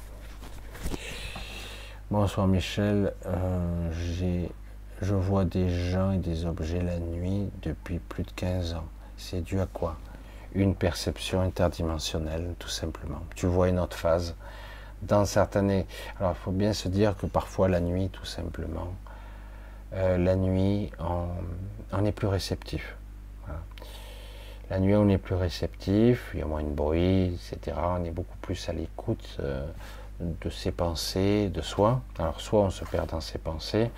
Bonsoir 2.12 2.48
Michel. 2.48 3.14
Euh, 3.26 3.92
je 5.02 5.16
vois 5.16 5.46
des 5.46 5.70
gens 5.70 6.12
et 6.12 6.18
des 6.18 6.46
objets 6.46 6.82
la 6.82 7.00
nuit 7.00 7.50
depuis 7.62 8.00
plus 8.00 8.24
de 8.24 8.32
15 8.36 8.74
ans. 8.76 8.86
C'est 9.18 9.42
dû 9.42 9.60
à 9.60 9.66
quoi? 9.66 9.96
Une 10.54 10.76
perception 10.76 11.42
interdimensionnelle, 11.42 12.54
tout 12.60 12.70
simplement. 12.70 13.22
Tu 13.36 13.48
vois 13.48 13.70
une 13.70 13.80
autre 13.80 13.98
phase. 13.98 14.36
Dans 15.02 15.26
certaines. 15.26 15.86
Alors 16.20 16.34
il 16.34 16.44
faut 16.44 16.52
bien 16.52 16.74
se 16.74 16.88
dire 16.88 17.16
que 17.18 17.26
parfois 17.26 17.70
la 17.70 17.80
nuit, 17.80 18.10
tout 18.10 18.26
simplement, 18.26 18.94
euh, 19.94 20.18
la 20.18 20.36
nuit, 20.36 20.92
on 21.00 22.06
est 22.06 22.12
plus 22.12 22.28
réceptif. 22.28 22.96
La 24.72 24.80
nuit, 24.80 24.96
on 24.96 25.08
est 25.10 25.20
plus 25.20 25.36
réceptif, 25.36 26.32
il 26.34 26.40
y 26.40 26.44
a 26.44 26.48
moins 26.48 26.64
de 26.64 26.70
bruit, 26.70 27.26
etc. 27.26 27.78
On 28.00 28.04
est 28.04 28.10
beaucoup 28.10 28.38
plus 28.42 28.68
à 28.68 28.74
l'écoute 28.74 29.38
euh, 29.40 29.64
de 30.20 30.50
ses 30.50 30.72
pensées, 30.72 31.50
de 31.50 31.62
soi. 31.62 32.02
Alors, 32.18 32.42
soit 32.42 32.62
on 32.62 32.72
se 32.72 32.84
perd 32.84 33.12
dans 33.12 33.22
ses 33.22 33.38
pensées, 33.38 33.92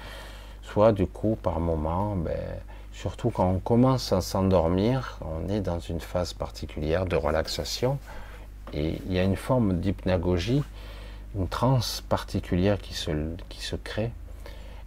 soit 0.64 0.92
du 0.92 1.08
coup, 1.08 1.38
par 1.42 1.62
moment, 1.62 2.18
ben, 2.18 2.38
surtout 2.92 3.30
quand 3.30 3.50
on 3.50 3.60
commence 3.60 4.12
à 4.12 4.20
s'endormir, 4.20 5.20
on 5.22 5.48
est 5.48 5.62
dans 5.62 5.80
une 5.80 6.02
phase 6.02 6.34
particulière 6.34 7.06
de 7.06 7.16
relaxation. 7.16 7.98
Et 8.74 9.02
il 9.06 9.14
y 9.14 9.20
a 9.20 9.24
une 9.24 9.38
forme 9.38 9.80
d'hypnagogie, 9.80 10.64
une 11.38 11.48
transe 11.48 12.04
particulière 12.10 12.78
qui 12.78 12.94
se, 12.94 13.76
crée. 13.78 14.12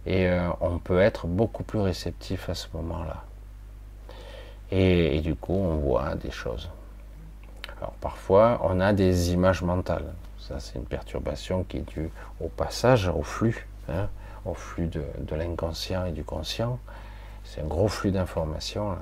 Et 0.05 0.27
euh, 0.27 0.47
on 0.59 0.77
peut 0.77 0.99
être 0.99 1.25
beaucoup 1.25 1.63
plus 1.63 1.79
réceptif 1.79 2.49
à 2.49 2.53
ce 2.53 2.67
moment-là. 2.75 3.23
Et, 4.71 5.19
du 5.19 5.35
coup, 5.35 5.53
on 5.53 5.75
voit 5.75 6.15
des 6.15 6.31
choses. 6.31 6.69
Alors 7.77 7.93
parfois, 7.99 8.61
on 8.63 8.79
a 8.79 8.93
des 8.93 9.33
images 9.33 9.61
mentales. 9.61 10.13
Ça, 10.39 10.59
c'est 10.59 10.75
une 10.75 10.85
perturbation 10.85 11.65
qui 11.67 11.77
est 11.77 11.89
due 11.89 12.09
au 12.39 12.47
passage, 12.47 13.07
au 13.09 13.21
flux, 13.21 13.67
hein, 13.89 14.07
au 14.45 14.53
flux 14.53 14.87
de, 14.87 15.03
l'inconscient 15.35 16.05
et 16.05 16.11
du 16.11 16.23
conscient. 16.23 16.79
C'est 17.43 17.61
un 17.61 17.65
gros 17.65 17.87
flux 17.87 18.11
d'informations 18.11 18.95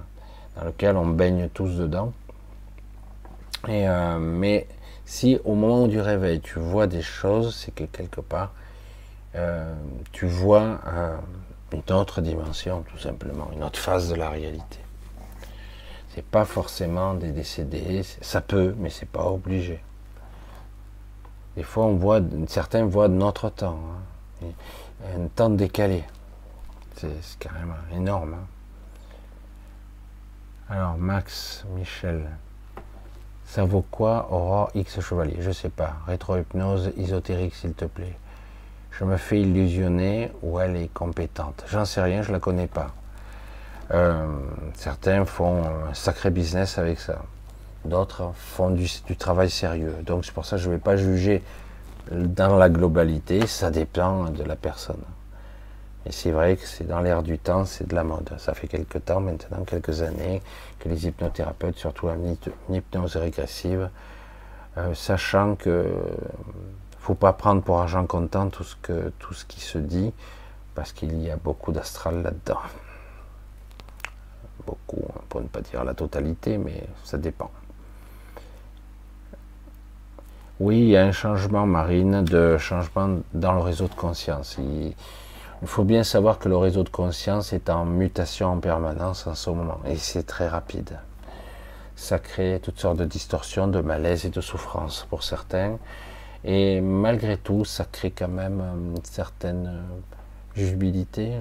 dans 0.56 0.66
lequel 0.66 0.98
on 0.98 1.06
baigne 1.06 1.50
tous 1.54 1.78
dedans. 1.78 2.14
Et, 3.68 3.88
euh, 3.88 4.18
mais 4.18 4.68
si 5.06 5.40
au 5.44 5.54
moment 5.54 5.88
du 5.88 6.00
réveil, 6.00 6.40
tu 6.40 6.60
vois 6.60 6.88
des 6.88 7.02
choses, 7.02 7.56
c'est 7.56 7.76
que 7.76 7.84
quelque 7.84 8.22
part, 8.22 8.54
euh, 9.36 9.74
tu 10.12 10.26
vois 10.26 10.80
une 11.72 11.94
autre 11.94 12.22
dimension, 12.22 12.84
tout 12.90 12.98
simplement, 12.98 13.50
une 13.54 13.64
autre 13.64 13.80
phase 13.80 14.10
de 14.10 14.16
la 14.16 14.30
réalité 14.30 14.80
pas 16.22 16.46
forcément 16.46 17.14
des 17.14 17.32
décédés, 17.32 18.04
ça 18.22 18.42
peut, 18.42 18.76
mais 18.78 18.90
c'est 18.90 19.08
pas 19.08 19.26
obligé. 19.26 19.82
Des 21.56 21.64
fois, 21.64 21.86
on 21.86 21.96
voit, 21.96 22.22
certains 22.48 22.86
voient 22.86 23.08
notre 23.08 23.50
temps, 23.50 23.80
hein. 24.44 24.48
un 25.16 25.28
temps 25.28 25.50
décalé. 25.50 26.04
C'est 26.96 27.40
carrément 27.40 27.76
énorme. 27.94 28.36
Hein. 28.36 28.48
Alors, 30.70 30.98
Max, 30.98 31.66
Michel, 31.76 32.30
ça 33.46 33.64
vaut 33.64 33.86
quoi 33.90 34.28
Aurore 34.32 34.70
X 34.76 35.00
Chevalier? 35.00 35.38
Je 35.40 35.52
sais 35.52 35.70
pas. 35.70 35.96
Rétro-hypnose 36.06 36.92
ésotérique, 36.98 37.56
s'il 37.56 37.74
te 37.74 37.86
plaît. 37.86 38.16
Je 38.92 39.04
me 39.06 39.18
fais 39.18 39.42
illusionner 39.42 40.32
ou 40.44 40.60
elle 40.60 40.76
est 40.76 40.94
compétente? 40.94 41.64
J'en 41.68 41.86
sais 41.86 42.02
rien, 42.02 42.22
je 42.22 42.32
la 42.32 42.40
connais 42.40 42.68
pas. 42.68 42.94
Euh, 43.92 44.28
certains 44.76 45.26
font 45.26 45.64
un 45.64 45.94
sacré 45.94 46.30
business 46.30 46.78
avec 46.78 47.00
ça. 47.00 47.24
D'autres 47.86 48.32
font 48.36 48.70
du, 48.70 48.88
travail 49.18 49.50
sérieux. 49.50 49.96
Donc 50.06 50.26
c'est 50.26 50.34
pour 50.34 50.46
ça 50.46 50.58
que 50.58 50.62
je 50.62 50.70
ne 50.70 50.76
vais 50.76 50.80
pas 50.80 50.98
juger 50.98 51.42
dans 52.12 52.56
la 52.58 52.70
globalité, 52.70 53.46
ça 53.48 53.72
dépend 53.72 54.26
de 54.26 54.44
la 54.44 54.56
personne. 54.56 55.04
Et 56.06 56.12
c'est 56.12 56.32
vrai 56.32 56.56
que 56.56 56.66
c'est 56.66 56.88
dans 56.88 57.02
l'air 57.02 57.24
du 57.24 57.38
temps, 57.38 57.66
c'est 57.66 57.88
de 57.88 57.96
la 57.96 58.04
mode. 58.04 58.32
Ça 58.38 58.54
fait 58.54 58.68
quelques 58.68 59.06
temps 59.06 59.20
maintenant, 59.20 59.64
quelques 59.66 60.02
années, 60.02 60.42
que 60.80 60.90
les 60.90 61.08
hypnothérapeutes, 61.08 61.78
surtout 61.78 62.10
en 62.10 62.18
hypnose 62.74 63.16
régressive, 63.16 63.90
euh, 64.78 64.94
sachant 64.94 65.56
que 65.56 65.86
faut 67.00 67.16
pas 67.16 67.34
prendre 67.34 67.62
pour 67.62 67.80
argent 67.80 68.06
comptant 68.06 68.50
tout 68.50 68.64
ce, 68.64 68.76
tout 69.20 69.34
ce 69.34 69.46
qui 69.46 69.62
se 69.62 69.78
dit, 69.78 70.14
parce 70.76 70.92
qu'il 70.94 71.22
y 71.22 71.32
a 71.32 71.36
beaucoup 71.38 71.72
d'astral 71.72 72.22
là-dedans 72.22 72.60
beaucoup, 74.66 75.04
hein, 75.10 75.22
pour 75.30 75.42
ne 75.42 75.48
pas 75.48 75.62
dire 75.62 75.84
la 75.84 75.94
totalité, 75.94 76.58
mais 76.58 76.84
ça 77.04 77.18
dépend. 77.18 77.52
Oui, 80.60 80.80
il 80.80 80.88
y 80.90 80.98
a 80.98 81.06
un 81.06 81.14
changement 81.14 81.66
marine, 81.66 82.24
de 82.26 82.58
changement 82.58 83.20
dans 83.34 83.54
le 83.54 83.62
réseau 83.62 83.88
de 83.88 83.94
conscience. 83.94 84.58
Il, 84.60 84.94
faut 85.66 85.86
bien 85.86 86.04
savoir 86.04 86.38
que 86.38 86.50
le 86.50 86.58
réseau 86.58 86.84
de 86.84 86.90
conscience 86.90 87.54
est 87.54 87.70
en 87.70 87.86
mutation 87.86 88.52
en 88.52 88.58
permanence 88.60 89.26
en 89.26 89.36
ce 89.36 89.50
moment, 89.50 89.80
et 89.86 89.96
c'est 89.96 90.24
très 90.24 90.50
rapide. 90.50 91.00
Ça 91.96 92.20
crée 92.20 92.60
toutes 92.62 92.80
sortes 92.80 92.98
de 92.98 93.06
distorsions, 93.06 93.68
de 93.68 93.80
malaise 93.80 94.26
et 94.26 94.30
de 94.30 94.42
souffrance 94.42 95.06
pour 95.10 95.24
certains, 95.24 95.78
et 96.44 96.82
malgré 96.82 97.38
tout, 97.38 97.64
ça 97.64 97.86
crée 97.90 98.12
quand 98.12 98.30
même 98.30 98.60
une 98.60 99.04
certaine 99.04 99.82
jubilité, 100.56 101.32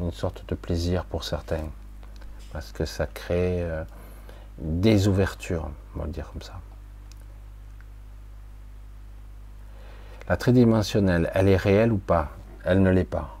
une 0.00 0.12
sorte 0.12 0.44
de 0.48 0.54
plaisir 0.56 1.04
pour 1.04 1.22
certains 1.22 1.68
parce 2.54 2.70
que 2.70 2.84
ça 2.84 3.06
crée 3.08 3.62
euh, 3.62 3.82
des 4.58 5.08
ouvertures, 5.08 5.68
on 5.94 5.98
va 5.98 6.06
le 6.06 6.12
dire 6.12 6.30
comme 6.32 6.40
ça. 6.40 6.54
La 10.28 10.36
tridimensionnelle, 10.36 11.30
elle 11.34 11.48
est 11.48 11.56
réelle 11.56 11.92
ou 11.92 11.98
pas? 11.98 12.30
Elle 12.64 12.80
ne 12.80 12.90
l'est 12.90 13.04
pas. 13.04 13.36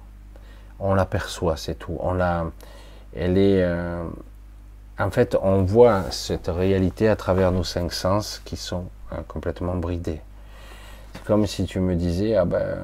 On 0.80 0.94
l'aperçoit, 0.94 1.56
c'est 1.56 1.76
tout. 1.76 1.96
On 2.00 2.12
la, 2.12 2.46
elle 3.14 3.38
est, 3.38 3.62
euh, 3.62 4.04
en 4.98 5.10
fait, 5.10 5.36
on 5.40 5.62
voit 5.62 6.10
cette 6.10 6.48
réalité 6.48 7.08
à 7.08 7.14
travers 7.14 7.52
nos 7.52 7.64
cinq 7.64 7.92
sens 7.92 8.42
qui 8.44 8.56
sont 8.56 8.86
euh, 9.12 9.20
complètement 9.28 9.76
bridés. 9.76 10.20
C'est 11.14 11.22
comme 11.22 11.46
si 11.46 11.66
tu 11.66 11.78
me 11.78 11.94
disais, 11.94 12.34
ah 12.34 12.44
ben, 12.44 12.78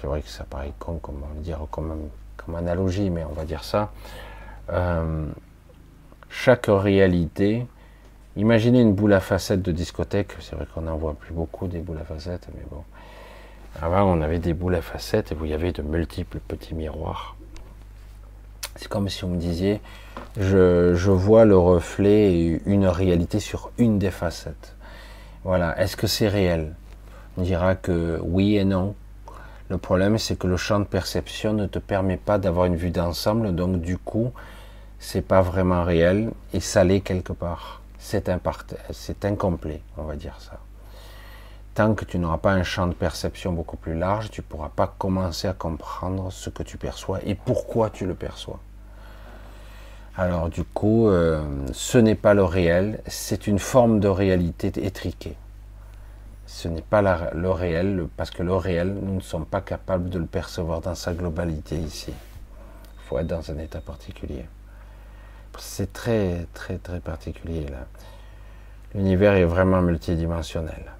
c'est 0.00 0.06
vrai 0.06 0.22
que 0.22 0.28
ça 0.28 0.44
paraît 0.44 0.72
con, 0.78 1.00
comment 1.02 1.26
dire, 1.38 1.58
comme, 1.72 2.08
comme 2.36 2.54
analogie, 2.54 3.10
mais 3.10 3.24
on 3.24 3.32
va 3.32 3.44
dire 3.44 3.64
ça. 3.64 3.90
Euh, 4.70 5.26
chaque 6.28 6.66
réalité. 6.68 7.66
Imaginez 8.36 8.80
une 8.80 8.94
boule 8.94 9.14
à 9.14 9.20
facettes 9.20 9.62
de 9.62 9.72
discothèque. 9.72 10.32
C'est 10.40 10.54
vrai 10.56 10.66
qu'on 10.72 10.82
n'en 10.82 10.96
voit 10.96 11.14
plus 11.14 11.32
beaucoup 11.32 11.68
des 11.68 11.78
boules 11.78 11.98
à 11.98 12.04
facettes, 12.04 12.48
mais 12.54 12.64
bon. 12.70 12.84
Avant, 13.80 14.04
on 14.04 14.20
avait 14.22 14.38
des 14.38 14.54
boules 14.54 14.74
à 14.74 14.82
facettes 14.82 15.32
et 15.32 15.34
vous 15.34 15.46
y 15.46 15.54
avait 15.54 15.72
de 15.72 15.82
multiples 15.82 16.38
petits 16.46 16.74
miroirs. 16.74 17.36
C'est 18.76 18.88
comme 18.88 19.08
si 19.08 19.24
on 19.24 19.28
me 19.28 19.38
disait, 19.38 19.80
je, 20.38 21.10
vois 21.10 21.44
le 21.44 21.56
reflet 21.56 22.32
et 22.32 22.62
une 22.66 22.86
réalité 22.86 23.40
sur 23.40 23.70
une 23.78 23.98
des 23.98 24.10
facettes. 24.10 24.76
Voilà. 25.44 25.78
Est-ce 25.80 25.96
que 25.96 26.06
c'est 26.06 26.28
réel? 26.28 26.74
On 27.38 27.42
dira 27.42 27.74
que 27.74 28.18
oui 28.22 28.56
et 28.56 28.64
non. 28.64 28.94
Le 29.68 29.78
problème, 29.78 30.18
c'est 30.18 30.38
que 30.38 30.46
le 30.46 30.56
champ 30.56 30.78
de 30.78 30.84
perception 30.84 31.52
ne 31.52 31.66
te 31.66 31.78
permet 31.78 32.18
pas 32.18 32.38
d'avoir 32.38 32.66
une 32.66 32.76
vue 32.76 32.90
d'ensemble, 32.90 33.54
donc 33.54 33.80
du 33.80 33.98
coup, 33.98 34.32
c'est 34.98 35.22
pas 35.22 35.42
vraiment 35.42 35.84
réel 35.84 36.32
et 36.52 36.60
ça 36.60 36.84
l'est 36.84 37.00
quelque 37.00 37.32
part. 37.32 37.82
C'est 37.98 38.28
incomplet, 39.24 39.82
on 39.96 40.04
va 40.04 40.16
dire 40.16 40.36
ça. 40.40 40.60
tant 41.74 41.94
que 41.94 42.04
tu 42.04 42.18
n'auras 42.18 42.38
pas 42.38 42.52
un 42.52 42.62
champ 42.62 42.86
de 42.86 42.94
perception 42.94 43.52
beaucoup 43.52 43.76
plus 43.76 43.98
large, 43.98 44.30
tu 44.30 44.42
pourras 44.42 44.70
pas 44.70 44.94
commencer 44.98 45.48
à 45.48 45.52
comprendre 45.52 46.30
ce 46.30 46.48
que 46.50 46.62
tu 46.62 46.78
perçois 46.78 47.18
et 47.24 47.34
pourquoi 47.34 47.90
tu 47.90 48.06
le 48.06 48.14
perçois. 48.14 48.60
Alors 50.16 50.48
du 50.48 50.64
coup, 50.64 51.08
euh, 51.08 51.42
ce 51.72 51.98
n'est 51.98 52.14
pas 52.14 52.32
le 52.32 52.44
réel, 52.44 53.00
c'est 53.06 53.46
une 53.46 53.58
forme 53.58 54.00
de 54.00 54.08
réalité 54.08 54.72
étriquée. 54.86 55.36
Ce 56.46 56.68
n'est 56.68 56.80
pas 56.80 57.02
le 57.34 57.50
réel, 57.50 58.06
parce 58.16 58.30
que 58.30 58.42
le 58.42 58.54
réel, 58.54 58.94
nous 59.02 59.16
ne 59.16 59.20
sommes 59.20 59.44
pas 59.44 59.60
capables 59.60 60.08
de 60.08 60.18
le 60.18 60.26
percevoir 60.26 60.80
dans 60.80 60.94
sa 60.94 61.12
globalité 61.12 61.76
ici. 61.76 62.12
Il 62.12 63.08
faut 63.08 63.18
être 63.18 63.26
dans 63.26 63.50
un 63.50 63.58
état 63.58 63.80
particulier. 63.80 64.46
C'est 65.58 65.92
très, 65.92 66.46
très, 66.54 66.78
très 66.78 67.00
particulier 67.00 67.66
là. 67.66 67.86
L'univers 68.94 69.34
est 69.34 69.44
vraiment 69.44 69.82
multidimensionnel. 69.82 70.92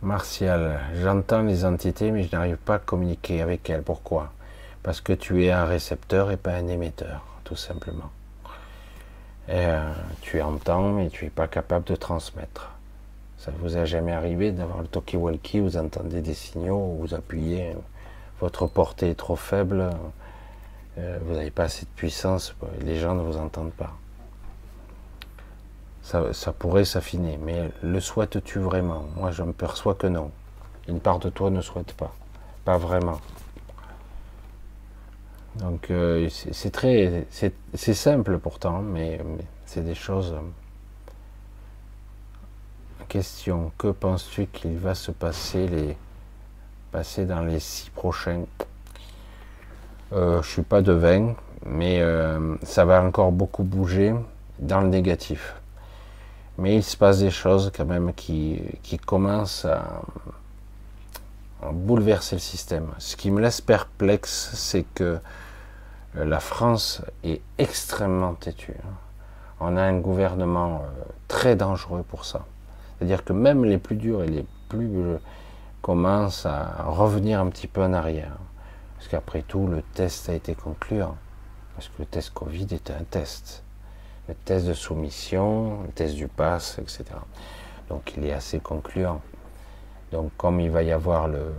Martial, 0.00 0.78
j'entends 0.94 1.42
les 1.42 1.64
entités, 1.64 2.12
mais 2.12 2.22
je 2.22 2.36
n'arrive 2.36 2.56
pas 2.56 2.76
à 2.76 2.78
communiquer 2.78 3.42
avec 3.42 3.68
elles. 3.68 3.82
Pourquoi? 3.82 4.32
Parce 4.84 5.00
que 5.00 5.12
tu 5.12 5.44
es 5.44 5.50
un 5.50 5.64
récepteur 5.64 6.30
et 6.30 6.36
pas 6.36 6.52
un 6.52 6.68
émetteur, 6.68 7.24
tout 7.42 7.56
simplement. 7.56 8.10
Euh, 9.48 9.92
tu 10.20 10.40
entends, 10.40 10.92
mais 10.92 11.08
tu 11.08 11.24
n'es 11.24 11.30
pas 11.30 11.48
capable 11.48 11.84
de 11.86 11.96
transmettre. 11.96 12.70
Ça 13.38 13.50
vous 13.58 13.76
a 13.76 13.84
jamais 13.84 14.12
arrivé 14.12 14.52
d'avoir 14.52 14.82
le 14.82 14.86
talkie-walkie, 14.86 15.60
vous 15.60 15.76
entendez 15.76 16.20
des 16.20 16.34
signaux, 16.34 16.96
vous 17.00 17.14
appuyez, 17.14 17.74
votre 18.40 18.66
portée 18.66 19.10
est 19.10 19.14
trop 19.14 19.36
faible, 19.36 19.90
euh, 20.98 21.18
vous 21.22 21.34
n'avez 21.34 21.50
pas 21.50 21.64
assez 21.64 21.84
de 21.84 21.90
puissance, 21.90 22.54
les 22.80 22.98
gens 22.98 23.14
ne 23.14 23.22
vous 23.22 23.36
entendent 23.36 23.72
pas. 23.72 23.92
Ça, 26.02 26.52
pourrait 26.58 26.86
s'affiner, 26.86 27.38
mais 27.42 27.70
le 27.82 28.00
souhaites-tu 28.00 28.60
vraiment? 28.60 29.04
Moi, 29.16 29.30
je 29.30 29.42
me 29.42 29.52
perçois 29.52 29.94
que 29.94 30.06
non. 30.06 30.30
Une 30.88 31.00
part 31.00 31.18
de 31.18 31.28
toi 31.28 31.50
ne 31.50 31.60
souhaite 31.60 31.92
pas, 31.92 32.14
pas 32.64 32.78
vraiment. 32.78 33.20
Donc, 35.56 35.90
euh, 35.90 36.30
c'est 36.30 36.70
très, 36.70 37.26
c'est 37.30 37.94
simple 37.94 38.38
pourtant, 38.38 38.80
mais, 38.80 39.20
c'est 39.66 39.84
des 39.84 39.94
choses. 39.94 40.34
Question 43.08 43.70
que 43.76 43.88
penses-tu 43.88 44.46
qu'il 44.46 44.78
va 44.78 44.94
se 44.94 45.10
passer 45.10 45.96
passer 46.90 47.26
dans 47.26 47.42
les 47.42 47.60
six 47.60 47.90
prochains 47.90 48.44
euh, 50.12 50.42
Je 50.42 50.48
suis 50.48 50.62
pas 50.62 50.82
devin, 50.82 51.34
mais 51.66 52.00
euh, 52.00 52.56
ça 52.62 52.84
va 52.84 53.02
encore 53.02 53.32
beaucoup 53.32 53.62
bouger 53.62 54.14
dans 54.58 54.80
le 54.80 54.88
négatif. 54.88 55.54
Mais 56.56 56.76
il 56.76 56.82
se 56.82 56.96
passe 56.96 57.20
des 57.20 57.30
choses 57.30 57.70
quand 57.74 57.84
même 57.84 58.12
qui, 58.14 58.60
commencent 59.06 59.64
à, 59.64 60.02
bouleverser 61.72 62.36
le 62.36 62.40
système. 62.40 62.88
Ce 62.98 63.16
qui 63.16 63.30
me 63.30 63.40
laisse 63.40 63.60
perplexe, 63.60 64.50
c'est 64.54 64.84
que 64.94 65.18
la 66.14 66.40
France 66.40 67.02
est 67.22 67.40
extrêmement 67.58 68.34
têtue. 68.34 68.74
On 69.60 69.76
a 69.76 69.82
un 69.82 69.98
gouvernement 69.98 70.82
euh, 70.84 71.02
très 71.26 71.56
dangereux 71.56 72.04
pour 72.08 72.24
ça. 72.24 72.44
C'est-à-dire 72.98 73.24
que 73.24 73.32
même 73.32 73.64
les 73.64 73.78
plus 73.78 73.96
durs 73.96 74.22
et 74.22 74.28
les 74.28 74.46
plus 74.68 75.18
commencent 75.88 76.44
à 76.44 76.84
revenir 76.84 77.40
un 77.40 77.48
petit 77.48 77.66
peu 77.66 77.82
en 77.82 77.94
arrière. 77.94 78.36
Parce 78.98 79.08
qu'après 79.08 79.40
tout, 79.40 79.66
le 79.66 79.80
test 79.80 80.28
a 80.28 80.34
été 80.34 80.54
concluant. 80.54 81.16
Parce 81.74 81.88
que 81.88 81.94
le 82.00 82.04
test 82.04 82.28
Covid 82.34 82.66
était 82.74 82.92
un 82.92 83.04
test 83.04 83.64
le 84.28 84.34
test 84.34 84.66
de 84.66 84.74
soumission, 84.74 85.84
le 85.84 85.88
test 85.88 86.14
du 86.14 86.28
pass, 86.28 86.78
etc. 86.78 87.04
Donc 87.88 88.12
il 88.18 88.26
est 88.26 88.34
assez 88.34 88.60
concluant. 88.60 89.22
Donc 90.12 90.30
comme 90.36 90.60
il 90.60 90.70
va 90.70 90.82
y 90.82 90.92
avoir 90.92 91.26
le 91.26 91.54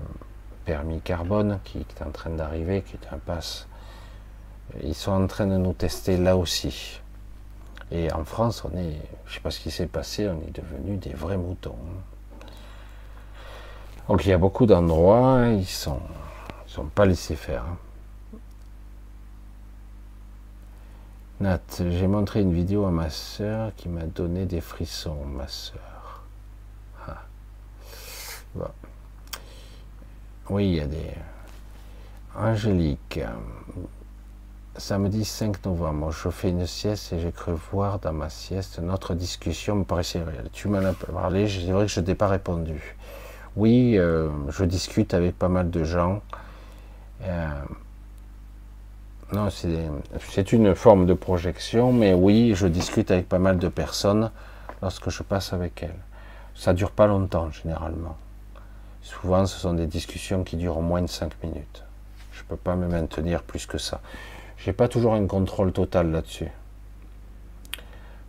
permis 0.64 1.02
carbone 1.02 1.60
qui 1.64 1.80
est 1.80 2.04
en 2.04 2.12
train 2.12 2.30
d'arriver, 2.30 2.84
qui 2.84 2.98
est 2.98 3.12
un 3.12 3.18
pass, 3.18 3.68
ils 4.84 4.94
sont 4.94 5.12
en 5.12 5.26
train 5.26 5.48
de 5.48 5.58
nous 5.58 5.74
tester 5.74 6.18
là 6.18 6.38
aussi. 6.38 7.02
Et 7.90 8.12
en 8.12 8.24
France, 8.26 8.64
on 8.64 8.78
est, 8.78 9.02
je 9.26 9.32
ne 9.32 9.34
sais 9.34 9.40
pas 9.40 9.50
ce 9.50 9.60
qui 9.60 9.72
s'est 9.72 9.88
passé, 9.88 10.30
on 10.30 10.40
est 10.48 10.56
devenu 10.56 10.98
des 10.98 11.14
vrais 11.14 11.38
moutons. 11.38 11.76
Donc 14.10 14.26
il 14.26 14.30
y 14.30 14.34
a 14.34 14.40
beaucoup 14.40 14.66
d'endroits, 14.66 15.46
ils 15.50 15.68
sont, 15.68 16.00
ils 16.68 16.72
sont 16.72 16.86
pas 16.86 17.06
laissés 17.06 17.36
faire. 17.36 17.64
Hein. 17.64 17.78
Nat, 21.42 21.62
j'ai 21.78 22.08
montré 22.08 22.42
une 22.42 22.52
vidéo 22.52 22.86
à 22.86 22.92
ma 22.92 23.12
soeur 23.12 23.72
qui 23.78 23.88
m'a 23.88 24.08
donné 24.08 24.48
des 24.48 24.62
frissons, 24.62 25.24
ma 25.26 25.48
soeur. 25.48 26.24
Ah. 27.08 27.22
Oui, 30.50 30.70
il 30.70 30.76
y 30.78 30.82
a 30.82 30.88
des. 30.88 31.14
Angélique, 32.36 33.20
samedi 34.76 35.24
5 35.24 35.66
novembre, 35.66 36.12
je 36.12 36.30
fais 36.30 36.50
une 36.50 36.66
sieste 36.66 37.14
et 37.14 37.20
j'ai 37.20 37.32
cru 37.32 37.54
voir 37.72 38.00
dans 38.00 38.14
ma 38.14 38.32
sieste 38.32 38.80
notre 38.80 39.14
discussion 39.14 39.76
me 39.76 39.84
paraissait 39.84 40.24
réelle. 40.24 40.50
Tu 40.52 40.68
m'en 40.68 40.80
as 40.80 40.94
parlé, 40.94 41.48
c'est 41.48 41.72
vrai 41.72 41.86
que 41.86 41.92
je 41.92 42.00
t'ai 42.00 42.16
pas 42.16 42.28
répondu. 42.28 42.96
Oui, 43.60 43.98
euh, 43.98 44.30
je 44.48 44.64
discute 44.64 45.14
avec 45.14 45.38
pas 45.38 45.50
mal 45.50 45.70
de 45.70 45.84
gens. 45.84 46.22
Euh, 47.24 47.50
non, 49.34 49.50
c'est 49.50 50.54
une 50.54 50.76
forme 50.76 51.06
de 51.06 51.14
projection, 51.14 51.92
mais 51.92 52.14
oui, 52.14 52.54
je 52.56 52.68
discute 52.68 53.12
avec 53.12 53.28
pas 53.28 53.38
mal 53.38 53.58
de 53.60 53.68
personnes 53.68 54.32
lorsque 54.82 55.10
je 55.10 55.24
passe 55.24 55.52
avec 55.52 55.84
elles. 55.84 56.00
Ça 56.56 56.72
dure 56.74 56.92
pas 56.92 57.06
longtemps, 57.06 57.52
généralement. 57.52 58.16
Souvent, 59.02 59.46
ce 59.46 59.60
sont 59.60 59.74
des 59.74 59.88
discussions 59.88 60.46
qui 60.46 60.56
durent 60.56 60.80
moins 60.80 61.02
de 61.02 61.08
5 61.08 61.34
minutes. 61.44 61.84
Je 62.32 62.44
ne 62.44 62.48
peux 62.48 62.56
pas 62.56 62.78
me 62.78 62.88
maintenir 62.88 63.44
plus 63.44 63.66
que 63.66 63.78
ça. 63.78 64.00
Je 64.56 64.70
n'ai 64.70 64.74
pas 64.74 64.88
toujours 64.88 65.16
un 65.16 65.28
contrôle 65.28 65.74
total 65.74 66.12
là-dessus. 66.12 66.48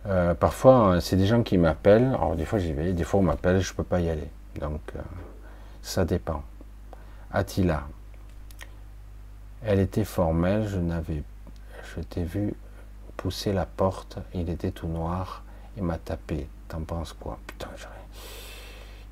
Euh, 0.07 0.33
parfois, 0.33 0.99
c'est 0.99 1.15
des 1.15 1.25
gens 1.25 1.41
qui 1.41 1.57
m'appellent. 1.57 2.15
Alors, 2.15 2.35
des 2.35 2.43
fois, 2.43 2.59
j'y 2.59 2.73
vais. 2.73 2.91
Des 2.91 3.05
fois, 3.05 3.21
on 3.21 3.23
m'appelle, 3.23 3.61
je 3.61 3.71
ne 3.71 3.77
peux 3.77 3.85
pas 3.85 4.01
y 4.01 4.09
aller. 4.09 4.27
Donc, 4.59 4.81
euh, 4.95 5.01
ça 5.81 6.05
dépend. 6.05 6.43
Attila, 7.31 7.87
elle 9.63 9.79
était 9.79 10.03
formelle, 10.03 10.67
je 10.67 10.77
n'avais, 10.77 11.23
je 11.95 12.01
t'ai 12.01 12.23
vu 12.23 12.53
pousser 13.15 13.53
la 13.53 13.65
porte, 13.65 14.17
il 14.33 14.49
était 14.49 14.71
tout 14.71 14.87
noir, 14.87 15.43
il 15.77 15.83
m'a 15.83 15.97
tapé. 15.97 16.47
T'en 16.67 16.81
penses 16.81 17.13
quoi? 17.13 17.37
Putain, 17.47 17.67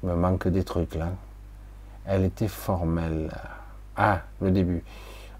il 0.02 0.10
me 0.10 0.16
manque 0.16 0.48
des 0.48 0.64
trucs 0.64 0.96
là. 0.96 1.10
Elle 2.06 2.24
était 2.26 2.48
formelle. 2.48 3.32
Ah, 3.96 4.22
le 4.42 4.52
début. 4.52 4.84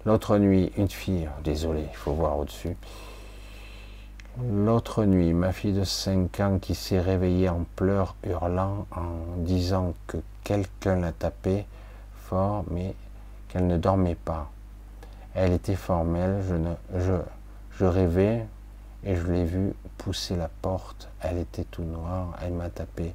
L'autre 0.06 0.38
nuit, 0.38 0.72
une 0.76 0.88
fille, 0.88 1.28
désolé, 1.42 1.84
il 1.90 1.96
faut 1.96 2.12
voir 2.12 2.38
au-dessus. 2.38 2.76
L'autre 4.48 5.04
nuit, 5.04 5.34
ma 5.34 5.52
fille 5.52 5.74
de 5.74 5.84
5 5.84 6.40
ans 6.40 6.58
qui 6.58 6.74
s'est 6.74 7.00
réveillée 7.00 7.50
en 7.50 7.66
pleurs, 7.76 8.14
hurlant, 8.24 8.86
en 8.96 9.36
disant 9.38 9.92
que 10.06 10.16
quelqu'un 10.44 10.96
l'a 10.96 11.12
tapée 11.12 11.66
fort, 12.14 12.64
mais 12.70 12.94
qu'elle 13.48 13.66
ne 13.66 13.76
dormait 13.76 14.14
pas. 14.14 14.50
Elle 15.34 15.52
était 15.52 15.74
formelle, 15.74 16.42
je, 16.96 17.12
je, 17.78 17.84
rêvais 17.84 18.46
et 19.04 19.14
je 19.14 19.26
l'ai 19.26 19.44
vue 19.44 19.74
pousser 19.98 20.36
la 20.36 20.48
porte. 20.48 21.08
Elle 21.20 21.38
était 21.38 21.64
tout 21.64 21.84
noire, 21.84 22.34
elle 22.42 22.52
m'a 22.52 22.70
tapé. 22.70 23.12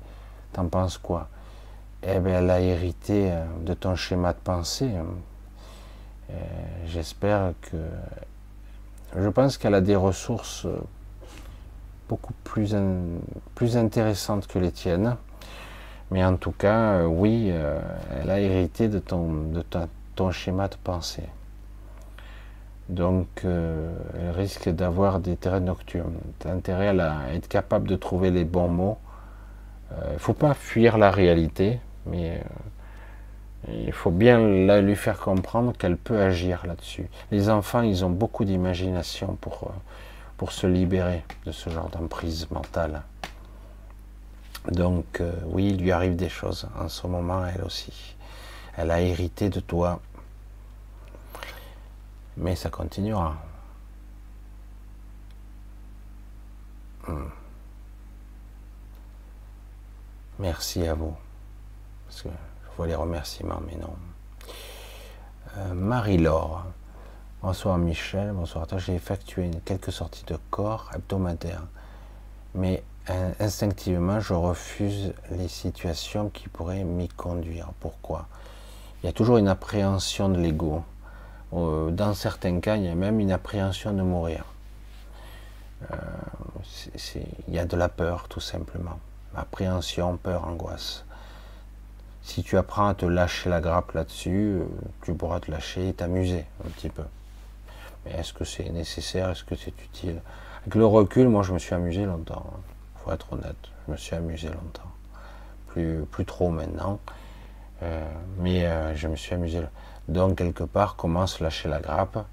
T'en 0.54 0.68
penses 0.68 1.00
quoi? 1.00 1.28
Eh 2.04 2.20
bien, 2.20 2.40
elle 2.40 2.52
a 2.52 2.60
hérité 2.60 3.32
euh, 3.32 3.46
de 3.62 3.74
ton 3.74 3.96
schéma 3.96 4.34
de 4.34 4.38
pensée. 4.38 4.92
Hein. 4.96 5.06
Euh, 6.30 6.36
j'espère 6.86 7.54
que. 7.62 7.78
Je 9.18 9.30
pense 9.30 9.58
qu'elle 9.58 9.74
a 9.74 9.82
des 9.82 9.96
ressources 9.96 10.66
euh, 10.66 10.78
beaucoup 12.08 12.34
plus, 12.44 12.76
plus 13.56 13.78
intéressantes 13.78 14.48
que 14.48 14.60
les 14.60 14.72
tiennes. 14.72 15.16
Mais 16.12 16.24
en 16.24 16.38
tout 16.38 16.52
cas, 16.52 17.04
oui, 17.06 17.52
elle 18.12 18.30
a 18.30 18.40
hérité 18.40 18.88
de 18.88 19.00
ton, 19.00 19.32
de 19.52 19.64
ton 20.16 20.32
schéma 20.32 20.68
de 20.68 20.76
pensée. 20.84 21.30
Donc, 22.90 23.28
euh, 23.46 23.92
elle 24.14 24.32
risque 24.32 24.70
d'avoir 24.70 25.20
des 25.20 25.36
terrains 25.36 25.60
nocturnes. 25.60 26.18
Intérêt 26.46 26.98
à 27.00 27.34
être 27.34 27.48
capable 27.48 27.88
de 27.88 27.96
trouver 27.96 28.30
les 28.30 28.44
bons 28.44 28.68
mots. 28.68 28.98
Il 29.92 30.04
euh, 30.04 30.14
ne 30.14 30.18
faut 30.20 30.34
pas 30.34 30.54
fuir 30.54 30.98
la 30.98 31.10
réalité, 31.10 31.80
mais 32.06 32.42
euh, 33.68 33.72
il 33.86 33.92
faut 33.92 34.12
bien 34.12 34.38
lui 34.82 34.96
faire 34.96 35.20
comprendre 35.20 35.74
qu'elle 35.76 35.98
peut 35.98 36.20
agir 36.20 36.68
là-dessus. 36.68 37.08
Les 37.32 37.50
enfants, 37.50 37.82
ils 37.82 38.06
ont 38.06 38.12
beaucoup 38.12 38.46
d'imagination 38.46 39.36
pour, 39.42 39.72
pour 40.38 40.52
se 40.52 40.68
libérer 40.68 41.24
de 41.46 41.52
ce 41.52 41.70
genre 41.70 41.90
d'emprise 41.90 42.50
mentale. 42.52 43.04
Donc, 44.72 45.22
oui, 45.46 45.68
il 45.70 45.78
lui 45.78 45.92
arrive 45.92 46.16
des 46.16 46.30
choses 46.30 46.68
en 46.80 46.90
ce 46.90 47.08
moment, 47.08 47.46
elle 47.46 47.64
aussi. 47.64 48.16
Elle 48.78 48.92
a 48.92 49.00
hérité 49.00 49.50
de 49.50 49.60
toi 49.60 50.02
mais 52.38 52.56
ça 52.56 52.70
continuera. 52.70 53.38
Hmm. 57.08 57.28
Merci 60.40 60.88
à 60.88 60.96
vous. 60.96 61.16
Parce 62.08 62.24
que 62.24 62.30
je 62.30 62.76
vois 62.76 62.88
les 62.88 62.96
remerciements, 62.96 63.62
mais 63.66 63.76
non. 63.78 63.96
Euh, 65.58 65.74
Marie-Laure. 65.74 66.66
Bonsoir 67.46 67.78
Michel, 67.78 68.32
bonsoir 68.32 68.66
toi. 68.66 68.80
J'ai 68.80 68.96
effectué 68.96 69.52
quelques 69.66 69.92
sorties 69.92 70.26
de 70.26 70.36
corps 70.50 70.90
hebdomadaires. 70.96 71.62
Mais 72.56 72.82
instinctivement, 73.40 74.20
je 74.20 74.34
refuse 74.34 75.14
les 75.30 75.48
situations 75.48 76.30
qui 76.30 76.50
pourraient 76.50 76.84
m'y 76.84 77.08
conduire. 77.08 77.70
Pourquoi? 77.82 78.26
Il 78.98 79.06
y 79.06 79.10
a 79.10 79.12
toujours 79.12 79.38
une 79.38 79.48
appréhension 79.48 80.28
de 80.28 80.40
l'ego. 80.40 80.84
Euh, 81.54 81.92
dans 81.92 82.16
certains 82.16 82.60
cas, 82.62 82.78
il 82.78 82.86
y 82.86 82.88
a 82.88 82.96
même 82.96 83.20
une 83.20 83.32
appréhension 83.32 83.94
de 83.94 84.02
mourir. 84.02 84.44
Euh, 85.92 85.96
il 87.48 87.54
y 87.54 87.60
a 87.60 87.66
de 87.66 87.78
la 87.78 87.90
peur, 87.90 88.28
tout 88.28 88.40
simplement. 88.40 88.98
Appréhension, 89.36 90.18
peur, 90.18 90.48
angoisse. 90.48 91.06
Si 92.24 92.42
tu 92.42 92.58
apprends 92.58 92.88
à 92.88 92.96
te 92.96 93.06
lâcher 93.06 93.52
la 93.52 93.62
grappe 93.62 93.92
là-dessus, 93.92 94.62
euh, 94.62 94.66
tu 95.04 95.14
pourras 95.14 95.42
te 95.42 95.52
lâcher 95.52 95.90
et 95.90 95.94
t'amuser 95.94 96.44
un 96.66 96.70
petit 96.70 96.90
peu. 96.90 97.04
Mais 98.06 98.12
est-ce 98.14 98.34
que 98.34 98.46
c'est 98.46 98.70
nécessaire? 98.70 99.30
Est-ce 99.30 99.44
que 99.44 99.56
c'est 99.56 99.74
utile? 99.84 100.22
Avec 100.62 100.76
le 100.76 100.86
recul, 100.86 101.28
moi, 101.28 101.44
je 101.44 101.54
me 101.54 101.60
suis 101.60 101.74
amusé 101.74 102.06
longtemps. 102.06 102.46
Il 102.46 102.56
hein. 102.56 102.62
faut 103.04 103.12
être 103.12 103.34
honnête. 103.34 103.56
Je 103.88 103.92
me 103.92 103.98
suis 103.98 104.16
amusé 104.16 104.48
longtemps. 104.48 104.92
Plus, 105.68 106.06
plus 106.10 106.26
trop 106.26 106.50
maintenant. 106.50 107.00
mais 108.40 108.96
je 108.96 109.08
me 109.08 109.16
suis 109.16 109.36
amusé. 109.36 109.62
Donc, 110.08 110.38
quelque 110.38 110.64
part, 110.64 110.96
comment 110.96 111.28
se 111.28 111.44
lâcher 111.44 111.70
la 111.70 111.80
grappe 111.80 112.26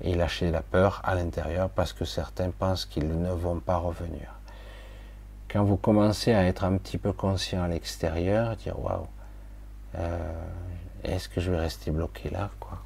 et 0.00 0.14
lâcher 0.14 0.50
la 0.50 0.62
peur 0.62 1.00
à 1.04 1.14
l'intérieur 1.14 1.70
parce 1.70 1.92
que 1.92 2.04
certains 2.04 2.50
pensent 2.50 2.84
qu'ils 2.84 3.20
ne 3.20 3.30
vont 3.30 3.60
pas 3.60 3.76
revenir. 3.76 4.34
Quand 5.48 5.64
vous 5.64 5.76
commencez 5.76 6.32
à 6.32 6.44
être 6.44 6.64
un 6.64 6.76
petit 6.76 6.98
peu 6.98 7.12
conscient 7.12 7.62
à 7.62 7.68
l'extérieur, 7.68 8.56
dire 8.56 8.78
waouh, 8.78 9.06
euh, 9.96 10.18
est-ce 11.04 11.28
que 11.28 11.40
je 11.40 11.50
vais 11.50 11.58
rester 11.58 11.90
bloqué 11.90 12.30
là 12.30 12.50
quoi? 12.60 12.78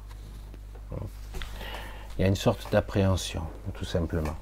Il 2.17 2.21
y 2.21 2.25
a 2.25 2.27
une 2.27 2.35
sorte 2.35 2.71
d'appréhension, 2.71 3.41
tout 3.73 3.85
simplement. 3.85 4.35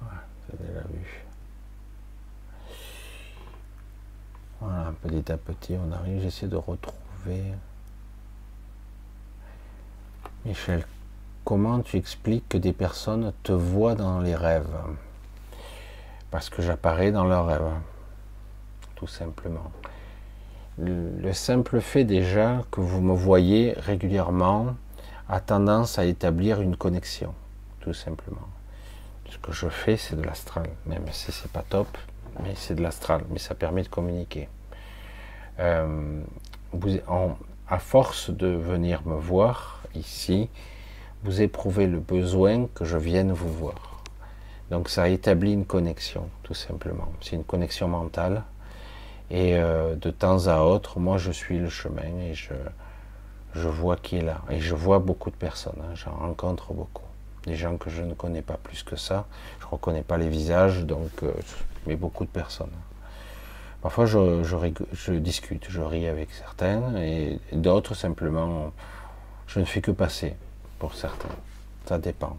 Voilà, 0.00 0.22
déjà 0.52 0.80
vu. 0.88 1.24
Voilà, 4.60 4.92
petit 5.02 5.32
à 5.32 5.36
petit, 5.36 5.76
on 5.76 5.90
arrive. 5.92 6.22
J'essaie 6.22 6.48
de 6.48 6.56
retrouver. 6.56 7.44
Michel, 10.44 10.86
comment 11.44 11.80
tu 11.80 11.96
expliques 11.96 12.48
que 12.48 12.58
des 12.58 12.72
personnes 12.72 13.32
te 13.42 13.52
voient 13.52 13.96
dans 13.96 14.20
les 14.20 14.36
rêves? 14.36 14.76
Parce 16.30 16.50
que 16.50 16.62
j'apparais 16.62 17.10
dans 17.10 17.24
leurs 17.24 17.46
rêves, 17.46 17.72
tout 18.94 19.06
simplement. 19.06 19.72
Le 20.78 21.32
simple 21.32 21.80
fait 21.80 22.04
déjà 22.04 22.62
que 22.70 22.80
vous 22.80 23.00
me 23.00 23.14
voyez 23.14 23.74
régulièrement 23.78 24.74
a 25.28 25.40
tendance 25.40 25.98
à 25.98 26.04
établir 26.04 26.60
une 26.60 26.76
connexion, 26.76 27.34
tout 27.80 27.94
simplement. 27.94 28.48
Ce 29.30 29.38
que 29.38 29.52
je 29.52 29.68
fais, 29.68 29.96
c'est 29.96 30.16
de 30.16 30.22
l'astral, 30.22 30.68
même 30.86 31.04
si 31.10 31.32
c'est 31.32 31.50
pas 31.50 31.64
top, 31.68 31.88
mais 32.42 32.52
c'est 32.54 32.74
de 32.74 32.82
l'astral, 32.82 33.22
mais 33.30 33.38
ça 33.38 33.54
permet 33.54 33.82
de 33.82 33.88
communiquer. 33.88 34.48
Euh, 35.58 36.20
vous, 36.72 36.98
à 37.68 37.78
force 37.78 38.30
de 38.30 38.46
venir 38.46 39.02
me 39.06 39.16
voir, 39.16 39.82
ici, 39.94 40.48
vous 41.24 41.40
éprouvez 41.40 41.86
le 41.86 41.98
besoin 41.98 42.66
que 42.74 42.84
je 42.84 42.98
vienne 42.98 43.32
vous 43.32 43.52
voir. 43.52 44.04
Donc 44.70 44.88
ça 44.88 45.08
établit 45.08 45.52
une 45.52 45.64
connexion, 45.64 46.28
tout 46.42 46.54
simplement. 46.54 47.10
C'est 47.20 47.36
une 47.36 47.44
connexion 47.44 47.88
mentale. 47.88 48.44
Et 49.30 49.56
euh, 49.56 49.96
de 49.96 50.10
temps 50.10 50.46
à 50.46 50.60
autre, 50.60 51.00
moi 51.00 51.18
je 51.18 51.32
suis 51.32 51.58
le 51.58 51.68
chemin 51.68 52.20
et 52.20 52.34
je, 52.34 52.54
je 53.54 53.68
vois 53.68 53.96
qui 53.96 54.16
est 54.16 54.22
là. 54.22 54.40
Et 54.50 54.60
je 54.60 54.74
vois 54.74 54.98
beaucoup 54.98 55.30
de 55.30 55.36
personnes, 55.36 55.80
hein. 55.80 55.94
j'en 55.94 56.12
rencontre 56.12 56.72
beaucoup. 56.72 57.02
Des 57.44 57.56
gens 57.56 57.76
que 57.76 57.90
je 57.90 58.02
ne 58.02 58.14
connais 58.14 58.42
pas 58.42 58.56
plus 58.56 58.82
que 58.82 58.96
ça. 58.96 59.26
Je 59.60 59.66
ne 59.66 59.70
reconnais 59.70 60.02
pas 60.02 60.16
les 60.16 60.28
visages, 60.28 60.84
donc, 60.84 61.10
euh, 61.22 61.32
mais 61.86 61.96
beaucoup 61.96 62.24
de 62.24 62.30
personnes. 62.30 62.70
Parfois 63.82 64.06
je, 64.06 64.42
je, 64.42 64.56
je, 64.92 65.12
discute, 65.12 65.66
je 65.68 65.80
ris 65.80 66.08
avec 66.08 66.30
certains 66.32 66.96
et 66.96 67.38
d'autres 67.52 67.94
simplement 67.94 68.72
je 69.46 69.60
ne 69.60 69.64
fais 69.64 69.80
que 69.80 69.90
passer 69.90 70.34
pour 70.78 70.94
certains. 70.94 71.34
Ça 71.86 71.98
dépend. 71.98 72.36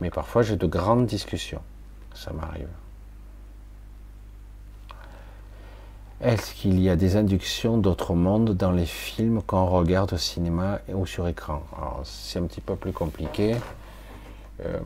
Mais 0.00 0.10
parfois, 0.10 0.42
j'ai 0.42 0.56
de 0.56 0.66
grandes 0.66 1.06
discussions. 1.06 1.62
Ça 2.14 2.32
m'arrive. 2.32 2.68
Est-ce 6.20 6.54
qu'il 6.54 6.80
y 6.80 6.88
a 6.88 6.96
des 6.96 7.16
inductions 7.16 7.76
d'autres 7.76 8.14
mondes 8.14 8.56
dans 8.56 8.72
les 8.72 8.86
films 8.86 9.42
qu'on 9.42 9.66
regarde 9.66 10.12
au 10.14 10.18
cinéma 10.18 10.80
ou 10.88 11.06
sur 11.06 11.28
écran 11.28 11.62
c'est 12.04 12.38
un 12.38 12.44
petit 12.44 12.60
peu 12.60 12.76
plus 12.76 12.92
compliqué. 12.92 13.56
Euh, 14.64 14.78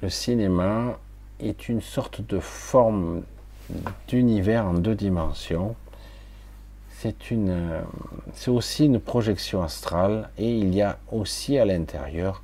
le 0.00 0.08
cinéma 0.08 0.98
est 1.40 1.68
une 1.68 1.80
sorte 1.80 2.20
de 2.20 2.38
forme 2.38 3.22
d'univers 4.08 4.66
en 4.66 4.74
deux 4.74 4.94
dimensions 4.94 5.74
c'est 7.04 7.30
une, 7.30 7.50
euh, 7.50 7.82
c'est 8.32 8.50
aussi 8.50 8.86
une 8.86 8.98
projection 8.98 9.62
astrale 9.62 10.30
et 10.38 10.56
il 10.56 10.74
y 10.74 10.80
a 10.80 10.96
aussi 11.12 11.58
à 11.58 11.66
l'intérieur 11.66 12.42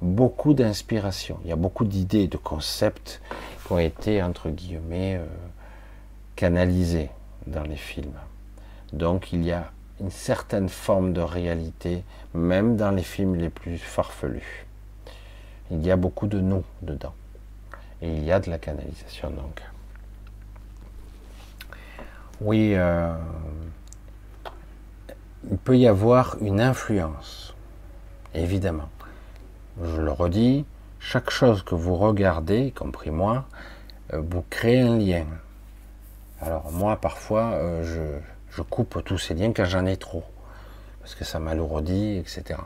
beaucoup 0.00 0.54
d'inspiration. 0.54 1.38
Il 1.44 1.50
y 1.50 1.52
a 1.52 1.56
beaucoup 1.56 1.84
d'idées, 1.84 2.26
de 2.26 2.38
concepts 2.38 3.20
qui 3.66 3.72
ont 3.72 3.78
été 3.78 4.22
entre 4.22 4.48
guillemets 4.48 5.16
euh, 5.16 5.26
canalisés 6.38 7.10
dans 7.48 7.64
les 7.64 7.76
films. 7.76 8.20
Donc 8.92 9.32
il 9.32 9.42
y 9.44 9.50
a 9.50 9.72
une 10.00 10.12
certaine 10.12 10.68
forme 10.68 11.12
de 11.12 11.20
réalité, 11.20 12.04
même 12.32 12.76
dans 12.76 12.92
les 12.92 13.02
films 13.02 13.34
les 13.34 13.50
plus 13.50 13.76
farfelus. 13.76 14.64
Il 15.72 15.84
y 15.84 15.90
a 15.90 15.96
beaucoup 15.96 16.28
de 16.28 16.38
nous 16.38 16.62
dedans. 16.80 17.12
Et 18.02 18.08
il 18.08 18.22
y 18.22 18.30
a 18.30 18.38
de 18.38 18.48
la 18.50 18.58
canalisation 18.58 19.30
donc. 19.30 19.60
Oui, 22.40 22.74
euh, 22.76 23.16
il 25.50 25.58
peut 25.58 25.76
y 25.76 25.88
avoir 25.88 26.36
une 26.40 26.60
influence, 26.60 27.52
évidemment. 28.32 28.88
Je 29.82 30.00
le 30.00 30.12
redis, 30.12 30.64
chaque 31.00 31.30
chose 31.30 31.64
que 31.64 31.74
vous 31.74 31.96
regardez, 31.96 32.66
y 32.66 32.72
compris 32.72 33.10
moi, 33.10 33.48
euh, 34.12 34.22
vous 34.24 34.44
crée 34.48 34.80
un 34.80 34.98
lien. 34.98 35.24
Alors 36.40 36.70
moi, 36.70 36.96
parfois, 37.00 37.52
euh, 37.54 38.20
je, 38.50 38.62
coupe 38.62 39.02
tous 39.04 39.18
ces 39.18 39.34
liens 39.34 39.52
quand 39.52 39.64
j'en 39.64 39.86
ai 39.86 39.96
trop, 39.96 40.24
parce 41.00 41.14
que 41.14 41.24
ça 41.24 41.38
m'alourdit, 41.38 42.16
etc. 42.18 42.60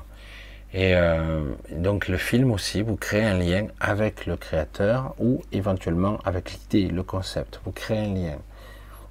Et 0.75 0.95
euh, 0.95 1.53
donc 1.71 2.09
le 2.09 2.17
film 2.17 2.51
aussi, 2.51 2.83
vous 2.83 2.97
créez 2.97 3.25
un 3.25 3.37
lien 3.37 3.67
avec 3.81 4.27
le 4.27 4.37
créateur 4.37 5.15
ou 5.19 5.43
éventuellement 5.53 6.19
avec 6.25 6.53
l'idée, 6.53 6.89
le 6.89 7.03
concept. 7.03 7.61
Vous 7.65 7.73
créez 7.73 7.99
un 7.99 8.15
lien. 8.15 8.39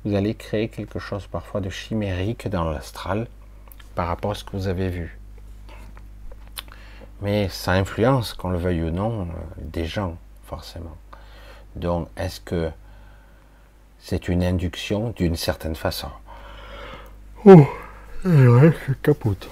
Vous 0.03 0.15
allez 0.15 0.33
créer 0.33 0.69
quelque 0.69 0.97
chose 0.97 1.27
parfois 1.27 1.61
de 1.61 1.69
chimérique 1.69 2.47
dans 2.47 2.69
l'astral 2.69 3.27
par 3.93 4.07
rapport 4.07 4.31
à 4.31 4.35
ce 4.35 4.43
que 4.43 4.51
vous 4.51 4.67
avez 4.67 4.89
vu. 4.89 5.19
Mais 7.21 7.49
ça 7.49 7.73
influence, 7.73 8.33
qu'on 8.33 8.49
le 8.49 8.57
veuille 8.57 8.81
ou 8.83 8.89
non, 8.89 9.21
euh, 9.21 9.25
des 9.57 9.85
gens, 9.85 10.17
forcément. 10.45 10.97
Donc, 11.75 12.07
est-ce 12.17 12.41
que 12.41 12.71
c'est 14.01 14.27
une 14.27 14.43
induction 14.43 15.09
d'une 15.11 15.35
certaine 15.35 15.75
façon 15.75 16.09
Oh, 17.45 17.65
ouais, 18.25 18.73
je 18.87 18.93
capote. 19.01 19.49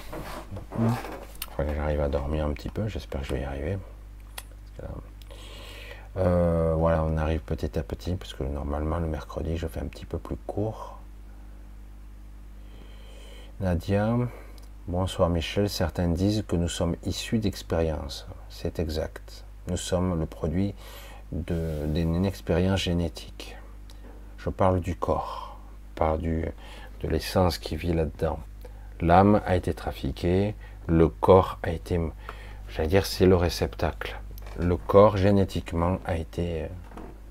Que 1.56 1.74
j'arrive 1.74 2.00
à 2.00 2.08
dormir 2.08 2.46
un 2.46 2.52
petit 2.52 2.68
peu, 2.68 2.88
j'espère 2.88 3.20
que 3.20 3.26
je 3.26 3.34
vais 3.34 3.40
y 3.40 3.44
arriver. 3.44 3.78
Euh, 6.16 6.74
voilà, 6.76 7.04
on 7.04 7.16
arrive 7.16 7.40
petit 7.40 7.78
à 7.78 7.82
petit, 7.82 8.14
parce 8.14 8.34
que 8.34 8.42
normalement 8.42 8.98
le 8.98 9.06
mercredi 9.06 9.56
je 9.56 9.66
fais 9.66 9.80
un 9.80 9.86
petit 9.86 10.06
peu 10.06 10.18
plus 10.18 10.36
court. 10.46 10.98
Nadia, 13.60 14.16
bonsoir 14.88 15.28
Michel. 15.28 15.68
Certains 15.68 16.08
disent 16.08 16.44
que 16.48 16.56
nous 16.56 16.68
sommes 16.68 16.96
issus 17.04 17.38
d'expériences. 17.38 18.26
C'est 18.48 18.78
exact. 18.78 19.44
Nous 19.68 19.76
sommes 19.76 20.18
le 20.18 20.26
produit 20.26 20.74
d'une 21.30 22.24
expérience 22.24 22.80
génétique. 22.80 23.56
Je 24.42 24.50
parle 24.50 24.80
du 24.80 24.96
corps, 24.96 25.58
pas 25.94 26.16
du, 26.16 26.44
de 27.02 27.08
l'essence 27.08 27.58
qui 27.58 27.76
vit 27.76 27.92
là-dedans. 27.92 28.38
L'âme 29.00 29.40
a 29.46 29.56
été 29.56 29.74
trafiquée, 29.74 30.54
le 30.86 31.08
corps 31.08 31.58
a 31.62 31.70
été, 31.70 32.00
j'allais 32.68 32.88
dire, 32.88 33.06
c'est 33.06 33.26
le 33.26 33.36
réceptacle. 33.36 34.18
Le 34.58 34.76
corps 34.76 35.16
génétiquement 35.16 35.98
a 36.04 36.16
été 36.16 36.62
euh, 36.62 36.66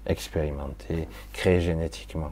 expérimenté, 0.05 1.07
créé 1.33 1.61
génétiquement 1.61 2.31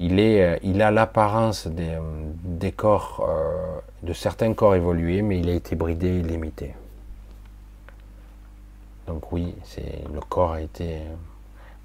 il, 0.00 0.18
euh, 0.18 0.56
a 0.80 0.90
l'apparence 0.90 1.66
des, 1.66 2.72
corps, 2.72 3.26
euh, 3.28 3.80
de 4.02 4.12
certains 4.14 4.54
corps 4.54 4.74
évolués, 4.74 5.20
mais 5.22 5.40
il 5.40 5.48
a 5.50 5.52
été 5.52 5.76
bridé 5.76 6.08
et 6.08 6.22
limité. 6.22 6.74
Donc 9.06 9.30
oui, 9.32 9.54
c'est 9.64 10.04
le 10.12 10.20
corps 10.20 10.52
a 10.52 10.62
été 10.62 11.00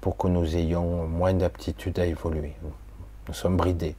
pour 0.00 0.16
que 0.16 0.28
nous 0.28 0.56
ayons 0.56 1.06
moins 1.06 1.34
d'aptitude 1.34 1.98
à 1.98 2.06
évoluer. 2.06 2.54
Nous 3.28 3.34
sommes 3.34 3.56
bridés. 3.56 3.96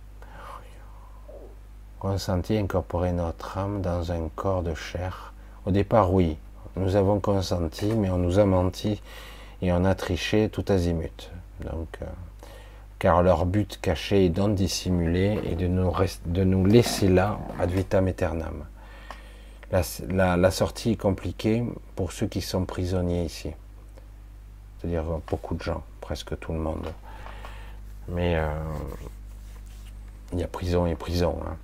Consenti 1.99 2.57
incorporer 2.57 3.11
notre 3.11 3.57
âme 3.57 3.81
dans 3.81 4.11
un 4.11 4.29
corps 4.35 4.63
de 4.63 4.73
chair. 4.73 5.33
Au 5.65 5.71
départ, 5.71 6.13
oui, 6.13 6.37
nous 6.75 6.95
avons 6.95 7.19
consenti, 7.19 7.87
mais 7.93 8.09
on 8.09 8.17
nous 8.17 8.39
a 8.39 8.45
menti 8.45 9.01
et 9.61 9.71
on 9.71 9.83
a 9.83 9.95
triché 9.95 10.49
tout 10.49 10.65
azimut. 10.69 11.31
Donc, 11.61 11.87
euh, 12.01 12.05
car 12.99 13.23
leur 13.23 13.45
but 13.45 13.79
caché 13.81 14.25
est 14.25 14.29
d'en 14.29 14.49
dissimuler 14.49 15.39
et 15.43 15.55
de 15.55 15.67
nous, 15.67 15.91
de 16.25 16.43
nous 16.43 16.65
laisser 16.65 17.07
là 17.07 17.39
ad 17.59 17.71
vitam 17.71 18.07
aeternam. 18.07 18.65
La, 19.71 20.51
sortie 20.51 20.91
est 20.91 20.95
compliquée 20.95 21.63
pour 21.95 22.13
ceux 22.13 22.27
qui 22.27 22.41
sont 22.41 22.63
prisonniers 22.65 23.25
ici. 23.25 23.51
C'est-à-dire 24.79 25.03
beaucoup 25.27 25.55
de 25.55 25.63
gens, 25.63 25.83
presque 26.01 26.37
tout 26.39 26.53
le 26.53 26.59
monde. 26.59 26.93
Mais 28.09 28.35
euh, 28.35 28.47
il 30.33 30.39
y 30.39 30.43
a 30.43 30.47
prison 30.47 30.85
et 30.85 30.95
prison. 30.95 31.39
Hein. 31.47 31.57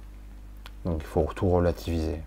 Donc 0.85 1.01
il 1.01 1.07
faut 1.07 1.29
tout 1.35 1.49
relativiser. 1.49 2.21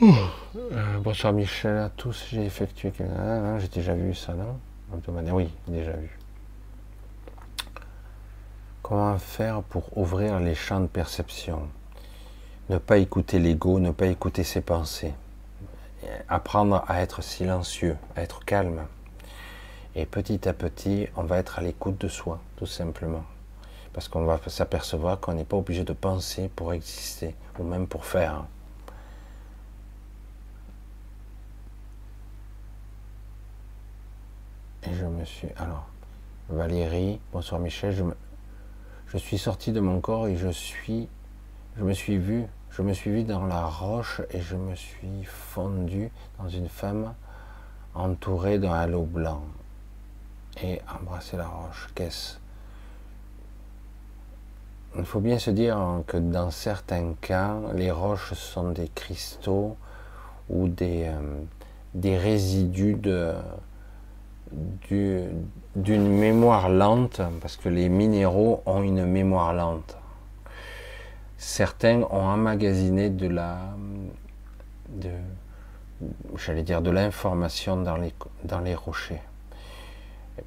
Euh, 0.00 0.98
bonsoir 1.00 1.32
Michel 1.32 1.76
à 1.76 1.90
tous, 1.90 2.26
j'ai 2.30 2.44
effectué. 2.44 2.92
Ah, 3.18 3.58
j'ai 3.58 3.68
déjà 3.68 3.94
vu 3.94 4.14
ça, 4.14 4.32
non? 4.32 4.58
Oui, 5.32 5.52
déjà 5.66 5.92
vu. 5.92 6.18
Comment 8.82 9.18
faire 9.18 9.62
pour 9.62 9.96
ouvrir 9.98 10.40
les 10.40 10.54
champs 10.54 10.80
de 10.80 10.86
perception? 10.86 11.68
Ne 12.68 12.76
pas 12.76 12.98
écouter 12.98 13.38
l'ego, 13.38 13.80
ne 13.80 13.92
pas 13.92 14.08
écouter 14.08 14.44
ses 14.44 14.60
pensées. 14.60 15.14
Apprendre 16.28 16.84
à 16.86 17.00
être 17.00 17.22
silencieux, 17.22 17.96
à 18.14 18.22
être 18.22 18.44
calme. 18.44 18.86
Et 19.94 20.04
petit 20.04 20.46
à 20.46 20.52
petit, 20.52 21.08
on 21.16 21.22
va 21.22 21.38
être 21.38 21.58
à 21.58 21.62
l'écoute 21.62 21.98
de 21.98 22.08
soi, 22.08 22.40
tout 22.56 22.66
simplement. 22.66 23.24
Parce 23.94 24.08
qu'on 24.08 24.24
va 24.24 24.38
s'apercevoir 24.46 25.18
qu'on 25.18 25.32
n'est 25.32 25.44
pas 25.44 25.56
obligé 25.56 25.82
de 25.82 25.94
penser 25.94 26.50
pour 26.54 26.74
exister, 26.74 27.34
ou 27.58 27.64
même 27.64 27.86
pour 27.86 28.04
faire. 28.04 28.44
Et 34.84 34.94
je 34.94 35.06
me 35.06 35.24
suis. 35.24 35.48
Alors, 35.56 35.86
Valérie, 36.50 37.18
bonsoir 37.32 37.60
Michel, 37.60 37.94
je, 37.94 38.02
me, 38.02 38.14
je 39.06 39.16
suis 39.16 39.38
sorti 39.38 39.72
de 39.72 39.80
mon 39.80 40.00
corps 40.00 40.28
et 40.28 40.36
je 40.36 40.48
suis. 40.48 41.08
Je 41.78 41.84
me 41.84 41.92
suis 41.92 42.18
vu, 42.18 42.44
je 42.78 42.84
me 42.84 42.92
suis 42.92 43.10
vu 43.10 43.24
dans 43.24 43.44
la 43.44 43.64
roche 43.64 44.20
et 44.30 44.40
je 44.40 44.54
me 44.54 44.76
suis 44.76 45.24
fondu 45.24 46.12
dans 46.38 46.48
une 46.48 46.68
femme 46.68 47.12
entourée 47.92 48.60
d'un 48.60 48.72
halo 48.72 49.02
blanc 49.02 49.42
et 50.62 50.80
embrasser 50.88 51.36
la 51.36 51.48
roche. 51.48 51.88
Qu'est-ce? 51.96 52.36
Il 54.96 55.04
faut 55.04 55.18
bien 55.18 55.40
se 55.40 55.50
dire 55.50 55.76
que 56.06 56.18
dans 56.18 56.52
certains 56.52 57.14
cas, 57.20 57.56
les 57.74 57.90
roches 57.90 58.34
sont 58.34 58.70
des 58.70 58.88
cristaux 58.94 59.76
ou 60.48 60.68
des, 60.68 61.10
euh, 61.10 62.18
résidus 62.20 62.96
d'une 65.74 66.08
mémoire 66.08 66.68
lente, 66.68 67.20
parce 67.40 67.56
que 67.56 67.68
les 67.68 67.88
minéraux 67.88 68.62
ont 68.66 68.84
une 68.84 69.04
mémoire 69.04 69.52
lente. 69.52 69.97
Certains 71.38 72.02
ont 72.02 72.26
emmagasiné 72.26 73.10
de 73.10 73.28
la, 73.28 73.60
j'allais 76.36 76.64
dire, 76.64 76.82
de 76.82 76.90
l'information 76.90 77.80
dans 77.80 77.96
les, 77.96 78.12
dans 78.42 78.60
les 78.60 78.74
rochers. 78.74 79.22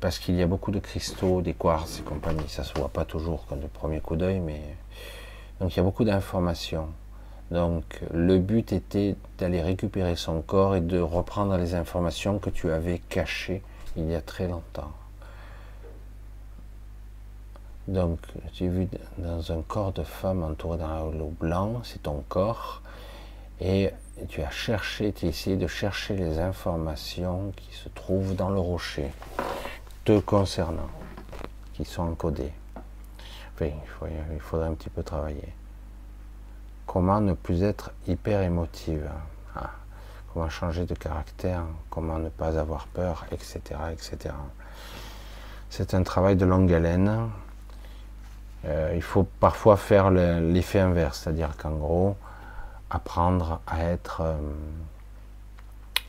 Parce 0.01 0.19
qu'il 0.19 0.35
y 0.35 0.41
a 0.41 0.47
beaucoup 0.47 0.71
de 0.71 0.79
cristaux, 0.79 1.41
des 1.41 1.53
quartz 1.53 1.99
et 1.99 2.03
compagnie. 2.03 2.47
Ça 2.47 2.63
se 2.63 2.73
voit 2.77 2.89
pas 2.89 3.05
toujours 3.05 3.45
comme 3.47 3.61
le 3.61 3.67
premier 3.67 4.01
coup 4.01 4.17
d'œil, 4.17 4.41
mais 4.41 4.61
donc 5.61 5.73
il 5.73 5.77
y 5.77 5.79
a 5.79 5.83
beaucoup 5.83 6.03
d'informations. 6.03 6.89
Donc 7.51 8.01
le 8.13 8.39
but 8.39 8.73
était 8.73 9.15
d'aller 9.37 9.61
récupérer 9.61 10.15
son 10.17 10.41
corps 10.41 10.75
et 10.75 10.81
de 10.81 10.99
reprendre 10.99 11.55
les 11.57 11.73
informations 11.73 12.37
que 12.37 12.49
tu 12.49 12.69
avais 12.69 12.99
cachées 13.09 13.61
il 13.95 14.09
y 14.09 14.15
a 14.15 14.21
très 14.21 14.47
longtemps. 14.47 14.91
Donc, 17.91 18.19
tu 18.53 18.63
es 18.63 18.67
vu 18.69 18.87
dans 19.17 19.51
un 19.51 19.61
corps 19.63 19.91
de 19.91 20.03
femme 20.03 20.43
entouré 20.43 20.77
d'un 20.77 20.87
halo 20.87 21.33
blanc, 21.37 21.81
c'est 21.83 22.03
ton 22.03 22.23
corps, 22.29 22.81
et 23.59 23.89
tu 24.29 24.41
as 24.41 24.49
cherché, 24.49 25.11
tu 25.11 25.25
as 25.25 25.29
essayé 25.29 25.57
de 25.57 25.67
chercher 25.67 26.15
les 26.15 26.39
informations 26.39 27.51
qui 27.53 27.75
se 27.75 27.89
trouvent 27.89 28.33
dans 28.33 28.49
le 28.49 28.61
rocher, 28.61 29.11
te 30.05 30.17
concernant, 30.21 30.87
qui 31.73 31.83
sont 31.83 32.03
encodées. 32.03 32.53
Enfin, 33.55 33.71
il, 34.31 34.39
faudrait 34.39 34.67
un 34.67 34.73
petit 34.73 34.89
peu 34.89 35.03
travailler. 35.03 35.53
Comment 36.85 37.19
ne 37.19 37.33
plus 37.33 37.61
être 37.61 37.91
hyper 38.07 38.41
émotive 38.41 39.09
ah 39.53 39.69
comment 40.31 40.47
changer 40.47 40.85
de 40.85 40.95
caractère, 40.95 41.65
comment 41.89 42.19
ne 42.19 42.29
pas 42.29 42.57
avoir 42.57 42.87
peur, 42.87 43.25
etc. 43.33 43.59
etc. 43.91 44.33
C'est 45.69 45.93
un 45.93 46.03
travail 46.03 46.37
de 46.37 46.45
longue 46.45 46.71
haleine. 46.71 47.29
Euh, 48.65 48.93
il 48.95 49.01
faut 49.01 49.23
parfois 49.23 49.75
faire 49.77 50.11
l'effet 50.11 50.79
inverse, 50.79 51.21
c'est-à-dire 51.21 51.57
qu'en 51.57 51.71
gros, 51.71 52.15
apprendre 52.89 53.61
à 53.65 53.83
être, 53.85 54.21
euh, 54.21 54.37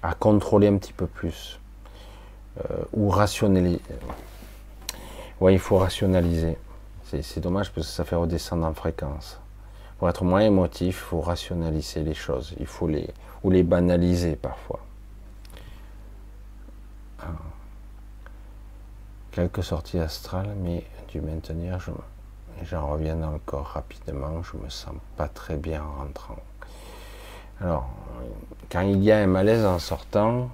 à 0.03 0.15
contrôler 0.15 0.69
un 0.69 0.77
petit 0.77 0.93
peu 0.93 1.07
plus, 1.07 1.59
euh, 2.59 2.85
ou 2.93 3.09
rationaliser. 3.09 3.81
Oui, 5.41 5.55
il 5.55 5.59
faut 5.59 5.79
rationaliser. 5.79 6.59
C'est 7.05 7.41
dommage 7.41 7.71
parce 7.73 7.87
que 7.87 7.93
ça 7.93 8.05
fait 8.05 8.17
redescendre 8.17 8.65
en 8.65 8.73
fréquence. 8.73 9.39
Pour 9.99 10.09
être 10.09 10.25
moins 10.25 10.41
émotif, 10.41 10.87
il 10.87 10.93
faut 10.93 11.21
rationaliser 11.21 12.03
les 12.03 12.15
choses. 12.15 12.55
Ou 13.45 13.51
les 13.51 13.63
banaliser 13.63 14.37
parfois. 14.37 14.81
Ah. 17.21 17.27
Quelques 19.33 19.63
sorties 19.63 19.99
astrales, 19.99 20.55
mais 20.63 20.85
du 21.09 21.21
maintenir, 21.21 21.81
j'en 22.65 22.87
reviens 22.89 23.17
dans 23.17 23.31
le 23.31 23.39
corps 23.39 23.67
rapidement, 23.67 24.43
je 24.43 24.57
me 24.57 24.69
sens 24.69 24.95
pas 25.17 25.29
très 25.29 25.57
bien 25.57 25.83
en 25.83 26.03
rentrant. 26.03 26.37
Alors, 27.61 27.89
quand 28.71 28.83
il 28.83 29.03
y 29.03 29.13
a 29.13 29.19
un 29.19 29.27
malaise 29.27 29.65
en 29.65 29.79
sortant, 29.79 30.51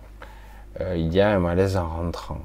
euh, 0.81 0.97
il 0.97 1.13
y 1.13 1.21
a 1.21 1.31
un 1.31 1.39
malaise 1.39 1.77
en 1.77 1.89
rentrant. 1.89 2.41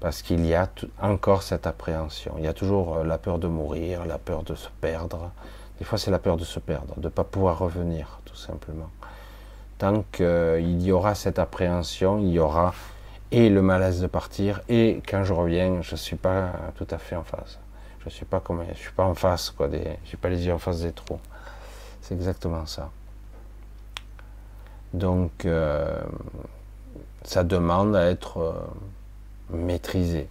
Parce 0.00 0.22
qu'il 0.22 0.44
y 0.44 0.54
a 0.54 0.68
encore 1.00 1.42
cette 1.42 1.66
appréhension. 1.66 2.34
Il 2.38 2.44
y 2.44 2.48
a 2.48 2.52
toujours 2.52 2.96
euh, 2.96 3.04
la 3.04 3.18
peur 3.18 3.38
de 3.38 3.46
mourir, 3.46 4.04
la 4.04 4.18
peur 4.18 4.42
de 4.42 4.54
se 4.54 4.68
perdre. 4.80 5.30
Des 5.78 5.84
fois, 5.84 5.98
c'est 5.98 6.10
la 6.10 6.18
peur 6.18 6.36
de 6.36 6.44
se 6.44 6.58
perdre, 6.58 6.94
de 6.96 7.04
ne 7.04 7.08
pas 7.08 7.24
pouvoir 7.24 7.58
revenir, 7.58 8.20
tout 8.24 8.36
simplement 8.36 8.90
tant 9.82 10.04
qu'il 10.12 10.80
y 10.80 10.92
aura 10.92 11.16
cette 11.16 11.40
appréhension, 11.40 12.20
il 12.20 12.28
y 12.28 12.38
aura 12.38 12.72
et 13.32 13.48
le 13.48 13.62
malaise 13.62 14.00
de 14.00 14.06
partir, 14.06 14.60
et 14.68 15.02
quand 15.08 15.24
je 15.24 15.32
reviens, 15.32 15.82
je 15.82 15.92
ne 15.92 15.96
suis 15.96 16.14
pas 16.14 16.52
tout 16.76 16.86
à 16.88 16.98
fait 16.98 17.16
en 17.16 17.24
face. 17.24 17.58
Je 18.02 18.06
ne 18.06 18.10
suis 18.10 18.24
pas 18.24 18.40
comme, 18.40 18.64
je 18.74 18.78
suis 18.78 18.90
pas 18.92 19.04
en 19.04 19.14
face, 19.14 19.50
quoi, 19.50 19.68
des, 19.68 19.96
je 20.02 20.08
suis 20.08 20.16
pas 20.16 20.28
les 20.28 20.44
yeux 20.44 20.52
en 20.52 20.58
face 20.58 20.80
des 20.80 20.90
trous. 20.90 21.20
C'est 22.00 22.14
exactement 22.14 22.66
ça. 22.66 22.90
Donc, 24.92 25.44
euh, 25.44 26.02
ça 27.22 27.44
demande 27.44 27.94
à 27.94 28.10
être 28.10 28.38
euh, 28.38 29.56
maîtrisé. 29.56 30.28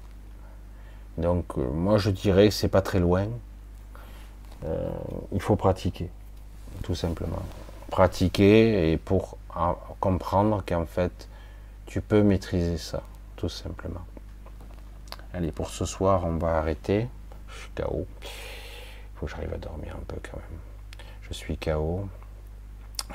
Donc, 1.18 1.46
euh, 1.58 1.72
moi, 1.72 1.98
je 1.98 2.10
dirais 2.10 2.50
que 2.50 2.54
c'est 2.54 2.68
pas 2.68 2.82
très 2.82 3.00
loin. 3.00 3.28
il 5.32 5.42
faut 5.42 5.56
pratiquer, 5.56 6.10
tout 6.84 6.94
simplement. 6.94 7.42
Pratiquer 7.90 8.92
et 8.92 8.98
pour 8.98 9.38
comprendre 10.02 10.62
qu'en 10.68 10.86
fait, 10.86 11.30
tu 11.86 12.02
peux 12.02 12.22
maîtriser 12.22 12.78
ça, 12.78 13.02
tout 13.38 13.50
simplement. 13.50 14.06
Allez, 15.34 15.52
pour 15.52 15.70
ce 15.70 15.86
soir, 15.86 16.26
on 16.26 16.38
va 16.38 16.58
arrêter. 16.58 17.08
KO. 17.76 18.08
Il 18.22 18.28
faut 19.16 19.26
que 19.26 19.32
j'arrive 19.32 19.54
à 19.54 19.58
dormir 19.58 19.96
un 19.96 20.04
peu 20.08 20.18
quand 20.24 20.38
même. 20.38 20.60
Je 21.22 21.34
suis 21.34 21.58
KO. 21.58 22.08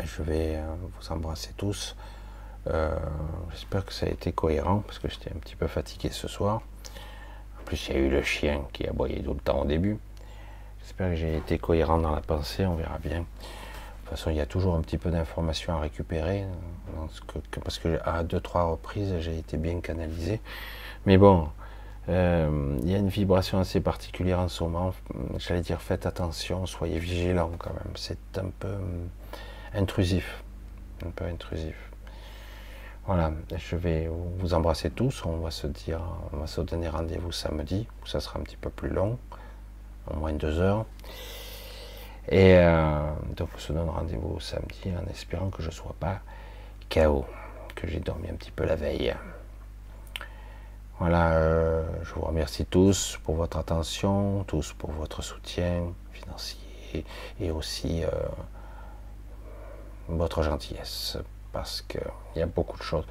Je 0.04 0.22
vais 0.22 0.56
euh, 0.56 0.74
vous 0.80 1.12
embrasser 1.12 1.50
tous. 1.56 1.96
Euh, 2.68 2.96
j'espère 3.52 3.84
que 3.84 3.92
ça 3.92 4.06
a 4.06 4.08
été 4.08 4.32
cohérent 4.32 4.80
parce 4.86 4.98
que 4.98 5.08
j'étais 5.08 5.30
un 5.30 5.38
petit 5.38 5.56
peu 5.56 5.66
fatigué 5.66 6.10
ce 6.10 6.28
soir. 6.28 6.62
En 7.60 7.64
plus, 7.64 7.88
il 7.88 7.94
y 7.94 7.96
a 7.96 8.00
eu 8.00 8.10
le 8.10 8.22
chien 8.22 8.62
qui 8.72 8.86
a 8.86 8.90
aboyé 8.90 9.22
tout 9.22 9.34
le 9.34 9.40
temps 9.40 9.62
au 9.62 9.64
début. 9.64 9.98
J'espère 10.80 11.10
que 11.10 11.16
j'ai 11.16 11.36
été 11.36 11.58
cohérent 11.58 11.98
dans 11.98 12.14
la 12.14 12.20
pensée, 12.20 12.64
on 12.64 12.76
verra 12.76 12.98
bien. 12.98 13.20
De 13.20 13.24
toute 13.24 14.10
façon, 14.10 14.30
il 14.30 14.36
y 14.36 14.40
a 14.40 14.46
toujours 14.46 14.76
un 14.76 14.82
petit 14.82 14.98
peu 14.98 15.10
d'informations 15.10 15.74
à 15.74 15.80
récupérer, 15.80 16.44
parce 17.64 17.80
que 17.80 17.98
à 18.04 18.22
deux, 18.22 18.38
trois 18.38 18.62
reprises, 18.64 19.18
j'ai 19.18 19.36
été 19.36 19.56
bien 19.56 19.80
canalisé. 19.80 20.40
Mais 21.04 21.18
bon, 21.18 21.48
euh, 22.08 22.78
il 22.82 22.90
y 22.90 22.94
a 22.94 22.98
une 22.98 23.08
vibration 23.08 23.58
assez 23.58 23.80
particulière 23.80 24.38
en 24.40 24.48
ce 24.48 24.62
moment. 24.62 24.94
J'allais 25.38 25.60
dire, 25.60 25.82
faites 25.82 26.06
attention, 26.06 26.66
soyez 26.66 26.98
vigilants 26.98 27.52
quand 27.58 27.72
même. 27.72 27.92
C'est 27.96 28.38
un 28.38 28.50
peu 28.58 28.68
hum, 28.68 29.08
intrusif. 29.74 30.42
un 31.04 31.10
peu 31.10 31.24
intrusif. 31.24 31.74
Voilà, 33.06 33.32
je 33.56 33.76
vais 33.76 34.10
vous 34.38 34.54
embrasser 34.54 34.90
tous. 34.90 35.24
On 35.24 35.38
va 35.38 35.50
se 35.50 35.66
dire, 35.66 36.00
on 36.32 36.38
va 36.38 36.46
se 36.46 36.60
donner 36.60 36.88
rendez-vous 36.88 37.32
samedi. 37.32 37.86
Ça 38.04 38.20
sera 38.20 38.38
un 38.38 38.42
petit 38.42 38.56
peu 38.56 38.70
plus 38.70 38.88
long, 38.88 39.18
au 40.10 40.16
moins 40.16 40.32
deux 40.32 40.58
heures. 40.58 40.86
Et 42.28 42.56
euh, 42.56 43.08
donc 43.36 43.48
on 43.54 43.58
se 43.58 43.72
donne 43.72 43.88
rendez-vous 43.88 44.40
samedi 44.40 44.92
en 45.00 45.08
espérant 45.08 45.50
que 45.50 45.62
je 45.62 45.68
ne 45.68 45.72
sois 45.72 45.94
pas 46.00 46.20
KO, 46.90 47.24
que 47.76 47.86
j'ai 47.86 48.00
dormi 48.00 48.28
un 48.28 48.34
petit 48.34 48.50
peu 48.50 48.64
la 48.64 48.74
veille. 48.74 49.14
Voilà, 50.98 51.32
euh, 51.32 51.84
je 52.04 52.14
vous 52.14 52.22
remercie 52.22 52.64
tous 52.64 53.18
pour 53.22 53.34
votre 53.34 53.58
attention, 53.58 54.44
tous 54.44 54.72
pour 54.72 54.90
votre 54.92 55.20
soutien 55.20 55.92
financier 56.10 57.04
et 57.38 57.50
aussi 57.50 58.02
euh, 58.02 58.08
votre 60.08 60.42
gentillesse, 60.42 61.18
parce 61.52 61.82
qu'il 61.82 62.00
y 62.36 62.40
a 62.40 62.46
beaucoup 62.46 62.78
de 62.78 62.82
choses. 62.82 63.04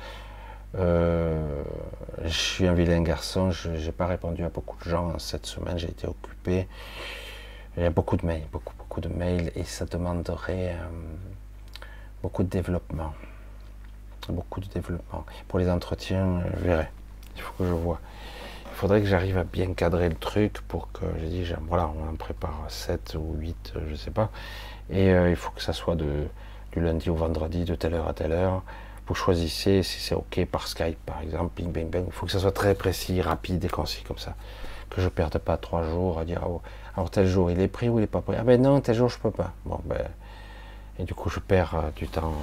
Euh, 0.80 1.64
je 2.24 2.30
suis 2.30 2.66
un 2.66 2.74
vilain 2.74 3.04
garçon, 3.04 3.52
je 3.52 3.70
n'ai 3.70 3.92
pas 3.92 4.08
répondu 4.08 4.44
à 4.44 4.50
beaucoup 4.50 4.84
de 4.84 4.90
gens 4.90 5.20
cette 5.20 5.46
semaine, 5.46 5.78
j'ai 5.78 5.90
été 5.90 6.08
occupé. 6.08 6.68
Il 7.78 7.84
y 7.84 7.86
a 7.86 7.92
beaucoup 7.92 8.18
de 8.18 8.26
mails, 8.26 8.48
beaucoup, 8.52 8.74
beaucoup 8.80 9.00
de 9.00 9.10
mails, 9.10 9.52
et 9.56 9.64
ça 9.64 9.86
demanderait 9.86 10.76
beaucoup 12.24 12.42
de 12.42 12.50
développement. 12.50 13.14
Beaucoup 14.28 14.60
de 14.60 14.68
développement. 14.70 15.24
Pour 15.48 15.60
les 15.60 15.70
entretiens, 15.70 16.42
je 16.58 16.64
verrai. 16.64 16.90
Il 17.36 17.42
faut 17.42 17.54
que 17.58 17.66
je 17.66 17.74
vois. 17.74 18.00
Il 18.72 18.76
faudrait 18.76 19.02
que 19.02 19.08
j'arrive 19.08 19.38
à 19.38 19.44
bien 19.44 19.74
cadrer 19.74 20.10
le 20.10 20.16
truc 20.16 20.62
pour 20.68 20.92
que, 20.92 21.06
j'ai 21.20 21.28
dit, 21.28 21.54
voilà, 21.68 21.90
on 21.98 22.10
en 22.10 22.16
prépare 22.16 22.66
7 22.68 23.16
ou 23.18 23.36
8, 23.40 23.74
je 23.86 23.92
ne 23.92 23.96
sais 23.96 24.12
pas. 24.12 24.30
Et 24.90 25.14
euh, 25.14 25.30
il 25.30 25.36
faut 25.36 25.52
que 25.52 25.62
ça 25.62 25.74
soit 25.74 25.96
de, 25.96 26.28
du 26.74 26.82
lundi 26.82 27.10
au 27.10 27.16
vendredi, 27.16 27.64
de 27.64 27.76
telle 27.76 27.94
heure 27.94 28.08
à 28.08 28.14
telle 28.14 28.34
heure. 28.34 28.64
Vous 29.08 29.16
choisissez 29.16 29.84
si 29.84 30.00
c'est 30.00 30.16
OK 30.16 30.44
par 30.46 30.68
Skype, 30.68 30.98
par 31.06 31.22
exemple, 31.22 31.52
ping, 31.56 31.72
bang, 31.72 31.90
bang. 31.90 32.04
Il 32.08 32.12
faut 32.12 32.26
que 32.26 32.32
ça 32.32 32.40
soit 32.40 32.52
très 32.52 32.76
précis, 32.76 33.22
rapide 33.22 33.64
et 33.64 33.70
concis 33.70 34.04
comme 34.04 34.18
ça. 34.18 34.36
Que 34.90 35.00
je 35.00 35.06
ne 35.06 35.10
perde 35.10 35.38
pas 35.38 35.58
trois 35.58 35.84
jours 35.84 36.20
à 36.20 36.26
dire, 36.26 36.42
oh, 36.48 36.62
alors 36.96 37.10
tel 37.10 37.28
jour 37.28 37.52
il 37.52 37.60
est 37.60 37.68
pris 37.68 37.90
ou 37.90 38.00
il 38.00 38.02
n'est 38.02 38.08
pas 38.08 38.22
pris. 38.22 38.36
Ah 38.40 38.44
ben 38.44 38.62
non, 38.62 38.80
tel 38.82 38.96
jour 38.96 39.10
je 39.10 39.20
peux 39.20 39.32
pas. 39.32 39.54
Bon, 39.66 39.80
ben, 39.86 40.06
et 40.98 41.04
du 41.04 41.14
coup 41.14 41.30
je 41.30 41.40
perds 41.40 41.76
euh, 41.76 41.92
du 41.96 42.08
temps 42.08 42.34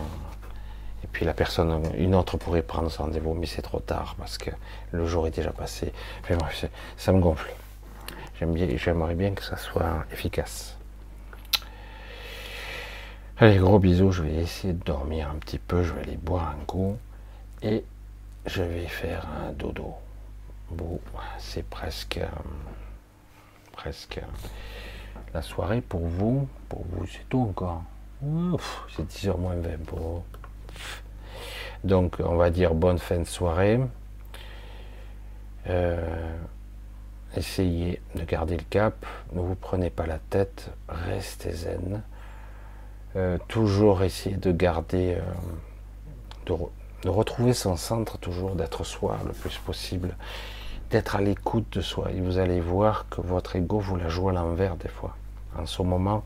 et 1.04 1.06
puis 1.10 1.24
la 1.24 1.34
personne, 1.34 1.82
une 1.96 2.14
autre 2.14 2.36
pourrait 2.36 2.62
prendre 2.62 2.90
son 2.90 3.04
rendez-vous, 3.04 3.34
mais 3.34 3.46
c'est 3.46 3.62
trop 3.62 3.80
tard 3.80 4.14
parce 4.18 4.38
que 4.38 4.50
le 4.92 5.06
jour 5.06 5.26
est 5.26 5.32
déjà 5.32 5.50
passé. 5.50 5.92
Enfin 6.22 6.36
bref, 6.36 6.64
ça 6.96 7.12
me 7.12 7.20
gonfle. 7.20 7.52
J'aimerais 8.40 9.14
bien 9.14 9.32
que 9.32 9.44
ça 9.44 9.56
soit 9.56 10.04
efficace. 10.12 10.76
Allez, 13.38 13.56
gros 13.58 13.78
bisous. 13.78 14.12
Je 14.12 14.22
vais 14.22 14.34
essayer 14.34 14.72
de 14.72 14.82
dormir 14.82 15.30
un 15.30 15.38
petit 15.38 15.58
peu. 15.58 15.82
Je 15.82 15.92
vais 15.92 16.02
aller 16.02 16.16
boire 16.16 16.54
un 16.60 16.64
coup 16.64 16.96
et 17.62 17.84
je 18.46 18.62
vais 18.62 18.86
faire 18.86 19.26
un 19.44 19.52
dodo. 19.52 19.94
Bon, 20.70 21.00
c'est 21.38 21.64
presque, 21.68 22.20
presque 23.72 24.20
la 25.34 25.42
soirée 25.42 25.80
pour 25.80 26.06
vous. 26.06 26.48
Pour 26.68 26.84
vous, 26.90 27.06
c'est 27.06 27.28
tout 27.28 27.42
encore. 27.42 27.82
C'est 28.96 29.08
10h 29.08 29.38
moins 29.38 29.56
20 29.56 29.84
pour 29.86 29.98
vous. 29.98 30.22
Donc, 31.84 32.16
on 32.24 32.36
va 32.36 32.50
dire 32.50 32.74
bonne 32.74 32.98
fin 32.98 33.18
de 33.18 33.24
soirée. 33.24 33.80
Euh, 35.68 36.36
essayez 37.36 38.00
de 38.14 38.24
garder 38.24 38.56
le 38.56 38.64
cap. 38.68 39.04
Ne 39.32 39.40
vous 39.40 39.54
prenez 39.54 39.90
pas 39.90 40.06
la 40.06 40.18
tête. 40.18 40.70
Restez 40.88 41.52
zen. 41.52 42.02
Euh, 43.16 43.38
toujours 43.48 44.02
essayer 44.02 44.36
de 44.36 44.52
garder, 44.52 45.18
euh, 45.18 46.54
de, 47.04 47.08
retrouver 47.08 47.52
son 47.52 47.76
centre, 47.76 48.16
toujours 48.18 48.54
d'être 48.54 48.84
soi 48.84 49.18
le 49.26 49.32
plus 49.32 49.58
possible, 49.58 50.16
d'être 50.90 51.16
à 51.16 51.20
l'écoute 51.20 51.66
de 51.72 51.80
soi. 51.82 52.10
Et 52.12 52.20
vous 52.20 52.38
allez 52.38 52.60
voir 52.60 53.06
que 53.10 53.20
votre 53.20 53.56
ego 53.56 53.80
vous 53.80 53.96
la 53.96 54.08
joue 54.08 54.28
à 54.28 54.32
l'envers 54.32 54.76
des 54.76 54.88
fois. 54.88 55.16
En 55.58 55.66
ce 55.66 55.82
moment, 55.82 56.24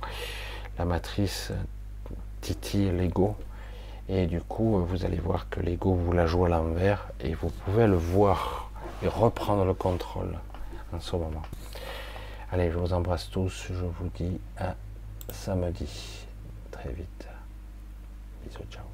la 0.78 0.84
matrice 0.84 1.50
titille 2.40 2.92
l'ego 2.92 3.36
et 4.08 4.26
du 4.26 4.40
coup, 4.40 4.84
vous 4.84 5.04
allez 5.04 5.18
voir 5.18 5.48
que 5.48 5.60
l'ego 5.60 5.94
vous 5.94 6.12
la 6.12 6.26
joue 6.26 6.44
à 6.44 6.48
l'envers 6.48 7.08
et 7.20 7.34
vous 7.34 7.50
pouvez 7.50 7.86
le 7.86 7.96
voir 7.96 8.70
et 9.02 9.08
reprendre 9.08 9.64
le 9.64 9.74
contrôle 9.74 10.38
en 10.92 11.00
ce 11.00 11.16
moment. 11.16 11.42
Allez, 12.52 12.70
je 12.70 12.78
vous 12.78 12.92
embrasse 12.92 13.28
tous. 13.30 13.66
Je 13.68 13.84
vous 13.84 14.08
dis 14.14 14.40
à 14.58 14.74
samedi. 15.30 16.26
Très 16.70 16.92
vite. 16.92 17.28
Bisous, 18.44 18.64
ciao. 18.70 18.85